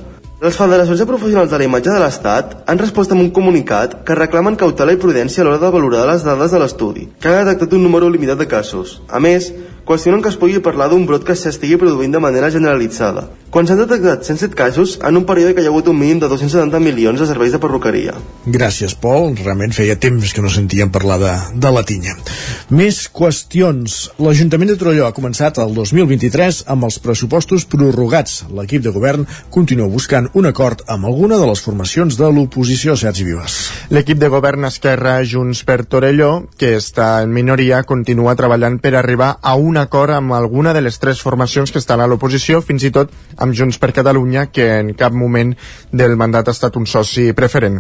Les 0.43 0.59
federacions 0.59 0.99
de 0.99 1.07
professionals 1.07 1.53
de 1.53 1.61
la 1.63 1.69
imatge 1.69 1.95
de 1.95 2.01
l'Estat 2.03 2.57
han 2.67 2.83
respost 2.83 3.15
amb 3.15 3.23
un 3.23 3.31
comunicat 3.37 3.95
que 4.09 4.19
reclamen 4.19 4.59
cautela 4.59 4.97
i 4.97 4.99
prudència 4.99 5.45
a 5.45 5.47
l'hora 5.47 5.63
de 5.63 5.71
valorar 5.77 6.03
les 6.11 6.27
dades 6.27 6.51
de 6.51 6.65
l'estudi, 6.65 7.07
que 7.23 7.31
ha 7.31 7.45
detectat 7.45 7.79
un 7.79 7.87
número 7.87 8.11
limitat 8.11 8.43
de 8.43 8.51
casos. 8.51 8.99
A 9.07 9.23
més, 9.23 9.53
qüestionen 9.87 10.23
que 10.23 10.33
es 10.33 10.39
pugui 10.41 10.59
parlar 10.59 10.89
d'un 10.91 11.07
brot 11.07 11.23
que 11.25 11.37
s'estigui 11.39 11.79
produint 11.79 12.13
de 12.13 12.23
manera 12.23 12.51
generalitzada. 12.51 13.29
Quan 13.57 13.65
s'han 13.65 13.79
detectat 13.79 14.27
107 14.27 14.57
casos 14.59 14.97
en 15.07 15.17
un 15.17 15.25
període 15.25 15.55
que 15.55 15.63
hi 15.63 15.69
ha 15.69 15.71
hagut 15.71 15.87
un 15.89 15.97
mínim 15.97 16.19
de 16.21 16.29
270 16.29 16.81
milions 16.83 17.21
de 17.23 17.29
serveis 17.29 17.55
de 17.55 17.61
perruqueria. 17.63 18.13
Gràcies, 18.45 18.97
Pol. 18.99 19.31
Realment 19.39 19.73
feia 19.73 19.95
temps 20.03 20.35
que 20.35 20.43
no 20.43 20.51
sentíem 20.51 20.91
parlar 20.93 21.17
de, 21.23 21.31
de 21.55 21.71
la 21.73 21.85
tinya. 21.87 22.17
Més 22.75 23.05
qüestions. 23.15 23.95
L'Ajuntament 24.19 24.73
de 24.73 24.77
Torelló 24.81 25.07
ha 25.07 25.15
començat 25.17 25.61
el 25.63 25.73
2023 25.79 26.65
amb 26.75 26.89
els 26.89 26.99
pressupostos 27.01 27.65
prorrogats. 27.71 28.43
L'equip 28.51 28.83
de 28.85 28.93
govern 28.93 29.25
continua 29.55 29.87
buscant 29.89 30.27
un 30.35 30.51
acord 30.51 30.83
amb 30.91 31.07
alguna 31.07 31.39
de 31.39 31.47
les 31.47 31.63
formacions 31.63 32.19
de 32.19 32.29
l'oposició, 32.29 32.99
Sergi 32.99 33.25
Vives. 33.31 33.61
L'equip 33.95 34.19
de 34.19 34.33
govern 34.35 34.67
Esquerra 34.67 35.21
Junts 35.23 35.63
per 35.65 35.85
Torelló, 35.87 36.33
que 36.59 36.75
està 36.81 37.23
en 37.23 37.31
minoria, 37.33 37.85
continua 37.87 38.35
treballant 38.37 38.83
per 38.83 38.97
arribar 38.99 39.37
a 39.41 39.55
un 39.55 39.76
acord 39.81 40.15
amb 40.15 40.33
alguna 40.33 40.73
de 40.73 40.81
les 40.81 40.99
tres 40.99 41.21
formacions 41.23 41.73
que 41.73 41.79
estan 41.79 42.01
a 42.01 42.07
l'oposició, 42.11 42.61
fins 42.65 42.85
i 42.87 42.91
tot 42.95 43.13
amb 43.37 43.55
Junts 43.57 43.79
per 43.83 43.93
Catalunya, 43.97 44.47
que 44.53 44.67
en 44.81 44.95
cap 44.99 45.13
moment 45.13 45.53
del 45.93 46.17
mandat 46.17 46.49
ha 46.49 46.55
estat 46.57 46.77
un 46.81 46.87
soci 46.87 47.33
preferent. 47.37 47.79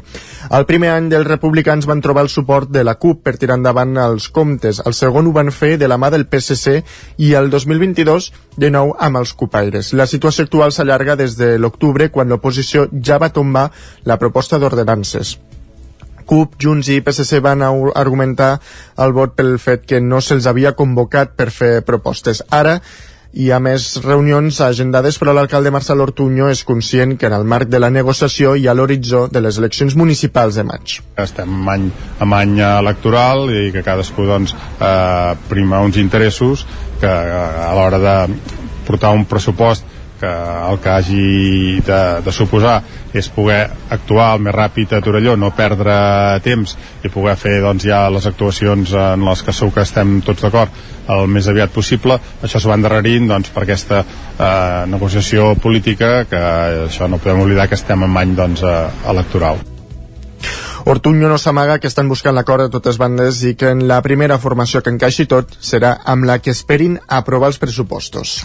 El 0.50 0.66
primer 0.68 0.92
any 0.94 1.10
dels 1.12 1.28
republicans 1.28 1.88
van 1.88 2.02
trobar 2.04 2.26
el 2.26 2.32
suport 2.32 2.70
de 2.70 2.84
la 2.84 2.96
CUP 3.00 3.24
per 3.24 3.36
tirar 3.40 3.58
endavant 3.60 3.96
els 4.04 4.28
comptes. 4.28 4.82
El 4.84 4.94
segon 4.94 5.26
ho 5.26 5.34
van 5.36 5.50
fer 5.50 5.76
de 5.80 5.88
la 5.88 5.98
mà 5.98 6.12
del 6.12 6.28
PSC 6.30 6.78
i 7.18 7.32
el 7.34 7.50
2022 7.50 8.30
de 8.56 8.70
nou 8.70 8.94
amb 8.98 9.22
els 9.22 9.34
cupaires. 9.34 9.92
La 9.92 10.06
situació 10.06 10.46
actual 10.46 10.72
s'allarga 10.72 11.16
des 11.16 11.36
de 11.40 11.56
l'octubre, 11.58 12.10
quan 12.10 12.28
l'oposició 12.28 12.88
ja 13.02 13.18
va 13.18 13.32
tombar 13.32 13.70
la 14.04 14.18
proposta 14.18 14.58
d'ordenances. 14.58 15.36
CUP, 16.26 16.56
Junts 16.62 16.90
i 16.92 17.00
PSC 17.00 17.40
van 17.44 17.64
argumentar 17.64 18.56
el 19.02 19.16
vot 19.16 19.36
pel 19.38 19.56
fet 19.62 19.86
que 19.88 20.00
no 20.02 20.20
se'ls 20.20 20.48
havia 20.50 20.74
convocat 20.78 21.36
per 21.38 21.52
fer 21.54 21.74
propostes. 21.86 22.42
Ara 22.50 22.80
hi 23.36 23.50
ha 23.52 23.58
més 23.60 23.86
reunions 24.00 24.58
agendades, 24.64 25.18
però 25.20 25.34
l'alcalde 25.36 25.72
Marcel 25.74 26.00
Ortuño 26.00 26.48
és 26.48 26.62
conscient 26.64 27.16
que 27.20 27.28
en 27.28 27.34
el 27.36 27.44
marc 27.44 27.68
de 27.68 27.80
la 27.82 27.90
negociació 27.92 28.54
hi 28.56 28.64
ha 28.66 28.74
l'horitzó 28.74 29.26
de 29.28 29.42
les 29.44 29.58
eleccions 29.60 29.96
municipals 30.00 30.56
de 30.56 30.64
maig. 30.64 31.00
Estem 31.20 31.68
any, 31.68 31.90
amb 32.24 32.38
any 32.38 32.54
electoral 32.64 33.50
i 33.52 33.68
que 33.74 33.84
cadascú 33.84 34.24
doncs, 34.30 34.56
eh, 34.80 35.34
prima 35.50 35.82
uns 35.84 36.00
interessos 36.00 36.64
que 37.00 37.12
a 37.12 37.74
l'hora 37.76 38.00
de 38.00 38.16
portar 38.86 39.12
un 39.12 39.26
pressupost 39.28 39.95
que 40.20 40.32
el 40.70 40.78
que 40.82 40.92
hagi 40.92 41.80
de, 41.86 42.00
de 42.24 42.32
suposar 42.32 42.80
és 43.16 43.28
poder 43.32 43.62
actuar 43.90 44.32
el 44.36 44.42
més 44.44 44.54
ràpid 44.56 44.92
a 44.96 45.00
Torelló, 45.04 45.36
no 45.40 45.52
perdre 45.56 45.96
temps 46.44 46.76
i 47.04 47.12
poder 47.12 47.36
fer 47.40 47.56
doncs, 47.64 47.86
ja 47.88 48.06
les 48.12 48.26
actuacions 48.28 48.92
en 48.96 49.24
les 49.28 49.44
que 49.44 49.54
segur 49.56 49.74
que 49.76 49.86
estem 49.86 50.18
tots 50.26 50.44
d'acord 50.44 50.82
el 51.12 51.30
més 51.30 51.46
aviat 51.48 51.70
possible. 51.72 52.18
Això 52.42 52.60
s'ho 52.60 52.72
va 52.72 52.78
endarrerint 52.80 53.30
doncs, 53.30 53.52
per 53.54 53.64
aquesta 53.64 54.02
eh, 54.02 54.82
negociació 54.90 55.54
política 55.62 56.26
que 56.28 56.42
això 56.88 57.08
no 57.08 57.22
podem 57.22 57.44
oblidar 57.46 57.68
que 57.70 57.78
estem 57.78 58.04
en 58.04 58.20
any 58.24 58.36
doncs, 58.36 58.66
eh, 58.66 58.84
electoral. 59.12 59.62
Ortuño 60.88 61.26
no 61.26 61.36
s'amaga 61.36 61.80
que 61.82 61.88
estan 61.90 62.06
buscant 62.06 62.36
l'acord 62.36 62.62
de 62.62 62.70
totes 62.70 62.94
bandes 63.02 63.40
i 63.42 63.56
que 63.58 63.72
en 63.74 63.80
la 63.90 63.96
primera 64.04 64.36
formació 64.38 64.84
que 64.86 64.92
encaixi 64.94 65.24
tot 65.26 65.56
serà 65.58 65.96
amb 66.12 66.28
la 66.28 66.36
que 66.38 66.54
esperin 66.54 66.94
aprovar 67.16 67.48
els 67.50 67.58
pressupostos. 67.58 68.36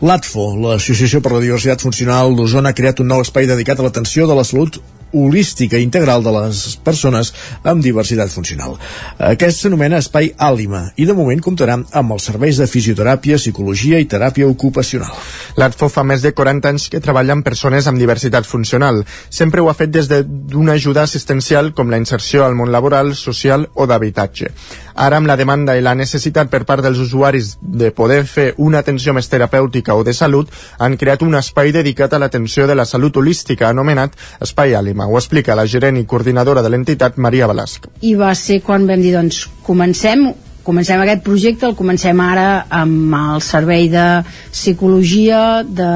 L'ATFO, 0.00 0.46
l'Associació 0.62 1.20
per 1.20 1.34
la 1.34 1.42
Diversitat 1.44 1.84
Funcional 1.84 2.32
d'Osona, 2.38 2.72
ha 2.72 2.78
creat 2.78 3.04
un 3.04 3.12
nou 3.12 3.20
espai 3.20 3.50
dedicat 3.50 3.82
a 3.82 3.84
l'atenció 3.84 4.24
de 4.30 4.38
la 4.38 4.46
salut 4.48 4.80
holística 5.12 5.78
integral 5.78 6.22
de 6.24 6.32
les 6.34 6.76
persones 6.84 7.32
amb 7.64 7.82
diversitat 7.84 8.30
funcional. 8.32 8.76
Aquest 9.18 9.62
s'anomena 9.62 10.00
Espai 10.00 10.32
Àlima 10.38 10.86
i 10.96 11.06
de 11.08 11.16
moment 11.16 11.42
comptarà 11.44 11.78
amb 11.78 12.14
els 12.16 12.28
serveis 12.30 12.60
de 12.60 12.68
fisioteràpia, 12.70 13.38
psicologia 13.40 14.00
i 14.00 14.08
teràpia 14.10 14.48
ocupacional. 14.48 15.12
L'ATFO 15.60 15.90
fa 15.92 16.04
més 16.06 16.22
de 16.22 16.34
40 16.36 16.72
anys 16.72 16.88
que 16.92 17.02
treballa 17.02 17.36
amb 17.36 17.46
persones 17.46 17.86
amb 17.86 18.00
diversitat 18.00 18.46
funcional. 18.46 19.02
Sempre 19.28 19.60
ho 19.60 19.70
ha 19.70 19.76
fet 19.78 19.90
des 19.94 20.08
d'una 20.10 20.78
ajuda 20.78 21.04
assistencial 21.06 21.72
com 21.74 21.90
la 21.90 22.00
inserció 22.00 22.44
al 22.44 22.56
món 22.58 22.72
laboral, 22.72 23.14
social 23.14 23.68
o 23.74 23.86
d'habitatge. 23.86 24.54
Ara, 25.00 25.16
amb 25.16 25.30
la 25.30 25.36
demanda 25.40 25.72
i 25.78 25.80
la 25.80 25.94
necessitat 25.96 26.50
per 26.52 26.66
part 26.68 26.84
dels 26.84 26.98
usuaris 27.00 27.54
de 27.62 27.88
poder 27.96 28.18
fer 28.28 28.50
una 28.60 28.82
atenció 28.84 29.14
més 29.16 29.30
terapèutica 29.32 29.94
o 29.96 30.02
de 30.04 30.12
salut, 30.12 30.50
han 30.76 30.98
creat 31.00 31.24
un 31.24 31.38
espai 31.38 31.72
dedicat 31.72 32.12
a 32.12 32.20
l'atenció 32.20 32.66
de 32.68 32.76
la 32.76 32.84
salut 32.84 33.16
holística 33.16 33.70
anomenat 33.70 34.18
Espai 34.44 34.76
Àlima. 34.76 35.06
Ho 35.08 35.16
explica 35.16 35.56
la 35.56 35.64
gerent 35.64 35.96
i 35.96 36.04
coordinadora 36.04 36.60
de 36.60 36.68
l'entitat, 36.68 37.16
Maria 37.16 37.48
Balasc. 37.48 37.88
I 38.04 38.12
va 38.20 38.34
ser 38.36 38.60
quan 38.66 38.84
vam 38.90 39.00
dir, 39.00 39.14
doncs, 39.16 39.46
comencem, 39.64 40.26
comencem 40.68 41.00
aquest 41.00 41.24
projecte, 41.24 41.70
el 41.70 41.78
comencem 41.80 42.20
ara 42.20 42.66
amb 42.68 43.16
el 43.22 43.40
servei 43.40 43.88
de 43.88 44.06
psicologia, 44.52 45.62
de 45.64 45.88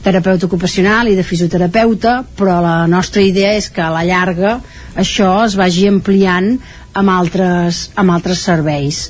terapeuta 0.00 0.46
ocupacional 0.48 1.12
i 1.12 1.16
de 1.18 1.26
fisioterapeuta, 1.26 2.22
però 2.38 2.62
la 2.64 2.78
nostra 2.88 3.20
idea 3.20 3.52
és 3.58 3.68
que 3.68 3.84
a 3.84 3.92
la 3.92 4.06
llarga 4.08 4.56
això 4.96 5.42
es 5.44 5.58
vagi 5.58 5.88
ampliant 5.90 6.54
amb 6.98 7.12
altres, 7.14 7.84
amb 8.00 8.14
altres 8.16 8.42
serveis 8.48 9.04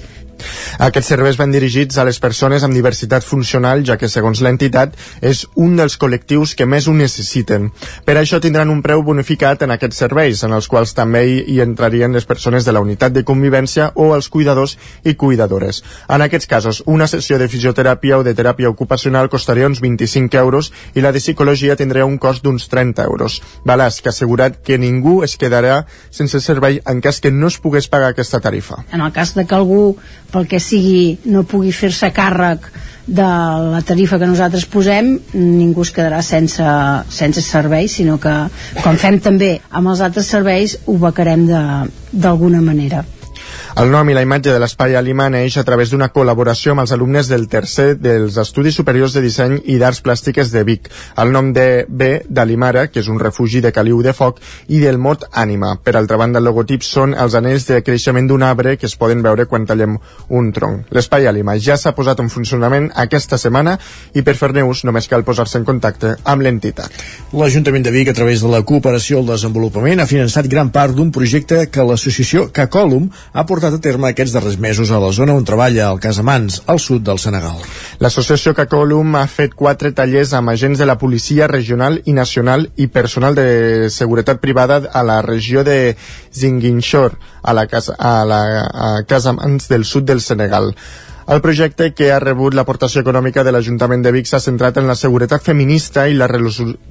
Aquests 0.88 1.12
serveis 1.14 1.38
van 1.38 1.52
dirigits 1.54 1.98
a 1.98 2.04
les 2.08 2.18
persones 2.22 2.64
amb 2.64 2.76
diversitat 2.76 3.24
funcional, 3.26 3.84
ja 3.84 3.96
que, 3.98 4.08
segons 4.08 4.42
l'entitat, 4.44 4.94
és 5.20 5.44
un 5.56 5.76
dels 5.78 5.98
col·lectius 5.98 6.54
que 6.58 6.66
més 6.66 6.88
ho 6.88 6.94
necessiten. 6.96 7.70
Per 8.04 8.16
això 8.18 8.40
tindran 8.40 8.70
un 8.70 8.82
preu 8.82 9.02
bonificat 9.06 9.62
en 9.66 9.74
aquests 9.74 10.02
serveis, 10.04 10.44
en 10.44 10.54
els 10.56 10.68
quals 10.68 10.94
també 10.96 11.24
hi 11.38 11.58
entrarien 11.64 12.14
les 12.14 12.26
persones 12.28 12.64
de 12.64 12.74
la 12.74 12.82
unitat 12.84 13.14
de 13.14 13.24
convivència 13.24 13.90
o 13.94 14.12
els 14.14 14.28
cuidadors 14.28 14.76
i 15.04 15.14
cuidadores. 15.14 15.82
En 16.08 16.22
aquests 16.24 16.50
casos, 16.50 16.82
una 16.86 17.08
sessió 17.10 17.38
de 17.38 17.48
fisioteràpia 17.48 18.18
o 18.18 18.24
de 18.26 18.34
teràpia 18.34 18.70
ocupacional 18.70 19.28
costaria 19.28 19.68
uns 19.68 19.82
25 19.84 20.38
euros 20.38 20.72
i 20.94 21.04
la 21.04 21.12
de 21.12 21.22
psicologia 21.22 21.76
tindria 21.76 22.06
un 22.06 22.18
cost 22.18 22.44
d'uns 22.44 22.68
30 22.68 23.04
euros. 23.04 23.40
Balàs, 23.64 24.00
que 24.02 24.10
ha 24.10 24.14
assegurat 24.14 24.60
que 24.64 24.78
ningú 24.78 25.22
es 25.26 25.36
quedarà 25.40 25.84
sense 26.10 26.40
servei 26.44 26.80
en 26.86 27.02
cas 27.04 27.20
que 27.20 27.32
no 27.34 27.48
es 27.48 27.58
pogués 27.58 27.88
pagar 27.88 28.12
aquesta 28.12 28.40
tarifa. 28.40 28.84
En 28.92 29.00
el 29.00 29.12
cas 29.12 29.34
de 29.34 29.46
que 29.46 29.54
algú, 29.54 29.96
pel 30.32 30.46
que 30.48 30.60
sigui, 30.60 31.18
no 31.32 31.46
pugui 31.48 31.72
fer-se 31.72 32.10
càrrec 32.14 32.68
de 33.08 33.24
la 33.72 33.80
tarifa 33.88 34.18
que 34.20 34.28
nosaltres 34.28 34.66
posem 34.68 35.14
ningú 35.32 35.86
es 35.86 35.92
quedarà 35.96 36.20
sense, 36.22 36.64
sense 37.08 37.44
servei 37.44 37.88
sinó 37.88 38.18
que 38.20 38.34
com 38.82 38.98
fem 39.00 39.16
també 39.24 39.54
amb 39.70 39.94
els 39.94 40.02
altres 40.04 40.28
serveis 40.28 40.76
ho 40.84 40.98
becarem 41.00 41.46
d'alguna 41.48 42.60
manera 42.60 43.06
el 43.76 43.90
nom 43.92 44.08
i 44.08 44.14
la 44.16 44.22
imatge 44.24 44.50
de 44.50 44.58
l'espai 44.58 44.96
Alima 44.96 45.28
neix 45.30 45.58
a 45.60 45.62
través 45.64 45.90
d'una 45.92 46.08
col·laboració 46.14 46.72
amb 46.72 46.82
els 46.82 46.92
alumnes 46.96 47.28
del 47.28 47.44
tercer 47.52 47.92
dels 48.00 48.38
Estudis 48.40 48.74
Superiors 48.80 49.12
de 49.14 49.20
Disseny 49.22 49.58
i 49.70 49.76
d'Arts 49.78 50.00
Plàstiques 50.02 50.50
de 50.50 50.64
Vic. 50.64 50.88
El 51.20 51.30
nom 51.34 51.52
de 51.52 51.84
B 51.88 52.08
d'Alimara, 52.26 52.86
que 52.88 53.02
és 53.04 53.10
un 53.12 53.20
refugi 53.20 53.60
de 53.60 53.70
caliu 53.72 54.00
de 54.02 54.14
foc, 54.16 54.40
i 54.66 54.80
del 54.80 54.98
mot 54.98 55.26
ànima. 55.30 55.74
Per 55.84 55.94
altra 55.94 56.16
banda, 56.16 56.40
el 56.40 56.48
logotip 56.48 56.82
són 56.82 57.14
els 57.14 57.36
anells 57.38 57.68
de 57.68 57.82
creixement 57.84 58.26
d'un 58.26 58.42
arbre 58.42 58.76
que 58.80 58.88
es 58.88 58.96
poden 58.96 59.22
veure 59.22 59.46
quan 59.46 59.68
tallem 59.68 59.98
un 60.28 60.50
tronc. 60.56 60.88
L'espai 60.90 61.28
Alima 61.28 61.58
ja 61.60 61.76
s'ha 61.76 61.94
posat 61.94 62.24
en 62.24 62.32
funcionament 62.32 62.90
aquesta 62.96 63.38
setmana 63.38 63.76
i 64.14 64.24
per 64.26 64.34
fer-ne 64.40 64.64
ús 64.66 64.82
només 64.88 65.06
cal 65.12 65.26
posar-se 65.28 65.60
en 65.60 65.68
contacte 65.68 66.16
amb 66.24 66.42
l'entitat. 66.42 66.90
L'Ajuntament 67.36 67.84
de 67.84 67.94
Vic, 67.94 68.10
a 68.10 68.16
través 68.16 68.42
de 68.42 68.50
la 68.50 68.64
cooperació 68.64 69.20
al 69.20 69.30
desenvolupament, 69.30 70.00
ha 70.00 70.10
finançat 70.10 70.48
gran 70.50 70.72
part 70.74 70.96
d'un 70.96 71.12
projecte 71.14 71.66
que 71.70 71.84
l'associació 71.84 72.48
Cacolum 72.50 73.10
ha 73.32 73.46
portat 73.46 73.57
portat 73.58 73.74
a 73.74 73.82
terme 73.82 74.06
aquests 74.12 74.36
darrers 74.36 74.56
mesos 74.62 74.92
a 74.94 75.00
la 75.02 75.08
zona 75.10 75.34
on 75.34 75.42
treballa 75.42 75.88
el 75.90 75.98
Casamans, 75.98 76.60
al 76.70 76.78
sud 76.78 77.02
del 77.02 77.18
Senegal. 77.18 77.58
L'associació 77.98 78.52
Cacolum 78.54 79.16
ha 79.18 79.24
fet 79.26 79.56
quatre 79.58 79.90
tallers 79.90 80.30
amb 80.38 80.52
agents 80.52 80.78
de 80.78 80.86
la 80.86 80.94
policia 81.00 81.48
regional 81.50 81.98
i 82.06 82.14
nacional 82.14 82.68
i 82.78 82.86
personal 82.86 83.34
de 83.34 83.90
seguretat 83.90 84.38
privada 84.38 84.84
a 84.86 85.02
la 85.02 85.18
regió 85.26 85.66
de 85.66 85.96
Zinguinchor, 86.30 87.18
a 87.42 87.56
la, 87.58 87.66
casa, 87.66 87.98
a 87.98 88.22
la 88.24 88.42
a 88.62 88.94
Casamans 89.10 89.66
del 89.66 89.84
sud 89.84 90.06
del 90.06 90.22
Senegal. 90.22 90.74
El 91.28 91.42
projecte, 91.44 91.90
que 91.92 92.06
ha 92.08 92.22
rebut 92.22 92.54
l'aportació 92.56 93.02
econòmica 93.02 93.42
de 93.44 93.52
l'Ajuntament 93.52 94.00
de 94.00 94.14
Vic, 94.14 94.30
s'ha 94.30 94.40
centrat 94.40 94.78
en 94.80 94.86
la 94.88 94.94
seguretat 94.96 95.42
feminista 95.44 96.06
i 96.08 96.14
la, 96.16 96.28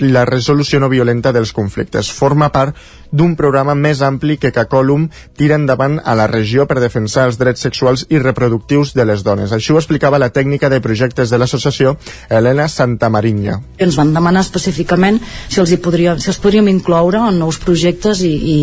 la 0.03 0.25
resolució 0.29 0.77
no 0.83 0.91
violenta 0.91 1.31
dels 1.33 1.55
conflictes. 1.57 2.11
Forma 2.13 2.51
part 2.53 2.77
d'un 3.11 3.35
programa 3.39 3.75
més 3.75 4.01
ampli 4.01 4.37
que 4.37 4.51
Cacolum 4.51 5.07
tira 5.37 5.55
endavant 5.55 5.99
a 6.03 6.15
la 6.17 6.27
regió 6.27 6.67
per 6.67 6.79
defensar 6.81 7.27
els 7.27 7.39
drets 7.39 7.63
sexuals 7.65 8.05
i 8.09 8.19
reproductius 8.19 8.93
de 8.97 9.05
les 9.05 9.23
dones. 9.23 9.51
Això 9.51 9.75
ho 9.75 9.81
explicava 9.81 10.19
la 10.19 10.29
tècnica 10.33 10.69
de 10.69 10.81
projectes 10.81 11.29
de 11.29 11.39
l'associació, 11.39 11.95
Helena 12.29 12.67
Santamarinya. 12.67 13.59
Ens 13.77 13.97
van 13.97 14.13
demanar 14.13 14.45
específicament 14.45 15.21
si 15.47 15.61
els, 15.61 15.71
hi 15.71 15.79
podria, 15.81 16.17
si 16.19 16.31
els 16.33 16.41
podríem 16.41 16.67
incloure 16.71 17.21
en 17.29 17.39
nous 17.39 17.59
projectes 17.63 18.21
i, 18.25 18.33
i, 18.33 18.59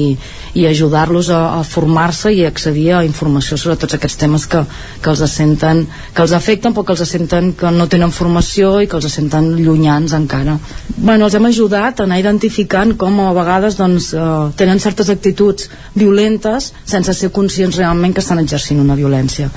i 0.61 0.67
ajudar-los 0.69 1.31
a, 1.33 1.43
a 1.61 1.63
formar-se 1.65 2.35
i 2.35 2.45
accedir 2.47 2.91
a 2.95 3.05
informació 3.07 3.59
sobre 3.61 3.79
tots 3.81 3.99
aquests 3.99 4.21
temes 4.25 4.49
que, 4.51 4.65
que 5.01 5.15
els 5.15 5.25
senten 5.25 5.55
senten, 5.55 5.87
que 6.15 6.23
els 6.25 6.33
afecten 6.37 6.75
però 6.75 6.85
que 6.87 6.95
els 6.95 7.11
senten 7.11 7.53
que 7.59 7.71
no 7.75 7.87
tenen 7.91 8.13
formació 8.15 8.81
i 8.83 8.89
que 8.89 8.99
els 8.99 9.13
senten 9.13 9.55
llunyans 9.59 10.15
encara. 10.17 10.59
Bueno, 10.97 11.27
els 11.27 11.35
hem 11.35 11.49
ajudat 11.51 12.01
a 12.01 12.07
anar 12.09 12.21
identificant 12.21 12.95
com 13.01 13.21
a 13.21 13.33
vegades 13.37 13.79
doncs, 13.79 14.13
eh, 14.15 14.21
tenen 14.57 14.81
certes 14.81 15.11
actituds 15.13 15.71
violentes 15.95 16.73
sense 16.85 17.15
ser 17.15 17.33
conscients 17.35 17.79
realment 17.81 18.15
que 18.15 18.25
estan 18.25 18.43
exercint 18.43 18.83
una 18.83 18.99
violència. 18.99 19.51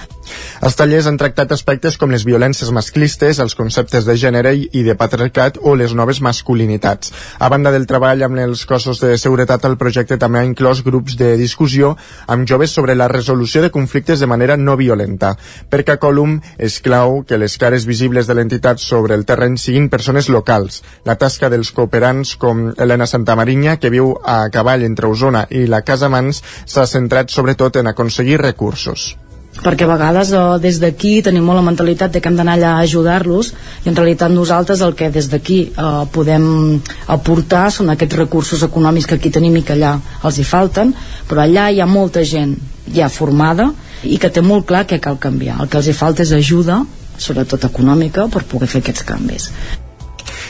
Els 0.61 0.75
tallers 0.77 1.07
han 1.07 1.17
tractat 1.19 1.51
aspectes 1.53 1.97
com 2.01 2.11
les 2.11 2.25
violències 2.25 2.71
masclistes, 2.73 3.39
els 3.39 3.55
conceptes 3.55 4.05
de 4.07 4.15
gènere 4.17 4.53
i 4.57 4.83
de 4.85 4.95
patriarcat 4.97 5.59
o 5.61 5.75
les 5.77 5.93
noves 5.93 6.21
masculinitats. 6.25 7.13
A 7.39 7.49
banda 7.53 7.71
del 7.73 7.85
treball 7.89 8.23
amb 8.25 8.41
els 8.41 8.65
cossos 8.65 9.01
de 9.03 9.13
seguretat, 9.21 9.65
el 9.69 9.77
projecte 9.77 10.17
també 10.17 10.41
ha 10.41 10.47
inclòs 10.47 10.81
grups 10.85 11.17
de 11.19 11.35
discussió 11.37 11.95
amb 12.27 12.47
joves 12.49 12.73
sobre 12.73 12.95
la 12.95 13.09
resolució 13.11 13.61
de 13.61 13.71
conflictes 13.71 14.19
de 14.19 14.29
manera 14.29 14.57
no 14.57 14.77
violenta. 14.77 15.35
Per 15.69 15.83
Cacolum 15.87 16.39
és 16.57 16.79
clau 16.81 17.21
que 17.27 17.37
les 17.37 17.57
cares 17.57 17.85
visibles 17.85 18.27
de 18.27 18.37
l'entitat 18.37 18.81
sobre 18.81 19.15
el 19.15 19.25
terreny 19.25 19.57
siguin 19.61 19.91
persones 19.93 20.29
locals. 20.33 20.81
La 21.05 21.17
tasca 21.21 21.51
dels 21.53 21.71
cooperants 21.71 22.35
com 22.41 22.71
Helena 22.77 23.07
Santamarinya, 23.07 23.77
que 23.77 23.93
viu 23.93 24.15
a 24.23 24.47
cavall 24.53 24.83
entre 24.87 25.11
Osona 25.11 25.45
i 25.49 25.67
la 25.67 25.83
Casa 25.85 26.09
Mans, 26.09 26.43
s'ha 26.65 26.87
centrat 26.89 27.31
sobretot 27.33 27.77
en 27.77 27.93
aconseguir 27.93 28.41
recursos 28.41 29.13
perquè 29.63 29.87
a 29.87 29.91
vegades 29.91 30.31
eh, 30.33 30.43
des 30.63 30.79
d'aquí 30.81 31.21
tenim 31.25 31.45
molt 31.45 31.59
la 31.59 31.65
mentalitat 31.65 32.13
de 32.13 32.21
que 32.21 32.29
hem 32.29 32.37
d'anar 32.39 32.57
allà 32.57 32.73
a 32.75 32.83
ajudar-los 32.85 33.53
i 33.85 33.89
en 33.89 33.95
realitat 33.95 34.31
nosaltres 34.31 34.81
el 34.85 34.95
que 34.95 35.09
des 35.13 35.29
d'aquí 35.31 35.59
eh, 35.69 36.03
podem 36.11 36.47
aportar 37.07 37.67
són 37.71 37.89
aquests 37.93 38.19
recursos 38.19 38.63
econòmics 38.63 39.07
que 39.07 39.15
aquí 39.15 39.33
tenim 39.33 39.57
i 39.57 39.63
que 39.63 39.75
allà 39.77 39.97
els 40.23 40.37
hi 40.37 40.45
falten 40.47 40.93
però 41.29 41.43
allà 41.43 41.69
hi 41.71 41.81
ha 41.81 41.89
molta 41.89 42.23
gent 42.23 42.55
ja 42.93 43.09
formada 43.09 43.71
i 44.03 44.17
que 44.21 44.29
té 44.29 44.41
molt 44.41 44.67
clar 44.69 44.85
que 44.85 45.01
cal 45.01 45.17
canviar. 45.17 45.57
El 45.61 45.67
que 45.67 45.81
els 45.81 45.89
hi 45.89 45.97
falta 45.97 46.23
és 46.23 46.31
ajuda 46.31 46.83
sobretot 47.17 47.65
econòmica 47.65 48.29
per 48.29 48.45
poder 48.45 48.69
fer 48.69 48.83
aquests 48.85 49.05
canvis 49.07 49.51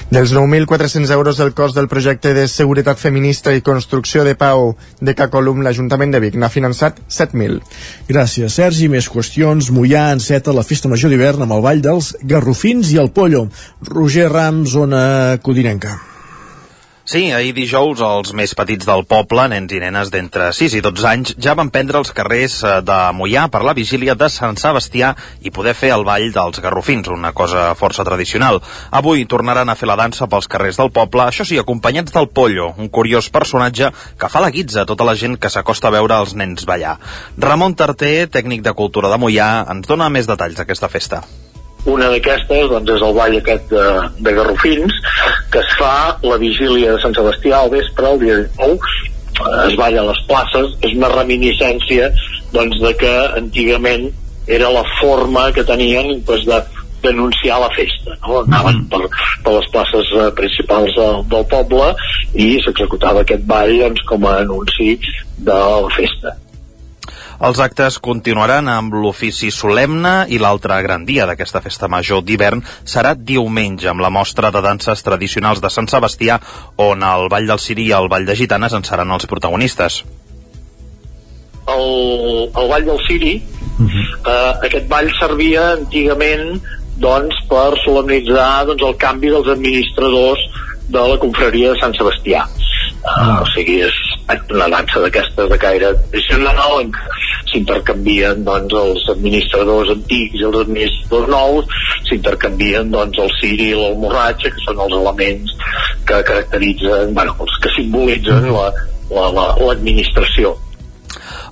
dels 0.09 0.31
9.400 0.33 1.11
euros 1.11 1.37
del 1.37 1.53
cost 1.53 1.75
del 1.75 1.89
projecte 1.91 2.33
de 2.33 2.47
seguretat 2.47 2.99
feminista 2.99 3.51
i 3.53 3.61
construcció 3.61 4.23
de 4.23 4.35
pau 4.39 4.75
de 5.01 5.15
Cacolum, 5.15 5.61
l'Ajuntament 5.65 6.15
de 6.15 6.21
Vic 6.23 6.37
n'ha 6.39 6.49
finançat 6.49 7.01
7.000. 7.11 7.59
Gràcies, 8.07 8.55
Sergi. 8.55 8.87
Més 8.87 9.11
qüestions. 9.11 9.71
Mollà 9.75 10.09
enceta 10.15 10.55
la 10.55 10.65
festa 10.67 10.87
major 10.87 11.11
d'hivern 11.11 11.43
amb 11.43 11.57
el 11.57 11.65
ball 11.65 11.83
dels 11.83 12.13
Garrofins 12.23 12.93
i 12.95 13.01
el 13.03 13.11
Pollo. 13.11 13.49
Roger 13.91 14.29
Rams, 14.31 14.71
zona 14.77 15.01
Codinenca. 15.43 16.16
Sí, 17.07 17.29
ahir 17.31 17.53
dijous 17.55 18.01
els 18.03 18.33
més 18.35 18.51
petits 18.51 18.83
del 18.83 19.05
poble, 19.07 19.45
nens 19.47 19.71
i 19.71 19.77
nenes 19.79 20.09
d'entre 20.11 20.49
6 20.51 20.73
i 20.75 20.81
12 20.83 21.05
anys, 21.07 21.29
ja 21.39 21.53
van 21.55 21.69
prendre 21.71 22.01
els 22.01 22.11
carrers 22.11 22.57
eh, 22.67 22.73
de 22.83 22.97
Mollà 23.15 23.45
per 23.47 23.61
la 23.63 23.73
vigília 23.77 24.17
de 24.19 24.27
Sant 24.27 24.59
Sebastià 24.59 25.13
i 25.39 25.53
poder 25.55 25.71
fer 25.71 25.93
el 25.95 26.03
ball 26.03 26.27
dels 26.35 26.59
garrofins, 26.59 27.07
una 27.07 27.31
cosa 27.31 27.69
força 27.79 28.03
tradicional. 28.03 28.59
Avui 28.91 29.23
tornaran 29.23 29.71
a 29.71 29.77
fer 29.79 29.87
la 29.87 29.95
dansa 29.95 30.27
pels 30.27 30.51
carrers 30.51 30.83
del 30.83 30.91
poble, 30.91 31.29
això 31.29 31.47
sí, 31.47 31.55
acompanyats 31.55 32.11
del 32.11 32.27
Pollo, 32.27 32.73
un 32.75 32.91
curiós 32.91 33.31
personatge 33.31 33.93
que 34.19 34.33
fa 34.35 34.43
la 34.43 34.51
guitza 34.51 34.83
a 34.83 34.89
tota 34.91 35.07
la 35.07 35.15
gent 35.15 35.39
que 35.39 35.47
s'acosta 35.53 35.87
a 35.87 35.95
veure 35.95 36.19
els 36.19 36.35
nens 36.35 36.67
ballar. 36.67 36.97
Ramon 37.39 37.79
Tarter, 37.79 38.27
tècnic 38.35 38.67
de 38.67 38.75
cultura 38.75 39.07
de 39.07 39.23
Mollà, 39.23 39.51
ens 39.71 39.87
dona 39.87 40.11
més 40.11 40.27
detalls 40.27 40.59
d'aquesta 40.59 40.91
festa. 40.91 41.23
Una 41.87 42.09
d'aquestes 42.11 42.69
doncs, 42.71 42.93
és 42.97 43.03
el 43.05 43.13
ball 43.15 43.35
aquest 43.37 43.69
de, 43.71 43.85
de 44.23 44.33
Garrofins, 44.35 44.95
que 45.53 45.61
es 45.63 45.75
fa 45.79 46.17
la 46.27 46.39
vigília 46.41 46.95
de 46.95 47.01
Sant 47.03 47.15
Sebastià 47.15 47.61
al 47.61 47.71
vespre, 47.71 48.11
el 48.11 48.23
dia 48.23 48.39
19, 48.43 48.79
es 49.67 49.75
balla 49.77 50.01
a 50.01 50.07
les 50.09 50.23
places, 50.29 50.73
és 50.83 50.95
una 50.97 51.11
reminiscència 51.13 52.09
doncs, 52.53 52.79
de 52.83 52.93
que 52.99 53.13
antigament 53.37 54.09
era 54.47 54.71
la 54.71 54.83
forma 55.01 55.51
que 55.55 55.63
tenien 55.67 56.17
doncs, 56.25 56.47
de 56.47 56.63
denunciar 57.03 57.59
la 57.61 57.69
festa 57.75 58.15
no? 58.23 58.39
anaven 58.41 58.79
per, 58.89 59.03
per 59.45 59.53
les 59.53 59.67
places 59.73 60.09
eh, 60.17 60.31
principals 60.39 60.95
del, 60.97 61.21
del 61.29 61.45
poble 61.51 61.91
i 62.33 62.47
s'executava 62.65 63.21
aquest 63.21 63.45
ball 63.49 63.75
doncs, 63.83 64.01
com 64.09 64.25
a 64.25 64.39
anunci 64.41 64.95
de 65.37 65.53
la 65.53 65.93
festa 65.93 66.33
els 67.37 67.59
actes 67.61 67.99
continuaran 68.01 68.67
amb 68.71 68.95
l'ofici 68.97 69.51
solemne 69.53 70.25
i 70.33 70.39
l'altre 70.41 70.79
gran 70.81 71.05
dia 71.05 71.27
d'aquesta 71.29 71.61
festa 71.61 71.89
major 71.91 72.23
d'hivern 72.25 72.63
serà 72.83 73.13
diumenge 73.13 73.89
amb 73.91 74.01
la 74.01 74.09
mostra 74.09 74.49
de 74.51 74.61
danses 74.65 75.03
tradicionals 75.05 75.61
de 75.61 75.69
Sant 75.69 75.89
Sebastià 75.91 76.39
on 76.81 77.03
el 77.05 77.29
Ball 77.29 77.49
del 77.49 77.61
Siri 77.61 77.89
i 77.89 77.93
el 77.97 78.09
Ball 78.09 78.25
de 78.25 78.35
Gitanes 78.35 78.73
en 78.73 78.83
seran 78.87 79.11
els 79.13 79.29
protagonistes. 79.29 80.03
El, 81.67 81.87
el 82.55 82.69
Ball 82.71 82.85
del 82.85 83.01
Siri, 83.07 83.35
uh 83.37 83.85
-huh. 83.85 84.05
eh, 84.25 84.53
aquest 84.67 84.87
ball 84.87 85.11
servia 85.19 85.73
antigament 85.73 86.61
doncs, 86.97 87.35
per 87.49 87.77
solemnitzar 87.85 88.65
doncs, 88.65 88.81
el 88.81 88.97
canvi 88.97 89.29
dels 89.29 89.47
administradors 89.47 90.39
de 90.89 90.99
la 90.99 91.17
confraria 91.17 91.73
de 91.73 91.79
Sant 91.79 91.93
Sebastià. 91.93 92.47
Uh, 92.47 92.66
o 93.07 93.45
sigui, 93.53 93.79
és 93.87 93.95
una 94.51 94.67
dansa 94.71 95.01
d'aquestes 95.03 95.49
de 95.51 95.57
caire 95.61 95.93
tradicional 95.95 96.81
en 96.81 96.91
què 96.95 97.05
s'intercanvien 97.51 98.43
doncs, 98.47 98.75
els 98.75 99.05
administradors 99.13 99.93
antics 99.93 100.41
i 100.41 100.45
els 100.49 100.59
administradors 100.65 101.31
nous, 101.31 101.79
s'intercanvien 102.09 102.91
doncs, 102.91 103.19
el 103.23 103.33
ciri 103.39 103.71
i 103.71 103.79
l'almorratge, 103.79 104.51
que 104.51 104.65
són 104.65 104.83
els 104.85 104.99
elements 104.99 105.55
que 106.07 106.21
caracteritzen, 106.29 107.15
bueno, 107.15 107.37
els 107.39 107.57
que 107.63 107.73
simbolitzen 107.77 108.51
l'administració. 108.51 110.53
La, 110.53 110.59
la, 110.59 110.63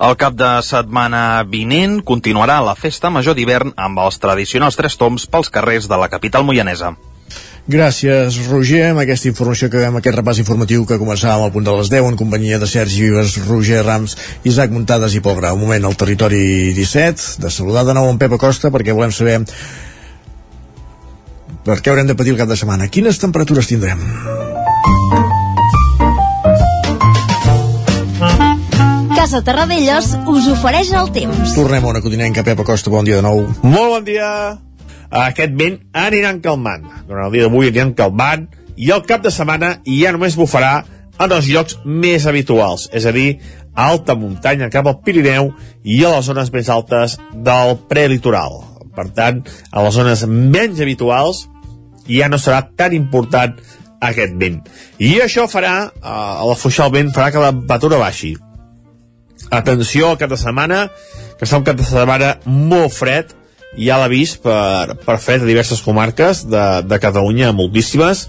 El 0.05 0.15
cap 0.19 0.35
de 0.35 0.51
setmana 0.67 1.43
vinent 1.47 2.01
continuarà 2.03 2.59
la 2.63 2.75
festa 2.75 3.09
major 3.09 3.35
d'hivern 3.37 3.71
amb 3.79 3.99
els 4.03 4.19
tradicionals 4.19 4.75
tres 4.79 4.97
toms 4.99 5.27
pels 5.31 5.51
carrers 5.51 5.87
de 5.91 5.99
la 5.99 6.11
capital 6.11 6.43
moianesa. 6.47 6.95
Gràcies, 7.65 8.35
Roger, 8.45 8.91
amb 8.91 9.01
aquesta 9.01 9.25
informació 9.25 9.71
que 9.73 9.79
veiem, 9.81 9.95
aquest 9.97 10.17
repàs 10.19 10.37
informatiu 10.37 10.83
que 10.85 10.99
començàvem 11.01 11.47
al 11.47 11.53
punt 11.53 11.65
de 11.65 11.73
les 11.73 11.89
10 11.89 12.11
en 12.11 12.17
companyia 12.19 12.59
de 12.61 12.67
Sergi 12.69 13.01
Vives, 13.07 13.39
Roger 13.47 13.79
Rams, 13.81 14.13
Isaac 14.45 14.69
Muntades 14.69 15.15
i 15.17 15.21
Pol 15.25 15.39
Grau. 15.39 15.57
Un 15.57 15.63
moment 15.65 15.87
al 15.89 15.97
territori 15.97 16.73
17, 16.77 17.41
de 17.41 17.49
saludar 17.49 17.81
de 17.87 17.95
nou 17.97 18.05
en 18.11 18.19
Pep 18.21 18.37
Acosta 18.37 18.69
perquè 18.69 18.93
volem 18.93 19.09
saber 19.09 19.39
per 21.65 21.79
què 21.81 21.89
haurem 21.89 22.05
de 22.05 22.13
patir 22.13 22.35
el 22.35 22.37
cap 22.37 22.51
de 22.53 22.59
setmana. 22.59 22.85
Quines 22.85 23.17
temperatures 23.17 23.65
tindrem? 23.65 23.97
Casa 29.15 29.41
Terradellos 29.41 30.11
us 30.29 30.51
ofereix 30.53 30.93
el 30.93 31.09
temps. 31.17 31.57
Tornem 31.57 31.81
a 31.81 31.95
una 31.95 32.05
codinenca, 32.05 32.45
Pep 32.45 32.61
Acosta, 32.61 32.93
bon 32.93 33.09
dia 33.09 33.17
de 33.17 33.25
nou. 33.25 33.41
Molt 33.65 33.97
bon 33.97 34.05
dia! 34.05 34.29
Aquest 35.15 35.55
vent 35.55 35.79
anirà 35.95 36.33
calmant. 36.43 36.83
Durant 37.07 37.29
el 37.29 37.33
dia 37.35 37.47
d'avui 37.47 37.71
aniran 37.71 37.93
calmant 37.95 38.49
i 38.75 38.91
el 38.91 39.05
cap 39.07 39.23
de 39.23 39.31
setmana 39.31 39.77
ja 39.87 40.11
només 40.11 40.35
bufarà 40.35 40.83
en 41.23 41.31
els 41.31 41.47
llocs 41.47 41.77
més 41.85 42.25
habituals, 42.27 42.89
és 42.91 43.05
a 43.07 43.13
dir, 43.15 43.37
a 43.75 43.87
alta 43.91 44.15
muntanya 44.19 44.67
cap 44.71 44.87
al 44.87 44.99
Pirineu 45.05 45.53
i 45.83 46.01
a 46.03 46.11
les 46.17 46.27
zones 46.27 46.51
més 46.51 46.69
altes 46.71 47.15
del 47.31 47.77
prelitoral. 47.89 48.59
Per 48.95 49.07
tant, 49.15 49.41
a 49.71 49.83
les 49.83 49.95
zones 49.95 50.23
menys 50.27 50.81
habituals 50.83 51.45
ja 52.07 52.27
no 52.31 52.39
serà 52.39 52.61
tan 52.75 52.95
important 52.95 53.55
aquest 54.03 54.35
vent. 54.39 54.61
I 54.99 55.19
això 55.23 55.47
farà, 55.51 55.75
eh, 55.87 56.01
a 56.03 56.43
l'afluixar 56.47 56.87
el 56.87 56.95
vent, 56.97 57.13
farà 57.15 57.31
que 57.31 57.39
la 57.39 57.51
temperatura 57.51 57.99
baixi. 57.99 58.35
Atenció 59.51 60.09
al 60.09 60.17
cap 60.17 60.29
de 60.29 60.37
setmana, 60.37 60.89
que 61.39 61.45
serà 61.45 61.59
un 61.59 61.67
cap 61.67 61.77
de 61.77 61.83
setmana 61.83 62.37
molt 62.45 62.93
fred, 62.93 63.35
ja 63.77 63.99
l'ha 63.99 64.09
vist 64.11 64.41
per, 64.43 64.95
per 65.05 65.17
fred 65.21 65.43
a 65.43 65.49
diverses 65.49 65.81
comarques 65.83 66.45
de, 66.47 66.65
de 66.87 66.99
Catalunya, 67.01 67.53
moltíssimes, 67.55 68.27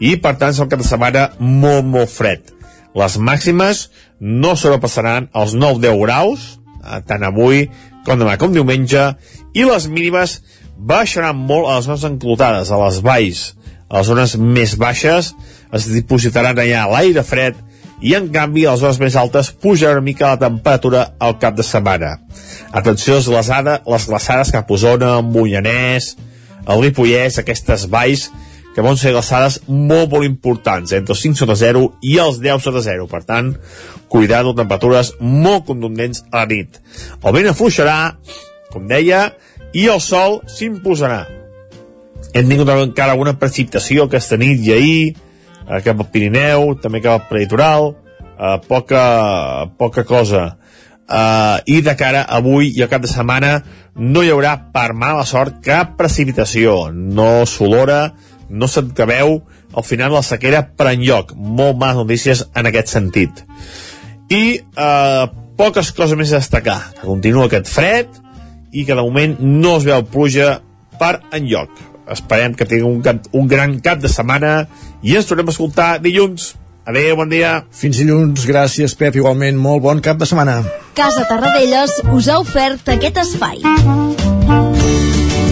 i 0.00 0.16
per 0.20 0.36
tant 0.40 0.54
serà 0.54 0.66
un 0.66 0.72
cap 0.72 0.82
de 0.82 0.88
setmana 0.88 1.26
molt, 1.40 1.86
molt 1.88 2.12
fred. 2.12 2.52
Les 2.96 3.18
màximes 3.20 3.86
no 4.20 4.54
sobrepassaran 4.56 5.28
els 5.36 5.56
9-10 5.56 6.00
graus, 6.04 6.46
eh, 6.82 7.00
tant 7.08 7.26
avui 7.26 7.66
com 8.06 8.20
demà 8.20 8.36
com 8.40 8.54
diumenge, 8.54 9.10
i 9.56 9.66
les 9.66 9.88
mínimes 9.90 10.38
baixaran 10.76 11.36
molt 11.36 11.68
a 11.68 11.78
les 11.78 11.88
zones 11.88 12.04
enclotades, 12.06 12.70
a 12.70 12.80
les 12.84 13.00
valls, 13.04 13.44
a 13.88 14.00
les 14.00 14.10
zones 14.10 14.36
més 14.40 14.76
baixes, 14.78 15.32
es 15.74 15.88
dipositaran 15.90 16.58
allà 16.58 16.86
l'aire 16.90 17.24
fred 17.26 17.58
i 18.00 18.14
en 18.16 18.28
canvi 18.32 18.66
a 18.66 18.74
les 18.74 18.82
zones 18.82 19.00
més 19.00 19.16
altes 19.16 19.50
puja 19.50 19.92
una 19.94 20.04
mica 20.04 20.34
la 20.34 20.40
temperatura 20.40 21.06
al 21.18 21.38
cap 21.40 21.56
de 21.56 21.64
setmana. 21.64 22.16
Atenció 22.72 23.14
a 23.14 23.20
les, 23.20 23.28
glaçada, 23.30 23.78
les 23.86 24.08
glaçades 24.08 24.52
cap 24.52 24.70
a 24.70 24.76
Osona, 24.76 25.12
Mollanès, 25.24 26.14
el 26.66 26.82
Ripollès, 26.82 27.38
aquestes 27.40 27.86
valls 27.92 28.28
que 28.76 28.84
van 28.84 28.98
ser 29.00 29.14
glaçades 29.14 29.62
molt, 29.68 30.10
molt 30.12 30.26
importants, 30.26 30.92
entre 30.92 31.14
els 31.14 31.22
5 31.24 31.40
sota 31.40 31.54
0 31.56 31.86
i 32.04 32.18
els 32.20 32.42
10 32.44 32.60
sota 32.60 32.82
0. 32.84 33.06
Per 33.08 33.22
tant, 33.24 33.54
cuidant 34.12 34.50
amb 34.50 34.60
temperatures 34.60 35.14
molt 35.20 35.64
contundents 35.70 36.26
a 36.28 36.42
la 36.42 36.50
nit. 36.50 36.76
El 37.22 37.36
vent 37.38 37.48
afluixarà, 37.48 37.96
com 38.74 38.84
deia, 38.90 39.30
i 39.72 39.86
el 39.88 40.02
sol 40.04 40.42
s'imposarà. 40.52 41.22
Hem 42.36 42.50
tingut 42.50 42.68
encara 42.74 43.14
alguna 43.16 43.38
precipitació 43.40 44.04
aquesta 44.04 44.36
nit 44.36 44.60
i 44.60 44.74
ahir, 44.74 45.00
eh, 45.68 45.80
cap 45.84 46.00
al 46.00 46.10
Pirineu, 46.12 46.74
també 46.82 47.02
cap 47.04 47.20
al 47.20 47.28
Prelitoral, 47.30 47.92
eh, 48.38 48.58
poca, 48.68 49.66
poca 49.78 50.04
cosa. 50.04 50.56
Eh, 51.06 51.56
I 51.66 51.80
de 51.82 51.94
cara 51.96 52.24
avui 52.28 52.72
i 52.74 52.82
al 52.82 52.90
cap 52.90 53.02
de 53.02 53.10
setmana 53.10 53.60
no 53.96 54.22
hi 54.22 54.30
haurà, 54.30 54.56
per 54.72 54.92
mala 54.92 55.24
sort, 55.24 55.60
cap 55.64 55.96
precipitació. 55.98 56.90
No 56.92 57.46
s'olora, 57.46 58.12
no 58.48 58.68
s'encabeu, 58.68 59.40
al 59.76 59.84
final 59.84 60.12
la 60.12 60.22
sequera 60.22 60.62
per 60.76 60.92
enlloc. 60.92 61.34
Molt 61.34 61.78
males 61.78 62.02
notícies 62.02 62.46
en 62.54 62.70
aquest 62.70 62.92
sentit. 62.92 63.42
I 64.28 64.60
eh, 64.60 65.26
poques 65.56 65.92
coses 65.96 66.18
més 66.18 66.32
a 66.32 66.42
destacar. 66.42 66.80
Que 67.00 67.06
continua 67.06 67.46
aquest 67.46 67.70
fred 67.70 68.22
i 68.72 68.84
que 68.84 68.94
de 68.94 69.02
moment 69.02 69.38
no 69.40 69.76
es 69.78 69.86
veu 69.88 70.02
pluja 70.10 70.56
per 71.00 71.20
enlloc 71.36 71.95
esperem 72.12 72.54
que 72.54 72.66
tingui 72.68 72.86
un, 72.86 73.00
cap, 73.02 73.26
un 73.32 73.48
gran 73.50 73.78
cap 73.84 74.00
de 74.02 74.10
setmana 74.12 74.66
i 75.02 75.16
ens 75.16 75.28
tornem 75.28 75.48
a 75.48 75.54
escoltar 75.54 75.90
dilluns. 76.02 76.54
Adéu, 76.86 77.16
bon 77.18 77.30
dia. 77.30 77.64
Fins 77.74 77.98
dilluns, 77.98 78.46
gràcies, 78.46 78.94
Pep. 78.94 79.16
Igualment, 79.18 79.58
molt 79.58 79.82
bon 79.82 80.02
cap 80.02 80.20
de 80.20 80.28
setmana. 80.28 80.60
Casa 80.94 81.26
Tarradellas 81.26 81.98
us 82.14 82.28
ha 82.30 82.38
ofert 82.38 82.94
aquest 82.94 83.18
espai. 83.24 83.58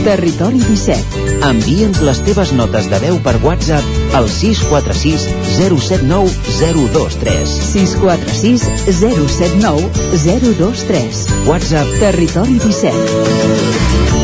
Territori 0.04 0.60
17. 0.60 1.22
Envia'ns 1.48 2.02
les 2.04 2.20
teves 2.26 2.52
notes 2.52 2.86
de 2.92 2.98
veu 3.02 3.16
per 3.24 3.34
WhatsApp 3.42 4.14
al 4.14 4.28
646 4.28 5.24
079 5.56 6.28
023. 6.60 7.56
646 7.72 8.68
079 9.00 9.88
023. 10.26 11.24
WhatsApp 11.48 11.96
Territori 12.04 12.60
17. 12.60 14.23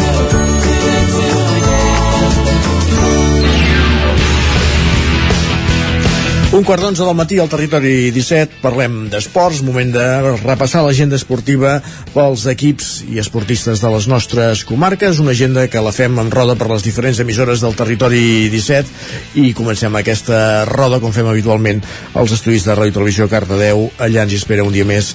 Un 6.51 6.65
quart 6.67 6.83
d'onze 6.83 7.05
del 7.07 7.15
matí 7.15 7.37
al 7.39 7.47
territori 7.47 8.09
17 8.11 8.57
parlem 8.59 9.05
d'esports, 9.07 9.61
moment 9.63 9.93
de 9.93 10.03
repassar 10.41 10.81
l'agenda 10.83 11.15
esportiva 11.15 11.77
pels 12.11 12.41
equips 12.51 12.89
i 13.07 13.21
esportistes 13.23 13.79
de 13.79 13.91
les 13.93 14.07
nostres 14.11 14.65
comarques, 14.67 15.21
una 15.23 15.31
agenda 15.31 15.63
que 15.71 15.79
la 15.79 15.93
fem 15.95 16.19
en 16.19 16.27
roda 16.33 16.57
per 16.59 16.67
les 16.67 16.83
diferents 16.83 17.21
emissores 17.23 17.63
del 17.63 17.77
territori 17.79 18.49
17 18.51 19.39
i 19.39 19.53
comencem 19.55 19.95
aquesta 19.95 20.65
roda 20.67 20.99
com 20.99 21.15
fem 21.15 21.29
habitualment 21.31 21.79
als 22.19 22.35
estudis 22.35 22.67
de 22.67 22.75
Ràdio 22.75 22.97
Televisió 22.97 23.29
Cardedeu, 23.31 23.85
allà 23.95 24.27
ens 24.27 24.35
espera 24.41 24.67
un 24.67 24.75
dia 24.75 24.83
més 24.83 25.13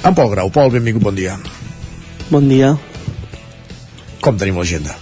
en 0.00 0.16
Pol 0.16 0.32
Grau. 0.32 0.48
Pol, 0.48 0.72
benvingut, 0.72 1.04
bon 1.04 1.20
dia. 1.20 1.36
Bon 2.32 2.48
dia. 2.48 2.72
Com 4.24 4.40
tenim 4.40 4.56
l'agenda? 4.56 4.96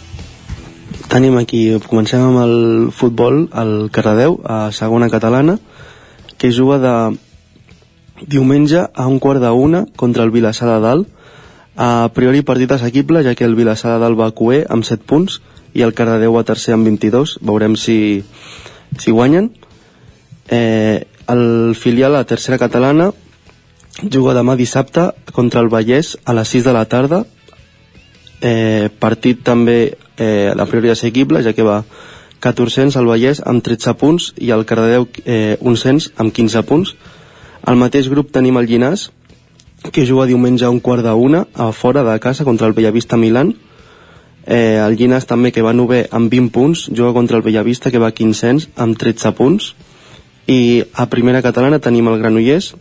Tenim 1.07 1.39
aquí, 1.39 1.63
comencem 1.87 2.27
amb 2.27 2.43
el 2.43 2.59
futbol, 2.91 3.45
al 3.55 3.87
Cardedeu, 3.95 4.41
a 4.43 4.73
segona 4.75 5.07
catalana, 5.15 5.61
que 6.39 6.53
juga 6.53 6.79
de 6.79 6.95
diumenge 8.23 8.87
a 8.93 9.07
un 9.07 9.19
quart 9.19 9.43
d'una 9.43 9.87
contra 9.97 10.25
el 10.25 10.31
Vilassar 10.31 10.69
de 10.69 10.81
Dalt. 10.81 11.09
A 11.77 12.09
priori 12.15 12.41
partit 12.41 12.73
assequible, 12.73 13.23
ja 13.23 13.35
que 13.35 13.45
el 13.45 13.55
Vilassar 13.55 13.95
de 13.95 14.01
Dalt 14.01 14.19
va 14.19 14.31
a 14.31 14.37
cuer 14.37 14.65
amb 14.71 14.85
7 14.85 15.05
punts 15.05 15.41
i 15.77 15.85
el 15.85 15.93
Cardedeu 15.93 16.39
a 16.39 16.45
tercer 16.45 16.73
amb 16.75 16.89
22. 16.89 17.39
Veurem 17.45 17.77
si, 17.77 18.25
si 18.99 19.13
guanyen. 19.13 19.51
Eh, 20.49 21.05
el 21.29 21.75
filial, 21.77 22.17
a 22.17 22.25
tercera 22.25 22.59
catalana, 22.59 23.11
juga 24.13 24.35
demà 24.37 24.57
dissabte 24.57 25.11
contra 25.33 25.61
el 25.61 25.69
Vallès 25.73 26.17
a 26.25 26.33
les 26.37 26.49
6 26.49 26.65
de 26.65 26.73
la 26.73 26.85
tarda. 26.89 27.25
Eh, 28.41 28.89
partit 29.01 29.43
també 29.45 29.97
eh, 30.17 30.53
a 30.53 30.67
priori 30.69 30.93
assequible, 30.93 31.43
ja 31.43 31.53
que 31.57 31.65
va 31.65 31.83
1400 32.47 32.97
al 32.97 33.09
Vallès 33.11 33.41
amb 33.43 33.65
13 33.65 33.95
punts 33.99 34.31
i 34.39 34.53
el 34.55 34.65
Cardedeu 34.69 35.09
eh, 35.25 35.57
un 35.61 35.77
cens 35.77 36.13
amb 36.17 36.35
15 36.35 36.63
punts. 36.69 36.95
Al 37.67 37.79
mateix 37.81 38.07
grup 38.13 38.31
tenim 38.31 38.59
el 38.61 38.69
Llinàs, 38.71 39.09
que 39.91 40.07
juga 40.07 40.29
diumenge 40.31 40.65
a 40.65 40.71
un 40.71 40.81
quart 40.81 41.03
d'una 41.03 41.47
a 41.55 41.73
fora 41.73 42.05
de 42.07 42.19
casa 42.21 42.45
contra 42.45 42.67
el 42.67 42.75
Bellavista 42.75 43.17
Milan. 43.17 43.55
Eh, 44.47 44.79
el 44.79 44.95
Llinàs 44.95 45.27
també, 45.27 45.51
que 45.51 45.65
va 45.67 45.75
nové 45.75 46.07
amb 46.11 46.31
20 46.31 46.53
punts, 46.55 46.87
juga 46.95 47.13
contra 47.13 47.37
el 47.37 47.43
Bellavista, 47.43 47.91
que 47.91 47.99
va 47.99 48.13
1500 48.15 48.71
amb 48.77 48.99
13 48.99 49.35
punts. 49.35 49.75
I 50.47 50.85
a 50.95 51.09
primera 51.11 51.43
catalana 51.43 51.83
tenim 51.83 52.07
el 52.07 52.21
Granollers, 52.23 52.75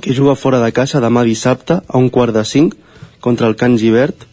que 0.00 0.14
juga 0.14 0.36
fora 0.38 0.60
de 0.62 0.70
casa 0.70 1.02
demà 1.02 1.24
dissabte 1.26 1.80
a 1.82 1.98
un 1.98 2.10
quart 2.10 2.34
de 2.36 2.44
5 2.44 2.76
contra 3.20 3.48
el 3.48 3.56
Can 3.56 3.78
Givert, 3.78 4.28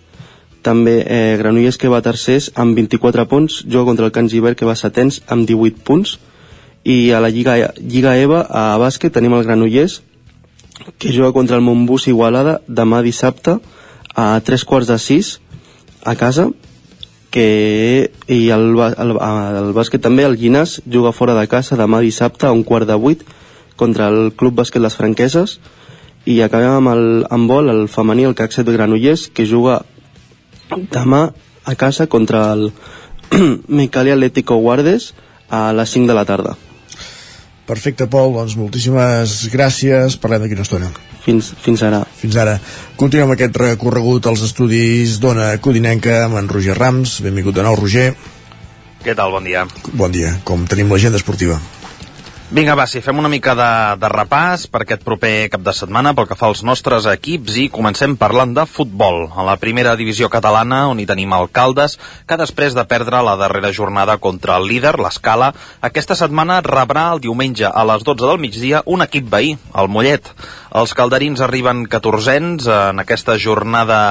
també 0.63 1.01
eh, 1.03 1.35
Granollers 1.39 1.77
que 1.77 1.91
va 1.91 2.01
tercers 2.05 2.49
amb 2.55 2.77
24 2.77 3.27
punts, 3.29 3.61
juga 3.67 3.85
contra 3.91 4.07
el 4.07 4.15
Can 4.15 4.29
Givert 4.31 4.57
que 4.57 4.67
va 4.69 4.77
setens 4.79 5.21
amb 5.27 5.47
18 5.49 5.83
punts. 5.83 6.17
I 6.83 7.11
a 7.15 7.21
la 7.23 7.29
Lliga, 7.31 7.55
Lliga 7.79 8.17
EVA 8.19 8.43
a 8.49 8.65
bàsquet 8.81 9.13
tenim 9.15 9.35
el 9.37 9.45
Granollers 9.45 10.01
que 10.97 11.13
juga 11.13 11.31
contra 11.31 11.55
el 11.55 11.63
Montbus 11.63 12.09
Igualada 12.11 12.59
demà 12.67 13.03
dissabte 13.05 13.59
a 14.15 14.39
3 14.43 14.65
quarts 14.67 14.89
de 14.89 14.97
6 14.99 15.29
a 16.03 16.15
casa 16.19 16.49
que 17.33 18.11
i 18.29 18.41
el, 18.53 18.73
el, 18.77 19.13
el 19.17 19.71
bàsquet 19.73 20.03
també 20.03 20.25
el 20.27 20.35
Llinàs 20.37 20.81
juga 20.85 21.13
fora 21.15 21.33
de 21.37 21.47
casa 21.49 21.77
demà 21.79 22.01
dissabte 22.03 22.45
a 22.45 22.53
un 22.53 22.61
quart 22.67 22.89
de 22.89 22.97
8 22.97 23.25
contra 23.75 24.09
el 24.13 24.33
Club 24.37 24.59
Bàsquet 24.61 24.83
Les 24.83 24.95
Franqueses. 24.95 25.57
I 26.29 26.39
acabem 26.45 26.77
amb 26.77 26.91
el 26.93 27.07
handbol, 27.33 27.71
el 27.73 27.87
femení, 27.91 28.27
el 28.29 28.35
CAC 28.37 28.53
7 28.53 28.75
Granollers, 28.75 29.27
que 29.33 29.47
juga 29.49 29.81
demà 30.91 31.23
a 31.63 31.75
casa 31.79 32.07
contra 32.07 32.45
el 32.53 32.71
Micali 33.67 34.11
Atlético 34.11 34.59
Guardes 34.61 35.13
a 35.49 35.71
les 35.73 35.89
5 35.89 36.07
de 36.09 36.17
la 36.17 36.25
tarda. 36.25 36.55
Perfecte, 37.63 38.09
Pol, 38.11 38.33
doncs 38.35 38.57
moltíssimes 38.59 39.47
gràcies, 39.53 40.17
parlem 40.19 40.43
d'aquí 40.43 40.57
una 40.57 40.65
estona. 40.67 40.89
Fins, 41.23 41.53
fins 41.63 41.83
ara. 41.87 42.01
Fins 42.19 42.35
ara. 42.35 42.57
Continuem 42.99 43.31
aquest 43.37 43.55
recorregut 43.61 44.27
als 44.27 44.43
estudis 44.43 45.21
d'Ona 45.23 45.53
Codinenca 45.63 46.25
amb 46.25 46.41
en 46.41 46.49
Roger 46.51 46.75
Rams. 46.75 47.21
Benvingut 47.23 47.55
de 47.55 47.63
nou, 47.63 47.77
Roger. 47.79 48.09
Què 49.03 49.15
tal? 49.15 49.31
Bon 49.31 49.47
dia. 49.47 49.63
Bon 49.95 50.11
dia. 50.11 50.35
Com 50.43 50.67
tenim 50.67 50.91
l'agenda 50.91 51.21
esportiva? 51.21 51.61
Vinga, 52.53 52.75
va, 52.77 52.83
si 52.85 52.99
fem 53.01 53.17
una 53.17 53.31
mica 53.33 53.55
de, 53.57 53.67
de 53.97 54.09
repàs 54.13 54.67
per 54.69 54.83
aquest 54.83 55.01
proper 55.01 55.47
cap 55.49 55.63
de 55.65 55.71
setmana 55.73 56.11
pel 56.13 56.27
que 56.29 56.35
fa 56.37 56.51
als 56.51 56.61
nostres 56.61 57.07
equips 57.09 57.55
i 57.57 57.63
comencem 57.73 58.13
parlant 58.13 58.53
de 58.53 58.67
futbol. 58.69 59.23
A 59.33 59.41
la 59.47 59.55
primera 59.57 59.95
divisió 59.97 60.29
catalana, 60.29 60.83
on 60.91 61.01
hi 61.01 61.07
tenim 61.09 61.33
alcaldes, 61.33 61.97
que 62.29 62.37
després 62.37 62.77
de 62.77 62.85
perdre 62.85 63.23
la 63.25 63.33
darrera 63.41 63.73
jornada 63.73 64.19
contra 64.21 64.59
el 64.61 64.69
líder, 64.69 64.99
l'Escala, 65.01 65.49
aquesta 65.81 66.13
setmana 66.13 66.61
rebrà 66.61 67.07
el 67.15 67.25
diumenge 67.25 67.65
a 67.65 67.87
les 67.89 68.05
12 68.05 68.21
del 68.21 68.43
migdia 68.45 68.85
un 68.85 69.01
equip 69.01 69.33
veí, 69.33 69.55
el 69.73 69.89
Mollet. 69.89 70.29
Els 70.77 70.93
calderins 70.93 71.41
arriben 71.41 71.87
14ens 71.89 72.69
en 72.69 73.01
aquesta 73.01 73.41
jornada... 73.41 74.03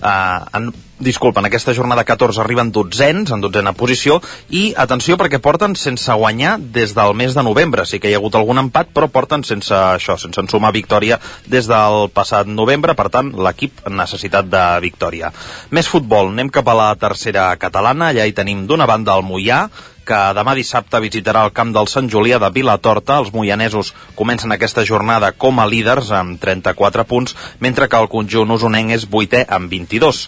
Eh, 0.00 0.38
en, 0.56 0.72
disculpa, 1.00 1.40
en 1.40 1.48
aquesta 1.48 1.74
jornada 1.74 2.04
14 2.04 2.42
arriben 2.42 2.70
dotzens, 2.70 3.32
en 3.32 3.40
dotzena 3.42 3.72
posició, 3.72 4.20
i 4.48 4.70
atenció 4.76 5.16
perquè 5.20 5.40
porten 5.42 5.74
sense 5.76 6.12
guanyar 6.12 6.58
des 6.60 6.94
del 6.94 7.14
mes 7.16 7.34
de 7.34 7.42
novembre. 7.42 7.86
Sí 7.88 7.98
que 7.98 8.10
hi 8.10 8.14
ha 8.14 8.20
hagut 8.20 8.36
algun 8.38 8.60
empat, 8.62 8.92
però 8.94 9.08
porten 9.08 9.44
sense 9.44 9.74
això, 9.74 10.18
sense 10.20 10.40
ensumar 10.40 10.74
victòria 10.76 11.18
des 11.48 11.66
del 11.70 12.10
passat 12.14 12.46
novembre, 12.46 12.94
per 12.94 13.08
tant, 13.10 13.32
l'equip 13.32 13.86
necessitat 13.88 14.50
de 14.52 14.64
victòria. 14.84 15.32
Més 15.70 15.88
futbol, 15.88 16.30
anem 16.30 16.52
cap 16.52 16.68
a 16.68 16.76
la 16.76 16.90
tercera 17.00 17.48
catalana, 17.56 18.10
allà 18.10 18.28
hi 18.28 18.36
tenim 18.36 18.66
d'una 18.68 18.86
banda 18.86 19.16
el 19.16 19.26
Mollà, 19.26 19.64
que 20.10 20.20
demà 20.34 20.56
dissabte 20.58 20.98
visitarà 21.02 21.44
el 21.46 21.52
camp 21.54 21.70
del 21.74 21.88
Sant 21.90 22.08
Julià 22.10 22.40
de 22.42 22.50
Vilatorta. 22.50 23.20
Els 23.22 23.30
moianesos 23.34 23.92
comencen 24.18 24.50
aquesta 24.52 24.82
jornada 24.88 25.30
com 25.32 25.60
a 25.60 25.68
líders 25.70 26.10
amb 26.10 26.40
34 26.42 27.06
punts, 27.06 27.36
mentre 27.60 27.86
que 27.88 28.00
el 28.00 28.10
conjunt 28.10 28.56
usonenc 28.56 28.96
és 28.96 29.06
vuitè 29.10 29.44
amb 29.46 29.70
22. 29.70 30.24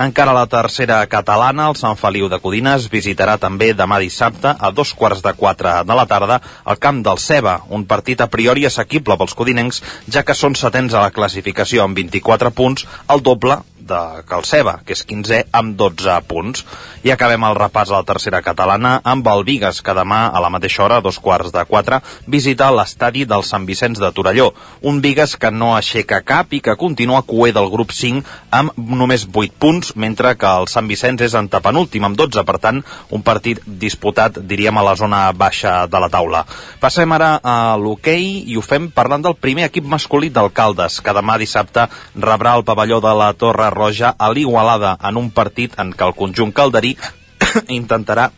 Encara 0.00 0.32
la 0.32 0.46
tercera 0.46 1.02
catalana, 1.06 1.66
el 1.68 1.76
Sant 1.76 1.98
Feliu 2.00 2.28
de 2.32 2.38
Codines, 2.40 2.88
visitarà 2.92 3.36
també 3.40 3.72
demà 3.76 3.98
dissabte 4.00 4.54
a 4.56 4.70
dos 4.72 4.94
quarts 4.96 5.20
de 5.24 5.34
quatre 5.36 5.74
de 5.84 5.96
la 5.98 6.06
tarda 6.08 6.40
al 6.64 6.78
camp 6.80 7.02
del 7.04 7.20
Ceba, 7.20 7.58
un 7.68 7.84
partit 7.84 8.20
a 8.24 8.30
priori 8.32 8.64
assequible 8.64 9.18
pels 9.20 9.36
codinencs, 9.36 9.82
ja 10.08 10.24
que 10.24 10.34
són 10.38 10.56
setens 10.56 10.94
a 10.94 11.04
la 11.04 11.12
classificació 11.12 11.84
amb 11.84 11.98
24 12.00 12.54
punts, 12.56 12.86
el 13.12 13.20
doble 13.20 13.60
de 13.88 14.22
Calceba, 14.28 14.78
que 14.86 14.94
és 14.96 15.02
15 15.08 15.42
amb 15.52 15.76
12 15.78 16.18
punts. 16.28 16.64
I 17.02 17.12
acabem 17.14 17.42
el 17.48 17.56
repàs 17.58 17.90
a 17.90 17.98
la 18.00 18.06
tercera 18.06 18.42
catalana 18.42 19.00
amb 19.04 19.26
el 19.32 19.44
Vigues, 19.48 19.80
que 19.82 19.94
demà 19.96 20.26
a 20.30 20.42
la 20.42 20.50
mateixa 20.54 20.84
hora, 20.84 21.00
dos 21.02 21.18
quarts 21.18 21.52
de 21.54 21.64
quatre, 21.66 22.00
visita 22.26 22.70
l'estadi 22.70 23.24
del 23.26 23.44
Sant 23.46 23.66
Vicenç 23.66 24.00
de 24.02 24.12
Torelló. 24.14 24.52
Un 24.82 25.00
Vigues 25.02 25.34
que 25.36 25.50
no 25.50 25.72
aixeca 25.76 26.22
cap 26.22 26.52
i 26.54 26.62
que 26.62 26.76
continua 26.78 27.24
cué 27.26 27.52
del 27.52 27.70
grup 27.72 27.92
5 27.96 28.22
amb 28.50 28.76
només 28.76 29.26
8 29.26 29.58
punts, 29.58 29.94
mentre 29.96 30.36
que 30.38 30.46
el 30.62 30.70
Sant 30.70 30.88
Vicenç 30.90 31.26
és 31.26 31.34
en 31.38 31.50
tapenúltim 31.50 32.06
amb 32.06 32.18
12, 32.18 32.46
per 32.46 32.58
tant, 32.62 32.82
un 33.10 33.26
partit 33.26 33.60
disputat, 33.66 34.38
diríem, 34.38 34.78
a 34.78 34.86
la 34.86 34.96
zona 34.96 35.24
baixa 35.32 35.86
de 35.90 36.02
la 36.02 36.10
taula. 36.12 36.44
Passem 36.80 37.10
ara 37.12 37.34
a 37.42 37.74
l'hoquei 37.80 38.44
i 38.46 38.56
ho 38.56 38.62
fem 38.62 38.90
parlant 38.94 39.24
del 39.26 39.38
primer 39.38 39.66
equip 39.68 39.88
masculí 39.88 40.30
d'alcaldes, 40.30 41.00
que 41.02 41.16
demà 41.16 41.38
dissabte 41.40 41.88
rebrà 42.14 42.54
el 42.56 42.64
pavelló 42.68 43.00
de 43.02 43.14
la 43.18 43.32
Torre 43.34 43.71
Roja 43.72 44.12
a 44.18 44.30
l'Igualada 44.32 44.96
en 45.08 45.18
un 45.20 45.32
partit 45.34 45.74
en 45.82 45.92
què 45.96 46.06
el 46.08 46.16
conjunt 46.18 46.52
calderí 46.52 46.94
intentarà 47.80 48.30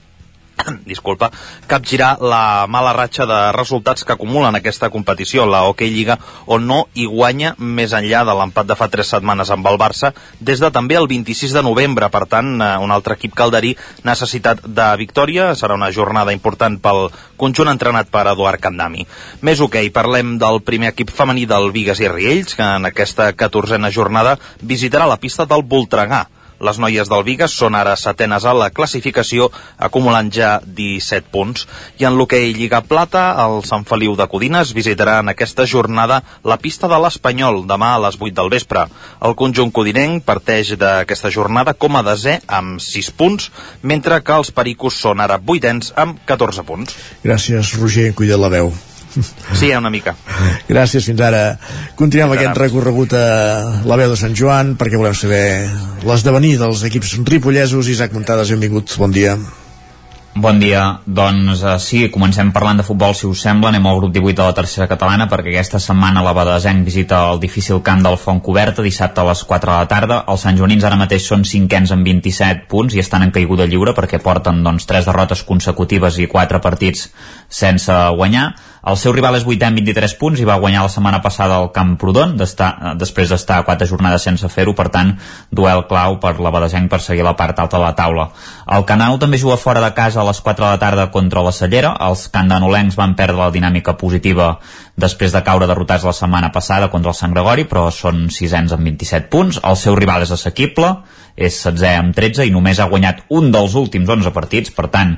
disculpa, 0.91 1.31
capgirar 1.67 2.19
la 2.21 2.67
mala 2.69 2.93
ratxa 2.97 3.27
de 3.27 3.41
resultats 3.57 4.05
que 4.05 4.15
acumulen 4.15 4.57
aquesta 4.57 4.91
competició, 4.91 5.47
la 5.47 5.65
Hockey 5.69 5.91
Lliga, 5.91 6.19
on 6.47 6.67
no 6.69 6.85
hi 6.95 7.07
guanya 7.11 7.55
més 7.59 7.95
enllà 7.97 8.25
de 8.27 8.35
l'empat 8.37 8.69
de 8.69 8.77
fa 8.79 8.89
tres 8.93 9.11
setmanes 9.15 9.51
amb 9.55 9.67
el 9.71 9.79
Barça, 9.81 10.13
des 10.41 10.61
de 10.61 10.71
també 10.75 10.99
el 10.99 11.09
26 11.11 11.55
de 11.55 11.63
novembre. 11.63 12.09
Per 12.11 12.25
tant, 12.31 12.55
eh, 12.61 12.71
un 12.79 12.93
altre 12.95 13.19
equip 13.19 13.35
calderí 13.35 13.75
necessitat 14.05 14.65
de 14.65 14.89
victòria. 15.01 15.53
Serà 15.55 15.75
una 15.75 15.91
jornada 15.93 16.33
important 16.33 16.79
pel 16.81 17.09
conjunt 17.37 17.69
entrenat 17.69 18.11
per 18.11 18.27
Eduard 18.31 18.61
Candami. 18.61 19.07
Més 19.43 19.61
hoquei, 19.61 19.89
okay, 19.89 19.95
parlem 19.95 20.37
del 20.39 20.63
primer 20.63 20.93
equip 20.93 21.11
femení 21.11 21.47
del 21.47 21.71
Vigues 21.75 22.01
i 22.01 22.09
Riells, 22.09 22.55
que 22.55 22.63
en 22.63 22.87
aquesta 22.87 23.33
catorzena 23.33 23.91
jornada 23.91 24.39
visitarà 24.63 25.09
la 25.09 25.21
pista 25.21 25.47
del 25.47 25.63
Voltregà. 25.63 26.27
Les 26.61 26.79
noies 26.79 27.11
del 27.11 27.25
Vigas 27.27 27.55
són 27.57 27.75
ara 27.75 27.97
setenes 27.99 28.45
a 28.47 28.55
la 28.55 28.71
classificació, 28.71 29.51
acumulant 29.79 30.31
ja 30.33 30.61
17 30.65 31.31
punts. 31.35 31.67
I 31.99 32.07
en 32.09 32.17
l'hoquei 32.19 32.53
Lliga 32.55 32.83
Plata, 32.87 33.25
el 33.45 33.65
Sant 33.67 33.87
Feliu 33.89 34.15
de 34.17 34.29
Codines 34.31 34.75
visitarà 34.77 35.19
en 35.23 35.33
aquesta 35.33 35.67
jornada 35.67 36.23
la 36.45 36.59
pista 36.63 36.89
de 36.91 37.01
l'Espanyol, 37.03 37.65
demà 37.67 37.95
a 37.97 38.01
les 38.07 38.21
8 38.21 38.35
del 38.39 38.53
vespre. 38.55 38.87
El 39.25 39.35
conjunt 39.35 39.75
codinenc 39.75 40.25
parteix 40.25 40.75
d'aquesta 40.79 41.33
jornada 41.35 41.75
com 41.75 41.99
a 41.99 42.05
desè 42.07 42.39
amb 42.47 42.81
6 42.81 43.13
punts, 43.19 43.51
mentre 43.83 44.23
que 44.23 44.39
els 44.39 44.55
pericos 44.55 44.99
són 45.01 45.21
ara 45.21 45.39
vuitens 45.39 45.93
amb 45.97 46.23
14 46.27 46.67
punts. 46.67 46.99
Gràcies, 47.25 47.77
Roger, 47.81 48.13
cuida 48.15 48.41
la 48.41 48.53
veu. 48.53 48.75
Sí, 49.55 49.71
una 49.77 49.91
mica. 49.91 50.15
Gràcies, 50.69 51.05
fins 51.07 51.21
ara. 51.25 51.43
Continuem 51.99 52.33
fins 52.33 52.41
aquest 52.41 52.53
ara. 52.53 52.63
recorregut 52.67 53.17
a 53.19 53.27
la 53.87 53.99
veu 54.01 54.13
de 54.13 54.21
Sant 54.21 54.35
Joan 54.37 54.75
perquè 54.81 55.01
volem 55.01 55.17
saber 55.19 55.45
l'esdevenir 56.07 56.57
dels 56.63 56.87
equips 56.91 57.19
ripollesos. 57.25 57.91
Isaac 57.93 58.17
Montades, 58.17 58.51
benvingut, 58.57 58.97
bon 58.99 59.15
dia. 59.15 59.37
Bon 60.35 60.59
dia, 60.59 60.99
doncs 61.07 61.61
uh, 61.63 61.77
sí, 61.79 62.09
comencem 62.11 62.49
parlant 62.51 62.81
de 62.81 62.83
futbol 62.83 63.13
si 63.15 63.29
us 63.29 63.39
sembla, 63.45 63.69
anem 63.71 63.85
al 63.87 64.01
grup 64.01 64.17
18 64.17 64.35
de 64.41 64.43
la 64.49 64.57
tercera 64.57 64.89
catalana 64.91 65.29
perquè 65.31 65.53
aquesta 65.53 65.79
setmana 65.79 66.25
la 66.27 66.33
Badesenc 66.35 66.83
visita 66.83 67.21
el 67.31 67.39
difícil 67.39 67.79
camp 67.87 68.03
del 68.03 68.19
Font 68.19 68.43
Coberta 68.43 68.83
dissabte 68.83 69.23
a 69.23 69.29
les 69.29 69.45
4 69.47 69.71
de 69.71 69.77
la 69.79 69.87
tarda, 69.87 70.19
els 70.27 70.43
Sant 70.43 70.59
Joanins 70.59 70.83
ara 70.83 70.99
mateix 70.99 71.29
són 71.31 71.47
cinquens 71.47 71.95
amb 71.95 72.03
27 72.11 72.67
punts 72.67 72.99
i 72.99 73.05
estan 73.05 73.23
en 73.23 73.31
caiguda 73.31 73.69
lliure 73.71 73.95
perquè 73.95 74.19
porten 74.27 74.59
doncs 74.67 74.91
3 74.91 75.07
derrotes 75.07 75.47
consecutives 75.47 76.19
i 76.19 76.27
4 76.27 76.59
partits 76.67 77.07
sense 77.47 78.03
guanyar 78.19 78.49
el 78.85 78.99
seu 79.01 79.15
rival 79.17 79.39
és 79.39 79.47
8 79.49 79.65
amb 79.65 79.81
23 79.81 80.15
punts 80.21 80.41
i 80.41 80.47
va 80.49 80.59
guanyar 80.61 80.83
la 80.85 80.93
setmana 80.93 81.21
passada 81.25 81.57
al 81.57 81.71
Camprodon 81.73 82.35
després 82.37 83.31
d'estar 83.31 83.63
4 83.65 83.89
jornades 83.89 84.27
sense 84.29 84.49
fer-ho, 84.53 84.75
per 84.77 84.91
tant, 84.93 85.15
duel 85.51 85.87
clau 85.89 86.19
per 86.21 86.35
la 86.45 86.53
Badesenc 86.53 86.91
per 86.93 87.01
seguir 87.01 87.25
la 87.25 87.37
part 87.39 87.59
alta 87.59 87.79
de 87.79 87.85
la 87.85 87.95
taula. 87.97 88.29
El 88.77 88.85
Canal 88.85 89.19
també 89.23 89.41
juga 89.41 89.57
fora 89.57 89.81
de 89.81 89.93
casa 89.97 90.21
a 90.21 90.27
les 90.29 90.41
4 90.41 90.67
de 90.67 90.71
la 90.71 90.83
tarda 90.83 91.11
contra 91.11 91.43
la 91.43 91.53
Cellera. 91.53 91.95
Els 92.09 92.29
candanolencs 92.29 92.99
van 93.01 93.17
perdre 93.17 93.41
la 93.41 93.51
dinàmica 93.55 93.97
positiva 93.97 94.59
després 94.97 95.33
de 95.33 95.43
caure 95.43 95.67
derrotats 95.67 96.05
la 96.05 96.13
setmana 96.13 96.53
passada 96.53 96.91
contra 96.93 97.11
el 97.15 97.19
Sant 97.19 97.33
Gregori, 97.33 97.65
però 97.65 97.89
són 97.91 98.29
sisens 98.31 98.73
amb 98.77 98.85
27 98.85 99.31
punts. 99.33 99.61
El 99.65 99.81
seu 99.81 99.97
rival 99.97 100.23
és 100.23 100.35
assequible, 100.35 100.93
és 101.35 101.57
16 101.67 101.99
amb 101.99 102.15
13 102.15 102.47
i 102.47 102.53
només 102.55 102.79
ha 102.79 102.89
guanyat 102.91 103.25
un 103.35 103.51
dels 103.55 103.75
últims 103.79 104.09
11 104.09 104.31
partits, 104.35 104.71
per 104.75 104.87
tant 104.93 105.17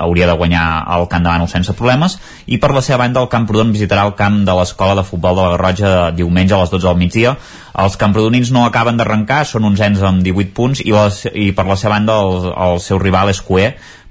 hauria 0.00 0.28
de 0.30 0.36
guanyar 0.38 0.64
el 0.96 1.06
Camp 1.12 1.24
de 1.24 1.30
Bànol 1.30 1.50
sense 1.52 1.74
problemes. 1.76 2.18
I 2.46 2.58
per 2.62 2.72
la 2.72 2.82
seva 2.84 3.02
banda 3.04 3.20
el 3.20 3.30
Camprodon 3.32 3.72
visitarà 3.74 4.06
el 4.08 4.16
camp 4.16 4.42
de 4.48 4.56
l'escola 4.56 4.96
de 4.98 5.06
futbol 5.06 5.36
de 5.36 5.44
la 5.44 5.54
Garrotxa 5.56 5.92
diumenge 6.16 6.56
a 6.56 6.62
les 6.62 6.72
12 6.72 6.88
del 6.88 7.00
migdia. 7.00 7.36
Els 7.78 7.96
camprodonins 8.00 8.50
no 8.50 8.64
acaben 8.66 8.96
d'arrencar, 8.98 9.44
són 9.46 9.68
uns 9.68 9.80
ens 9.84 10.00
amb 10.02 10.24
18 10.24 10.54
punts 10.56 10.80
i, 10.82 10.90
les, 10.90 11.20
i 11.30 11.52
per 11.54 11.68
la 11.68 11.76
seva 11.78 11.94
banda 11.94 12.18
el, 12.24 12.50
el 12.50 12.82
seu 12.82 12.98
rival 12.98 13.30
és 13.30 13.42
Cué 13.44 13.68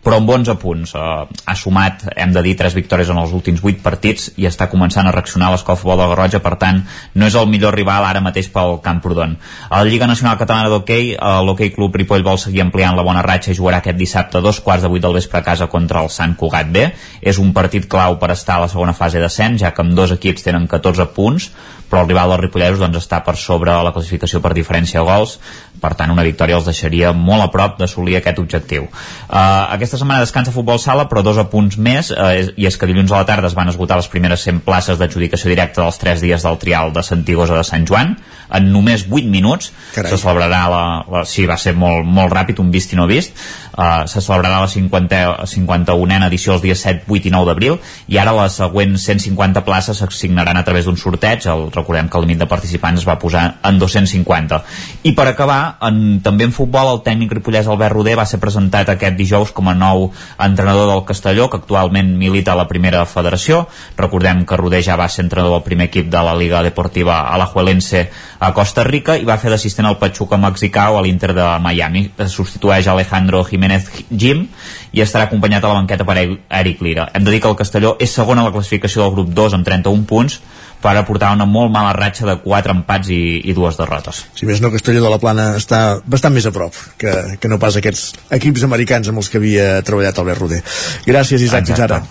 però 0.07 0.21
amb 0.21 0.29
11 0.31 0.55
punts. 0.61 0.93
Uh, 0.95 1.27
ha 1.27 1.55
sumat, 1.59 2.05
hem 2.15 2.31
de 2.31 2.43
dir, 2.45 2.53
3 2.55 2.77
victòries 2.77 3.09
en 3.11 3.19
els 3.19 3.33
últims 3.35 3.59
8 3.59 3.81
partits 3.83 4.29
i 4.39 4.47
està 4.47 4.69
començant 4.71 5.03
a 5.03 5.11
reaccionar 5.11 5.51
futbol 5.57 5.99
de 5.99 6.07
Garrotxa, 6.07 6.39
per 6.39 6.55
tant, 6.61 6.79
no 7.13 7.27
és 7.27 7.35
el 7.35 7.49
millor 7.51 7.75
rival 7.75 8.05
ara 8.07 8.21
mateix 8.23 8.47
pel 8.53 8.79
Camprodon. 8.85 9.35
A 9.69 9.81
la 9.81 9.89
Lliga 9.89 10.07
Nacional 10.07 10.37
Catalana 10.39 10.71
d'Hockey, 10.71 11.17
uh, 11.17 11.41
l'Hockey 11.43 11.73
Club 11.75 11.99
Ripoll 11.99 12.23
vol 12.23 12.39
seguir 12.39 12.63
ampliant 12.63 12.95
la 12.95 13.03
bona 13.03 13.25
ratxa 13.25 13.51
i 13.51 13.57
jugarà 13.59 13.81
aquest 13.83 13.99
dissabte 13.99 14.39
a 14.39 14.45
dos 14.45 14.61
quarts 14.63 14.85
de 14.85 14.93
8 14.93 15.03
del 15.03 15.19
vespre 15.19 15.41
a 15.41 15.43
casa 15.43 15.67
contra 15.67 16.05
el 16.05 16.09
Sant 16.09 16.37
Cugat 16.39 16.71
B. 16.71 16.87
És 17.19 17.41
un 17.43 17.51
partit 17.53 17.89
clau 17.91 18.15
per 18.21 18.31
estar 18.31 18.57
a 18.61 18.63
la 18.63 18.71
segona 18.71 18.95
fase 18.95 19.19
d'ascens, 19.19 19.59
ja 19.59 19.73
que 19.75 19.83
amb 19.83 19.97
dos 19.97 20.15
equips 20.15 20.47
tenen 20.47 20.69
14 20.71 21.11
punts, 21.17 21.51
però 21.89 22.03
el 22.03 22.09
rival 22.09 22.31
dels 22.31 22.43
ripollesos 22.43 22.81
doncs, 22.83 22.99
està 23.03 23.21
per 23.23 23.35
sobre 23.39 23.75
la 23.83 23.93
classificació 23.95 24.41
per 24.43 24.53
diferència 24.55 24.99
de 24.99 25.07
gols 25.07 25.37
per 25.81 25.93
tant 25.97 26.11
una 26.13 26.25
victòria 26.25 26.57
els 26.57 26.67
deixaria 26.67 27.11
molt 27.13 27.45
a 27.45 27.49
prop 27.53 27.77
d'assolir 27.79 28.17
aquest 28.19 28.39
objectiu. 28.41 28.87
Uh, 29.27 29.67
aquesta 29.75 29.99
setmana 29.99 30.25
descansa 30.25 30.53
futbol 30.55 30.79
sala 30.81 31.07
però 31.09 31.23
dos 31.25 31.39
apunts 31.41 31.77
més 31.77 32.11
uh, 32.15 32.31
i 32.55 32.67
és 32.69 32.77
que 32.77 32.89
dilluns 32.89 33.13
a 33.13 33.21
la 33.21 33.27
tarda 33.29 33.51
es 33.51 33.57
van 33.57 33.69
esgotar 33.71 33.99
les 33.99 34.09
primeres 34.11 34.45
100 34.47 34.63
places 34.65 34.99
d'adjudicació 34.99 35.51
directa 35.53 35.83
dels 35.83 36.01
3 36.01 36.23
dies 36.25 36.47
del 36.47 36.59
trial 36.61 36.93
de 36.95 37.03
Santigosa 37.05 37.57
de 37.57 37.65
Sant 37.67 37.87
Joan. 37.87 38.15
En 38.47 38.69
només 38.71 39.03
8 39.09 39.27
minuts 39.27 39.73
Carai. 39.93 40.11
se 40.11 40.21
celebrarà 40.21 40.61
la, 40.71 40.83
la, 41.11 41.23
sí, 41.27 41.45
va 41.49 41.57
ser 41.59 41.75
molt, 41.75 42.05
molt 42.07 42.31
ràpid, 42.31 42.61
un 42.63 42.71
vist 42.71 42.93
i 42.95 42.99
no 42.99 43.07
vist 43.09 43.35
uh, 43.77 44.07
se 44.09 44.21
celebrarà 44.21 44.59
la 44.61 44.67
50, 44.67 45.21
51a 45.53 46.27
edició 46.27 46.55
els 46.57 46.65
dies 46.65 46.81
7, 46.81 47.05
8 47.07 47.29
i 47.29 47.33
9 47.33 47.47
d'abril 47.47 47.77
i 48.11 48.17
ara 48.17 48.33
les 48.35 48.57
següents 48.59 49.05
150 49.05 49.63
places 49.67 50.01
s'assignaran 50.01 50.57
a 50.57 50.65
través 50.65 50.85
d'un 50.85 50.97
sorteig. 50.97 51.45
El, 51.47 51.67
recordem 51.71 52.09
que 52.09 52.17
el 52.17 52.25
límit 52.25 52.41
de 52.41 52.49
participants 52.49 53.01
es 53.01 53.07
va 53.07 53.17
posar 53.21 53.45
en 53.63 53.79
250 53.79 54.61
i 55.07 55.13
per 55.17 55.27
acabar, 55.29 55.77
en, 55.87 56.19
també 56.25 56.47
en 56.47 56.55
futbol 56.55 56.91
el 56.95 57.03
tècnic 57.05 57.37
ripollès 57.37 57.69
Albert 57.69 57.95
Roder 57.95 58.17
va 58.19 58.25
ser 58.25 58.41
presentat 58.41 58.89
aquest 58.89 59.17
dijous 59.17 59.53
com 59.55 59.69
a 59.69 59.75
nou 59.77 60.09
entrenador 60.43 60.89
del 60.91 61.05
Castelló 61.07 61.49
que 61.49 61.61
actualment 61.61 62.15
milita 62.17 62.53
a 62.53 62.59
la 62.59 62.67
primera 62.67 63.05
federació. 63.05 63.65
Recordem 63.97 64.43
que 64.47 64.57
Roder 64.57 64.81
ja 64.83 64.97
va 64.99 65.09
ser 65.09 65.25
entrenador 65.25 65.59
del 65.59 65.67
primer 65.67 65.89
equip 65.91 66.09
de 66.11 66.23
la 66.23 66.35
Liga 66.35 66.63
Deportiva 66.65 67.21
Alajuelense 67.33 68.07
a 68.39 68.51
Costa 68.53 68.83
Rica 68.87 69.17
i 69.17 69.25
va 69.27 69.37
fer 69.41 69.51
d'assistent 69.53 69.87
al 69.87 69.99
Pachuca 70.01 70.37
mexicà 70.41 70.89
o 70.91 70.97
a 70.99 71.03
l'Inter 71.05 71.33
de 71.37 71.47
Miami. 71.63 72.07
Substitueix 72.27 72.87
Alejandro 72.87 73.43
Jiménez 73.45 73.66
Jim 74.09 74.45
i 74.93 75.03
estarà 75.03 75.27
acompanyat 75.27 75.63
a 75.63 75.71
la 75.71 75.81
banqueta 75.81 76.05
per 76.07 76.17
Eric 76.19 76.81
Lira 76.85 77.09
hem 77.13 77.25
de 77.25 77.33
dir 77.33 77.41
que 77.41 77.51
el 77.51 77.57
Castelló 77.59 77.95
és 77.99 78.13
segon 78.13 78.39
a 78.39 78.45
la 78.47 78.53
classificació 78.55 79.03
del 79.03 79.15
grup 79.17 79.33
2 79.35 79.57
amb 79.57 79.67
31 79.67 80.07
punts 80.09 80.39
per 80.81 80.93
aportar 80.97 81.31
una 81.33 81.47
molt 81.49 81.71
mala 81.73 81.93
ratxa 81.97 82.27
de 82.27 82.37
4 82.43 82.75
empats 82.75 83.09
i, 83.09 83.21
i 83.49 83.55
dues 83.57 83.79
derrotes 83.79 84.23
Si 84.37 84.45
més 84.49 84.61
no, 84.61 84.71
Castelló 84.73 85.01
de 85.03 85.11
la 85.13 85.19
Plana 85.21 85.49
està 85.57 85.99
bastant 86.05 86.35
més 86.35 86.45
a 86.45 86.53
prop 86.53 86.75
que, 87.01 87.13
que 87.41 87.49
no 87.51 87.59
pas 87.61 87.79
aquests 87.79 88.13
equips 88.37 88.67
americans 88.67 89.09
amb 89.09 89.23
els 89.23 89.31
que 89.31 89.41
havia 89.41 89.81
treballat 89.85 90.19
Albert 90.21 90.43
Roder. 90.43 90.61
Gràcies, 91.07 91.43
Isaac, 91.43 91.67
fins 91.69 91.83
ara. 91.83 92.01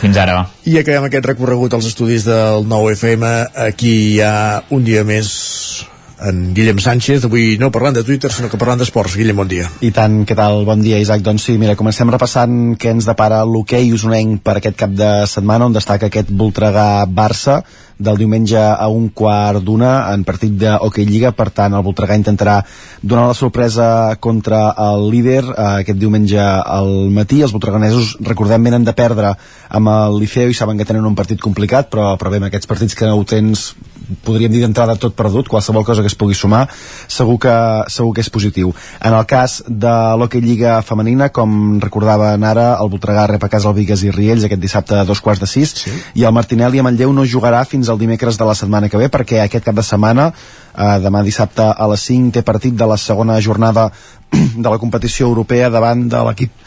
Fins 0.00 0.18
ara. 0.18 0.40
I 0.66 0.78
acabem 0.80 1.06
aquest 1.08 1.28
recorregut 1.30 1.74
als 1.76 1.88
estudis 1.90 2.26
del 2.26 2.66
9FM. 2.70 3.30
Aquí 3.68 3.94
hi 4.14 4.20
ha 4.24 4.36
un 4.74 4.84
dia 4.86 5.04
més 5.06 5.30
en 6.20 6.54
Guillem 6.54 6.78
Sánchez, 6.78 7.24
avui 7.26 7.56
no 7.58 7.72
parlant 7.74 7.96
de 7.96 8.04
Twitter, 8.06 8.30
sinó 8.32 8.50
que 8.50 8.60
parlant 8.60 8.78
d'esports. 8.78 9.16
Guillem, 9.18 9.36
bon 9.36 9.48
dia. 9.50 9.68
I 9.82 9.90
tant, 9.94 10.22
què 10.28 10.36
tal? 10.38 10.64
Bon 10.68 10.82
dia, 10.82 11.00
Isaac. 11.02 11.24
Doncs 11.26 11.48
sí, 11.48 11.56
mira, 11.58 11.76
comencem 11.76 12.10
repassant 12.12 12.76
què 12.80 12.94
ens 12.94 13.08
depara 13.08 13.42
l'hoquei 13.48 13.90
usonenc 13.92 14.42
per 14.44 14.58
aquest 14.60 14.78
cap 14.78 14.94
de 14.94 15.10
setmana, 15.30 15.66
on 15.66 15.74
destaca 15.74 16.10
aquest 16.10 16.30
Voltregà-Barça, 16.30 17.62
del 17.98 18.18
diumenge 18.18 18.58
a 18.58 18.88
un 18.90 19.08
quart 19.14 19.62
d'una 19.62 20.12
en 20.12 20.24
partit 20.26 20.52
de 20.58 20.72
Hockey 20.74 21.06
Lliga, 21.06 21.30
per 21.32 21.50
tant 21.54 21.74
el 21.74 21.84
Voltregà 21.86 22.16
intentarà 22.18 22.58
donar 23.02 23.28
la 23.28 23.38
sorpresa 23.38 24.16
contra 24.20 24.74
el 24.88 25.08
líder 25.10 25.44
eh, 25.44 25.54
aquest 25.84 25.98
diumenge 25.98 26.42
al 26.42 27.10
matí, 27.14 27.42
els 27.42 27.54
voltreganesos 27.54 28.16
recordem 28.26 28.66
venen 28.66 28.84
de 28.84 28.96
perdre 28.98 29.34
amb 29.68 29.92
el 29.94 30.18
Liceu 30.18 30.50
i 30.50 30.58
saben 30.58 30.78
que 30.78 30.88
tenen 30.88 31.06
un 31.06 31.14
partit 31.14 31.40
complicat 31.40 31.90
però, 31.92 32.14
però 32.18 32.32
bé, 32.32 32.42
amb 32.42 32.50
aquests 32.50 32.70
partits 32.70 32.98
que 32.98 33.06
no 33.06 33.20
ho 33.20 33.24
tens 33.28 33.72
podríem 34.24 34.52
dir 34.52 34.62
d'entrada 34.62 34.96
tot 35.00 35.14
perdut, 35.16 35.48
qualsevol 35.48 35.84
cosa 35.84 36.02
que 36.02 36.10
es 36.10 36.16
pugui 36.18 36.36
sumar, 36.36 36.66
segur 37.08 37.38
que, 37.42 37.54
segur 37.92 38.12
que 38.14 38.24
és 38.24 38.30
positiu. 38.30 38.72
En 39.00 39.14
el 39.16 39.26
cas 39.30 39.60
de 39.68 39.94
l'Hockey 40.18 40.42
Lliga 40.44 40.80
femenina, 40.86 41.30
com 41.34 41.78
recordaven 41.82 42.44
ara, 42.44 42.74
el 42.80 42.90
Voltregà 42.92 43.26
rep 43.30 43.46
a 43.46 43.52
casa 43.52 43.70
el 43.70 43.78
Vigues 43.78 44.04
i 44.04 44.12
Riells 44.14 44.48
aquest 44.48 44.62
dissabte 44.62 44.98
a 44.98 45.06
dos 45.08 45.22
quarts 45.24 45.42
de 45.42 45.50
sis, 45.50 45.74
sí. 45.84 45.94
i 46.20 46.26
el 46.26 46.34
Martinelli 46.36 46.82
a 46.82 46.86
Manlleu 46.86 47.12
no 47.12 47.26
jugarà 47.28 47.64
fins 47.68 47.88
al 47.88 48.00
dimecres 48.00 48.38
de 48.40 48.48
la 48.48 48.56
setmana 48.58 48.90
que 48.90 49.00
ve, 49.00 49.10
perquè 49.12 49.42
aquest 49.44 49.64
cap 49.64 49.76
de 49.76 49.86
setmana, 49.86 50.30
eh, 50.74 50.98
demà 51.04 51.24
dissabte 51.24 51.70
a 51.70 51.88
les 51.92 52.08
5, 52.10 52.34
té 52.34 52.42
partit 52.42 52.76
de 52.76 52.88
la 52.88 52.98
segona 53.00 53.40
jornada 53.40 53.90
de 54.34 54.68
la 54.68 54.78
competició 54.78 55.28
europea 55.30 55.70
davant 55.70 56.08
de 56.08 56.22
l'equip 56.28 56.63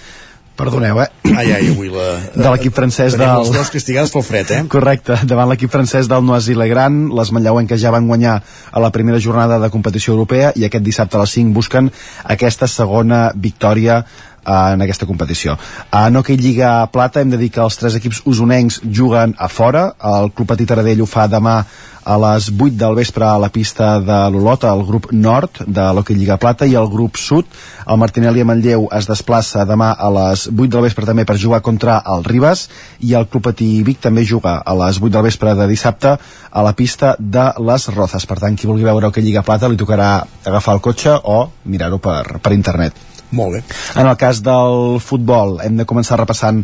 perdoneu, 0.58 1.00
eh? 1.04 1.08
Ai, 1.38 1.52
ai, 1.54 1.70
avui 1.72 1.92
la... 1.94 2.08
de 2.34 2.50
l'equip 2.50 2.76
francès 2.76 3.14
Tenim 3.16 3.28
del... 3.28 3.46
els 3.46 3.54
dos 3.54 3.72
castigats 3.74 4.14
pel 4.14 4.26
fred, 4.26 4.54
eh? 4.56 4.62
Correcte, 4.72 5.20
davant 5.30 5.52
l'equip 5.52 5.72
francès 5.74 6.10
del 6.10 6.26
Noisy-le-Grand, 6.26 7.12
les 7.18 7.34
manlleuenques 7.36 7.82
ja 7.82 7.94
van 7.94 8.10
guanyar 8.10 8.40
a 8.42 8.84
la 8.84 8.92
primera 8.96 9.22
jornada 9.24 9.62
de 9.62 9.70
competició 9.74 10.16
europea 10.16 10.52
i 10.56 10.66
aquest 10.68 10.86
dissabte 10.86 11.20
a 11.20 11.24
les 11.24 11.36
5 11.38 11.54
busquen 11.56 11.92
aquesta 12.36 12.68
segona 12.72 13.28
victòria 13.36 14.02
en 14.48 14.82
aquesta 14.82 15.06
competició. 15.06 15.58
A 15.92 16.08
Hockey 16.10 16.38
Lliga 16.38 16.88
Plata 16.92 17.22
hem 17.22 17.36
de 17.36 17.42
dir 17.42 17.52
que 17.52 17.62
els 17.62 17.78
tres 17.78 18.00
equips 18.00 18.24
usonencs 18.26 18.82
juguen 18.88 19.36
a 19.38 19.52
fora, 19.52 19.92
el 20.16 20.32
Club 20.32 20.56
Petit 20.56 20.72
Aradell 20.72 21.04
ho 21.04 21.10
fa 21.10 21.28
demà 21.28 21.60
a 22.08 22.16
les 22.16 22.48
8 22.48 22.78
del 22.80 22.96
vespre 22.96 23.26
a 23.28 23.38
la 23.38 23.50
pista 23.52 24.00
de 24.00 24.18
l'Olota, 24.32 24.72
el 24.72 24.86
grup 24.88 25.10
nord 25.12 25.60
de 25.68 25.88
l'Hockey 25.92 26.16
Lliga 26.16 26.38
Plata 26.40 26.66
i 26.66 26.78
el 26.80 26.88
grup 26.88 27.20
sud, 27.20 27.50
el 27.84 28.00
Martinelli 28.00 28.46
a 28.46 28.48
Manlleu 28.48 28.88
es 28.96 29.10
desplaça 29.10 29.66
demà 29.68 29.90
a 29.92 30.08
les 30.16 30.46
8 30.48 30.70
del 30.72 30.86
vespre 30.88 31.10
també 31.10 31.26
per 31.28 31.36
jugar 31.42 31.60
contra 31.66 32.00
el 32.16 32.24
Ribas 32.24 32.70
i 33.04 33.12
el 33.20 33.28
Club 33.28 33.50
Patí 33.50 33.68
Vic 33.84 34.00
també 34.08 34.24
juga 34.24 34.56
a 34.64 34.78
les 34.86 35.02
8 35.04 35.12
del 35.18 35.28
vespre 35.28 35.58
de 35.60 35.68
dissabte 35.68 36.16
a 36.16 36.64
la 36.64 36.74
pista 36.74 37.16
de 37.20 37.50
les 37.60 37.90
Rozas. 37.92 38.26
Per 38.26 38.40
tant, 38.40 38.56
qui 38.56 38.72
vulgui 38.72 38.88
veure 38.88 39.12
Hockey 39.12 39.28
Lliga 39.28 39.44
Plata 39.44 39.68
li 39.68 39.78
tocarà 39.78 40.24
agafar 40.46 40.78
el 40.78 40.84
cotxe 40.88 41.20
o 41.24 41.44
mirar-ho 41.66 42.00
per, 42.00 42.40
per 42.40 42.56
internet. 42.56 43.17
Molt 43.32 43.58
bé. 43.58 43.64
En 44.00 44.08
el 44.08 44.16
cas 44.16 44.40
del 44.44 45.02
futbol, 45.04 45.58
hem 45.64 45.76
de 45.76 45.86
començar 45.88 46.20
repassant 46.20 46.62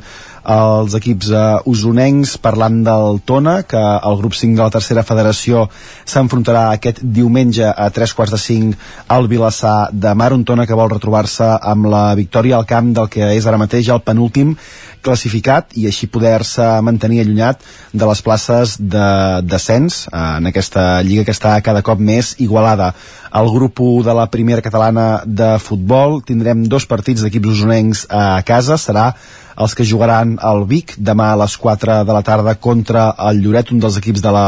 els 0.53 0.95
equips 0.95 1.29
eh, 1.31 1.41
usonencs 1.71 2.37
parlant 2.43 2.81
del 2.83 3.19
Tona, 3.27 3.55
que 3.67 3.79
el 3.79 4.17
grup 4.19 4.35
5 4.35 4.55
de 4.55 4.63
la 4.63 4.71
tercera 4.71 5.03
federació 5.07 5.65
s'enfrontarà 6.05 6.69
aquest 6.71 7.01
diumenge 7.03 7.67
a 7.67 7.89
3 7.95 8.15
quarts 8.15 8.35
de 8.35 8.39
5 8.45 8.79
al 9.15 9.27
Vilassar 9.31 9.89
de 9.91 10.15
Mar, 10.15 10.31
un 10.35 10.43
Tona 10.47 10.67
que 10.67 10.79
vol 10.79 10.91
retrobar-se 10.91 11.47
amb 11.59 11.91
la 11.91 12.05
victòria 12.19 12.57
al 12.59 12.67
camp 12.67 12.93
del 12.95 13.11
que 13.11 13.33
és 13.35 13.47
ara 13.47 13.59
mateix 13.59 13.91
el 13.91 14.03
penúltim 14.03 14.55
classificat 15.03 15.75
i 15.79 15.85
així 15.89 16.07
poder-se 16.11 16.65
mantenir 16.85 17.21
allunyat 17.23 17.61
de 17.91 18.07
les 18.09 18.23
places 18.25 18.77
de 18.79 19.07
descens 19.43 20.05
eh, 20.07 20.23
en 20.39 20.49
aquesta 20.49 21.03
lliga 21.05 21.27
que 21.27 21.35
està 21.35 21.59
cada 21.65 21.83
cop 21.85 21.99
més 21.99 22.33
igualada. 22.39 22.93
Al 23.33 23.49
grup 23.49 23.79
1 23.81 24.03
de 24.07 24.13
la 24.13 24.27
primera 24.29 24.61
catalana 24.61 25.23
de 25.25 25.55
futbol 25.59 26.21
tindrem 26.25 26.67
dos 26.69 26.85
partits 26.89 27.23
d'equips 27.25 27.55
usonencs 27.55 28.05
a 28.09 28.41
casa, 28.45 28.77
serà 28.77 29.13
els 29.53 29.75
que 29.77 29.85
jugaran 29.85 30.37
al 30.41 30.63
Vic 30.69 30.95
demà 30.97 31.31
a 31.33 31.39
les 31.43 31.55
4 31.57 32.01
de 32.07 32.13
la 32.13 32.23
tarda 32.25 32.55
contra 32.55 33.11
el 33.29 33.41
Lloret, 33.43 33.71
un 33.71 33.81
dels 33.83 33.97
equips 33.99 34.23
de 34.23 34.31
la, 34.33 34.45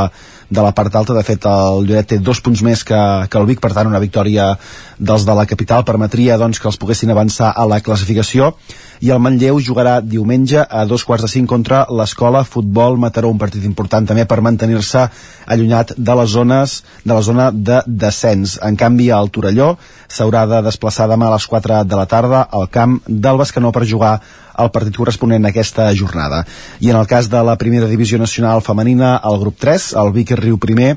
de 0.49 0.61
la 0.61 0.71
part 0.73 0.95
alta. 0.95 1.13
De 1.13 1.23
fet, 1.25 1.45
el 1.45 1.85
Lloret 1.85 2.09
té 2.09 2.19
dos 2.19 2.41
punts 2.41 2.63
més 2.65 2.83
que, 2.83 3.01
que 3.29 3.39
el 3.41 3.47
Vic, 3.49 3.61
per 3.61 3.73
tant, 3.75 3.89
una 3.89 4.01
victòria 4.01 4.53
dels 4.97 5.25
de 5.27 5.37
la 5.37 5.45
capital 5.49 5.85
permetria 5.85 6.39
doncs, 6.41 6.59
que 6.59 6.69
els 6.71 6.79
poguessin 6.81 7.13
avançar 7.13 7.53
a 7.53 7.67
la 7.69 7.81
classificació 7.85 8.53
i 9.01 9.11
el 9.11 9.19
Manlleu 9.19 9.59
jugarà 9.59 9.97
diumenge 10.01 10.61
a 10.63 10.85
dos 10.85 11.03
quarts 11.03 11.25
de 11.25 11.31
cinc 11.31 11.49
contra 11.49 11.85
l'Escola 11.89 12.43
Futbol 12.47 12.97
Mataró, 13.01 13.31
un 13.33 13.41
partit 13.41 13.65
important 13.67 14.07
també 14.07 14.25
per 14.29 14.41
mantenir-se 14.45 15.07
allunyat 15.45 15.95
de 15.97 16.15
les 16.21 16.31
zones 16.31 16.77
de 17.03 17.13
la 17.13 17.21
zona 17.21 17.49
de 17.51 17.81
descens. 17.85 18.57
En 18.63 18.77
canvi, 18.79 19.09
el 19.11 19.31
Torelló 19.31 19.75
s'haurà 20.07 20.45
de 20.47 20.63
desplaçar 20.65 21.09
demà 21.11 21.29
a 21.29 21.35
les 21.35 21.47
4 21.51 21.83
de 21.83 21.99
la 21.99 22.07
tarda 22.07 22.47
al 22.51 22.69
camp 22.69 22.99
del 23.07 23.37
Bescanó 23.41 23.71
per 23.75 23.85
jugar 23.89 24.19
el 24.57 24.71
partit 24.71 24.95
corresponent 24.95 25.45
a 25.45 25.51
aquesta 25.51 25.89
jornada. 25.93 26.45
I 26.79 26.91
en 26.91 26.99
el 26.99 27.07
cas 27.07 27.29
de 27.29 27.43
la 27.43 27.57
primera 27.59 27.89
divisió 27.91 28.17
nacional 28.17 28.63
femenina, 28.63 29.17
el 29.23 29.39
grup 29.39 29.59
3, 29.59 29.93
el 30.01 30.13
Vic 30.15 30.31
Riu 30.39 30.57
primer, 30.57 30.95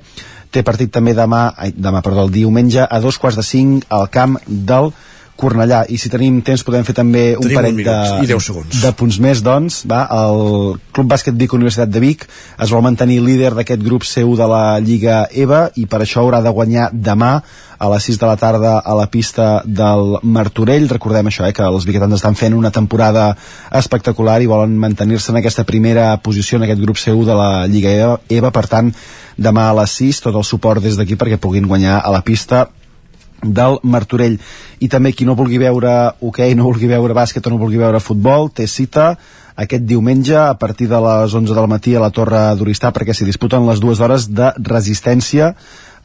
té 0.51 0.63
partit 0.65 0.93
també 0.93 1.15
demà, 1.17 1.51
demà, 1.75 2.03
perdó, 2.05 2.25
el 2.25 2.33
diumenge 2.33 2.87
a 2.87 3.01
dos 3.05 3.19
quarts 3.19 3.37
de 3.37 3.45
cinc 3.45 3.85
al 3.93 4.09
camp 4.15 4.39
del 4.47 4.93
Cornellà 5.39 5.85
i 5.89 5.99
si 6.01 6.11
tenim 6.11 6.41
temps 6.43 6.65
podem 6.67 6.87
fer 6.87 6.97
també 6.99 7.23
un 7.37 7.45
Tenim 7.45 7.55
un 7.55 7.61
parell 7.61 7.77
minut 7.79 7.93
de, 7.93 8.27
i 8.27 8.31
10 8.33 8.49
segons. 8.49 8.81
de 8.83 8.93
punts 8.99 9.21
més 9.23 9.43
doncs 9.45 9.85
va, 9.89 10.03
el 10.19 10.81
Club 10.91 11.13
Bàsquet 11.13 11.39
Vic 11.39 11.55
Universitat 11.55 11.93
de 11.95 12.03
Vic 12.03 12.27
es 12.27 12.75
vol 12.75 12.83
mantenir 12.83 13.21
líder 13.23 13.55
d'aquest 13.55 13.85
grup 13.85 14.07
seu 14.09 14.35
de 14.39 14.51
la 14.51 14.65
Lliga 14.83 15.23
EVA 15.31 15.69
i 15.79 15.87
per 15.87 16.03
això 16.03 16.25
haurà 16.25 16.43
de 16.43 16.53
guanyar 16.55 16.91
demà 16.93 17.39
a 17.79 17.89
les 17.93 18.09
6 18.11 18.19
de 18.19 18.27
la 18.27 18.37
tarda 18.37 18.73
a 18.81 18.95
la 18.99 19.07
pista 19.07 19.63
del 19.65 20.17
Martorell. 20.23 20.89
Recordem 20.91 21.31
això, 21.31 21.47
eh, 21.47 21.53
que 21.55 21.63
els 21.63 21.87
biquetans 21.87 22.17
estan 22.17 22.35
fent 22.35 22.57
una 22.59 22.73
temporada 22.75 23.37
espectacular 23.71 24.41
i 24.43 24.51
volen 24.51 24.75
mantenir-se 24.77 25.31
en 25.31 25.39
aquesta 25.39 25.65
primera 25.65 26.17
posició 26.19 26.59
en 26.59 26.67
aquest 26.67 26.83
grup 26.83 26.99
seu 26.99 27.23
de 27.25 27.35
la 27.39 27.67
Lliga. 27.71 28.19
EVA 28.29 28.51
per 28.51 28.67
tant, 28.67 28.91
demà 29.39 29.69
a 29.71 29.77
les 29.79 29.95
6 30.03 30.21
tot 30.27 30.35
el 30.35 30.45
suport 30.45 30.83
des 30.83 30.99
d'aquí 30.99 31.15
perquè 31.15 31.39
puguin 31.39 31.71
guanyar 31.71 32.03
a 32.03 32.11
la 32.11 32.25
pista 32.27 32.67
del 33.43 33.79
Martorell. 33.83 34.39
I 34.81 34.89
també 34.89 35.13
qui 35.13 35.27
no 35.27 35.37
vulgui 35.39 35.59
veure 35.61 36.15
hoquei, 36.21 36.55
no 36.55 36.69
vulgui 36.69 36.91
veure 36.91 37.17
bàsquet 37.17 37.47
o 37.47 37.53
no 37.55 37.61
vulgui 37.61 37.81
veure 37.81 38.01
futbol, 38.03 38.51
té 38.51 38.67
cita 38.67 39.13
aquest 39.59 39.83
diumenge 39.83 40.37
a 40.39 40.55
partir 40.55 40.87
de 40.87 41.01
les 41.03 41.35
11 41.35 41.55
del 41.55 41.67
matí 41.71 41.95
a 41.95 42.03
la 42.03 42.13
Torre 42.15 42.45
d'Oristà 42.55 42.93
perquè 42.95 43.15
s'hi 43.15 43.27
disputen 43.27 43.67
les 43.67 43.83
dues 43.83 43.99
hores 44.01 44.29
de 44.31 44.53
resistència 44.63 45.55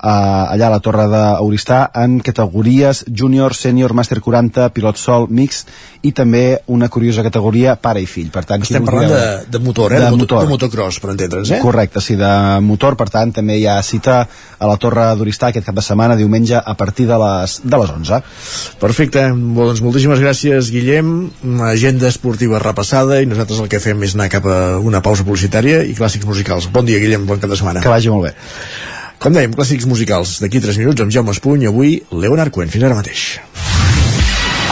eh, 0.03 0.53
allà 0.53 0.67
a 0.67 0.73
la 0.75 0.79
Torre 0.83 1.05
d'Oristà 1.07 1.85
en 2.03 2.19
categories 2.19 3.05
júnior, 3.07 3.55
sènior, 3.55 3.93
màster 3.95 4.19
40, 4.21 4.69
pilot 4.75 4.99
sol, 4.99 5.27
mix 5.29 5.63
i 6.03 6.11
també 6.11 6.59
una 6.67 6.89
curiosa 6.91 7.23
categoria 7.23 7.77
pare 7.79 8.01
i 8.03 8.05
fill. 8.05 8.27
Per 8.33 8.43
tant, 8.45 8.61
Estem 8.67 8.83
parlant 8.83 9.07
de, 9.09 9.21
de 9.55 9.59
motor, 9.63 9.93
eh? 9.95 10.01
De 10.03 10.09
De, 10.11 10.17
motor. 10.19 10.43
de 10.43 10.49
motocross, 10.51 10.99
per 10.99 11.13
entendre'ns, 11.13 11.51
eh? 11.55 11.61
Correcte, 11.63 12.01
sí, 12.03 12.17
de 12.19 12.31
motor, 12.61 12.97
per 12.99 13.07
tant, 13.09 13.31
també 13.31 13.55
hi 13.61 13.65
ha 13.71 13.77
cita 13.81 14.17
a 14.59 14.67
la 14.67 14.75
Torre 14.77 15.05
d'Oristà 15.15 15.47
aquest 15.53 15.65
cap 15.69 15.75
de 15.79 15.83
setmana, 15.85 16.17
diumenge, 16.19 16.59
a 16.59 16.75
partir 16.75 17.07
de 17.07 17.17
les, 17.23 17.61
de 17.63 17.79
les 17.79 17.93
11. 17.95 18.19
Perfecte, 18.83 19.23
doncs 19.31 19.81
moltíssimes 19.85 20.19
gràcies 20.19 20.69
Guillem, 20.73 21.13
una 21.47 21.71
agenda 21.71 22.09
esportiva 22.11 22.59
repassada 22.59 23.21
i 23.23 23.27
nosaltres 23.29 23.63
el 23.63 23.69
que 23.71 23.79
fem 23.83 24.03
és 24.03 24.15
anar 24.17 24.27
cap 24.33 24.45
a 24.51 24.57
una 24.83 24.99
pausa 25.05 25.23
publicitària 25.23 25.83
i 25.87 25.95
clàssics 25.95 26.27
musicals. 26.27 26.67
Bon 26.73 26.83
dia 26.85 26.99
Guillem, 26.99 27.23
bon 27.29 27.39
cap 27.39 27.49
de 27.51 27.55
setmana. 27.59 27.79
Que 27.83 27.91
vagi 27.93 28.11
molt 28.11 28.27
bé. 28.27 28.33
Com 29.23 29.31
dèiem, 29.31 29.53
clàssics 29.55 29.85
musicals 29.87 30.33
d'aquí 30.43 30.59
3 30.59 30.81
minuts 30.81 30.99
amb 30.99 31.13
Jaume 31.15 31.31
Espuny, 31.31 31.63
avui 31.69 31.93
Leonard 32.11 32.51
Cohen. 32.51 32.67
Fins 32.73 32.83
ara 32.83 32.97
mateix. 32.97 33.21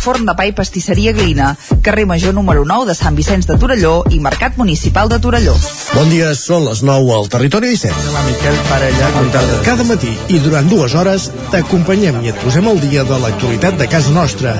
Forn 0.00 0.26
de 0.28 0.34
pa 0.38 0.44
i 0.46 0.52
pastisseria 0.54 1.12
Glina, 1.16 1.56
carrer 1.82 2.04
Major 2.06 2.34
número 2.34 2.64
9 2.64 2.86
de 2.90 2.94
Sant 2.94 3.16
Vicenç 3.18 3.46
de 3.48 3.56
Torelló 3.58 4.02
i 4.14 4.20
Mercat 4.22 4.56
Municipal 4.60 5.08
de 5.10 5.18
Torelló. 5.18 5.54
Bon 5.94 6.08
dia, 6.12 6.32
són 6.38 6.64
les 6.68 6.82
9 6.86 7.14
al 7.16 7.28
Territori 7.32 7.72
17. 7.74 8.12
La 8.14 8.22
Miquel 8.28 8.58
Parella, 8.68 9.10
Cada, 9.32 9.56
cada 9.66 9.84
matí 9.88 10.12
i 10.32 10.38
durant 10.44 10.68
dues 10.70 10.94
hores 10.94 11.30
t'acompanyem 11.50 12.20
i 12.24 12.30
et 12.30 12.38
posem 12.44 12.68
al 12.70 12.78
dia 12.82 13.02
de 13.08 13.18
l'actualitat 13.24 13.76
de 13.80 13.88
casa 13.90 14.12
nostra. 14.14 14.54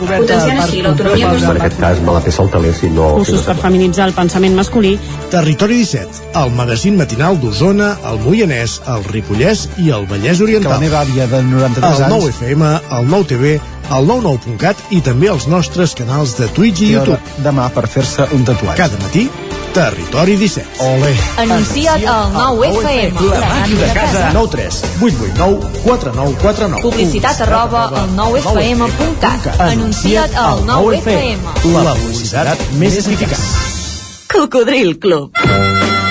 Potenciant 0.00 0.60
així 0.64 0.82
l'autonomia 0.84 1.30
En 1.40 1.56
aquest 1.60 1.80
cas 1.80 2.00
me 2.04 2.14
la 2.16 2.20
té 2.24 2.32
saltaler 2.34 2.72
si 2.76 2.90
no... 2.92 3.10
Cursos 3.20 3.42
per 3.48 3.56
feminitzar 3.60 4.06
el 4.10 4.14
pensament 4.16 4.54
masculí. 4.58 4.94
Territori 5.32 5.80
17, 5.82 6.30
el 6.42 6.52
magazín 6.56 6.96
matinal 7.00 7.38
d'Osona, 7.40 7.92
el 8.10 8.20
Moianès, 8.24 8.78
el 8.90 9.04
Ripollès 9.10 9.66
i 9.78 9.90
el 9.94 10.06
Vallès 10.10 10.38
Que 10.40 10.44
Oriental. 10.48 10.72
la 10.76 10.80
meva 10.82 11.00
àvia 11.04 11.26
de 11.30 11.42
93 11.42 11.84
El 12.00 12.04
anys... 12.04 12.14
9 12.16 12.30
FM, 12.36 12.70
el 12.98 13.10
9 13.10 13.28
TV, 13.34 13.54
el 13.90 14.06
99.cat 14.06 14.76
i 14.94 15.00
també 15.02 15.30
els 15.32 15.46
nostres 15.50 15.94
canals 15.98 16.36
de 16.38 16.46
Twitch 16.54 16.82
i 16.84 16.90
I 16.90 16.92
YouTube. 16.94 17.18
demà 17.44 17.68
per 17.74 17.86
fer-se 17.90 18.26
un 18.36 18.44
tatuatge. 18.44 18.78
Cada 18.78 18.98
matí, 19.02 19.28
Territori 19.74 20.34
17. 20.36 20.66
Ole. 20.82 21.10
Anuncia't 21.38 22.06
al 22.10 22.32
9FM. 22.34 23.20
La 23.30 23.40
màquina 23.46 23.80
de 23.86 23.92
casa. 23.94 24.30
9 24.34 24.48
3 24.50 24.80
8 25.00 25.14
8 25.22 25.34
9 25.38 25.68
4 25.84 26.12
9 26.16 26.36
4 26.42 26.68
9. 26.68 26.82
Publicitat 26.82 27.40
arroba 27.46 27.84
al 28.02 28.10
9FM.cat. 28.16 29.60
Anuncia't 29.60 30.34
al 30.34 30.64
9FM. 30.66 31.38
La 31.84 31.94
publicitat 31.94 32.58
més 32.82 32.98
eficaç. 33.04 33.38
Cocodril 34.30 34.98
Club. 34.98 35.79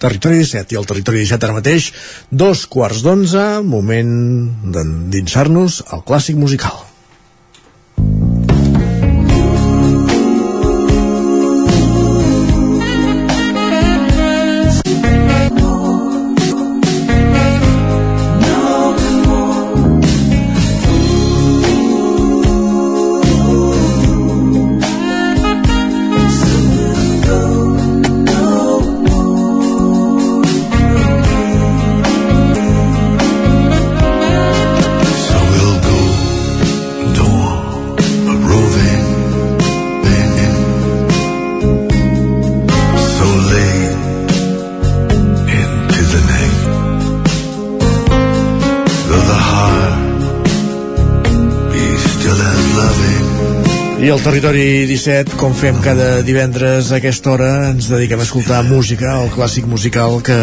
Territori 0.00 0.40
17 0.42 0.74
i 0.74 0.80
el 0.80 0.88
Territori 0.88 1.24
17 1.24 1.48
ara 1.48 1.58
mateix, 1.60 1.90
dos 2.30 2.66
quarts 2.70 3.04
d'onze, 3.04 3.48
moment 3.64 4.14
d'endinsar-nos 4.74 5.82
al 5.92 6.06
clàssic 6.08 6.40
musical. 6.40 6.89
I 54.10 54.12
al 54.12 54.22
Territori 54.26 54.88
17, 54.90 55.36
com 55.38 55.52
fem 55.54 55.76
cada 55.84 56.24
divendres 56.26 56.88
a 56.90 56.96
aquesta 56.96 57.30
hora, 57.30 57.50
ens 57.68 57.86
dediquem 57.92 58.18
a 58.18 58.24
escoltar 58.24 58.64
música, 58.66 59.12
el 59.22 59.28
clàssic 59.30 59.68
musical 59.70 60.16
que 60.26 60.34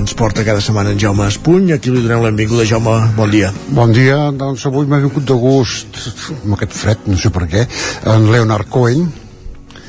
ens 0.00 0.16
porta 0.18 0.42
cada 0.42 0.58
setmana 0.58 0.90
en 0.90 0.98
Jaume 0.98 1.28
Espuny. 1.30 1.70
Aquí 1.70 1.92
li 1.92 2.00
donem 2.02 2.18
la 2.18 2.32
benvinguda. 2.32 2.64
Jaume, 2.66 2.96
bon 3.14 3.30
dia. 3.30 3.52
Bon 3.68 3.94
dia, 3.94 4.16
doncs 4.34 4.64
avui 4.66 4.88
m'ha 4.90 4.98
vingut 5.04 5.22
de 5.28 5.36
gust, 5.38 6.00
amb 6.40 6.56
aquest 6.56 6.74
fred, 6.74 7.04
no 7.06 7.20
sé 7.20 7.30
per 7.30 7.44
què, 7.52 7.62
en 8.10 8.26
Leonard 8.32 8.66
Cohen. 8.72 9.04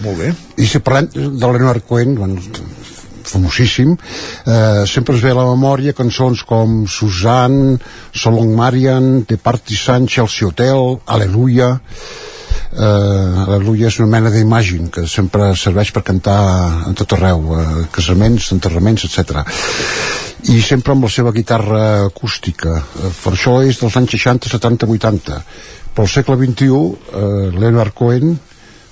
Molt 0.03 0.19
bé. 0.19 0.29
I 0.61 0.67
si 0.69 0.83
parlem 0.85 1.09
de 1.15 1.49
Leonard 1.55 1.87
Cohen, 1.89 2.13
bueno, 2.19 2.37
famosíssim, 3.31 3.95
eh, 3.97 4.83
sempre 4.85 5.17
ens 5.17 5.25
ve 5.25 5.31
a 5.33 5.39
la 5.39 5.47
memòria 5.55 5.95
cançons 5.97 6.45
com 6.45 6.83
Suzanne, 6.85 7.79
Solong 8.13 8.53
Marian, 8.53 9.25
The 9.25 9.41
Partisan, 9.41 10.05
Chelsea 10.05 10.45
Hotel, 10.51 10.99
Aleluia, 11.17 11.71
eh, 12.75 13.43
Aleluia 13.45 13.87
és 13.87 13.99
una 14.01 14.09
mena 14.11 14.31
d'imagine 14.33 14.89
que 14.93 15.05
sempre 15.07 15.51
serveix 15.59 15.91
per 15.93 16.03
cantar 16.05 16.39
en 16.89 16.97
tot 16.97 17.15
arreu, 17.17 17.45
eh, 17.57 17.65
casaments, 17.91 18.51
enterraments, 18.55 19.05
etc. 19.07 19.43
I 20.53 20.59
sempre 20.61 20.93
amb 20.93 21.05
la 21.05 21.11
seva 21.13 21.31
guitarra 21.31 22.05
acústica. 22.05 22.77
Eh, 22.77 23.11
per 23.23 23.33
això 23.33 23.59
és 23.63 23.79
dels 23.79 23.97
anys 23.97 24.17
60, 24.17 24.49
70, 24.49 24.89
80. 24.97 25.43
Però 25.93 26.07
al 26.07 26.09
segle 26.09 26.39
XXI, 26.39 26.81
eh, 27.13 27.51
Leonard 27.59 27.93
Cohen 27.93 28.37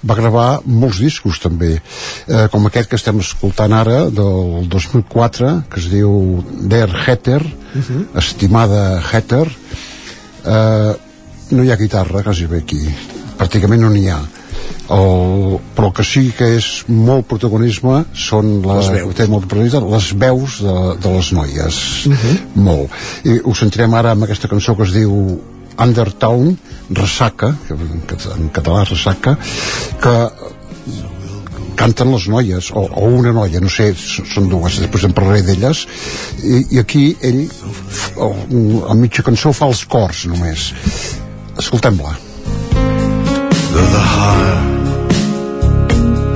va 0.01 0.17
gravar 0.17 0.47
molts 0.65 0.99
discos 1.01 1.39
també 1.41 1.75
eh, 1.77 2.47
com 2.51 2.65
aquest 2.65 2.89
que 2.89 2.97
estem 2.97 3.21
escoltant 3.21 3.73
ara 3.77 4.07
del 4.09 4.67
2004 4.69 5.53
que 5.69 5.79
es 5.81 5.89
diu 5.93 6.41
Der 6.73 6.89
Hatter 6.89 7.41
estimada 8.17 9.01
Hatter 9.11 9.45
eh, 9.45 10.91
no 11.51 11.63
hi 11.63 11.71
ha 11.71 11.77
guitarra 11.77 12.23
quasi 12.25 12.49
bé 12.49 12.63
aquí 12.65 12.81
pràcticament 13.41 13.81
no 13.81 13.89
n'hi 13.93 14.05
ha 14.13 14.21
el, 14.91 15.57
però 15.75 15.87
el 15.89 15.93
que 15.97 16.03
sí 16.05 16.23
que 16.37 16.47
és 16.57 16.67
molt 16.91 17.25
protagonisme 17.29 18.01
són 18.13 18.57
la, 18.65 18.77
Les 18.81 18.89
veus. 18.99 19.15
té 19.17 19.27
molt 19.31 19.47
les 19.93 20.09
veus 20.19 20.59
de, 20.65 20.75
de 21.01 21.13
les 21.17 21.31
noies 21.37 21.77
molt 22.55 22.91
i 23.25 23.39
ho 23.41 23.53
sentirem 23.57 23.93
ara 23.97 24.11
amb 24.15 24.27
aquesta 24.27 24.49
cançó 24.51 24.75
que 24.77 24.83
es 24.89 24.93
diu 24.95 25.15
Undertown 25.81 26.57
Ressaca 26.91 27.53
que 27.67 27.73
en 27.73 28.01
cat- 28.09 28.27
en 28.35 28.49
català 28.53 28.83
Ressaca 28.89 29.37
que 30.03 30.15
canten 31.81 32.11
les 32.13 32.27
noies, 32.29 32.67
o, 32.77 32.83
o 32.85 33.05
una 33.17 33.31
noia, 33.33 33.57
no 33.63 33.69
sé, 33.71 33.87
són 33.97 34.49
dues, 34.51 34.75
després 34.83 35.07
en 35.07 35.15
parlaré 35.17 35.41
d'elles, 35.47 35.79
i, 36.45 36.59
i 36.75 36.81
aquí 36.81 37.15
ell, 37.25 37.39
a 38.85 38.93
mitja 38.99 39.23
cançó, 39.25 39.49
fa 39.55 39.65
els 39.71 39.81
cors 39.89 40.27
només. 40.29 40.67
Escoltem-la. 41.57 42.13
Though 43.71 43.89
the 43.95 44.03
heart 44.15 44.61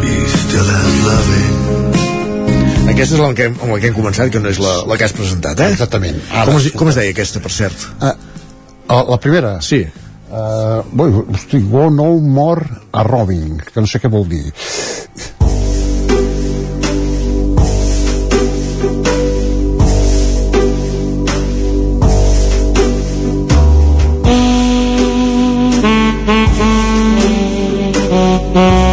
be 0.02 0.14
still 0.32 0.70
as 0.80 0.94
loving. 1.08 1.56
Aquesta 2.94 3.18
és 3.18 3.22
la 3.22 3.34
que, 3.36 3.50
hem- 3.50 3.58
amb 3.60 3.74
la 3.76 3.80
que 3.82 3.90
hem 3.90 3.96
començat, 3.98 4.30
que 4.32 4.40
no 4.40 4.50
és 4.54 4.60
la, 4.64 4.76
la 4.88 4.96
que 4.98 5.04
has 5.08 5.16
presentat, 5.18 5.60
eh? 5.60 5.72
Exactament. 5.76 6.22
Com 6.48 6.60
es, 6.62 6.70
com 6.80 6.92
es 6.92 6.96
deia 7.00 7.12
aquesta, 7.16 7.42
per 7.44 7.52
cert? 7.52 7.76
Uh, 8.00 9.02
la 9.12 9.18
primera? 9.20 9.58
Sí. 9.66 9.82
Uh, 10.26 10.80
bo, 10.96 11.10
hosti, 11.36 11.60
go 11.72 11.90
no 11.94 12.08
more 12.20 12.66
a 12.96 13.04
robbing, 13.08 13.58
que 13.72 13.84
no 13.84 13.88
sé 13.90 14.00
què 14.04 14.10
vol 14.12 14.26
dir. 14.32 14.46
I 28.36 28.85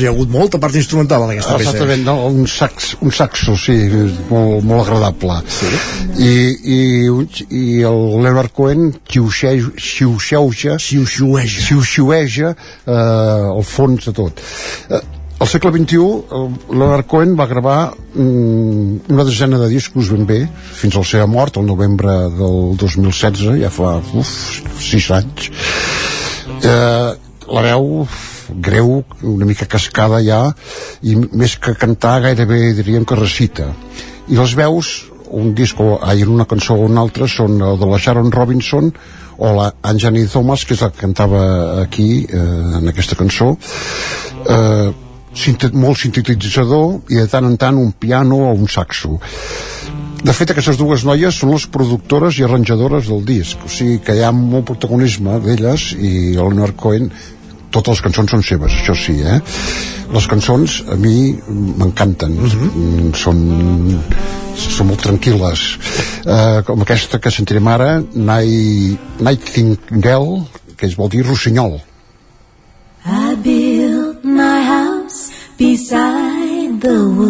hi 0.00 0.08
ha 0.08 0.12
hagut 0.14 0.30
molta 0.32 0.58
part 0.62 0.74
instrumental 0.78 1.24
en 1.26 1.34
aquesta 1.34 1.56
peça. 1.58 1.70
Exactament, 1.74 2.04
no? 2.06 2.16
un, 2.30 2.46
sax, 2.50 2.94
un 3.04 3.12
saxo, 3.14 3.56
sí, 3.60 3.76
molt, 4.30 4.64
molt 4.66 4.82
agradable. 4.86 5.38
Sí. 5.50 5.70
I, 6.20 6.32
i, 6.74 6.80
I 7.50 7.64
el 7.88 8.02
Leonard 8.24 8.52
Cohen 8.56 8.90
xiuxeu- 9.08 9.72
xiuxeuja 9.76 10.76
xiuxeueja, 10.80 11.64
xiuxeueja 11.68 12.52
eh, 12.52 13.56
el 13.56 13.64
fons 13.66 14.10
de 14.10 14.16
tot. 14.16 14.42
Eh, 14.90 15.00
al 15.40 15.48
segle 15.48 15.70
XXI, 15.72 15.96
Leonard 16.76 17.06
Cohen 17.08 17.30
va 17.38 17.46
gravar 17.48 17.78
mm, 18.12 19.08
una 19.08 19.24
desena 19.24 19.56
de 19.62 19.70
discos 19.72 20.10
ben 20.12 20.26
bé, 20.28 20.42
fins 20.76 20.98
a 20.98 21.00
la 21.00 21.08
seva 21.08 21.26
mort, 21.32 21.56
el 21.56 21.64
novembre 21.64 22.12
del 22.36 22.76
2016, 22.76 23.54
ja 23.62 23.70
fa 23.72 23.94
uf, 24.20 24.34
sis 24.84 25.08
anys. 25.16 25.48
Eh, 26.60 27.10
la 27.50 27.62
veu 27.64 28.04
greu, 28.54 29.02
una 29.22 29.46
mica 29.48 29.68
cascada 29.70 30.20
ja, 30.24 30.42
i 31.02 31.16
més 31.16 31.56
que 31.56 31.76
cantar 31.78 32.20
gairebé 32.26 32.72
diríem 32.78 33.04
que 33.04 33.18
recita. 33.18 33.70
I 34.28 34.38
les 34.38 34.54
veus, 34.58 34.92
un 35.30 35.54
disc 35.54 35.78
o 35.80 35.98
ai, 36.02 36.24
una 36.24 36.46
cançó 36.50 36.74
o 36.74 36.86
una 36.88 37.04
altra, 37.04 37.28
són 37.30 37.58
de 37.58 37.86
la 37.86 37.98
Sharon 37.98 38.32
Robinson 38.34 38.90
o 39.40 39.52
la 39.56 39.70
Anjani 39.82 40.26
Thomas, 40.28 40.66
que 40.66 40.74
és 40.76 40.82
la 40.84 40.90
que 40.90 41.00
cantava 41.00 41.44
aquí, 41.82 42.26
eh, 42.28 42.80
en 42.80 42.88
aquesta 42.88 43.16
cançó, 43.16 43.54
eh, 44.46 44.90
sinte 45.34 45.70
molt 45.72 45.98
sintetitzador 45.98 47.10
i 47.10 47.20
de 47.20 47.26
tant 47.30 47.46
en 47.46 47.56
tant 47.56 47.78
un 47.78 47.92
piano 47.92 48.36
o 48.50 48.52
un 48.52 48.68
saxo. 48.68 49.18
De 50.20 50.32
fet, 50.36 50.50
aquestes 50.52 50.76
dues 50.76 51.06
noies 51.08 51.38
són 51.40 51.54
les 51.54 51.64
productores 51.72 52.36
i 52.36 52.44
arranjadores 52.44 53.06
del 53.08 53.22
disc, 53.24 53.62
o 53.64 53.70
sigui 53.72 54.00
que 54.04 54.18
hi 54.18 54.24
ha 54.26 54.32
molt 54.36 54.66
protagonisme 54.68 55.38
d'elles 55.40 55.92
i 55.96 56.34
el 56.34 56.50
Leonard 56.50 56.76
Cohen 56.76 57.08
totes 57.74 57.96
les 57.96 58.02
cançons 58.06 58.34
són 58.34 58.42
seves, 58.46 58.76
això 58.82 58.96
sí, 58.98 59.16
eh? 59.22 59.38
Les 60.10 60.26
cançons 60.30 60.80
a 60.90 60.96
mi 60.98 61.32
m'encanten, 61.80 62.34
mm 62.34 63.12
són, 63.20 63.38
són 64.60 64.90
molt 64.90 65.04
tranquil·les. 65.06 65.66
Eh, 66.26 66.62
com 66.66 66.82
aquesta 66.82 67.20
que 67.22 67.32
sentirem 67.34 67.68
ara, 67.70 67.92
Night, 68.14 69.22
Nightingale, 69.22 70.44
que 70.76 70.90
es 70.90 70.96
vol 70.98 71.10
dir 71.12 71.24
rossinyol. 71.26 71.78
I 73.06 73.34
built 73.42 74.24
my 74.24 74.60
house 74.66 75.30
beside 75.56 76.80
the 76.80 76.98
wood 77.16 77.29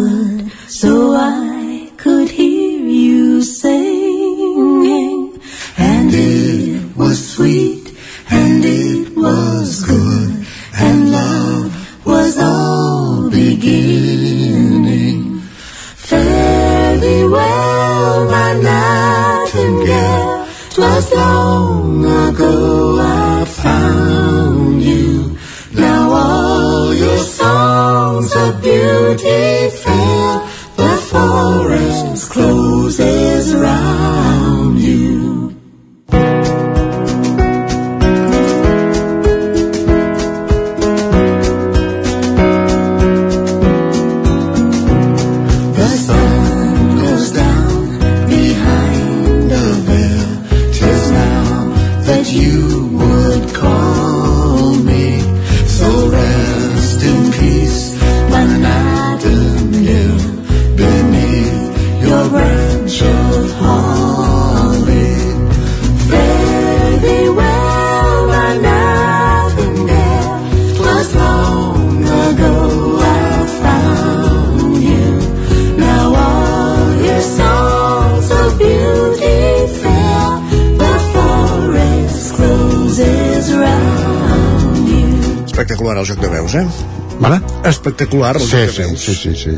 Espectacular 88.11 88.39
Sí, 88.39 88.67
sí, 88.97 88.97
sí, 88.97 89.15
sí, 89.15 89.35
sí. 89.35 89.57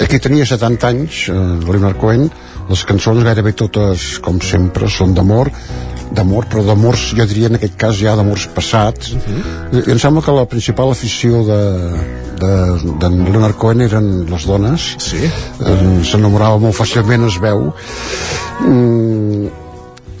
Aquí 0.00 0.18
tenia 0.18 0.46
70 0.46 0.88
anys, 0.88 1.28
eh, 1.28 1.32
Leonard 1.32 1.96
Cohen, 1.96 2.30
les 2.68 2.84
cançons 2.84 3.22
gairebé 3.22 3.52
totes, 3.52 4.18
com 4.22 4.40
sempre, 4.40 4.88
són 4.90 5.14
d'amor, 5.14 5.50
d'amor, 6.12 6.46
però 6.50 6.64
d'amors, 6.66 7.12
jo 7.16 7.26
diria 7.26 7.48
en 7.48 7.58
aquest 7.58 7.76
cas 7.78 7.96
ja 7.98 8.14
d'amors 8.16 8.48
passats. 8.54 9.14
I 9.72 9.90
em 9.90 9.98
sembla 9.98 10.22
que 10.22 10.34
la 10.36 10.46
principal 10.46 10.92
afició 10.92 11.42
de, 11.46 11.62
de, 12.42 12.52
de 13.00 13.10
Leonard 13.30 13.56
Cohen 13.56 13.86
eren 13.86 14.12
les 14.30 14.46
dones. 14.46 14.92
Sí. 15.02 15.24
Eh, 15.24 15.80
S'enamorava 16.08 16.60
molt 16.62 16.76
fàcilment, 16.76 17.26
es 17.30 17.40
veu. 17.42 17.70
Mm, 18.60 19.50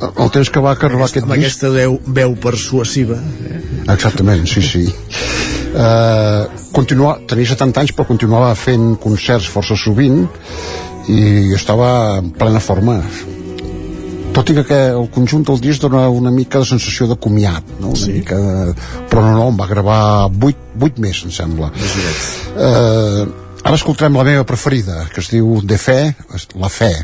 el 0.02 0.34
temps 0.34 0.50
que 0.50 0.60
va 0.64 0.74
acabar 0.74 1.06
aquest 1.06 1.28
Amb 1.28 1.36
disc 1.36 1.44
aquesta 1.44 1.70
veu, 1.76 2.00
veu 2.06 2.34
persuasiva. 2.34 3.20
Eh? 3.46 3.62
Exactament, 3.92 4.46
sí, 4.50 4.64
sí. 4.66 4.86
Uh, 5.72 6.48
continua, 6.72 7.18
tenia 7.28 7.52
70 7.52 7.84
anys 7.84 7.92
però 7.96 8.08
continuava 8.08 8.54
fent 8.58 8.96
concerts 9.02 9.50
força 9.52 9.76
sovint 9.78 10.24
i 11.12 11.52
estava 11.56 12.18
en 12.20 12.32
plena 12.36 12.62
forma 12.62 12.98
tot 14.32 14.48
i 14.48 14.56
que 14.64 14.78
el 14.94 15.08
conjunt 15.12 15.44
del 15.48 15.60
disc 15.60 15.82
dona 15.84 16.06
una 16.08 16.32
mica 16.32 16.62
de 16.62 16.68
sensació 16.70 17.06
de 17.10 17.18
comiat 17.20 17.74
no? 17.78 17.92
una 17.92 18.00
sí. 18.00 18.16
mica 18.16 18.38
de... 18.40 18.74
però 19.10 19.24
no, 19.26 19.36
no, 19.36 19.48
en 19.52 19.60
va 19.60 19.68
gravar 19.68 20.02
8, 20.30 20.76
8 20.80 21.04
més 21.04 21.22
em 21.26 21.34
sembla 21.34 21.68
uh, 21.68 23.22
ara 23.62 23.76
escoltarem 23.76 24.16
la 24.16 24.28
meva 24.30 24.46
preferida 24.48 25.04
que 25.12 25.20
es 25.20 25.32
diu 25.34 25.60
De 25.62 25.78
Fe, 25.78 26.00
La 26.56 26.72
Fe 26.72 26.94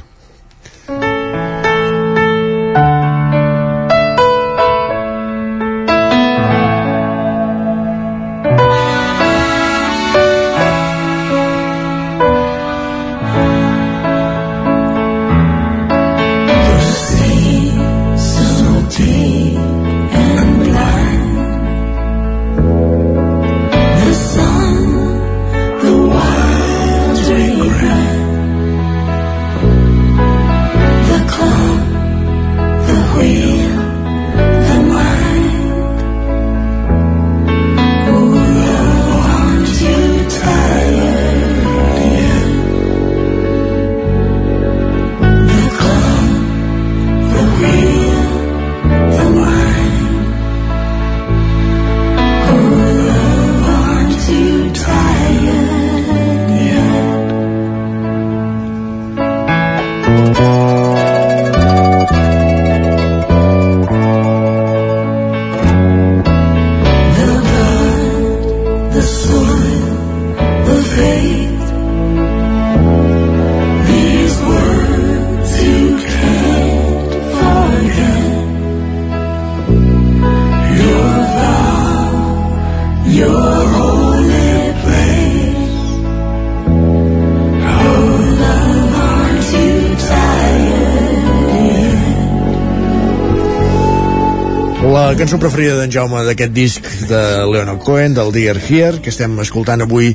La 94.98 95.14
cançó 95.16 95.38
preferida 95.38 95.76
d'en 95.78 95.92
Jaume 95.94 96.24
d'aquest 96.26 96.50
disc 96.52 96.86
de 97.06 97.18
Leonard 97.46 97.78
Cohen, 97.86 98.16
del 98.16 98.32
Dear 98.34 98.58
Here, 98.58 98.98
que 99.00 99.12
estem 99.12 99.36
escoltant 99.44 99.84
avui 99.84 100.10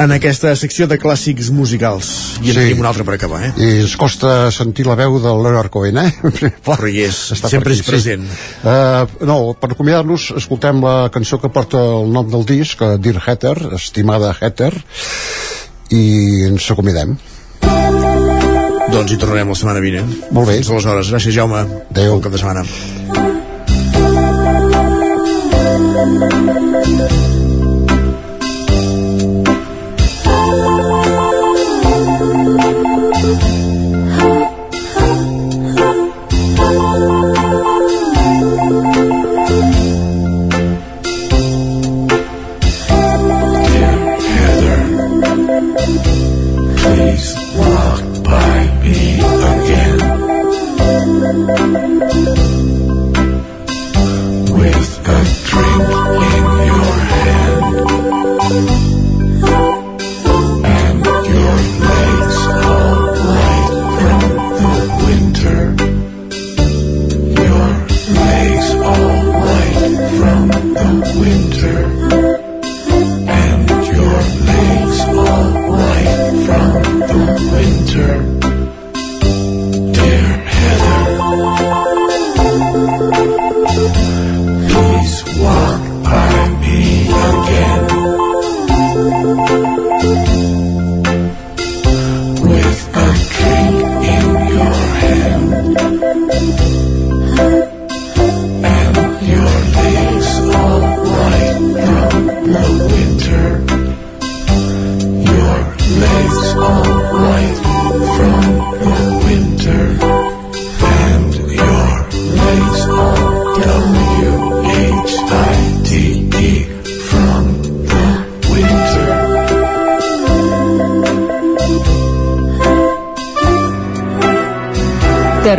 en 0.00 0.12
aquesta 0.14 0.54
secció 0.56 0.86
de 0.88 0.96
clàssics 1.00 1.50
musicals. 1.52 2.08
I 2.40 2.48
en 2.48 2.54
Sí. 2.54 2.58
tenim 2.62 2.80
una 2.80 2.88
altra 2.88 3.04
per 3.04 3.14
acabar, 3.14 3.42
eh? 3.44 3.52
i 3.60 3.68
ens 3.82 3.94
costa 3.96 4.50
sentir 4.50 4.86
la 4.86 4.96
veu 4.96 5.20
del 5.20 5.42
Leonard 5.44 5.70
Cohen, 5.70 5.98
eh? 5.98 6.12
Però 6.66 6.88
hi 6.88 7.04
és, 7.04 7.14
sempre 7.44 7.74
és 7.76 7.82
present. 7.84 8.24
Sí. 8.24 8.64
Uh, 8.64 9.26
no, 9.28 9.38
per 9.60 9.70
acomiadar-nos, 9.76 10.32
escoltem 10.40 10.80
la 10.82 11.10
cançó 11.12 11.38
que 11.38 11.52
porta 11.52 11.76
el 11.78 12.10
nom 12.10 12.28
del 12.32 12.44
disc, 12.48 12.80
eh, 12.82 12.96
Dear 12.98 13.20
Hatter, 13.26 13.56
estimada 13.76 14.34
Hatter, 14.40 14.72
i 15.92 16.04
ens 16.48 16.70
acomiadem. 16.72 17.18
Doncs 17.60 19.12
hi 19.12 19.16
tornarem 19.20 19.48
la 19.52 19.54
setmana 19.54 19.80
vinent. 19.84 20.08
Molt 20.32 20.48
bé. 20.48 20.56
Fins 20.62 20.70
aleshores. 20.72 21.12
Gràcies, 21.12 21.34
Jaume. 21.36 21.66
Adéu. 21.90 22.16
Bon 22.16 22.22
cap 22.24 22.32
de 22.32 22.38
setmana. 22.40 23.35
Thank 26.76 27.35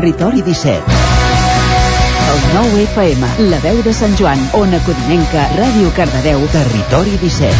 Territori 0.07 0.41
17. 0.41 0.83
El 2.31 2.39
9 2.55 2.83
FM, 2.95 3.27
la 3.51 3.57
veu 3.59 3.81
de 3.83 3.91
Sant 3.91 4.13
Joan, 4.15 4.39
Ona 4.55 4.79
Codinenca, 4.85 5.51
Ràdio 5.57 5.91
Cardedeu, 5.97 6.39
Territori 6.53 7.17
17. 7.19 7.51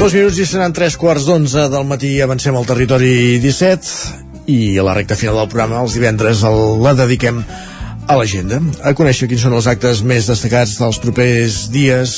Dos 0.00 0.10
minuts 0.18 0.34
i 0.34 0.50
seran 0.50 0.74
tres 0.74 0.98
quarts 0.98 1.30
d'onze 1.30 1.70
del 1.70 1.86
matí. 1.86 2.18
Avancem 2.18 2.58
al 2.58 2.66
territori 2.66 3.38
17 3.38 4.50
i 4.50 4.74
a 4.74 4.82
la 4.82 4.98
recta 4.98 5.14
final 5.14 5.38
del 5.44 5.54
programa, 5.54 5.86
els 5.86 5.94
divendres, 5.94 6.42
el, 6.42 6.82
la 6.82 6.98
dediquem 6.98 7.38
a 7.38 7.77
l'agenda. 8.16 8.60
A 8.80 8.94
conèixer 8.96 9.28
quins 9.28 9.42
són 9.44 9.56
els 9.58 9.66
actes 9.68 10.00
més 10.06 10.28
destacats 10.30 10.78
dels 10.80 11.00
propers 11.02 11.66
dies, 11.74 12.14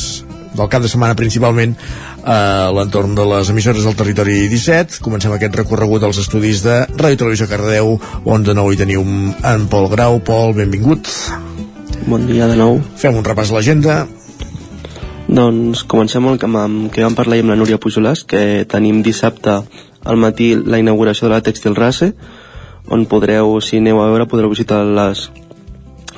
del 0.54 0.68
cap 0.70 0.82
de 0.82 0.90
setmana 0.90 1.16
principalment, 1.18 1.74
a 2.22 2.70
l'entorn 2.74 3.14
de 3.16 3.24
les 3.26 3.50
emissores 3.50 3.86
del 3.86 3.96
territori 3.96 4.46
17. 4.52 5.00
Comencem 5.02 5.32
aquest 5.34 5.56
recorregut 5.62 6.04
als 6.04 6.20
estudis 6.22 6.62
de 6.66 6.82
Ràdio 6.94 7.24
Televisió 7.24 7.48
Cardedeu, 7.50 7.96
on 8.24 8.46
de 8.46 8.54
nou 8.54 8.70
hi 8.70 8.78
teniu 8.78 9.02
en 9.02 9.66
Pol 9.72 9.88
Grau. 9.90 10.20
Pol, 10.22 10.54
benvingut. 10.54 11.08
Bon 12.06 12.26
dia 12.26 12.48
de 12.50 12.56
nou. 12.58 12.80
Fem 12.96 13.16
un 13.16 13.26
repàs 13.26 13.50
a 13.50 13.58
l'agenda. 13.58 14.04
Doncs 15.30 15.84
comencem 15.86 16.24
amb 16.24 16.34
el 16.34 16.40
que, 16.42 16.48
amb, 16.50 16.88
que 16.90 17.04
vam 17.06 17.14
parlar 17.14 17.38
amb 17.38 17.52
la 17.52 17.58
Núria 17.58 17.78
Pujolàs, 17.78 18.24
que 18.26 18.64
tenim 18.70 19.02
dissabte 19.06 19.60
al 20.02 20.18
matí 20.18 20.56
la 20.56 20.80
inauguració 20.80 21.28
de 21.28 21.36
la 21.36 21.44
Textil 21.44 21.76
Race, 21.78 22.10
on 22.90 23.04
podreu, 23.06 23.60
si 23.62 23.78
aneu 23.78 24.00
a 24.02 24.08
veure, 24.10 24.26
podreu 24.26 24.50
visitar 24.50 24.80
les, 24.82 25.28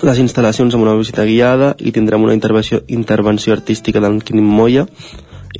les 0.02 0.18
instal·lacions 0.18 0.74
amb 0.74 0.82
una 0.82 0.96
visita 0.98 1.22
guiada 1.22 1.76
i 1.78 1.92
tindrem 1.94 2.24
una 2.26 2.34
intervenció, 2.34 2.80
intervenció 2.90 3.52
artística 3.54 4.00
d'en 4.02 4.18
Quim 4.18 4.40
Moya 4.42 4.86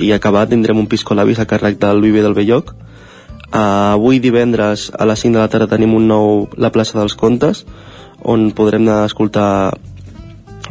i 0.03 0.11
acabat 0.11 0.51
tindrem 0.51 0.81
un 0.81 0.89
pisco 0.91 1.15
labis 1.15 1.39
a 1.39 1.47
càrrec 1.47 1.79
del 1.79 2.01
Viver 2.03 2.25
del 2.25 2.35
Belloc. 2.35 2.73
Uh, 3.53 3.93
avui 3.95 4.19
divendres 4.19 4.89
a 4.99 5.07
les 5.07 5.23
5 5.23 5.37
de 5.37 5.43
la 5.43 5.51
tarda 5.53 5.69
tenim 5.71 5.95
un 5.95 6.09
nou 6.09 6.49
La 6.57 6.73
plaça 6.75 6.99
dels 6.99 7.15
Contes, 7.15 7.63
on 8.19 8.51
podrem 8.57 8.83
anar 8.83 9.05
escoltar 9.07 9.77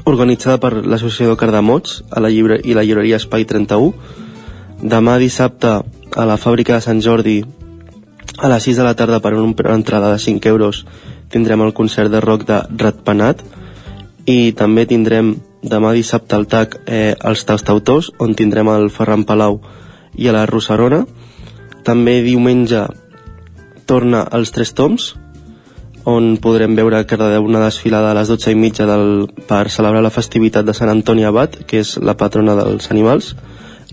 organitzada 0.10 0.58
per 0.60 0.74
l'Associació 0.82 1.38
Cardamots 1.38 2.02
a 2.12 2.20
la 2.20 2.34
llibre, 2.34 2.60
i 2.64 2.76
la 2.76 2.84
llibreria 2.84 3.22
Espai 3.22 3.46
31. 3.46 3.94
Demà 4.82 5.16
dissabte 5.22 5.78
a 5.80 6.28
la 6.28 6.40
fàbrica 6.42 6.76
de 6.76 6.84
Sant 6.84 7.00
Jordi 7.00 7.40
a 8.42 8.50
les 8.50 8.68
6 8.68 8.82
de 8.82 8.84
la 8.84 8.98
tarda 8.98 9.22
per 9.22 9.36
una 9.38 9.54
entrada 9.76 10.12
de 10.12 10.20
5 10.20 10.50
euros 10.50 10.86
tindrem 11.32 11.62
el 11.62 11.74
concert 11.74 12.12
de 12.12 12.20
rock 12.20 12.44
de 12.50 12.64
Ratpenat 12.76 13.46
i 14.26 14.52
també 14.58 14.86
tindrem 14.90 15.36
demà 15.62 15.94
dissabte 15.94 16.36
al 16.36 16.48
TAC 16.50 16.80
eh, 16.86 17.14
els 17.18 17.46
Tastautors 17.46 18.12
on 18.20 18.36
tindrem 18.38 18.70
el 18.74 18.90
Ferran 18.94 19.26
Palau 19.26 19.60
i 20.18 20.28
a 20.28 20.36
la 20.36 20.46
Rossarona 20.50 21.04
també 21.86 22.22
diumenge 22.26 22.86
torna 23.90 24.24
als 24.24 24.54
Tres 24.54 24.74
Toms 24.78 25.14
on 26.06 26.38
podrem 26.42 26.76
veure 26.76 26.98
a 26.98 27.06
Cardedeu 27.06 27.46
una 27.46 27.62
desfilada 27.62 28.12
a 28.12 28.18
les 28.18 28.30
12 28.32 28.54
i 28.54 28.58
mitja 28.58 28.88
del, 28.90 29.28
per 29.48 29.70
celebrar 29.70 30.02
la 30.02 30.14
festivitat 30.14 30.66
de 30.66 30.74
Sant 30.74 30.90
Antoni 30.90 31.26
Abat, 31.28 31.60
que 31.68 31.82
és 31.84 31.98
la 32.02 32.16
patrona 32.18 32.56
dels 32.58 32.90
animals, 32.90 33.36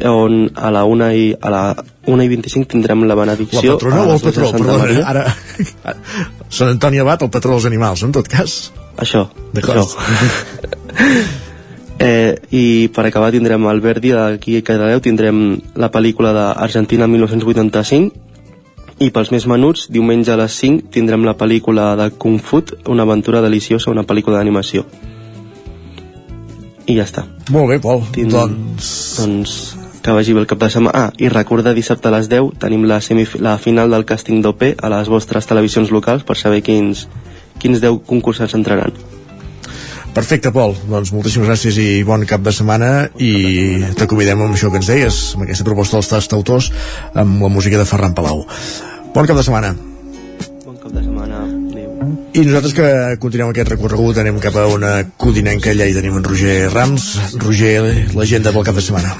on 0.08 0.46
a 0.54 0.70
la 0.72 0.84
1 0.88 1.10
i, 1.12 1.28
a 1.34 1.52
la 1.52 1.62
1 2.06 2.24
i 2.24 2.28
25 2.30 2.70
tindrem 2.70 3.02
la 3.10 3.16
benedicció 3.18 3.74
La 3.74 3.76
patrona 3.76 4.00
o 4.00 4.04
el 4.04 4.12
les 4.12 4.22
12 4.22 4.40
de 4.40 4.52
patró? 4.52 4.78
Perdona, 4.78 5.06
ara... 5.10 5.24
Sant 6.58 6.70
Antoni 6.76 7.02
Abat, 7.02 7.26
el 7.26 7.32
patró 7.34 7.56
dels 7.56 7.68
animals, 7.68 8.06
en 8.06 8.14
tot 8.14 8.30
cas. 8.30 8.70
Això, 8.98 9.28
D'acord. 9.54 9.88
Eh, 11.98 12.38
I 12.54 12.86
per 12.94 13.08
acabar 13.08 13.32
tindrem 13.34 13.64
el 13.66 13.80
Verdi 13.82 14.12
d'aquí 14.14 14.52
a 14.54 14.62
Cardedeu, 14.62 15.00
tindrem 15.02 15.58
la 15.74 15.88
pel·lícula 15.90 16.30
d'Argentina 16.30 17.08
1985 17.10 19.02
i 19.02 19.08
pels 19.10 19.32
més 19.34 19.48
menuts, 19.50 19.88
diumenge 19.90 20.30
a 20.30 20.36
les 20.38 20.54
5 20.62 20.92
tindrem 20.94 21.26
la 21.26 21.34
pel·lícula 21.34 21.88
de 21.98 22.06
Kung 22.14 22.38
Fu, 22.38 22.62
una 22.86 23.02
aventura 23.02 23.42
deliciosa, 23.42 23.90
una 23.90 24.06
pel·lícula 24.06 24.38
d'animació. 24.38 24.86
I 26.86 26.94
ja 27.00 27.02
està. 27.02 27.26
Molt 27.50 27.74
bé, 27.74 27.80
Pol. 27.82 28.06
Tin... 28.14 28.30
Doncs... 28.30 28.94
Doncs 29.18 29.58
que 29.98 30.14
vagi 30.14 30.32
bé 30.32 30.40
el 30.40 30.46
cap 30.48 30.62
de 30.62 30.70
setmana. 30.70 31.08
Ah, 31.08 31.10
i 31.18 31.28
recorda 31.28 31.74
dissabte 31.74 32.08
a 32.08 32.14
les 32.14 32.30
10 32.30 32.54
tenim 32.62 32.86
la, 32.86 33.02
semif 33.02 33.34
la 33.42 33.58
final 33.58 33.90
del 33.90 34.06
càsting 34.06 34.38
d'OP 34.40 34.62
a 34.78 34.88
les 34.94 35.10
vostres 35.10 35.50
televisions 35.50 35.90
locals 35.90 36.22
per 36.22 36.38
saber 36.38 36.62
quins, 36.62 37.08
quins 37.60 37.80
10 37.82 38.02
concursants 38.08 38.54
entraran. 38.58 38.94
Perfecte, 40.14 40.50
Pol. 40.50 40.74
Doncs 40.88 41.12
moltíssimes 41.14 41.46
gràcies 41.46 41.76
i 41.78 42.02
bon 42.06 42.24
cap 42.26 42.42
de 42.42 42.52
setmana 42.54 42.88
i 43.22 43.84
t'acomidem 43.98 44.40
amb 44.42 44.56
això 44.56 44.70
que 44.72 44.80
ens 44.80 44.88
deies, 44.90 45.18
amb 45.36 45.44
aquesta 45.46 45.66
proposta 45.68 45.98
dels 45.98 46.10
tastautors, 46.10 46.72
amb 47.14 47.44
la 47.44 47.52
música 47.52 47.78
de 47.78 47.86
Ferran 47.86 48.16
Palau. 48.16 48.42
Bon 49.14 49.28
cap 49.28 49.38
de 49.38 49.44
setmana. 49.46 49.74
Bon 50.64 50.80
cap 50.80 50.90
de 50.90 51.04
setmana. 51.04 51.44
Adéu. 51.44 52.10
I 52.34 52.44
nosaltres 52.48 52.74
que 52.74 52.88
continuem 53.22 53.52
aquest 53.52 53.72
recorregut 53.76 54.18
anem 54.18 54.40
cap 54.42 54.58
a 54.58 54.66
una 54.72 54.92
codinenca, 55.20 55.70
allà 55.70 55.86
hi 55.86 55.96
tenim 56.00 56.18
en 56.18 56.26
Roger 56.26 56.58
Rams. 56.72 57.12
Roger, 57.44 57.78
l'agenda 58.18 58.54
pel 58.54 58.66
cap 58.66 58.80
de 58.80 58.88
setmana. 58.88 59.14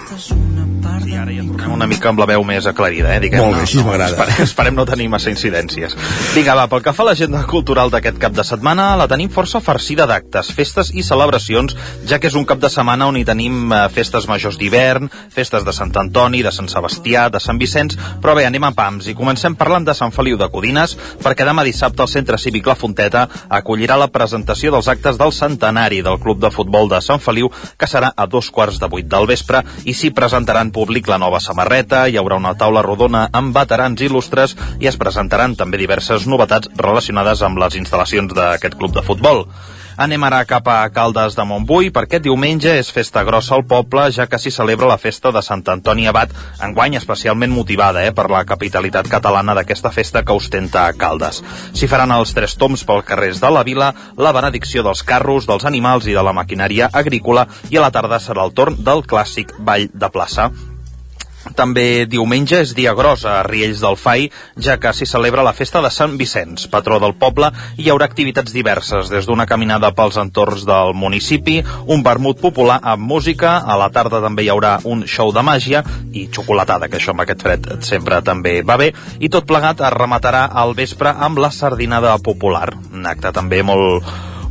I 1.08 1.16
ara 1.16 1.32
ja 1.32 1.44
tornem 1.46 1.72
una 1.74 1.86
mica 1.88 2.10
amb 2.10 2.20
la 2.20 2.26
veu 2.28 2.42
més 2.46 2.66
aclarida, 2.68 3.14
eh? 3.14 3.20
Diguem, 3.22 3.40
Molt 3.42 3.56
bé, 3.56 3.64
així 3.66 3.82
m'agrada. 3.84 4.12
Esperem, 4.12 4.44
esperem 4.44 4.76
no 4.76 4.84
tenir 4.88 5.08
massa 5.12 5.30
incidències. 5.32 5.94
Vinga, 6.34 6.54
va, 6.58 6.66
pel 6.70 6.82
que 6.84 6.92
fa 6.96 7.04
a 7.04 7.08
l'agenda 7.10 7.42
cultural 7.48 7.92
d'aquest 7.92 8.18
cap 8.20 8.34
de 8.36 8.44
setmana, 8.46 8.90
la 8.98 9.08
tenim 9.10 9.30
força 9.32 9.60
farcida 9.64 10.06
d'actes, 10.10 10.50
festes 10.54 10.92
i 10.94 11.04
celebracions, 11.06 11.76
ja 12.08 12.18
que 12.20 12.30
és 12.30 12.36
un 12.38 12.46
cap 12.48 12.60
de 12.62 12.70
setmana 12.72 13.08
on 13.08 13.18
hi 13.18 13.24
tenim 13.28 13.72
eh, 13.72 13.82
festes 13.94 14.28
majors 14.30 14.58
d'hivern, 14.60 15.08
festes 15.34 15.66
de 15.66 15.74
Sant 15.76 15.94
Antoni, 15.98 16.42
de 16.46 16.52
Sant 16.54 16.70
Sebastià, 16.72 17.28
de 17.32 17.40
Sant 17.42 17.60
Vicenç, 17.60 17.96
però 18.22 18.36
bé, 18.38 18.46
anem 18.48 18.68
a 18.68 18.72
pams 18.76 19.08
i 19.08 19.16
comencem 19.18 19.56
parlant 19.58 19.86
de 19.86 19.96
Sant 19.96 20.14
Feliu 20.14 20.38
de 20.40 20.50
Codines, 20.52 20.96
perquè 21.24 21.46
demà 21.48 21.64
dissabte 21.66 22.04
el 22.04 22.12
Centre 22.12 22.38
Cívic 22.38 22.68
La 22.68 22.76
Fonteta 22.78 23.26
acollirà 23.48 23.98
la 23.98 24.10
presentació 24.12 24.72
dels 24.74 24.88
actes 24.92 25.18
del 25.20 25.32
centenari 25.32 26.02
del 26.04 26.20
Club 26.22 26.40
de 26.42 26.52
Futbol 26.54 26.90
de 26.90 27.00
Sant 27.04 27.22
Feliu, 27.22 27.50
que 27.78 27.88
serà 27.90 28.12
a 28.14 28.26
dos 28.26 28.50
quarts 28.54 28.80
de 28.80 28.88
vuit 28.90 29.08
del 29.08 29.26
vespre, 29.28 29.62
i 29.84 29.94
s'hi 29.94 30.12
presentarà 30.14 30.62
en 30.64 30.72
públic 30.78 31.08
la 31.10 31.18
nova 31.18 31.40
samarreta, 31.42 32.04
hi 32.06 32.18
haurà 32.20 32.38
una 32.38 32.54
taula 32.58 32.84
rodona 32.86 33.24
amb 33.40 33.56
veterans 33.56 34.04
il·lustres 34.06 34.54
i 34.78 34.86
es 34.90 34.98
presentaran 35.00 35.56
també 35.58 35.80
diverses 35.80 36.28
novetats 36.30 36.70
relacionades 36.78 37.42
amb 37.42 37.58
les 37.64 37.74
instal·lacions 37.80 38.36
d'aquest 38.38 38.78
club 38.78 38.94
de 38.94 39.02
futbol. 39.08 39.42
Anem 39.98 40.22
ara 40.22 40.44
cap 40.46 40.68
a 40.70 40.84
Caldes 40.94 41.34
de 41.34 41.42
Montbui 41.42 41.88
perquè 41.90 42.20
diumenge 42.22 42.70
és 42.78 42.92
festa 42.94 43.24
grossa 43.26 43.56
al 43.56 43.64
poble 43.66 44.04
ja 44.14 44.28
que 44.30 44.38
s'hi 44.38 44.52
celebra 44.54 44.86
la 44.86 44.98
festa 45.02 45.32
de 45.34 45.42
Sant 45.42 45.64
Antoni 45.74 46.06
Abat, 46.06 46.30
enguany 46.62 46.94
especialment 47.00 47.50
motivada 47.50 48.06
eh, 48.06 48.14
per 48.14 48.28
la 48.30 48.44
capitalitat 48.46 49.10
catalana 49.10 49.58
d'aquesta 49.58 49.90
festa 49.90 50.22
que 50.22 50.38
ostenta 50.38 50.86
Caldes. 50.94 51.42
S'hi 51.74 51.90
faran 51.90 52.14
els 52.14 52.30
tres 52.38 52.54
toms 52.54 52.86
pel 52.86 53.02
carrers 53.10 53.42
de 53.42 53.50
la 53.50 53.66
vila, 53.66 53.90
la 54.14 54.34
benedicció 54.38 54.86
dels 54.86 55.02
carros, 55.02 55.50
dels 55.50 55.66
animals 55.66 56.06
i 56.06 56.14
de 56.14 56.22
la 56.22 56.36
maquinària 56.42 56.92
agrícola 56.94 57.48
i 57.66 57.82
a 57.82 57.88
la 57.88 57.90
tarda 57.90 58.22
serà 58.22 58.46
el 58.46 58.54
torn 58.54 58.78
del 58.78 59.02
clàssic 59.02 59.58
Ball 59.58 59.90
de 59.90 60.14
Plaça. 60.14 60.52
També 61.56 62.06
diumenge 62.10 62.60
és 62.64 62.74
dia 62.76 62.94
gros 62.98 63.24
a 63.28 63.40
Riells 63.46 63.80
del 63.84 63.96
Fai, 63.96 64.28
ja 64.56 64.78
que 64.80 64.92
s'hi 64.92 65.06
celebra 65.08 65.44
la 65.46 65.54
festa 65.56 65.82
de 65.84 65.90
Sant 65.94 66.16
Vicenç, 66.20 66.68
patró 66.72 66.98
del 67.02 67.14
poble, 67.18 67.50
i 67.76 67.86
hi 67.86 67.90
haurà 67.92 68.08
activitats 68.08 68.52
diverses, 68.54 69.08
des 69.12 69.26
d'una 69.28 69.46
caminada 69.46 69.92
pels 69.96 70.18
entorns 70.20 70.64
del 70.68 70.94
municipi, 70.94 71.58
un 71.86 72.02
vermut 72.06 72.40
popular 72.40 72.80
amb 72.82 73.06
música, 73.08 73.58
a 73.64 73.78
la 73.80 73.90
tarda 73.94 74.22
també 74.24 74.44
hi 74.44 74.52
haurà 74.52 74.78
un 74.84 75.06
show 75.06 75.32
de 75.32 75.44
màgia 75.44 75.84
i 76.12 76.28
xocolatada, 76.34 76.88
que 76.88 77.00
això 77.00 77.14
amb 77.14 77.24
aquest 77.24 77.44
fred 77.46 77.68
sempre 77.86 78.22
també 78.26 78.60
va 78.62 78.78
bé, 78.80 78.92
i 79.20 79.30
tot 79.32 79.46
plegat 79.48 79.80
es 79.80 79.94
rematarà 79.94 80.48
al 80.52 80.74
vespre 80.78 81.14
amb 81.14 81.40
la 81.42 81.52
sardinada 81.54 82.16
popular, 82.18 82.72
un 82.92 83.06
acte 83.06 83.32
també 83.32 83.62
molt, 83.62 84.04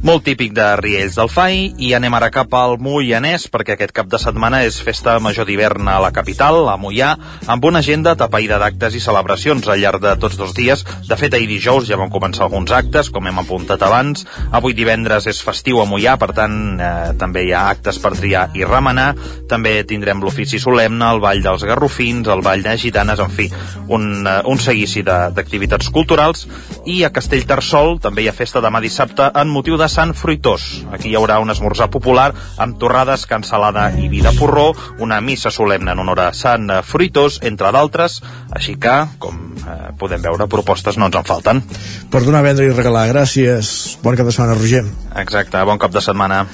molt 0.03 0.23
típic 0.23 0.53
de 0.53 0.65
Riells 0.77 1.15
del 1.17 1.29
Fai 1.31 1.71
i 1.81 1.89
anem 1.97 2.13
ara 2.13 2.29
cap 2.33 2.51
al 2.53 2.75
Moianès 2.81 3.47
perquè 3.49 3.73
aquest 3.73 3.93
cap 3.95 4.09
de 4.11 4.19
setmana 4.21 4.59
és 4.67 4.77
festa 4.83 5.15
major 5.23 5.47
d'hivern 5.47 5.87
a 5.89 5.97
la 6.03 6.11
capital, 6.13 6.67
a 6.69 6.75
Moià, 6.77 7.15
amb 7.49 7.65
una 7.65 7.81
agenda 7.81 8.13
tapaïda 8.19 8.59
d'actes 8.61 8.93
i 8.93 9.01
celebracions 9.01 9.65
al 9.67 9.81
llarg 9.81 10.03
de 10.03 10.13
tots 10.21 10.37
dos 10.37 10.53
dies. 10.53 10.83
De 11.07 11.17
fet, 11.17 11.33
ahir 11.33 11.47
dijous 11.49 11.87
ja 11.89 11.97
van 11.97 12.13
començar 12.13 12.45
alguns 12.45 12.71
actes, 12.75 13.09
com 13.09 13.25
hem 13.27 13.41
apuntat 13.41 13.81
abans. 13.81 14.25
Avui 14.51 14.75
divendres 14.77 15.27
és 15.31 15.41
festiu 15.43 15.81
a 15.81 15.87
Moià, 15.89 16.17
per 16.21 16.29
tant, 16.37 16.57
eh, 16.77 17.13
també 17.17 17.47
hi 17.47 17.53
ha 17.55 17.65
actes 17.71 17.97
per 18.03 18.13
triar 18.17 18.47
i 18.53 18.65
remenar. 18.67 19.13
També 19.49 19.81
tindrem 19.87 20.21
l'ofici 20.21 20.59
solemne, 20.61 21.09
el 21.09 21.23
Ball 21.23 21.41
dels 21.41 21.65
Garrofins, 21.65 22.27
el 22.27 22.45
Ball 22.45 22.61
de 22.61 22.77
Gitanes, 22.77 23.19
en 23.19 23.33
fi, 23.33 23.49
un, 23.87 24.27
eh, 24.27 24.41
un 24.45 24.61
seguici 24.61 25.01
d'activitats 25.03 25.89
culturals. 25.89 26.45
I 26.85 27.01
a 27.03 27.11
Castellterçol 27.11 27.97
també 28.03 28.23
hi 28.23 28.29
ha 28.29 28.37
festa 28.37 28.61
demà 28.61 28.81
dissabte 28.83 29.31
en 29.33 29.49
motiu 29.49 29.77
de 29.77 29.86
Sant 29.91 30.13
Fruitós. 30.17 30.67
Aquí 30.93 31.11
hi 31.11 31.17
haurà 31.19 31.39
un 31.43 31.51
esmorzar 31.53 31.89
popular 31.93 32.29
amb 32.57 32.77
torrades, 32.79 33.25
cansalada 33.29 33.89
i 33.97 34.09
vi 34.11 34.21
de 34.25 34.33
porró, 34.37 34.71
una 35.03 35.19
missa 35.21 35.51
solemne 35.53 35.93
en 35.93 36.03
honor 36.03 36.21
a 36.27 36.29
Sant 36.37 36.69
Fruitós, 36.87 37.39
entre 37.47 37.71
d'altres, 37.75 38.21
així 38.55 38.77
que, 38.81 38.95
com 39.19 39.39
eh, 39.57 39.91
podem 39.99 40.23
veure, 40.23 40.49
propostes 40.51 40.97
no 40.97 41.09
ens 41.09 41.19
en 41.19 41.27
falten. 41.27 41.63
Per 42.11 42.23
donar, 42.25 42.43
vendre 42.45 42.67
i 42.67 42.73
regalar. 42.73 43.07
Gràcies. 43.11 43.97
Bon 44.03 44.15
cap 44.17 44.27
de 44.27 44.35
setmana, 44.35 44.57
Roger. 44.59 44.85
Exacte, 45.23 45.63
bon 45.67 45.81
cap 45.81 45.93
de 45.93 46.03
setmana. 46.03 46.45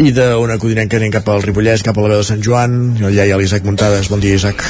I 0.00 0.12
d'una 0.14 0.58
codinenca 0.62 1.00
anem 1.00 1.12
cap 1.12 1.28
al 1.28 1.42
Ripollès, 1.42 1.82
cap 1.86 1.98
a 1.98 2.04
la 2.04 2.14
veu 2.14 2.22
de 2.22 2.28
Sant 2.28 2.44
Joan, 2.44 2.76
allà 3.10 3.26
hi 3.26 3.34
ha 3.34 3.40
l'Isaac 3.40 3.66
Muntades. 3.66 4.10
Bon 4.12 4.22
dia, 4.22 4.38
Isaac. 4.38 4.64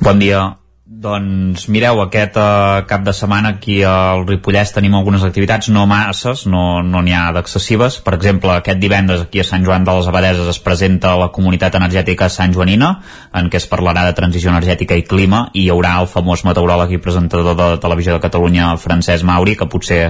Bon 0.00 0.20
dia. 0.22 0.63
Doncs 1.04 1.66
mireu, 1.68 1.98
aquest 2.00 2.38
eh, 2.40 2.84
cap 2.88 3.02
de 3.04 3.12
setmana 3.12 3.50
aquí 3.54 3.82
al 3.84 4.22
Ripollès 4.24 4.70
tenim 4.72 4.94
algunes 4.96 5.24
activitats, 5.26 5.68
no 5.68 5.82
masses, 5.84 6.46
no 6.48 6.62
n'hi 6.80 7.12
no 7.12 7.18
ha 7.18 7.26
d'excessives. 7.36 7.98
Per 8.06 8.14
exemple, 8.16 8.54
aquest 8.54 8.80
divendres 8.80 9.26
aquí 9.26 9.42
a 9.42 9.44
Sant 9.44 9.66
Joan 9.66 9.84
de 9.84 9.92
les 9.98 10.08
Abadeses 10.08 10.48
es 10.54 10.60
presenta 10.64 11.12
la 11.20 11.28
comunitat 11.34 11.76
energètica 11.76 12.30
Sant 12.32 12.56
Joanina, 12.56 12.94
en 13.36 13.50
què 13.52 13.60
es 13.60 13.68
parlarà 13.68 14.06
de 14.08 14.14
transició 14.16 14.54
energètica 14.54 14.96
i 14.96 15.04
clima, 15.04 15.50
i 15.52 15.66
hi 15.66 15.74
haurà 15.74 15.98
el 16.00 16.08
famós 16.08 16.46
meteoròleg 16.48 16.96
i 16.96 17.02
presentador 17.04 17.58
de 17.60 17.68
Televisió 17.84 18.16
de 18.16 18.24
Catalunya, 18.24 18.72
Francesc 18.80 19.28
Mauri, 19.28 19.58
que 19.60 19.68
potser 19.68 20.00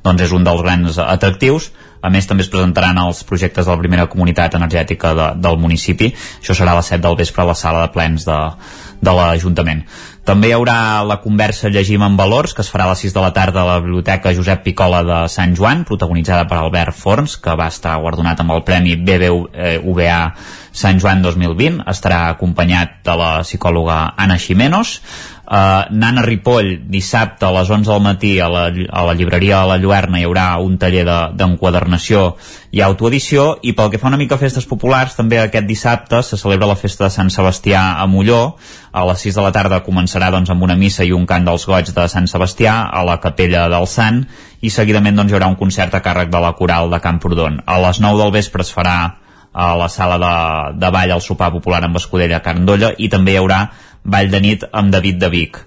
doncs, 0.00 0.24
és 0.24 0.32
un 0.32 0.48
dels 0.48 0.64
grans 0.64 0.96
atractius. 1.04 1.68
A 2.00 2.12
més, 2.14 2.28
també 2.30 2.44
es 2.46 2.50
presentaran 2.50 2.98
els 3.02 3.24
projectes 3.26 3.66
de 3.66 3.72
la 3.72 3.80
primera 3.80 4.06
comunitat 4.06 4.54
energètica 4.54 5.12
de, 5.18 5.32
del 5.42 5.58
municipi. 5.58 6.12
Això 6.38 6.54
serà 6.54 6.72
a 6.72 6.78
les 6.78 6.92
7 6.94 7.02
del 7.04 7.18
vespre 7.18 7.42
a 7.42 7.48
la 7.48 7.56
sala 7.58 7.80
de 7.84 7.90
plens 7.92 8.26
de, 8.28 8.36
de 9.02 9.14
l'Ajuntament. 9.18 9.82
També 10.28 10.50
hi 10.50 10.52
haurà 10.52 11.00
la 11.08 11.22
conversa 11.22 11.70
Llegim 11.72 12.02
en 12.04 12.16
Valors, 12.18 12.52
que 12.52 12.60
es 12.60 12.68
farà 12.68 12.84
a 12.84 12.90
les 12.90 13.00
6 13.00 13.14
de 13.14 13.20
la 13.24 13.30
tarda 13.32 13.62
a 13.62 13.64
la 13.64 13.76
Biblioteca 13.80 14.34
Josep 14.36 14.60
Picola 14.66 14.98
de 15.00 15.20
Sant 15.32 15.54
Joan, 15.56 15.86
protagonitzada 15.88 16.44
per 16.50 16.58
Albert 16.58 16.92
Forns, 17.00 17.38
que 17.40 17.54
va 17.56 17.70
estar 17.72 17.94
guardonat 18.02 18.42
amb 18.44 18.52
el 18.52 18.60
Premi 18.66 18.98
BBVA 19.00 20.18
Sant 20.82 21.00
Joan 21.00 21.24
2020. 21.24 21.80
Estarà 21.88 22.26
acompanyat 22.34 22.98
de 23.08 23.16
la 23.16 23.30
psicòloga 23.40 24.02
Anna 24.20 24.36
Ximenos. 24.36 24.98
Uh, 25.48 25.88
Nana 25.96 26.20
Ripoll, 26.20 26.74
dissabte 26.92 27.46
a 27.48 27.50
les 27.56 27.70
11 27.72 27.88
del 27.88 28.02
matí 28.04 28.34
a 28.36 28.50
la, 28.52 28.66
a 28.68 29.04
la 29.08 29.14
llibreria 29.16 29.62
de 29.62 29.68
la 29.70 29.78
Lluerna 29.80 30.18
hi 30.20 30.26
haurà 30.28 30.58
un 30.60 30.74
taller 30.76 31.06
d'enquadernació 31.08 32.24
de, 32.34 32.48
i 32.76 32.82
autoedició 32.84 33.54
i 33.64 33.72
pel 33.72 33.88
que 33.88 33.96
fa 33.96 34.10
una 34.10 34.18
mica 34.20 34.36
a 34.36 34.42
festes 34.42 34.66
populars 34.68 35.14
també 35.16 35.38
aquest 35.40 35.64
dissabte 35.64 36.20
se 36.20 36.36
celebra 36.36 36.68
la 36.68 36.76
festa 36.76 37.06
de 37.06 37.14
Sant 37.14 37.32
Sebastià 37.32 37.94
a 37.96 38.04
Molló. 38.04 38.58
A 38.92 39.06
les 39.08 39.24
6 39.24 39.38
de 39.38 39.46
la 39.46 39.52
tarda 39.56 39.80
començarà 39.86 40.28
doncs, 40.34 40.52
amb 40.52 40.66
una 40.68 40.76
missa 40.76 41.06
i 41.08 41.14
un 41.16 41.24
cant 41.24 41.48
dels 41.48 41.64
goig 41.64 41.94
de 41.96 42.04
Sant 42.12 42.28
Sebastià 42.28 42.82
a 42.92 43.06
la 43.08 43.16
capella 43.22 43.70
del 43.72 43.88
Sant 43.88 44.26
i 44.60 44.68
seguidament 44.68 45.16
doncs, 45.16 45.32
hi 45.32 45.38
haurà 45.38 45.48
un 45.48 45.56
concert 45.56 45.96
a 45.96 46.02
càrrec 46.04 46.28
de 46.28 46.44
la 46.44 46.52
coral 46.60 46.92
de 46.92 47.00
Camprodon. 47.00 47.62
A 47.64 47.80
les 47.88 48.02
9 48.04 48.20
del 48.20 48.36
vespre 48.36 48.68
es 48.68 48.74
farà 48.74 48.98
a 49.52 49.74
la 49.76 49.88
sala 49.88 50.18
de, 50.20 50.78
de 50.78 50.90
ball 50.92 51.10
al 51.10 51.24
sopar 51.24 51.48
popular 51.50 51.80
amb 51.84 51.96
Escudella 51.96 52.42
d'Olla 52.44 52.92
i 52.98 53.08
també 53.08 53.32
hi 53.32 53.40
haurà 53.40 53.62
ball 54.08 54.32
de 54.32 54.40
nit 54.42 54.66
amb 54.72 54.92
David 54.94 55.20
de 55.22 55.30
Vic. 55.32 55.60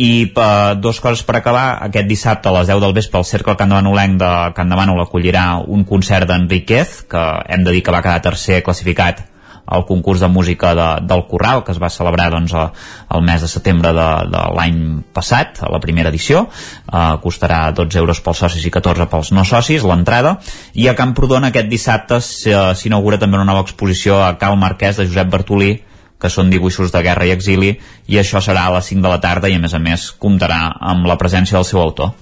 I 0.00 0.30
uh, 0.30 0.76
dos 0.80 1.00
coses 1.02 1.24
per 1.26 1.36
acabar. 1.40 1.80
Aquest 1.84 2.08
dissabte 2.08 2.48
a 2.48 2.54
les 2.56 2.70
10 2.70 2.80
del 2.80 2.94
vespre 2.96 3.20
el 3.20 3.26
Cercle 3.28 3.56
Can 3.58 3.74
Davanolenc 3.74 4.20
de 4.22 4.30
Can 4.56 4.70
Davano 4.72 4.96
acollirà 5.02 5.58
un 5.60 5.84
concert 5.84 6.30
d'Enriquez 6.30 7.02
que 7.10 7.24
hem 7.50 7.66
de 7.66 7.74
dir 7.74 7.82
que 7.84 7.92
va 7.92 8.00
quedar 8.04 8.22
tercer 8.30 8.62
classificat 8.64 9.26
al 9.70 9.84
concurs 9.86 10.20
de 10.20 10.28
música 10.28 10.74
de, 10.74 10.88
del 11.06 11.26
Corral 11.30 11.62
que 11.64 11.72
es 11.72 11.78
va 11.78 11.90
celebrar 11.92 12.30
doncs, 12.32 12.54
a, 12.54 12.70
el 13.14 13.22
mes 13.22 13.40
de 13.40 13.48
setembre 13.48 13.92
de, 13.94 14.08
de 14.32 14.42
l'any 14.56 14.80
passat, 15.14 15.60
a 15.62 15.70
la 15.70 15.80
primera 15.80 16.10
edició. 16.10 16.46
Eh, 16.90 17.02
costarà 17.22 17.60
12 17.76 18.00
euros 18.02 18.22
pels 18.24 18.42
socis 18.44 18.66
i 18.66 18.72
14 18.74 19.06
pels 19.10 19.30
no 19.36 19.44
socis, 19.46 19.86
l'entrada. 19.86 20.38
I 20.74 20.90
a 20.90 20.96
Camprodon 20.98 21.46
aquest 21.48 21.70
dissabte 21.70 22.20
s'inaugura 22.24 23.20
també 23.22 23.38
una 23.38 23.48
nova 23.48 23.62
exposició 23.66 24.18
a 24.24 24.34
Cal 24.40 24.58
Marquès 24.58 24.98
de 24.98 25.06
Josep 25.06 25.30
Bartolí 25.30 25.76
que 26.20 26.30
són 26.30 26.50
dibuixos 26.52 26.92
de 26.92 27.02
guerra 27.02 27.26
i 27.26 27.34
exili 27.34 27.74
i 28.06 28.18
això 28.20 28.42
serà 28.44 28.66
a 28.68 28.74
les 28.76 28.92
5 28.92 29.02
de 29.02 29.14
la 29.14 29.20
tarda 29.20 29.48
i 29.48 29.56
a 29.56 29.62
més 29.62 29.74
a 29.74 29.80
més 29.80 30.10
comptarà 30.18 30.66
amb 30.80 31.08
la 31.08 31.18
presència 31.20 31.56
del 31.56 31.68
seu 31.68 31.80
autor 31.80 32.12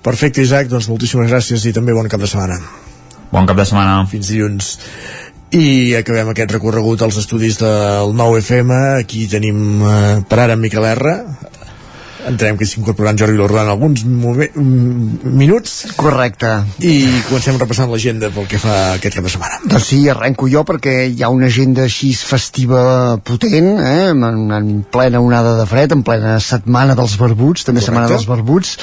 Perfecte, 0.00 0.40
Isaac, 0.40 0.70
doncs 0.70 0.88
moltíssimes 0.88 1.28
gràcies 1.28 1.66
i 1.68 1.74
també 1.76 1.92
bon 1.92 2.08
cap 2.08 2.22
de 2.22 2.28
setmana. 2.30 2.56
Bon 3.30 3.44
cap 3.46 3.58
de 3.58 3.66
setmana. 3.68 4.06
Fins 4.08 4.30
dilluns. 4.32 4.70
I 5.52 5.92
acabem 5.98 6.30
aquest 6.30 6.54
recorregut 6.54 7.02
als 7.04 7.18
estudis 7.20 7.58
del 7.60 8.14
9FM. 8.16 8.72
Aquí 9.02 9.26
tenim 9.28 9.82
eh, 9.84 10.22
per 10.30 10.38
ara 10.46 10.56
en 10.56 10.62
Miquel 10.62 10.86
R. 10.94 11.14
Entenem 12.28 12.58
que 12.60 12.66
s'incorporaran 12.68 13.18
Jordi 13.18 13.38
Lordan 13.38 13.68
en 13.68 13.72
alguns 13.72 14.04
mm, 14.04 15.30
minuts. 15.36 15.76
Correcte. 16.00 16.50
I 16.84 17.22
comencem 17.28 17.58
repassant 17.60 17.90
l'agenda 17.92 18.30
pel 18.34 18.48
que 18.50 18.60
fa 18.60 18.76
aquest 18.96 19.16
cap 19.18 19.26
de 19.26 19.32
setmana. 19.32 19.60
Doncs 19.64 19.88
sí, 19.92 20.00
arrenco 20.12 20.48
jo 20.50 20.64
perquè 20.68 20.96
hi 21.08 21.24
ha 21.24 21.32
una 21.32 21.48
agenda 21.50 21.86
així 21.88 22.12
festiva 22.16 22.82
potent, 23.24 23.72
eh? 23.80 24.10
en, 24.12 24.50
en 24.56 24.72
plena 24.92 25.22
onada 25.24 25.56
de 25.60 25.68
fred, 25.70 25.96
en 25.96 26.04
plena 26.06 26.36
setmana 26.44 26.96
dels 26.98 27.16
barbuts, 27.20 27.64
també 27.68 27.80
Correcte. 27.80 27.92
setmana 27.92 28.12
dels 28.12 28.28
barbuts, 28.28 28.76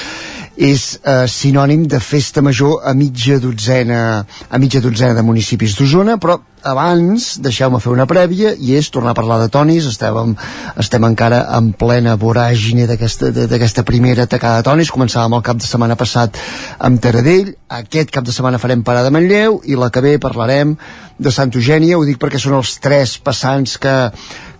és 0.58 0.98
eh, 1.06 1.24
sinònim 1.30 1.86
de 1.86 2.00
festa 2.02 2.42
major 2.42 2.82
a 2.82 2.92
mitja 2.98 3.38
dotzena, 3.38 4.26
a 4.26 4.58
mitja 4.58 4.82
dotzena 4.82 5.14
de 5.14 5.22
municipis 5.22 5.76
d'Osona, 5.78 6.18
però 6.18 6.40
abans 6.66 7.36
deixeu-me 7.38 7.78
fer 7.78 7.92
una 7.92 8.08
prèvia 8.10 8.50
i 8.58 8.74
és 8.74 8.90
tornar 8.90 9.12
a 9.14 9.18
parlar 9.18 9.38
de 9.38 9.48
tonis. 9.54 9.86
Estem, 9.86 10.34
estem 10.82 11.06
encara 11.06 11.44
en 11.54 11.70
plena 11.78 12.16
voràgine 12.18 12.88
d'aquesta 12.90 13.86
primera 13.86 14.26
tacada 14.26 14.58
de 14.58 14.66
tonis. 14.66 14.90
Començàvem 14.90 15.38
el 15.38 15.46
cap 15.46 15.62
de 15.62 15.70
setmana 15.70 15.96
passat 15.96 16.36
amb 16.82 16.98
Taradell, 17.00 17.54
aquest 17.78 18.10
cap 18.10 18.26
de 18.26 18.34
setmana 18.34 18.58
farem 18.58 18.82
parada 18.82 19.12
a 19.12 19.14
Manlleu 19.14 19.60
i 19.64 19.78
la 19.78 19.92
que 19.94 20.02
ve 20.02 20.18
parlarem 20.18 20.74
de 21.18 21.30
Sant 21.34 21.54
Eugènia, 21.54 21.98
ho 21.98 22.06
dic 22.06 22.18
perquè 22.18 22.38
són 22.42 22.58
els 22.58 22.76
tres 22.82 23.16
passants 23.22 23.78
que 23.78 23.94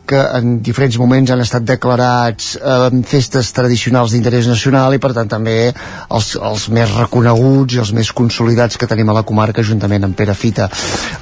que 0.09 0.21
en 0.39 0.59
diferents 0.65 0.97
moments 1.01 1.33
han 1.35 1.43
estat 1.45 1.67
declarats 1.69 2.55
eh, 2.57 2.89
festes 3.09 3.51
tradicionals 3.57 4.15
d'interès 4.15 4.49
nacional 4.51 4.97
i 4.97 5.03
per 5.03 5.13
tant 5.17 5.29
també 5.31 5.57
els, 5.69 6.31
els 6.37 6.69
més 6.75 6.95
reconeguts 6.97 7.77
i 7.77 7.83
els 7.83 7.93
més 7.97 8.13
consolidats 8.17 8.81
que 8.81 8.89
tenim 8.91 9.13
a 9.13 9.19
la 9.19 9.27
comarca 9.29 9.65
juntament 9.65 10.09
amb 10.09 10.17
Pere 10.19 10.37
Fita. 10.39 10.71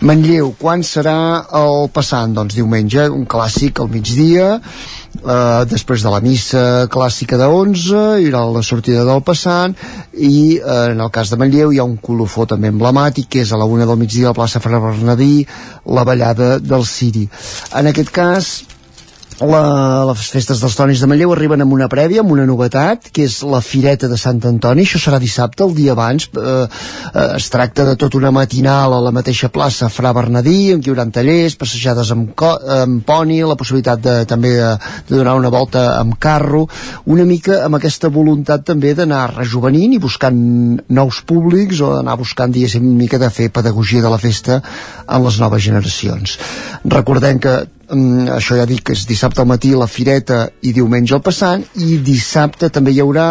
Manlleu, 0.06 0.52
quan 0.60 0.84
serà 0.86 1.18
el 1.58 1.90
passant? 1.94 2.36
Doncs 2.36 2.54
diumenge, 2.58 3.08
un 3.10 3.26
clàssic 3.26 3.82
al 3.82 3.90
migdia, 3.90 4.54
eh, 5.24 5.64
després 5.70 6.04
de 6.04 6.12
la 6.12 6.20
missa 6.24 6.62
clàssica 6.92 7.38
de 7.40 7.48
11 7.50 8.04
hi 8.20 8.30
haurà 8.30 8.44
la 8.52 8.62
sortida 8.66 9.04
del 9.08 9.22
passant 9.26 9.74
i 10.12 10.58
eh, 10.58 10.78
en 10.92 11.02
el 11.02 11.10
cas 11.14 11.32
de 11.32 11.40
Manlleu 11.40 11.72
hi 11.72 11.80
ha 11.80 11.88
un 11.88 11.98
colofó 12.02 12.46
també 12.46 12.70
emblemàtic 12.72 13.30
que 13.32 13.42
és 13.44 13.52
a 13.52 13.60
la 13.60 13.68
una 13.68 13.88
del 13.88 14.00
migdia 14.00 14.30
a 14.30 14.34
la 14.34 14.38
plaça 14.38 14.62
Fra 14.62 14.80
Bernadí 14.82 15.46
la 15.98 16.04
ballada 16.04 16.56
del 16.58 16.86
Ciri 16.86 17.26
en 17.80 17.92
aquest 17.92 18.12
cas 18.14 18.54
la, 19.40 20.04
les 20.08 20.28
festes 20.32 20.60
dels 20.62 20.76
Tonis 20.78 21.02
de 21.02 21.08
Manlleu 21.10 21.32
arriben 21.34 21.60
amb 21.60 21.74
una 21.76 21.88
prèvia, 21.92 22.22
amb 22.22 22.32
una 22.32 22.46
novetat, 22.48 23.10
que 23.12 23.26
és 23.28 23.42
la 23.44 23.60
Fireta 23.60 24.08
de 24.08 24.16
Sant 24.16 24.40
Antoni, 24.48 24.86
això 24.86 25.00
serà 25.02 25.18
dissabte, 25.20 25.64
el 25.66 25.74
dia 25.76 25.92
abans, 25.92 26.28
eh, 26.32 26.54
eh, 26.64 27.26
es 27.36 27.50
tracta 27.52 27.84
de 27.84 27.96
tota 28.00 28.16
una 28.16 28.32
matinal 28.32 28.94
a 28.96 29.02
la 29.04 29.12
mateixa 29.12 29.50
plaça 29.52 29.90
Fra 29.92 30.14
Bernadí, 30.16 30.72
què 30.80 30.88
hi 30.88 30.94
haurà 30.94 31.06
tallers, 31.12 31.58
passejades 31.60 32.12
amb, 32.14 32.32
amb 32.78 33.04
poni, 33.04 33.42
la 33.44 33.58
possibilitat 33.60 34.00
de, 34.00 34.16
també 34.24 34.54
de, 34.56 34.72
de 35.10 35.16
donar 35.18 35.36
una 35.36 35.52
volta 35.52 35.84
amb 36.00 36.16
carro, 36.18 36.64
una 37.04 37.28
mica 37.28 37.62
amb 37.66 37.76
aquesta 37.76 38.08
voluntat 38.08 38.64
també 38.72 38.94
d'anar 38.96 39.36
rejuvenint 39.36 39.98
i 39.98 40.02
buscant 40.02 40.40
nous 40.88 41.22
públics 41.28 41.84
o 41.84 41.92
d'anar 41.98 42.16
buscant, 42.16 42.52
diguéssim, 42.52 42.88
una 42.88 43.04
mica 43.04 43.20
de 43.20 43.30
fer 43.30 43.50
pedagogia 43.52 44.02
de 44.02 44.10
la 44.12 44.20
festa 44.22 44.62
en 45.06 45.24
les 45.24 45.40
noves 45.40 45.62
generacions. 45.62 46.38
Recordem 46.86 47.38
que 47.42 47.56
mm, 47.90 48.28
això 48.36 48.56
ja 48.58 48.66
dic 48.68 48.82
que 48.86 48.96
és 48.96 49.06
dissabte 49.08 49.42
al 49.42 49.50
matí 49.50 49.72
la 49.74 49.88
fireta 49.90 50.46
i 50.62 50.72
diumenge 50.76 51.14
el 51.16 51.22
passant 51.24 51.64
i 51.82 51.98
dissabte 52.04 52.70
també 52.70 52.94
hi 52.94 53.02
haurà 53.04 53.28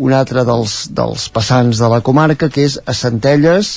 un 0.00 0.14
altre 0.16 0.44
dels, 0.48 0.86
dels 0.96 1.28
passants 1.28 1.80
de 1.80 1.90
la 1.92 2.00
comarca 2.00 2.48
que 2.48 2.64
és 2.64 2.78
a 2.86 2.94
Centelles. 2.96 3.74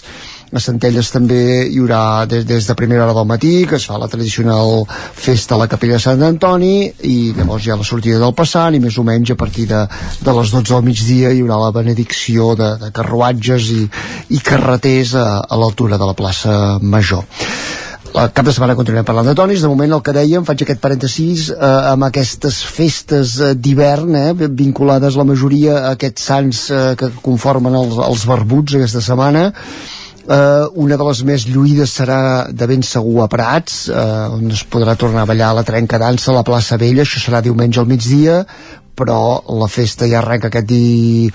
A 0.53 0.61
Centelles 0.61 1.09
també 1.11 1.65
hi 1.65 1.81
haurà 1.81 2.25
des, 2.29 2.45
des 2.47 2.67
de 2.69 2.75
primera 2.77 3.03
hora 3.03 3.15
del 3.17 3.27
matí 3.27 3.53
que 3.67 3.75
es 3.79 3.87
fa 3.89 3.97
la 3.99 4.07
tradicional 4.07 4.85
festa 4.87 5.55
a 5.55 5.61
la 5.63 5.67
capella 5.67 5.97
de 5.97 6.05
Sant 6.05 6.23
Antoni 6.23 6.75
i 7.09 7.33
llavors 7.35 7.65
hi 7.65 7.73
ha 7.73 7.79
la 7.79 7.87
sortida 7.87 8.21
del 8.21 8.35
passant 8.37 8.77
i 8.77 8.81
més 8.83 8.97
o 8.97 9.03
menys 9.07 9.33
a 9.33 9.39
partir 9.39 9.67
de, 9.71 9.83
de 10.21 10.37
les 10.39 10.53
12 10.53 10.69
del 10.69 10.85
migdia 10.87 11.33
hi 11.33 11.41
haurà 11.43 11.59
la 11.65 11.73
benedicció 11.75 12.53
de, 12.59 12.75
de 12.79 12.91
carruatges 12.95 13.71
i, 13.73 13.87
i 14.37 14.43
carreters 14.45 15.17
a, 15.17 15.27
a 15.43 15.59
l'altura 15.59 15.97
de 15.97 16.11
la 16.11 16.15
plaça 16.15 16.77
Major 16.81 17.25
el 18.13 18.29
cap 18.33 18.45
de 18.45 18.53
setmana 18.53 18.75
continuem 18.77 19.05
parlant 19.07 19.27
de 19.27 19.33
tonis. 19.37 19.63
De 19.63 19.71
moment 19.71 19.95
el 19.95 20.03
que 20.05 20.13
dèiem, 20.15 20.45
faig 20.45 20.63
aquest 20.65 20.81
parèntesis 20.83 21.49
eh, 21.53 21.71
amb 21.93 22.07
aquestes 22.07 22.61
festes 22.69 23.39
eh, 23.41 23.53
d'hivern 23.57 24.15
eh, 24.19 24.29
vinculades 24.49 25.17
la 25.17 25.25
majoria 25.27 25.79
a 25.79 25.95
aquests 25.97 26.29
sants 26.29 26.63
eh, 26.69 26.83
que 26.99 27.09
conformen 27.25 27.75
els, 27.79 27.97
els 27.97 28.25
barbuts 28.29 28.77
aquesta 28.77 29.01
setmana. 29.01 29.49
Uh, 30.23 30.69
una 30.79 30.95
de 30.95 31.03
les 31.03 31.19
més 31.27 31.43
lluïdes 31.51 31.91
serà 31.97 32.47
de 32.47 32.67
ben 32.69 32.79
segur 32.87 33.17
a 33.19 33.27
Prats 33.27 33.89
uh, 33.91 34.29
on 34.31 34.53
es 34.55 34.61
podrà 34.71 34.93
tornar 34.95 35.25
a 35.25 35.27
ballar 35.27 35.49
a 35.51 35.57
la 35.57 35.65
trenca 35.67 35.99
dansa 35.99 36.29
a 36.31 36.37
la 36.37 36.45
plaça 36.47 36.77
Vella, 36.79 37.03
això 37.03 37.19
serà 37.19 37.41
diumenge 37.43 37.81
al 37.81 37.89
migdia 37.89 38.37
però 38.95 39.17
la 39.59 39.67
festa 39.67 40.07
ja 40.07 40.21
arrenca 40.21 40.47
aquest 40.47 40.69
di 40.69 41.27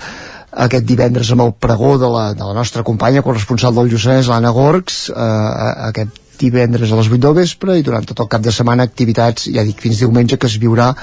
aquest 0.65 0.87
divendres 0.89 1.29
amb 1.35 1.45
el 1.45 1.53
pregó 1.53 1.99
de 2.01 2.09
la, 2.09 2.25
de 2.33 2.41
la 2.41 2.55
nostra 2.57 2.81
companya 2.81 3.21
corresponsal 3.21 3.77
del 3.77 3.91
Lluçanès, 3.91 4.25
l'Anna 4.25 4.49
Gorgs. 4.55 5.03
Uh, 5.13 5.91
aquest 5.91 6.17
divendres 6.39 6.91
a 6.91 6.99
les 6.99 7.09
8 7.11 7.19
del 7.25 7.35
vespre 7.37 7.77
i 7.77 7.83
durant 7.85 8.05
tot 8.07 8.23
el 8.23 8.29
cap 8.31 8.45
de 8.45 8.53
setmana 8.55 8.85
activitats, 8.87 9.49
ja 9.53 9.65
dic, 9.67 9.81
fins 9.83 10.01
diumenge 10.03 10.39
que 10.39 10.47
es 10.47 10.57
viurà 10.61 10.93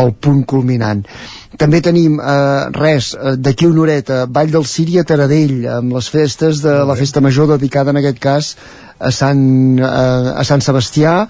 el 0.00 0.12
punt 0.24 0.42
culminant. 0.48 1.02
També 1.60 1.82
tenim 1.84 2.16
eh, 2.16 2.68
res, 2.76 3.12
eh, 3.14 3.34
d'aquí 3.36 3.68
una 3.68 3.84
horeta 3.84 4.22
Vall 4.26 4.52
del 4.52 4.64
Síria 4.68 5.04
a 5.04 5.08
Taradell 5.08 5.66
amb 5.78 5.96
les 5.96 6.08
festes 6.12 6.62
de 6.64 6.78
la 6.88 6.96
festa 6.96 7.20
major 7.20 7.50
dedicada 7.52 7.92
en 7.92 8.00
aquest 8.00 8.22
cas 8.22 8.54
a 8.98 9.12
Sant, 9.12 9.42
eh, 9.78 10.32
a 10.32 10.44
Sant 10.48 10.64
Sebastià. 10.64 11.26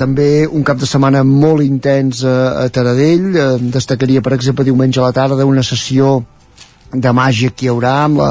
També 0.00 0.46
un 0.46 0.64
cap 0.66 0.80
de 0.80 0.88
setmana 0.88 1.22
molt 1.26 1.62
intens 1.62 2.24
a, 2.24 2.64
a 2.64 2.68
Taradell. 2.74 3.30
Eh, 3.30 3.48
destacaria 3.78 4.24
per 4.26 4.34
exemple 4.34 4.66
diumenge 4.66 5.00
a 5.00 5.06
la 5.06 5.14
tarda 5.14 5.46
una 5.46 5.64
sessió 5.66 6.18
de 6.90 7.14
màgia 7.14 7.54
que 7.54 7.68
hi 7.68 7.70
haurà 7.70 7.94
amb 8.08 8.18
la, 8.18 8.30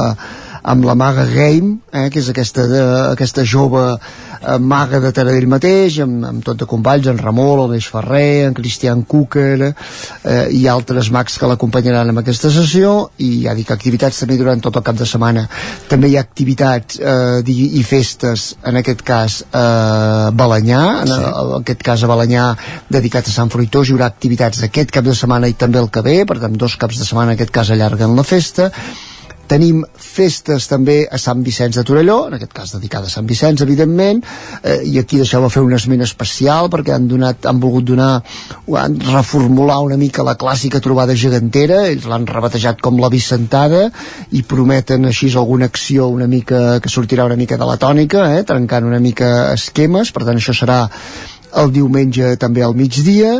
amb 0.69 0.85
la 0.85 0.95
maga 0.95 1.25
Game, 1.25 1.79
eh, 1.91 2.09
que 2.13 2.21
és 2.21 2.29
aquesta, 2.29 2.65
de, 2.69 2.81
aquesta 3.15 3.43
jove 3.47 3.81
eh, 3.89 4.57
maga 4.61 4.99
de 5.01 5.09
Taradell 5.15 5.47
mateix, 5.49 5.97
amb, 6.03 6.21
amb 6.29 6.45
tot 6.45 6.59
de 6.61 6.67
companys, 6.69 7.09
en 7.09 7.17
Ramó, 7.17 7.47
l'Aleix 7.57 7.87
Ferrer, 7.89 8.45
en 8.45 8.57
Cristian 8.57 9.01
Cúquer 9.09 9.55
eh, 9.65 10.45
i 10.53 10.67
altres 10.69 11.09
mags 11.15 11.39
que 11.41 11.49
l'acompanyaran 11.49 12.13
en 12.13 12.21
aquesta 12.21 12.53
sessió 12.53 13.09
i 13.25 13.31
ja 13.47 13.57
dic 13.57 13.73
activitats 13.73 14.21
també 14.21 14.37
durant 14.37 14.61
tot 14.61 14.77
el 14.77 14.85
cap 14.85 14.99
de 14.99 15.09
setmana. 15.09 15.47
També 15.89 16.11
hi 16.11 16.19
ha 16.19 16.25
activitats 16.27 17.01
eh, 17.01 17.41
i 17.49 17.83
festes, 17.87 18.51
en 18.69 18.77
aquest 18.83 19.01
cas 19.07 19.41
eh, 19.49 20.29
Balanyà, 20.37 20.85
en, 21.01 21.13
sí. 21.15 21.19
en 21.33 21.53
aquest 21.63 21.85
cas 21.89 22.05
a 22.05 22.13
Balanyà 22.13 22.49
dedicat 22.93 23.25
a 23.25 23.33
Sant 23.33 23.49
Fruitós, 23.49 23.89
hi 23.89 23.97
haurà 23.97 24.13
activitats 24.13 24.61
aquest 24.69 24.93
cap 24.93 25.07
de 25.07 25.17
setmana 25.17 25.49
i 25.49 25.57
també 25.57 25.81
el 25.81 25.89
que 25.89 26.05
ve, 26.05 26.19
per 26.29 26.37
tant 26.43 26.53
dos 26.53 26.77
caps 26.77 27.01
de 27.01 27.09
setmana 27.09 27.33
en 27.33 27.39
aquest 27.39 27.55
cas 27.55 27.73
allarguen 27.73 28.13
la 28.17 28.27
festa 28.27 28.69
tenim 29.49 29.81
festes 29.97 30.67
també 30.69 31.01
a 31.09 31.17
Sant 31.21 31.41
Vicenç 31.45 31.79
de 31.79 31.83
Torelló, 31.87 32.19
en 32.29 32.37
aquest 32.37 32.53
cas 32.55 32.73
dedicada 32.75 33.09
a 33.09 33.13
Sant 33.13 33.27
Vicenç, 33.29 33.63
evidentment, 33.65 34.21
eh, 34.61 34.81
i 34.85 34.99
aquí 35.01 35.17
deixeu 35.21 35.47
fer 35.49 35.63
un 35.65 35.73
esment 35.73 36.03
especial 36.05 36.69
perquè 36.69 36.93
han, 36.95 37.07
donat, 37.09 37.47
han 37.49 37.61
volgut 37.63 37.87
donar, 37.89 38.11
han 38.77 38.99
reformular 39.09 39.79
una 39.85 39.97
mica 39.97 40.25
la 40.27 40.37
clàssica 40.39 40.81
trobada 40.83 41.17
gegantera, 41.17 41.85
ells 41.89 42.05
l'han 42.09 42.27
rebatejat 42.29 42.83
com 42.85 43.01
la 43.01 43.09
Vicentada 43.09 43.87
i 44.31 44.43
prometen 44.43 45.09
així 45.09 45.31
alguna 45.33 45.69
acció 45.71 46.07
una 46.13 46.27
mica 46.27 46.79
que 46.83 46.93
sortirà 46.93 47.25
una 47.25 47.39
mica 47.39 47.57
de 47.57 47.65
la 47.65 47.79
tònica, 47.81 48.29
eh, 48.37 48.45
trencant 48.45 48.85
una 48.85 49.01
mica 49.01 49.53
esquemes, 49.55 50.13
per 50.13 50.25
tant 50.27 50.37
això 50.37 50.55
serà 50.55 50.85
el 51.59 51.71
diumenge 51.73 52.35
també 52.37 52.61
al 52.61 52.75
migdia 52.77 53.39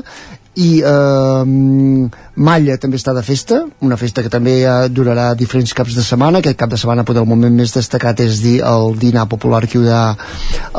i 0.60 0.70
eh, 0.84 2.10
Malla 2.40 2.78
també 2.82 3.00
està 3.00 3.14
de 3.16 3.24
festa, 3.24 3.62
una 3.86 3.98
festa 4.00 4.24
que 4.26 4.32
també 4.32 4.58
eh, 4.64 4.90
durarà 4.92 5.30
diferents 5.40 5.74
caps 5.76 5.96
de 5.96 6.04
setmana, 6.06 6.42
aquest 6.42 6.60
cap 6.60 6.72
de 6.72 6.80
setmana 6.80 7.06
potser 7.08 7.24
el 7.24 7.30
moment 7.30 7.56
més 7.56 7.76
destacat 7.76 8.24
és 8.26 8.42
dir, 8.44 8.58
el 8.68 8.98
dinar 9.00 9.28
popular 9.32 9.64
que 9.66 9.80
hi 9.80 9.86
haurà 9.86 10.04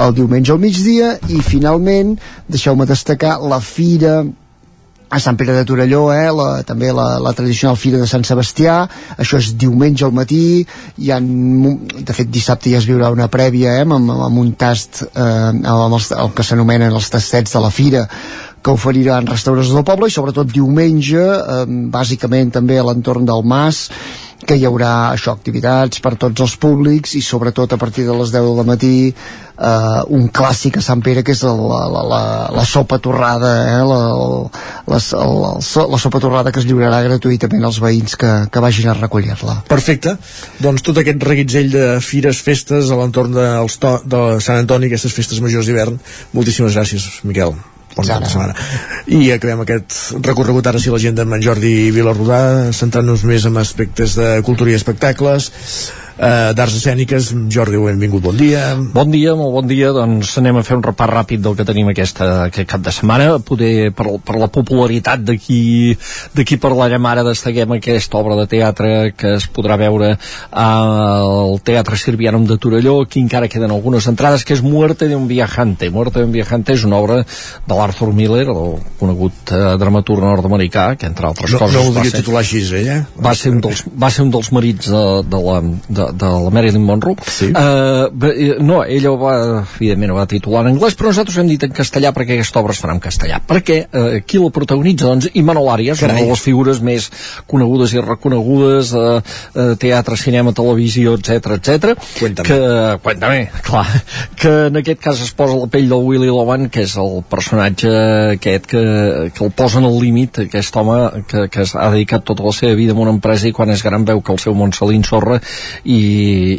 el 0.06 0.14
diumenge 0.16 0.52
al 0.52 0.60
migdia. 0.62 1.14
I 1.32 1.40
finalment, 1.44 2.16
deixeu-me 2.48 2.88
destacar 2.88 3.38
la 3.40 3.60
fira 3.64 4.20
a 5.10 5.18
Sant 5.18 5.34
Pere 5.34 5.52
de 5.56 5.64
Torelló, 5.66 6.04
eh, 6.14 6.28
la, 6.30 6.62
també 6.62 6.92
la, 6.94 7.18
la 7.18 7.32
tradicional 7.34 7.74
Fira 7.80 7.98
de 7.98 8.06
Sant 8.06 8.22
Sebastià, 8.26 8.76
això 9.18 9.40
és 9.42 9.50
diumenge 9.58 10.04
al 10.06 10.14
matí, 10.14 10.62
hi 11.02 11.10
ha, 11.10 11.18
de 11.18 12.14
fet 12.14 12.30
dissabte 12.30 12.70
ja 12.70 12.78
es 12.78 12.86
viurà 12.86 13.10
una 13.10 13.26
prèvia 13.32 13.74
eh, 13.80 13.82
amb, 13.82 14.12
amb 14.14 14.38
un 14.38 14.52
tast, 14.60 15.02
eh, 15.10 15.50
amb 15.50 15.98
els, 15.98 16.12
el 16.14 16.30
que 16.36 16.46
s'anomenen 16.46 16.94
els 16.94 17.10
tastets 17.10 17.58
de 17.58 17.64
la 17.64 17.72
Fira, 17.74 18.04
que 18.62 18.74
oferiran 18.76 19.28
restaurants 19.28 19.72
del 19.72 19.86
poble 19.88 20.08
i 20.10 20.14
sobretot 20.14 20.50
diumenge, 20.52 21.20
eh, 21.20 21.62
bàsicament 21.92 22.52
també 22.58 22.78
a 22.78 22.84
l'entorn 22.84 23.24
del 23.28 23.44
Mas, 23.44 23.88
que 24.46 24.56
hi 24.56 24.64
haurà 24.64 25.12
això, 25.12 25.34
activitats 25.36 26.00
per 26.00 26.14
tots 26.20 26.40
els 26.44 26.56
públics 26.60 27.14
i 27.18 27.22
sobretot 27.24 27.72
a 27.72 27.78
partir 27.80 28.06
de 28.06 28.16
les 28.16 28.32
10 28.32 28.56
del 28.56 28.68
matí 28.68 28.92
eh, 29.10 30.00
un 30.16 30.28
clàssic 30.32 30.78
a 30.80 30.84
Sant 30.84 31.02
Pere 31.04 31.24
que 31.26 31.34
és 31.36 31.42
la, 31.44 31.52
la, 31.92 32.02
la, 32.12 32.20
la 32.56 32.64
sopa 32.68 32.98
torrada 33.04 33.52
eh, 33.68 33.80
la, 33.86 33.98
la, 34.88 35.00
la, 35.00 35.54
la 35.94 36.00
sopa 36.00 36.22
torrada 36.22 36.52
que 36.52 36.62
es 36.62 36.68
lliurarà 36.68 37.02
gratuïtament 37.06 37.68
als 37.68 37.80
veïns 37.84 38.16
que, 38.20 38.32
que 38.50 38.64
vagin 38.64 38.90
a 38.90 38.96
recollir-la. 38.98 39.60
Perfecte, 39.68 40.16
doncs 40.64 40.86
tot 40.86 41.02
aquest 41.02 41.26
reguitzell 41.28 41.72
de 41.74 41.90
fires, 42.04 42.40
festes 42.44 42.90
a 42.90 43.00
l'entorn 43.00 43.36
de, 43.36 43.50
de 44.06 44.22
Sant 44.40 44.64
Antoni, 44.64 44.88
aquestes 44.88 45.14
festes 45.16 45.44
majors 45.44 45.68
d'hivern. 45.68 46.00
Moltíssimes 46.36 46.78
gràcies 46.78 47.12
Miquel 47.28 47.54
cap 47.96 48.22
de 48.22 48.30
setmana. 48.30 48.54
I 49.06 49.32
acabem 49.34 49.64
aquest 49.64 49.96
recorregut 50.26 50.66
ara 50.70 50.82
si 50.82 50.92
la 50.92 51.00
gent 51.02 51.18
d'en 51.18 51.38
Jordi 51.42 51.90
Vilarrodà, 51.94 52.70
centrant-nos 52.76 53.24
més 53.28 53.46
en 53.48 53.58
aspectes 53.60 54.16
de 54.18 54.36
cultura 54.46 54.72
i 54.72 54.78
espectacles 54.78 55.50
eh, 56.20 56.52
d'arts 56.56 56.76
escèniques. 56.76 57.32
Jordi, 57.52 57.80
benvingut, 57.80 58.22
bon 58.22 58.36
dia. 58.36 58.74
Bon 58.94 59.10
dia, 59.10 59.34
molt 59.38 59.54
bon 59.56 59.70
dia. 59.70 59.92
Doncs 59.96 60.36
anem 60.40 60.60
a 60.60 60.64
fer 60.66 60.76
un 60.78 60.84
repàs 60.84 61.10
ràpid 61.10 61.42
del 61.44 61.56
que 61.58 61.66
tenim 61.68 61.90
aquesta, 61.92 62.28
aquest 62.48 62.68
cap 62.70 62.84
de 62.84 62.94
setmana. 62.94 63.30
Poder, 63.46 63.90
per, 63.96 64.06
per 64.24 64.36
la 64.40 64.50
popularitat 64.52 65.24
d'aquí 65.24 65.96
d'aquí 66.36 66.58
parlarem 66.60 67.06
ara, 67.08 67.24
destaquem 67.26 67.76
aquesta 67.76 68.20
obra 68.20 68.36
de 68.40 68.46
teatre 68.50 68.90
que 69.16 69.36
es 69.38 69.48
podrà 69.50 69.78
veure 69.80 70.12
al 70.50 71.58
Teatre 71.64 71.98
Sirvianum 72.00 72.46
de 72.48 72.58
Torelló. 72.60 73.00
Aquí 73.06 73.22
encara 73.24 73.48
queden 73.48 73.72
algunes 73.72 74.06
entrades, 74.10 74.44
que 74.44 74.54
és 74.56 74.62
Muerte 74.62 75.08
de 75.08 75.16
un 75.16 75.26
viajante. 75.28 75.90
Muerte 75.90 76.20
de 76.20 76.28
un 76.28 76.34
viajante 76.34 76.76
és 76.76 76.84
una 76.84 77.00
obra 77.00 77.22
de 77.24 77.78
l'Arthur 77.78 78.12
Miller, 78.14 78.46
el 78.50 78.78
conegut 79.00 79.54
eh, 79.54 79.60
dramaturg 79.80 80.24
nord-americà, 80.24 80.94
que 81.00 81.08
entre 81.08 81.30
altres 81.30 81.54
no, 81.54 81.62
coses... 81.62 81.76
No 81.76 81.86
voldria 81.88 82.14
titular 82.14 82.44
així, 82.44 82.62
ella? 82.80 83.00
Va 83.22 83.34
ser 83.38 83.54
un 83.54 83.62
dels, 83.64 83.84
va 83.90 84.10
ser 84.12 84.26
un 84.26 84.32
dels 84.34 84.50
marits 84.54 84.90
de, 84.92 85.04
de, 85.26 85.40
la, 85.46 85.58
de, 85.88 86.09
de 86.12 86.30
la 86.44 86.50
Marilyn 86.54 86.84
Monroe 86.84 87.16
sí. 87.26 87.50
uh, 87.50 88.08
no, 88.62 88.82
ella 88.84 89.12
ho 89.12 89.18
va 89.20 89.34
evidentment 89.78 90.14
ho 90.14 90.18
va 90.18 90.26
titular 90.30 90.64
en 90.64 90.74
anglès 90.74 90.96
però 90.98 91.12
nosaltres 91.12 91.38
hem 91.40 91.50
dit 91.50 91.66
en 91.66 91.74
castellà 91.76 92.12
perquè 92.16 92.36
aquesta 92.36 92.60
obra 92.62 92.76
es 92.76 92.82
farà 92.82 92.96
en 92.96 93.02
castellà 93.02 93.40
perquè 93.46 93.80
uh, 93.86 94.18
qui 94.26 94.40
la 94.42 94.52
protagonitza 94.54 95.08
doncs 95.08 95.30
Imanol 95.34 95.70
Arias, 95.72 96.02
una 96.02 96.18
de 96.18 96.26
les 96.30 96.44
figures 96.44 96.80
més 96.84 97.10
conegudes 97.50 97.94
i 97.94 98.04
reconegudes 98.04 98.94
de 98.94 99.04
uh, 99.18 99.20
uh, 99.20 99.74
teatre, 99.80 100.16
cinema, 100.20 100.54
televisió, 100.56 101.16
etc 101.18 101.56
etc. 101.56 101.94
Cuéntame. 102.18 102.48
que, 102.48 102.58
cuéntame, 103.04 103.48
clar 103.66 103.86
que 104.36 104.54
en 104.68 104.80
aquest 104.80 105.00
cas 105.02 105.22
es 105.24 105.32
posa 105.36 105.58
la 105.58 105.68
pell 105.70 105.88
del 105.90 106.06
Willy 106.06 106.30
Loman 106.30 106.68
que 106.72 106.84
és 106.86 106.96
el 107.00 107.20
personatge 107.30 107.90
aquest 108.36 108.68
que, 108.70 108.82
que 109.34 109.44
el 109.44 109.52
posen 109.56 109.86
al 109.86 109.98
límit 110.00 110.42
aquest 110.46 110.76
home 110.76 111.24
que, 111.28 111.46
que 111.52 111.66
ha 111.66 111.90
dedicat 111.94 112.24
tota 112.26 112.46
la 112.46 112.54
seva 112.56 112.76
vida 112.78 112.96
a 112.96 113.00
una 113.00 113.14
empresa 113.14 113.48
i 113.48 113.54
quan 113.56 113.72
és 113.72 113.84
gran 113.86 114.06
veu 114.08 114.22
que 114.24 114.34
el 114.34 114.40
seu 114.42 114.56
món 114.56 114.74
se 114.76 114.88
li 114.88 114.98
ensorra 115.00 115.40
i, 115.84 115.99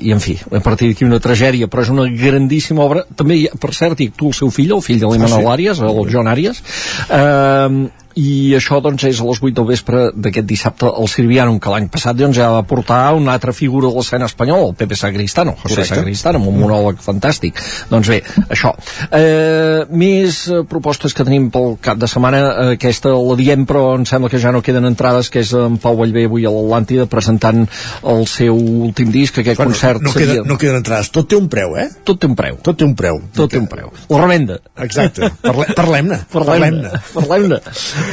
i 0.08 0.14
en 0.14 0.22
fi, 0.24 0.38
a 0.52 0.62
partir 0.64 0.92
d'aquí 0.92 1.08
una 1.08 1.22
tragèdia 1.24 1.70
però 1.72 1.86
és 1.86 1.92
una 1.94 2.08
grandíssima 2.10 2.84
obra 2.86 3.06
també, 3.16 3.42
hi 3.42 3.48
ha, 3.50 3.58
per 3.62 3.74
cert, 3.78 4.02
hi 4.02 4.12
actua 4.12 4.32
el 4.34 4.38
seu 4.38 4.52
fill, 4.54 4.76
el 4.78 4.86
fill 4.86 5.02
de 5.02 5.10
l'Imanol 5.12 5.42
Ah, 5.42 5.48
sí? 5.48 5.52
Arias, 5.56 5.82
el 5.82 6.12
John 6.12 6.30
Arias 6.32 6.64
eh, 7.10 8.01
i 8.20 8.54
això 8.58 8.82
doncs 8.84 9.06
és 9.08 9.22
a 9.22 9.28
les 9.28 9.42
8 9.42 9.54
del 9.58 9.68
vespre 9.70 10.04
d'aquest 10.16 10.48
dissabte 10.48 10.90
al 10.90 11.10
Sirvianum 11.12 11.60
que 11.62 11.72
l'any 11.74 11.88
passat 11.92 12.18
doncs 12.20 12.38
ja 12.38 12.50
va 12.54 12.64
portar 12.68 13.14
una 13.18 13.36
altra 13.36 13.54
figura 13.56 13.90
de 13.90 13.96
l'escena 13.96 14.28
espanyola, 14.30 14.72
el 14.72 14.76
Pepe 14.80 14.98
Sagristano 15.00 15.56
José 15.62 15.76
Correcte. 15.76 16.00
Sagristano, 16.02 16.42
amb 16.42 16.52
un 16.52 16.60
monòleg 16.62 17.02
fantàstic 17.04 17.60
doncs 17.92 18.12
bé, 18.12 18.22
això 18.50 18.74
eh, 19.12 19.88
més 19.92 20.44
eh, 20.50 20.64
propostes 20.68 21.16
que 21.16 21.26
tenim 21.28 21.50
pel 21.54 21.78
cap 21.82 22.00
de 22.02 22.10
setmana, 22.12 22.42
eh, 22.42 22.78
aquesta 22.80 23.14
la 23.16 23.38
diem 23.40 23.66
però 23.70 23.96
em 23.98 24.06
sembla 24.10 24.32
que 24.32 24.42
ja 24.42 24.54
no 24.54 24.64
queden 24.66 24.90
entrades 24.90 25.32
que 25.32 25.44
és 25.46 25.54
en 25.58 25.78
Pau 25.82 25.98
Vallvé 26.00 26.26
avui 26.30 26.46
a 26.46 26.54
l'Atlàntida 26.54 27.08
presentant 27.12 27.64
el 28.12 28.26
seu 28.30 28.58
últim 28.58 29.12
disc 29.14 29.38
aquest 29.40 29.58
Bueno, 29.58 29.72
concert 29.74 30.02
no, 30.02 30.12
seria... 30.14 30.42
queda, 30.42 30.48
no 30.48 30.58
queden 30.58 30.82
entrades. 30.82 31.12
Tot 31.14 31.30
té 31.30 31.38
un 31.38 31.48
preu, 31.52 31.76
eh? 31.80 31.88
Tot 32.08 32.20
té 32.22 32.30
un 32.30 32.36
preu. 32.38 32.58
Tot 32.64 32.78
té 32.78 32.88
un 32.88 32.96
preu. 32.98 33.22
Tot 33.36 33.52
té 33.52 33.60
un 33.62 33.68
preu. 33.72 33.92
La 34.12 34.22
revenda. 34.24 34.58
Exacte. 34.86 35.32
Parle 35.44 35.68
Parlem-ne. 35.78 36.22
Parlem-ne. 36.32 36.92
Parlem-ne. 37.14 37.60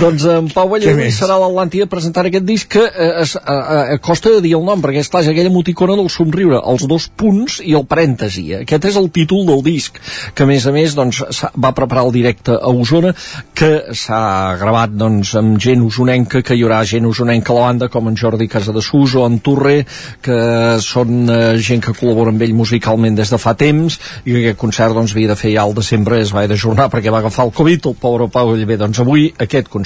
Doncs 0.00 0.24
en 0.28 0.48
Pau 0.52 0.70
més? 0.76 1.16
serà 1.16 1.36
a 1.36 1.42
l'Atlàntida 1.42 1.88
presentant 1.90 2.28
aquest 2.28 2.46
disc 2.46 2.68
que 2.74 2.84
eh, 2.84 3.08
es, 3.22 3.34
a, 3.38 3.54
a, 3.56 3.78
a 3.94 3.98
costa 4.02 4.32
de 4.34 4.42
dir 4.44 4.54
el 4.58 4.64
nom, 4.66 4.82
perquè 4.82 5.02
esclar, 5.02 5.22
és 5.24 5.30
aquella 5.32 5.50
emoticona 5.52 5.96
del 5.98 6.10
somriure, 6.12 6.60
els 6.72 6.84
dos 6.90 7.08
punts 7.08 7.58
i 7.64 7.74
el 7.78 7.86
parèntesi. 7.88 8.44
Aquest 8.62 8.88
és 8.90 8.98
el 9.00 9.10
títol 9.14 9.46
del 9.48 9.62
disc, 9.66 9.98
que 10.34 10.44
a 10.44 10.48
més 10.50 10.66
a 10.68 10.74
més 10.74 10.96
doncs, 10.98 11.22
va 11.56 11.72
preparar 11.76 12.06
el 12.08 12.14
directe 12.14 12.56
a 12.56 12.72
Osona, 12.72 13.14
que 13.56 13.94
s'ha 13.96 14.22
gravat 14.60 14.94
doncs, 14.98 15.34
amb 15.40 15.58
gent 15.62 15.84
usonenca, 15.86 16.42
que 16.44 16.56
hi 16.56 16.64
haurà 16.66 16.82
gent 16.88 17.08
usonenca 17.08 17.54
a 17.54 17.58
la 17.58 17.66
banda, 17.68 17.90
com 17.92 18.10
en 18.10 18.18
Jordi 18.18 18.48
Casadesús 18.50 19.16
o 19.18 19.26
en 19.26 19.40
Torre, 19.44 19.80
que 20.24 20.38
són 20.84 21.24
eh, 21.32 21.40
gent 21.64 21.84
que 21.84 21.96
col·labora 21.96 22.34
amb 22.34 22.44
ell 22.44 22.56
musicalment 22.58 23.16
des 23.18 23.32
de 23.32 23.40
fa 23.40 23.54
temps, 23.58 23.98
i 24.24 24.34
que 24.34 24.42
aquest 24.44 24.60
concert 24.60 24.96
doncs, 24.96 25.16
havia 25.16 25.32
de 25.32 25.38
fer 25.38 25.54
ja 25.54 25.64
al 25.64 25.76
desembre, 25.76 26.20
es 26.22 26.34
va 26.34 26.46
d'ajornar 26.48 26.88
perquè 26.92 27.12
va 27.14 27.22
agafar 27.22 27.48
el 27.48 27.54
Covid, 27.56 27.90
el 27.90 27.98
pobre 28.00 28.28
Pau 28.32 28.52
Vallvé, 28.52 28.78
doncs 28.80 29.00
avui 29.04 29.28
aquest 29.38 29.68
concert. 29.68 29.77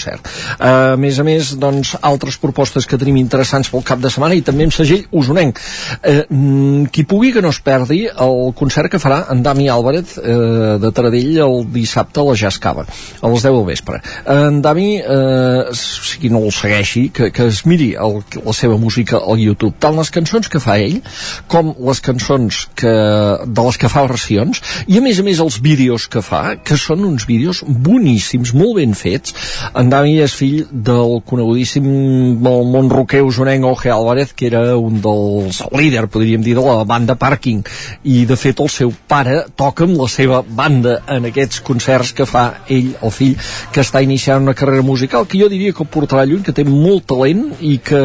Eh, 0.59 0.93
a 0.93 0.97
més 1.01 1.19
a 1.19 1.27
més, 1.27 1.55
doncs, 1.61 1.95
altres 2.03 2.39
propostes 2.41 2.87
que 2.89 2.99
tenim 3.01 3.19
interessants 3.21 3.71
pel 3.73 3.85
cap 3.87 4.01
de 4.03 4.11
setmana 4.13 4.37
i 4.39 4.45
també 4.45 4.67
amb 4.69 4.75
segell 4.75 5.07
usonenc. 5.11 5.61
Mm, 6.03 6.89
qui 6.93 7.05
pugui 7.09 7.33
que 7.33 7.43
no 7.45 7.53
es 7.53 7.61
perdi 7.65 8.05
el 8.11 8.53
concert 8.59 8.91
que 8.93 9.01
farà 9.03 9.23
en 9.33 9.43
Dami 9.45 9.69
Álvarez 9.73 10.17
eh, 10.19 10.79
de 10.83 10.93
Taradell 10.95 11.39
el 11.45 11.67
dissabte 11.73 12.21
a 12.21 12.27
la 12.27 12.37
Jazz 12.39 12.59
Cava, 12.63 12.85
a 12.85 13.33
les 13.33 13.43
10 13.45 13.53
del 13.53 13.67
vespre. 13.67 14.01
En 14.27 14.61
Dami, 14.63 14.97
eh, 14.99 15.75
si 15.77 16.31
no 16.33 16.45
el 16.47 16.53
segueixi, 16.55 17.09
que, 17.15 17.31
que 17.35 17.49
es 17.51 17.65
miri 17.67 17.93
el, 17.99 18.21
la 18.45 18.55
seva 18.57 18.79
música 18.81 19.21
al 19.21 19.41
YouTube, 19.43 19.75
tant 19.83 19.97
les 19.99 20.11
cançons 20.15 20.49
que 20.49 20.61
fa 20.63 20.79
ell, 20.81 21.01
com 21.51 21.75
les 21.89 22.03
cançons 22.05 22.63
que, 22.79 22.93
de 23.47 23.67
les 23.69 23.81
que 23.81 23.91
fa 23.93 24.05
versions, 24.09 24.63
i 24.87 24.99
a 24.99 25.05
més 25.05 25.21
a 25.21 25.27
més 25.27 25.43
els 25.43 25.59
vídeos 25.65 26.09
que 26.13 26.23
fa, 26.25 26.43
que 26.63 26.79
són 26.81 27.05
uns 27.09 27.27
vídeos 27.29 27.63
boníssims, 27.67 28.55
molt 28.57 28.79
ben 28.81 28.97
fets, 28.99 29.35
en 29.83 29.91
Dami 29.91 30.15
és 30.23 30.35
fill 30.39 30.63
del 30.71 31.19
conegudíssim 31.27 31.87
del 32.43 32.67
món 32.71 32.91
roquer 32.93 33.23
usonenc 33.27 33.67
Oje 33.67 33.91
Álvarez, 33.91 34.33
que 34.37 34.47
era 34.47 34.77
un 34.79 35.01
dels 35.03 35.59
líder, 35.75 36.07
podríem 36.13 36.43
dir, 36.45 36.55
de 36.59 36.63
la 36.65 36.85
banda 36.89 37.17
Parking. 37.19 37.63
I, 38.05 38.25
de 38.29 38.37
fet, 38.39 38.61
el 38.63 38.71
seu 38.73 38.93
pare 39.11 39.41
toca 39.59 39.85
amb 39.89 39.99
la 39.99 40.09
seva 40.11 40.43
banda 40.47 41.01
en 41.11 41.27
aquests 41.31 41.63
concerts 41.67 42.13
que 42.17 42.27
fa 42.29 42.45
ell, 42.71 42.93
el 43.03 43.15
fill, 43.15 43.35
que 43.75 43.83
està 43.83 44.03
iniciant 44.05 44.43
una 44.47 44.55
carrera 44.59 44.85
musical 44.87 45.27
que 45.27 45.41
jo 45.41 45.51
diria 45.51 45.75
que 45.75 45.87
portarà 45.89 46.25
lluny, 46.29 46.45
que 46.47 46.55
té 46.55 46.65
molt 46.69 47.07
talent 47.11 47.49
i 47.61 47.77
que 47.83 48.03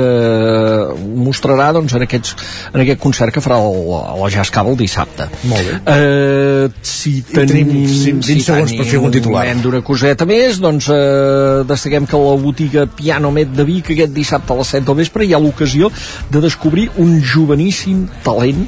mostrarà 0.98 1.70
doncs, 1.76 1.94
en, 1.98 2.06
aquests, 2.08 2.36
en 2.74 2.82
aquest 2.84 3.02
concert 3.04 3.34
que 3.36 3.44
farà 3.44 3.60
el, 3.62 3.78
la 4.22 4.32
Jazz 4.34 4.52
Cava 4.54 4.74
el 4.74 4.80
dissabte. 4.80 5.28
Molt 5.50 5.68
bé. 5.68 5.78
Eh, 5.94 6.70
si 6.82 7.20
tenim 7.28 7.70
tenim, 7.70 7.88
cin- 7.92 8.22
20 8.24 8.46
segons 8.48 8.76
per 8.78 8.88
fer 8.88 9.00
algun 9.00 9.14
titular. 9.14 9.46
d'una 9.62 9.82
coseta 9.86 10.26
més, 10.30 10.60
doncs 10.64 10.90
eh, 10.94 11.64
destaquem 11.70 12.08
que 12.10 12.20
la 12.22 12.36
botiga 12.42 12.86
Piano 12.88 13.32
Met 13.36 13.52
de 13.56 13.66
Vic 13.68 13.92
aquest 13.94 14.14
dissabte 14.16 14.54
a 14.54 14.60
les 14.60 14.74
7 14.76 14.86
del 14.88 15.00
vespre 15.02 15.26
hi 15.28 15.34
ha 15.36 15.42
l'ocasió 15.42 15.92
de 16.32 16.42
descobrir 16.44 16.88
un 17.04 17.18
joveníssim 17.22 18.06
talent 18.26 18.66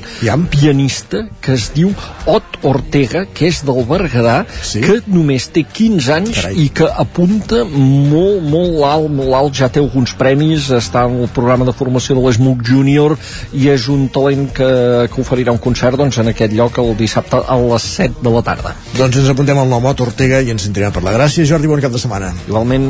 pianista 0.50 1.26
que 1.42 1.56
es 1.56 1.70
diu 1.76 1.94
Ot 2.30 2.60
Ortega, 2.68 3.24
que 3.34 3.48
és 3.50 3.62
del 3.66 3.82
Berguedà, 3.88 4.44
sí? 4.64 4.82
que 4.84 5.00
només 5.08 5.48
té 5.54 5.64
15 5.64 6.12
anys 6.16 6.40
Carai. 6.40 6.58
i 6.66 6.68
que 6.76 6.88
apunta 7.02 7.64
molt, 7.66 8.44
molt 8.50 8.84
alt, 8.88 9.10
molt 9.16 9.38
alt, 9.38 9.56
ja 9.60 9.70
té 9.72 9.82
alguns 9.82 10.14
premis, 10.20 10.70
està 10.76 11.06
en 11.08 11.22
el 11.24 11.32
programa 11.36 11.68
de 11.68 11.76
formació 11.76 12.18
de 12.18 12.26
l'ESMUC 12.26 12.64
Júnior 12.68 13.16
i 13.56 13.70
és 13.72 13.88
un 13.92 14.08
talent 14.14 14.50
que, 14.56 14.70
que 15.12 15.22
oferirà 15.24 15.56
un 15.56 15.62
concert 15.64 16.00
doncs, 16.00 16.20
en 16.22 16.34
aquest 16.34 16.56
lloc 16.56 16.82
el 16.82 16.96
dissabte 17.00 17.40
a 17.40 17.60
les 17.64 17.90
7 18.00 18.24
de 18.26 18.36
la 18.36 18.44
tarda. 18.46 18.76
Doncs 18.98 19.22
ens 19.22 19.32
apuntem 19.32 19.58
al 19.60 19.72
nom 19.72 19.90
Ot 19.90 20.04
Ortega 20.06 20.42
i 20.44 20.52
ens 20.54 20.68
sentirem 20.68 20.94
per 20.96 21.06
la 21.06 21.16
gràcia. 21.16 21.48
Jordi, 21.48 21.70
bon 21.72 21.82
cap 21.84 21.94
de 21.96 22.02
setmana. 22.02 22.34
Igualment. 22.48 22.89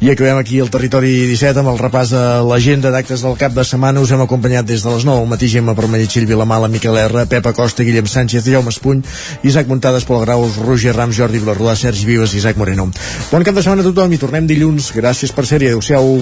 I 0.00 0.10
acabem 0.12 0.38
aquí 0.40 0.60
el 0.62 0.70
territori 0.72 1.12
17 1.30 1.62
amb 1.62 1.72
el 1.74 1.80
repàs 1.80 2.14
de 2.14 2.22
l'agenda 2.48 2.92
d'actes 2.94 3.24
del 3.24 3.36
cap 3.40 3.54
de 3.56 3.64
setmana. 3.64 4.02
Us 4.04 4.14
hem 4.14 4.24
acompanyat 4.24 4.66
des 4.68 4.84
de 4.84 4.94
les 4.94 5.04
9 5.04 5.24
al 5.24 5.30
matí 5.30 5.48
Gemma 5.52 5.74
Permelletxill, 5.74 6.26
Vilamala, 6.30 6.68
Miquel 6.68 6.98
R, 7.04 7.26
Pepa 7.26 7.52
Costa, 7.52 7.84
Guillem 7.84 8.06
Sánchez, 8.06 8.46
Jaume 8.46 8.72
Espuny, 8.72 9.04
Isaac 9.42 9.68
Muntades, 9.68 10.04
Pol 10.04 10.24
Graus, 10.24 10.56
Roger 10.56 10.94
Rams, 10.96 11.16
Jordi 11.16 11.42
Vilarrodà, 11.42 11.76
Sergi 11.76 12.06
Vives 12.06 12.34
i 12.34 12.42
Isaac 12.42 12.56
Moreno. 12.56 12.90
Bon 13.30 13.44
cap 13.44 13.54
de 13.54 13.62
setmana 13.62 13.84
a 13.84 13.90
tothom 13.90 14.12
i 14.12 14.20
tornem 14.20 14.48
dilluns. 14.48 14.92
Gràcies 14.94 15.34
per 15.34 15.46
ser-hi. 15.46 15.74
Adéu-siau. 15.74 16.20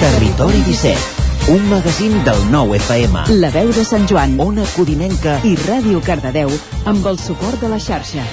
Territori 0.00 0.62
17, 0.64 1.52
un 1.52 1.68
magazín 1.68 2.14
del 2.24 2.44
nou 2.52 2.74
FM. 2.76 3.26
La 3.42 3.50
veu 3.52 3.72
de 3.74 3.84
Sant 3.84 4.06
Joan, 4.08 4.38
Ona 4.40 4.64
Codinenca 4.76 5.40
i 5.44 5.56
Ràdio 5.66 6.00
Cardedeu 6.04 6.54
amb 6.86 7.10
el 7.10 7.18
suport 7.18 7.60
de 7.60 7.72
la 7.74 7.82
xarxa. 7.82 8.24